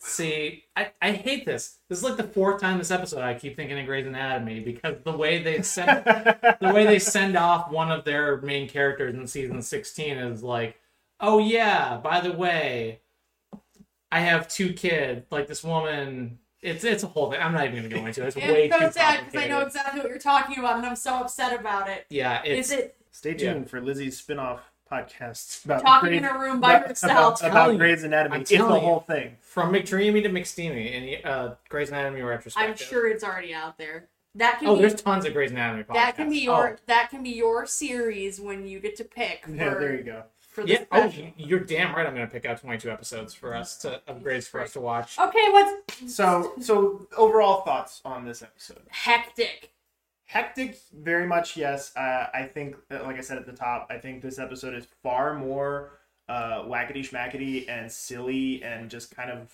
See, 0.07 0.65
I, 0.77 0.91
I 1.01 1.13
hate 1.13 1.47
this. 1.47 1.79
This 1.89 1.99
is 1.99 2.05
like 2.05 2.19
the 2.19 2.25
fourth 2.25 2.61
time 2.61 2.77
this 2.77 2.91
episode 2.91 3.23
I 3.23 3.33
keep 3.33 3.57
thinking 3.57 3.79
of 3.79 3.87
Grey's 3.87 4.07
Anatomy 4.07 4.61
because 4.61 4.97
the 5.03 5.17
way 5.17 5.43
they 5.43 5.63
send 5.63 6.05
the 6.05 6.73
way 6.75 6.85
they 6.85 6.99
send 6.99 7.39
off 7.39 7.71
one 7.71 7.91
of 7.91 8.05
their 8.05 8.37
main 8.43 8.69
characters 8.69 9.15
in 9.15 9.27
season 9.27 9.63
sixteen 9.63 10.19
is 10.19 10.43
like, 10.43 10.79
oh 11.21 11.39
yeah, 11.39 11.97
by 11.97 12.21
the 12.21 12.33
way, 12.33 13.01
I 14.13 14.21
have 14.21 14.47
two 14.47 14.75
kids. 14.75 15.25
Like 15.31 15.47
this 15.47 15.65
woman, 15.65 16.39
it's 16.61 16.85
it's 16.85 17.03
a 17.03 17.07
whole 17.07 17.31
thing. 17.31 17.41
I'm 17.41 17.53
not 17.53 17.65
even 17.65 17.77
gonna 17.77 17.89
go 17.89 18.07
into 18.07 18.25
it. 18.25 18.27
It's 18.27 18.37
way 18.37 18.69
so 18.69 18.79
too 18.79 18.93
sad 18.93 19.25
because 19.25 19.43
I 19.43 19.49
know 19.49 19.61
exactly 19.61 20.01
what 20.01 20.11
you're 20.11 20.19
talking 20.19 20.59
about, 20.59 20.77
and 20.77 20.85
I'm 20.85 20.97
so 20.97 21.15
upset 21.15 21.59
about 21.59 21.89
it. 21.89 22.05
Yeah, 22.11 22.43
it's 22.45 22.71
Is 22.71 22.79
it 22.79 22.97
Stay 23.11 23.33
tuned 23.33 23.71
for 23.71 23.81
Lizzie's 23.81 24.19
spin-off 24.19 24.61
podcast 24.91 25.65
about 25.65 25.83
Talking 25.83 26.09
Grey's- 26.11 26.23
in 26.23 26.29
a 26.29 26.39
room 26.39 26.61
by 26.61 26.75
about- 26.75 26.89
herself. 26.89 27.41
about, 27.41 27.53
telling 27.53 27.73
you. 27.73 27.79
Grey's 27.79 28.05
Anatomy. 28.05 28.35
I'm 28.37 28.41
It's 28.43 28.51
the 28.51 28.57
telling 28.57 28.83
you. 28.83 28.89
whole 28.89 29.01
thing. 29.01 29.37
from 29.41 29.73
McDreamy 29.73 30.23
to 30.25 30.29
McSteamy 30.29 30.93
in 31.21 31.25
uh, 31.27 31.55
Grey's 31.69 31.89
Anatomy 31.91 32.23
retrospective. 32.23 32.71
I'm 32.71 32.77
sure 32.77 33.09
it's 33.09 33.23
already 33.25 33.55
out 33.55 33.79
there. 33.79 34.09
That 34.37 34.59
can 34.59 34.69
Oh, 34.69 34.75
be 34.75 34.81
there's 34.81 34.95
tons 35.01 35.25
of 35.27 35.33
Grey's 35.33 35.53
Anatomy 35.53 35.85
podcasts. 35.85 35.95
that 35.95 36.17
can 36.17 36.29
be 36.29 36.39
your 36.39 36.71
Oh. 36.71 36.77
that 36.87 37.11
can 37.11 37.23
be 37.23 37.31
your 37.31 37.67
series 37.67 38.41
when 38.41 38.67
you 38.67 38.81
get 38.81 38.97
to 38.97 39.05
pick. 39.05 39.45
For, 39.45 39.51
Yeah, 39.53 39.75
there 39.75 39.95
you 39.95 40.03
go. 40.03 40.25
For 40.41 40.63
the 40.65 40.73
Yeah. 40.73 40.85
Oh, 40.93 41.13
you're 41.37 41.61
damn 41.61 41.95
right. 41.95 42.07
I'm 42.07 42.15
gonna 42.15 42.27
pick 42.27 42.45
out 42.45 42.61
22 42.61 42.91
episodes 42.91 43.33
for 43.35 43.55
us 43.55 43.77
to 43.79 44.01
upgrades 44.09 44.49
for 44.49 44.61
us 44.61 44.73
to 44.75 44.81
watch. 44.81 45.19
Okay, 45.19 45.49
what's 45.51 46.15
So, 46.15 46.53
so 46.61 47.07
overall 47.17 47.63
thoughts 47.63 48.01
on 48.05 48.25
this 48.25 48.43
episode? 48.43 48.83
hectic? 48.91 49.71
Hectic, 50.27 50.77
very 50.93 51.27
much 51.27 51.57
yes. 51.57 51.95
Uh, 51.97 52.27
I 52.33 52.45
think, 52.53 52.77
like 52.91 53.17
I 53.17 53.21
said 53.21 53.37
at 53.39 53.47
the 53.47 53.53
top, 53.53 53.87
I 53.91 53.99
think 53.99 54.23
this 54.23 54.39
episode 54.39 54.75
is 54.75 54.87
far 55.03 55.35
more 55.35 55.99
uh, 56.29 56.63
wackety 56.63 57.07
schmackety 57.09 57.69
and 57.69 57.91
silly 57.93 58.63
and 58.63 58.91
just 58.91 59.15
kind 59.15 59.31
of 59.31 59.53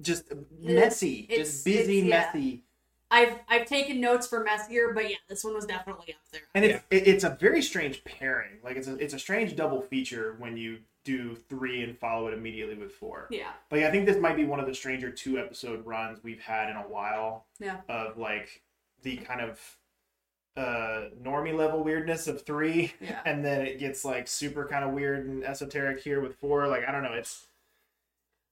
just 0.00 0.32
messy, 0.60 1.26
It's- 1.28 1.48
just 1.50 1.64
busy, 1.64 1.98
it's- 1.98 2.08
yeah. 2.08 2.30
messy. 2.32 2.64
I've 3.12 3.40
I've 3.48 3.66
taken 3.66 4.00
notes 4.00 4.28
for 4.28 4.44
messier, 4.44 4.92
but 4.94 5.10
yeah, 5.10 5.16
this 5.28 5.42
one 5.42 5.52
was 5.52 5.66
definitely 5.66 6.14
up 6.14 6.20
there. 6.30 6.42
And 6.54 6.64
it's 6.64 6.84
it, 6.92 7.08
it's 7.08 7.24
a 7.24 7.30
very 7.40 7.60
strange 7.60 8.04
pairing. 8.04 8.58
Like 8.62 8.76
it's 8.76 8.86
a 8.86 8.94
it's 8.98 9.14
a 9.14 9.18
strange 9.18 9.56
double 9.56 9.80
feature 9.82 10.36
when 10.38 10.56
you 10.56 10.78
do 11.02 11.34
three 11.34 11.82
and 11.82 11.98
follow 11.98 12.28
it 12.28 12.34
immediately 12.34 12.76
with 12.76 12.92
four. 12.92 13.26
Yeah. 13.28 13.50
Like 13.72 13.82
I 13.82 13.90
think 13.90 14.06
this 14.06 14.16
might 14.16 14.36
be 14.36 14.44
one 14.44 14.60
of 14.60 14.66
the 14.68 14.74
stranger 14.76 15.10
two 15.10 15.40
episode 15.40 15.84
runs 15.84 16.22
we've 16.22 16.38
had 16.40 16.70
in 16.70 16.76
a 16.76 16.82
while. 16.82 17.46
Yeah. 17.58 17.78
Of 17.88 18.16
like 18.16 18.62
the 19.02 19.16
kind 19.16 19.40
of 19.40 19.58
uh 20.56 21.08
normie 21.22 21.56
level 21.56 21.82
weirdness 21.84 22.26
of 22.26 22.42
three. 22.42 22.92
Yeah. 23.00 23.20
And 23.26 23.44
then 23.44 23.62
it 23.62 23.78
gets 23.78 24.04
like 24.04 24.28
super 24.28 24.66
kind 24.66 24.84
of 24.84 24.92
weird 24.92 25.26
and 25.26 25.44
esoteric 25.44 26.00
here 26.00 26.20
with 26.20 26.36
four. 26.36 26.66
Like 26.68 26.84
I 26.86 26.92
don't 26.92 27.02
know, 27.02 27.12
it's 27.12 27.46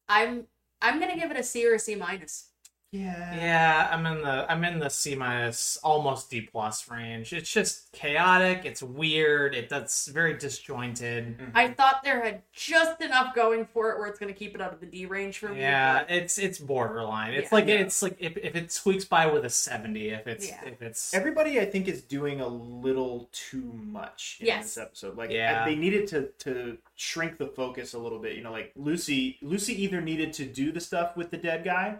I'm 0.08 0.46
I'm 0.80 1.00
gonna 1.00 1.16
give 1.16 1.30
it 1.30 1.36
a 1.36 1.42
C 1.42 1.66
or 1.66 1.74
a 1.74 1.78
C 1.78 1.94
minus. 1.94 2.50
Yeah. 2.90 3.34
Yeah, 3.36 3.88
I'm 3.92 4.06
in 4.06 4.22
the 4.22 4.50
I'm 4.50 4.64
in 4.64 4.78
the 4.78 4.88
C 4.88 5.14
minus, 5.14 5.76
almost 5.84 6.30
D 6.30 6.40
plus 6.40 6.90
range. 6.90 7.34
It's 7.34 7.50
just 7.52 7.92
chaotic. 7.92 8.64
It's 8.64 8.82
weird. 8.82 9.54
It 9.54 9.68
that's 9.68 10.08
very 10.08 10.32
disjointed. 10.38 11.38
I 11.54 11.68
thought 11.68 12.02
there 12.02 12.24
had 12.24 12.42
just 12.52 13.00
enough 13.02 13.34
going 13.34 13.66
for 13.66 13.90
it 13.90 13.98
where 13.98 14.06
it's 14.08 14.18
gonna 14.18 14.32
keep 14.32 14.54
it 14.54 14.62
out 14.62 14.72
of 14.72 14.80
the 14.80 14.86
D 14.86 15.04
range 15.04 15.38
for 15.38 15.50
me. 15.50 15.60
Yeah, 15.60 15.98
but- 16.04 16.10
it's 16.10 16.38
it's 16.38 16.58
borderline. 16.58 17.34
It's 17.34 17.50
Yeah. 17.52 17.54
like 17.56 17.66
Yeah. 17.66 17.74
it's 17.74 18.02
like 18.02 18.16
if, 18.20 18.36
if 18.38 18.56
it 18.56 18.72
squeaks 18.72 19.04
by 19.04 19.26
with 19.26 19.44
a 19.44 19.50
seventy, 19.50 20.08
if 20.08 20.26
it's 20.26 20.48
Yeah. 20.48 20.64
if 20.64 20.80
it's 20.80 21.12
everybody 21.12 21.60
I 21.60 21.66
think 21.66 21.88
is 21.88 22.00
doing 22.02 22.40
a 22.40 22.48
little 22.48 23.28
too 23.32 23.70
much 23.74 24.38
in 24.40 24.46
Yes. 24.46 24.64
this 24.64 24.78
episode. 24.78 25.16
Like 25.16 25.30
Yeah. 25.30 25.66
they 25.66 25.74
needed 25.76 26.06
to 26.08 26.30
to 26.38 26.78
shrink 26.96 27.36
the 27.36 27.48
focus 27.48 27.92
a 27.92 27.98
little 27.98 28.18
bit. 28.18 28.34
You 28.34 28.42
know, 28.42 28.52
like 28.52 28.72
Lucy 28.76 29.36
Lucy 29.42 29.80
either 29.82 30.00
needed 30.00 30.32
to 30.34 30.46
do 30.46 30.72
the 30.72 30.80
stuff 30.80 31.16
with 31.18 31.30
the 31.30 31.36
dead 31.36 31.64
guy 31.64 31.98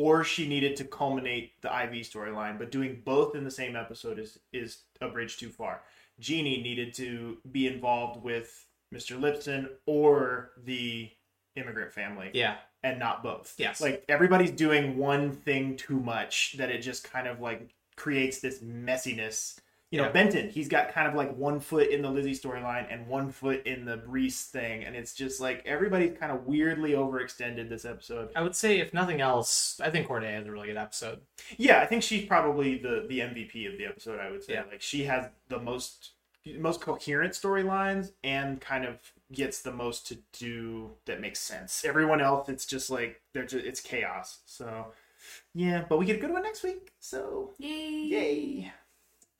or 0.00 0.24
she 0.24 0.48
needed 0.48 0.76
to 0.76 0.84
culminate 0.84 1.60
the 1.60 1.68
IV 1.68 2.06
storyline, 2.06 2.58
but 2.58 2.70
doing 2.70 3.02
both 3.04 3.36
in 3.36 3.44
the 3.44 3.50
same 3.50 3.76
episode 3.76 4.18
is 4.18 4.38
is 4.50 4.78
a 5.02 5.08
bridge 5.08 5.36
too 5.36 5.50
far. 5.50 5.82
Jeanie 6.18 6.62
needed 6.62 6.94
to 6.94 7.36
be 7.52 7.66
involved 7.66 8.24
with 8.24 8.66
Mr. 8.94 9.20
Lipson 9.20 9.68
or 9.84 10.52
the 10.64 11.10
immigrant 11.54 11.92
family 11.92 12.30
yeah. 12.32 12.56
and 12.82 12.98
not 12.98 13.22
both. 13.22 13.54
Yes. 13.58 13.82
Like 13.82 14.02
everybody's 14.08 14.52
doing 14.52 14.96
one 14.96 15.32
thing 15.32 15.76
too 15.76 16.00
much 16.00 16.54
that 16.56 16.70
it 16.70 16.78
just 16.78 17.04
kind 17.04 17.28
of 17.28 17.40
like 17.40 17.74
creates 17.96 18.40
this 18.40 18.60
messiness. 18.60 19.58
You 19.90 19.98
know, 19.98 20.04
Yeah. 20.06 20.12
Benton, 20.12 20.50
he's 20.50 20.68
got 20.68 20.92
kind 20.92 21.08
of 21.08 21.14
like 21.14 21.34
one 21.36 21.58
foot 21.58 21.88
in 21.88 22.00
the 22.02 22.10
Lizzie 22.10 22.32
storyline 22.34 22.86
and 22.92 23.08
one 23.08 23.32
foot 23.32 23.66
in 23.66 23.84
the 23.84 23.96
Brees 23.98 24.44
thing, 24.48 24.84
and 24.84 24.94
it's 24.94 25.14
just 25.14 25.40
like 25.40 25.62
everybody's 25.66 26.16
kind 26.16 26.30
of 26.30 26.46
weirdly 26.46 26.92
overextended 26.92 27.68
this 27.68 27.84
episode. 27.84 28.30
I 28.36 28.42
would 28.42 28.54
say 28.54 28.78
if 28.78 28.94
nothing 28.94 29.20
else, 29.20 29.80
I 29.82 29.90
think 29.90 30.06
Corday 30.06 30.32
has 30.32 30.46
a 30.46 30.50
really 30.52 30.68
good 30.68 30.76
episode. 30.76 31.20
Yeah, 31.58 31.80
I 31.80 31.86
think 31.86 32.02
she's 32.04 32.24
probably 32.24 32.78
the 32.78 33.04
the 33.08 33.18
MVP 33.20 33.70
of 33.70 33.78
the 33.78 33.86
episode. 33.86 34.20
I 34.20 34.30
would 34.30 34.44
say 34.44 34.52
Yeah. 34.54 34.64
like 34.70 34.80
she 34.80 35.04
has 35.04 35.28
the 35.48 35.58
most 35.58 36.12
most 36.56 36.80
coherent 36.80 37.32
storylines 37.34 38.12
and 38.24 38.60
kind 38.60 38.84
of 38.86 38.96
gets 39.32 39.60
the 39.60 39.70
most 39.72 40.06
to 40.08 40.18
do 40.38 40.92
that 41.04 41.20
makes 41.20 41.38
sense. 41.40 41.84
Everyone 41.84 42.20
else, 42.20 42.48
it's 42.48 42.64
just 42.64 42.90
like 42.90 43.20
they're 43.34 43.44
just 43.44 43.64
it's 43.66 43.80
chaos. 43.80 44.38
So 44.46 44.92
yeah, 45.52 45.84
but 45.88 45.98
we 45.98 46.06
get 46.06 46.16
a 46.16 46.20
good 46.20 46.30
one 46.32 46.42
next 46.44 46.62
week. 46.62 46.92
So 47.00 47.52
yay, 47.58 48.04
yay. 48.04 48.72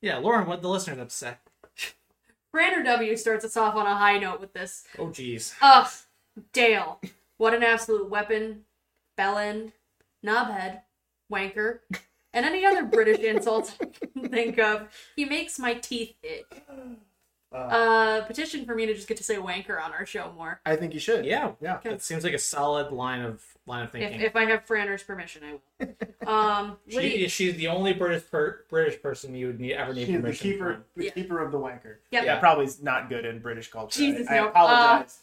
Yeah, 0.01 0.19
Lauren, 0.19 0.47
what 0.47 0.63
the 0.63 0.69
listeners 0.69 0.99
have 0.99 1.09
to 1.09 1.15
say? 1.15 1.35
Brander 2.53 2.83
W 2.83 3.17
starts 3.17 3.45
us 3.45 3.57
off 3.57 3.77
on 3.77 3.87
a 3.87 3.95
high 3.95 4.19
note 4.19 4.41
with 4.41 4.53
this. 4.53 4.85
Oh, 4.99 5.07
jeez. 5.07 5.55
Ugh, 5.63 5.89
Dale. 6.53 7.01
What 7.37 7.55
an 7.55 7.63
absolute 7.63 8.11
weapon. 8.11 8.65
Bellend, 9.19 9.73
knobhead, 10.25 10.81
wanker, 11.31 11.81
and 12.33 12.47
any 12.47 12.65
other 12.65 12.85
British 12.85 13.19
insults 13.25 13.75
I 13.81 13.87
can 13.87 14.29
think 14.31 14.59
of. 14.59 14.89
He 15.15 15.25
makes 15.27 15.59
my 15.59 15.75
teeth 15.75 16.15
itch. 16.23 16.47
Uh, 17.53 18.23
petition 18.23 18.65
for 18.65 18.75
me 18.75 18.87
to 18.87 18.95
just 18.95 19.09
get 19.09 19.17
to 19.17 19.25
say 19.25 19.37
wanker 19.37 19.83
on 19.83 19.93
our 19.93 20.07
show 20.07 20.33
more. 20.37 20.61
I 20.65 20.77
think 20.77 20.95
you 20.95 21.01
should. 21.01 21.25
Yeah, 21.25 21.53
yeah. 21.61 21.79
That 21.83 22.01
seems 22.03 22.23
like 22.23 22.33
a 22.33 22.39
solid 22.39 22.93
line 22.93 23.23
of 23.23 23.43
line 23.67 23.85
of 23.85 23.91
thinking. 23.93 24.21
if 24.21 24.37
I 24.37 24.45
have 24.45 24.67
Franner's 24.67 25.03
permission, 25.03 25.43
I 25.45 25.53
will. 25.53 25.61
Um, 26.27 26.77
she, 26.87 26.97
Lydia, 26.97 27.29
she's 27.29 27.57
the 27.57 27.69
only 27.69 27.93
British 27.93 28.31
per, 28.31 28.65
British 28.69 29.03
person 29.03 29.35
you 29.35 29.49
would 29.49 29.59
need, 29.59 29.73
ever 29.73 29.93
need 29.93 30.07
She's 30.07 30.15
the 30.15 30.21
permission 30.21 30.53
keeper, 30.53 30.75
from. 30.75 30.85
the 31.03 31.11
keeper 31.11 31.43
of 31.43 31.51
the 31.51 31.59
wanker. 31.59 31.97
Yep. 32.11 32.25
Yeah, 32.25 32.39
probably 32.39 32.67
is 32.67 32.83
not 32.83 33.09
good 33.09 33.25
in 33.25 33.41
British 33.41 33.71
culture. 33.71 33.99
Jesus, 33.99 34.29
I, 34.29 34.35
I 34.35 34.41
no. 34.43 34.49
apologize. 34.49 35.19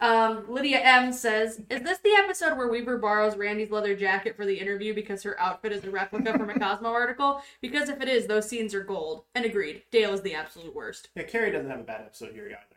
Um, 0.00 0.44
Lydia 0.48 0.78
M 0.78 1.12
says, 1.12 1.60
"Is 1.70 1.82
this 1.82 1.98
the 1.98 2.14
episode 2.18 2.56
where 2.56 2.68
Weaver 2.68 2.98
borrows 2.98 3.36
Randi's 3.36 3.70
leather 3.70 3.96
jacket 3.96 4.36
for 4.36 4.46
the 4.46 4.58
interview 4.58 4.94
because 4.94 5.24
her 5.24 5.38
outfit 5.40 5.72
is 5.72 5.82
a 5.84 5.90
replica 5.90 6.32
from 6.38 6.50
a 6.50 6.58
Cosmo 6.58 6.90
article? 6.90 7.42
Because 7.60 7.88
if 7.88 8.00
it 8.00 8.08
is, 8.08 8.26
those 8.26 8.48
scenes 8.48 8.74
are 8.74 8.84
gold." 8.84 9.24
And 9.34 9.44
agreed, 9.44 9.82
Dale 9.90 10.14
is 10.14 10.22
the 10.22 10.34
absolute 10.34 10.74
worst. 10.74 11.08
yeah, 11.16 11.24
Kerry 11.24 11.50
doesn't 11.50 11.70
have 11.70 11.80
a 11.80 11.84
bad 11.84 12.02
episode 12.02 12.32
here 12.32 12.46
either. 12.46 12.76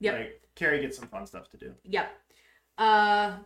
Yep. 0.00 0.14
Like 0.14 0.40
Kerry 0.54 0.80
gets 0.80 0.96
some 0.98 1.08
fun 1.08 1.26
stuff 1.26 1.50
to 1.50 1.56
do. 1.56 1.74
Yep. 1.84 2.12
Uh, 2.78 3.36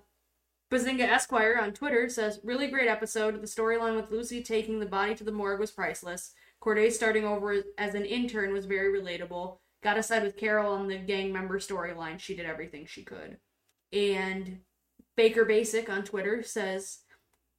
Bazinga 0.70 1.08
Esquire 1.08 1.58
on 1.58 1.72
Twitter 1.72 2.10
says, 2.10 2.40
"Really 2.44 2.68
great 2.68 2.88
episode. 2.88 3.40
The 3.40 3.46
storyline 3.46 3.96
with 3.96 4.10
Lucy 4.10 4.42
taking 4.42 4.80
the 4.80 4.86
body 4.86 5.14
to 5.14 5.24
the 5.24 5.32
morgue 5.32 5.60
was 5.60 5.70
priceless. 5.70 6.34
Corday 6.60 6.90
starting 6.90 7.24
over 7.24 7.62
as 7.78 7.94
an 7.94 8.04
intern 8.04 8.52
was 8.52 8.66
very 8.66 8.92
relatable. 8.92 9.58
Got 9.82 9.94
to 9.94 10.02
side 10.02 10.24
with 10.24 10.36
Carol 10.36 10.72
on 10.72 10.88
the 10.88 10.98
gang 10.98 11.32
member 11.32 11.58
storyline. 11.58 12.18
She 12.18 12.34
did 12.34 12.46
everything 12.46 12.86
she 12.86 13.04
could." 13.04 13.38
And 13.92 14.62
Baker 15.16 15.44
Basic 15.44 15.88
on 15.88 16.04
Twitter 16.04 16.42
says, 16.42 17.00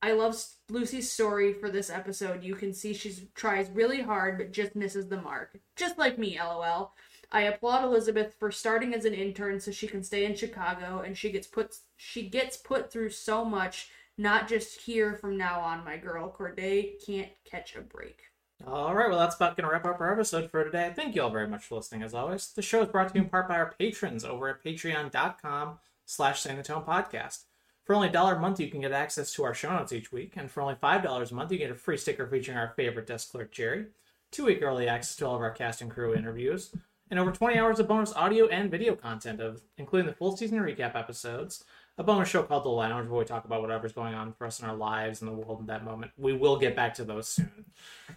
"I 0.01 0.11
love 0.11 0.43
Lucy's 0.69 1.11
story 1.11 1.53
for 1.53 1.69
this 1.69 1.89
episode. 1.89 2.43
You 2.43 2.55
can 2.55 2.73
see 2.73 2.93
she 2.93 3.29
tries 3.35 3.69
really 3.69 4.01
hard 4.01 4.37
but 4.37 4.51
just 4.51 4.75
misses 4.75 5.09
the 5.09 5.21
mark. 5.21 5.59
Just 5.75 5.97
like 5.97 6.17
me, 6.17 6.37
lol." 6.39 6.93
I 7.31 7.41
applaud 7.43 7.83
Elizabeth 7.83 8.33
for 8.39 8.51
starting 8.51 8.93
as 8.93 9.05
an 9.05 9.13
intern 9.13 9.59
so 9.59 9.71
she 9.71 9.87
can 9.87 10.03
stay 10.03 10.25
in 10.25 10.35
Chicago 10.35 10.99
and 11.01 11.17
she 11.17 11.31
gets 11.31 11.47
put 11.47 11.75
she 11.95 12.27
gets 12.27 12.57
put 12.57 12.91
through 12.91 13.11
so 13.11 13.45
much, 13.45 13.91
not 14.17 14.47
just 14.47 14.81
here 14.81 15.15
from 15.15 15.37
now 15.37 15.59
on, 15.59 15.85
my 15.85 15.97
girl. 15.97 16.29
Corday 16.31 16.97
can't 17.05 17.31
catch 17.45 17.75
a 17.75 17.81
break. 17.81 18.28
All 18.67 18.93
right, 18.93 19.09
well, 19.09 19.19
that's 19.19 19.37
about 19.37 19.55
going 19.55 19.67
to 19.67 19.71
wrap 19.71 19.85
up 19.85 20.01
our 20.01 20.11
episode 20.11 20.51
for 20.51 20.63
today. 20.63 20.91
Thank 20.93 21.15
you 21.15 21.21
all 21.21 21.29
very 21.29 21.47
much 21.47 21.63
for 21.63 21.75
listening, 21.75 22.03
as 22.03 22.13
always. 22.13 22.51
The 22.51 22.61
show 22.61 22.81
is 22.81 22.89
brought 22.89 23.09
to 23.09 23.15
you 23.15 23.23
in 23.23 23.29
part 23.29 23.47
by 23.47 23.55
our 23.55 23.73
patrons 23.79 24.25
over 24.25 24.49
at 24.49 24.61
patreon.com 24.61 25.79
slash 26.05 26.43
Podcast. 26.43 27.43
For 27.85 27.95
only 27.95 28.09
a 28.09 28.11
dollar 28.11 28.35
a 28.35 28.39
month, 28.39 28.59
you 28.59 28.69
can 28.69 28.81
get 28.81 28.91
access 28.91 29.33
to 29.33 29.45
our 29.45 29.53
show 29.53 29.71
notes 29.71 29.93
each 29.93 30.11
week, 30.11 30.33
and 30.35 30.51
for 30.51 30.61
only 30.61 30.75
$5 30.75 31.31
a 31.31 31.33
month, 31.33 31.51
you 31.51 31.57
get 31.57 31.71
a 31.71 31.75
free 31.75 31.97
sticker 31.97 32.27
featuring 32.27 32.57
our 32.57 32.73
favorite 32.75 33.07
desk 33.07 33.31
clerk, 33.31 33.51
Jerry, 33.51 33.85
two-week 34.29 34.61
early 34.61 34.89
access 34.89 35.15
to 35.15 35.25
all 35.25 35.35
of 35.35 35.41
our 35.41 35.51
cast 35.51 35.81
and 35.81 35.89
crew 35.89 36.13
interviews, 36.13 36.75
and 37.09 37.17
over 37.17 37.31
20 37.31 37.57
hours 37.57 37.79
of 37.79 37.87
bonus 37.87 38.13
audio 38.13 38.47
and 38.49 38.69
video 38.69 38.93
content, 38.93 39.39
of 39.39 39.61
including 39.77 40.05
the 40.05 40.13
full 40.13 40.35
season 40.35 40.59
recap 40.59 40.95
episodes, 40.95 41.63
a 41.99 42.03
bonus 42.03 42.29
show 42.29 42.43
called 42.43 42.63
The 42.63 42.69
Lounge, 42.69 43.09
where 43.09 43.19
we 43.19 43.25
talk 43.25 43.43
about 43.43 43.61
whatever's 43.61 43.91
going 43.91 44.13
on 44.13 44.31
for 44.31 44.47
us 44.47 44.61
in 44.61 44.65
our 44.65 44.75
lives 44.75 45.21
and 45.21 45.29
the 45.29 45.35
world 45.35 45.59
at 45.59 45.67
that 45.67 45.83
moment. 45.83 46.13
We 46.17 46.31
will 46.31 46.57
get 46.57 46.73
back 46.73 46.93
to 46.95 47.03
those 47.03 47.27
soon. 47.27 47.65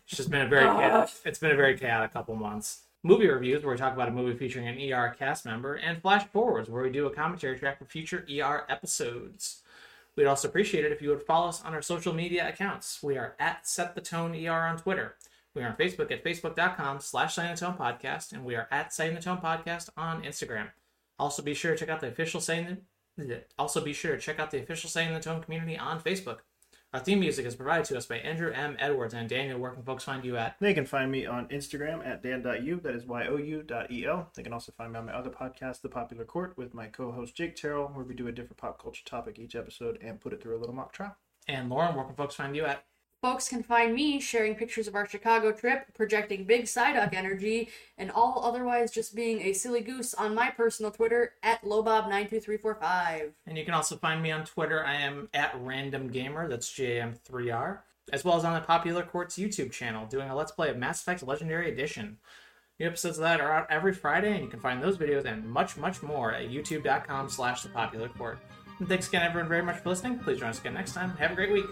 It's 0.07 0.17
just 0.17 0.31
been 0.31 0.43
a 0.43 0.49
very 0.49 0.65
chaotic, 0.65 1.15
it's 1.25 1.41
been 1.41 1.51
a 1.51 1.57
very 1.57 1.77
chaotic 1.77 2.13
couple 2.13 2.37
months. 2.37 2.83
Movie 3.03 3.27
reviews, 3.27 3.65
where 3.65 3.75
we 3.75 3.79
talk 3.79 3.93
about 3.93 4.07
a 4.07 4.13
movie 4.13 4.39
featuring 4.39 4.69
an 4.69 4.79
ER 4.93 5.13
cast 5.19 5.45
member, 5.45 5.75
and 5.75 6.01
flash 6.01 6.25
forwards, 6.29 6.71
where 6.71 6.85
we 6.85 6.91
do 6.91 7.07
a 7.07 7.13
commentary 7.13 7.59
track 7.59 7.81
for 7.81 7.85
future 7.85 8.25
ER 8.31 8.65
episodes. 8.69 9.63
We'd 10.15 10.27
also 10.27 10.47
appreciate 10.47 10.85
it 10.85 10.93
if 10.93 11.03
you 11.03 11.09
would 11.09 11.23
follow 11.23 11.49
us 11.49 11.61
on 11.65 11.75
our 11.75 11.83
social 11.83 12.15
media 12.15 12.49
accounts. 12.49 13.03
We 13.03 13.19
are 13.19 13.35
at 13.41 13.67
Set 13.67 13.97
the 13.97 14.01
Tone 14.01 14.33
ER 14.33 14.53
on 14.53 14.79
Twitter. 14.79 15.17
We 15.57 15.63
are 15.63 15.69
on 15.69 15.77
Facebook 15.77 16.13
at 16.13 16.23
facebook.com 16.23 17.01
slash 17.01 17.35
Setting 17.35 17.51
the 17.51 17.61
Tone 17.61 17.77
Podcast, 17.77 18.33
and 18.33 18.45
we 18.45 18.55
are 18.55 18.69
at 18.71 18.93
Setting 18.93 19.17
the 19.17 19.21
Tone 19.21 19.39
Podcast 19.39 19.89
on 19.97 20.23
Instagram. 20.23 20.69
Also 21.19 21.43
be 21.43 21.55
sure 21.55 21.73
to 21.73 21.77
check 21.77 21.89
out 21.89 22.01
the 22.01 22.09
official 22.09 22.41
Setting 22.41 22.67
the, 22.67 22.79
also 23.59 23.81
be 23.81 23.93
sure 23.93 24.17
to 24.17 24.21
check 24.21 24.39
out 24.39 24.51
the 24.51 24.63
official 24.63 24.91
Setting 24.91 25.13
the 25.13 25.21
Tone 25.21 25.43
community 25.43 25.79
on 25.79 26.01
Facebook. 26.01 26.39
Our 26.95 27.01
theme 27.01 27.21
music 27.21 27.47
is 27.47 27.55
provided 27.55 27.87
to 27.87 27.97
us 27.97 28.05
by 28.05 28.17
Andrew 28.17 28.53
M. 28.53 28.77
Edwards 28.79 29.15
and 29.15 29.27
Daniel. 29.27 29.59
Where 29.59 29.71
can 29.71 29.83
folks 29.83 30.05
find 30.05 30.23
you 30.27 30.37
at? 30.37 30.57
They 30.61 30.75
can 30.75 30.85
find 30.85 31.11
me 31.11 31.25
on 31.25 31.49
Instagram 31.49 32.07
at 32.07 32.23
dan.u, 32.23 32.81
that 32.83 32.95
is 32.95 33.07
Y-O-U 33.07 33.63
dot 33.63 33.91
E-L. 33.91 34.29
They 34.35 34.43
can 34.43 34.53
also 34.53 34.73
find 34.73 34.93
me 34.93 34.99
on 34.99 35.07
my 35.07 35.15
other 35.15 35.31
podcast, 35.31 35.81
The 35.81 35.89
Popular 35.89 36.27
Court, 36.27 36.53
with 36.59 36.75
my 36.75 36.89
co-host 36.89 37.35
Jake 37.35 37.57
Terrell, 37.57 37.87
where 37.95 38.05
we 38.05 38.15
do 38.15 38.29
a 38.29 38.33
different 38.33 38.59
pop 38.59 38.79
culture 38.83 39.05
topic 39.07 39.39
each 39.39 39.57
episode 39.57 39.99
and 40.03 40.21
put 40.21 40.35
it 40.35 40.43
through 40.43 40.59
a 40.59 40.61
little 40.61 40.75
mock 40.75 40.93
trial. 40.93 41.17
And 41.49 41.71
Lauren, 41.71 41.95
where 41.95 42.05
can 42.05 42.15
folks 42.15 42.35
find 42.35 42.55
you 42.55 42.67
at? 42.67 42.85
Folks 43.23 43.49
can 43.49 43.63
find 43.63 43.95
me 43.95 44.19
sharing 44.19 44.57
pictures 44.57 44.89
of 44.89 44.97
our 44.97 45.07
Chicago 45.07 45.53
trip, 45.53 45.95
projecting 45.95 46.43
big 46.43 46.65
Psyduck 46.65 47.15
energy, 47.15 47.69
and 47.97 48.11
all 48.11 48.45
otherwise 48.45 48.91
just 48.91 49.15
being 49.15 49.43
a 49.43 49.53
silly 49.53 49.81
goose 49.81 50.13
on 50.13 50.35
my 50.35 50.51
personal 50.51 50.91
Twitter 50.91 51.35
at 51.41 51.63
Lobob92345. 51.63 53.31
And 53.47 53.57
you 53.57 53.65
can 53.65 53.75
also 53.75 53.97
find 53.97 54.21
me 54.21 54.33
on 54.33 54.45
Twitter. 54.45 54.85
I 54.85 54.97
am 54.97 55.29
at 55.33 55.55
Random 55.61 56.09
Gamer. 56.09 56.49
That's 56.49 56.69
JM3R. 56.73 57.79
As 58.13 58.25
well 58.25 58.37
as 58.37 58.45
on 58.45 58.55
the 58.55 58.61
Popular 58.61 59.05
Courts 59.05 59.39
YouTube 59.39 59.71
channel, 59.71 60.05
doing 60.07 60.29
a 60.29 60.35
Let's 60.35 60.51
Play 60.51 60.71
of 60.71 60.77
Mass 60.77 61.01
Effect 61.01 61.23
Legendary 61.23 61.71
Edition. 61.71 62.19
New 62.81 62.89
episodes 62.89 63.19
of 63.19 63.23
that 63.23 63.41
are 63.41 63.53
out 63.53 63.69
every 63.71 63.95
Friday, 63.95 64.33
and 64.33 64.43
you 64.43 64.51
can 64.51 64.59
find 64.59 64.83
those 64.83 64.97
videos 64.97 65.27
and 65.27 65.49
much, 65.49 65.77
much 65.77 66.03
more 66.03 66.33
at 66.33 66.51
youtube.com 66.51 67.29
slash 67.29 67.63
the 67.63 67.69
popular 67.69 68.09
court. 68.09 68.41
And 68.81 68.89
thanks 68.89 69.07
again, 69.07 69.23
everyone, 69.23 69.49
very 69.49 69.63
much 69.63 69.77
for 69.77 69.91
listening. 69.91 70.19
Please 70.19 70.41
join 70.41 70.49
us 70.49 70.59
again 70.59 70.75
next 70.75 70.95
time. 70.95 71.11
Have 71.19 71.31
a 71.31 71.35
great 71.37 71.53
week. 71.53 71.67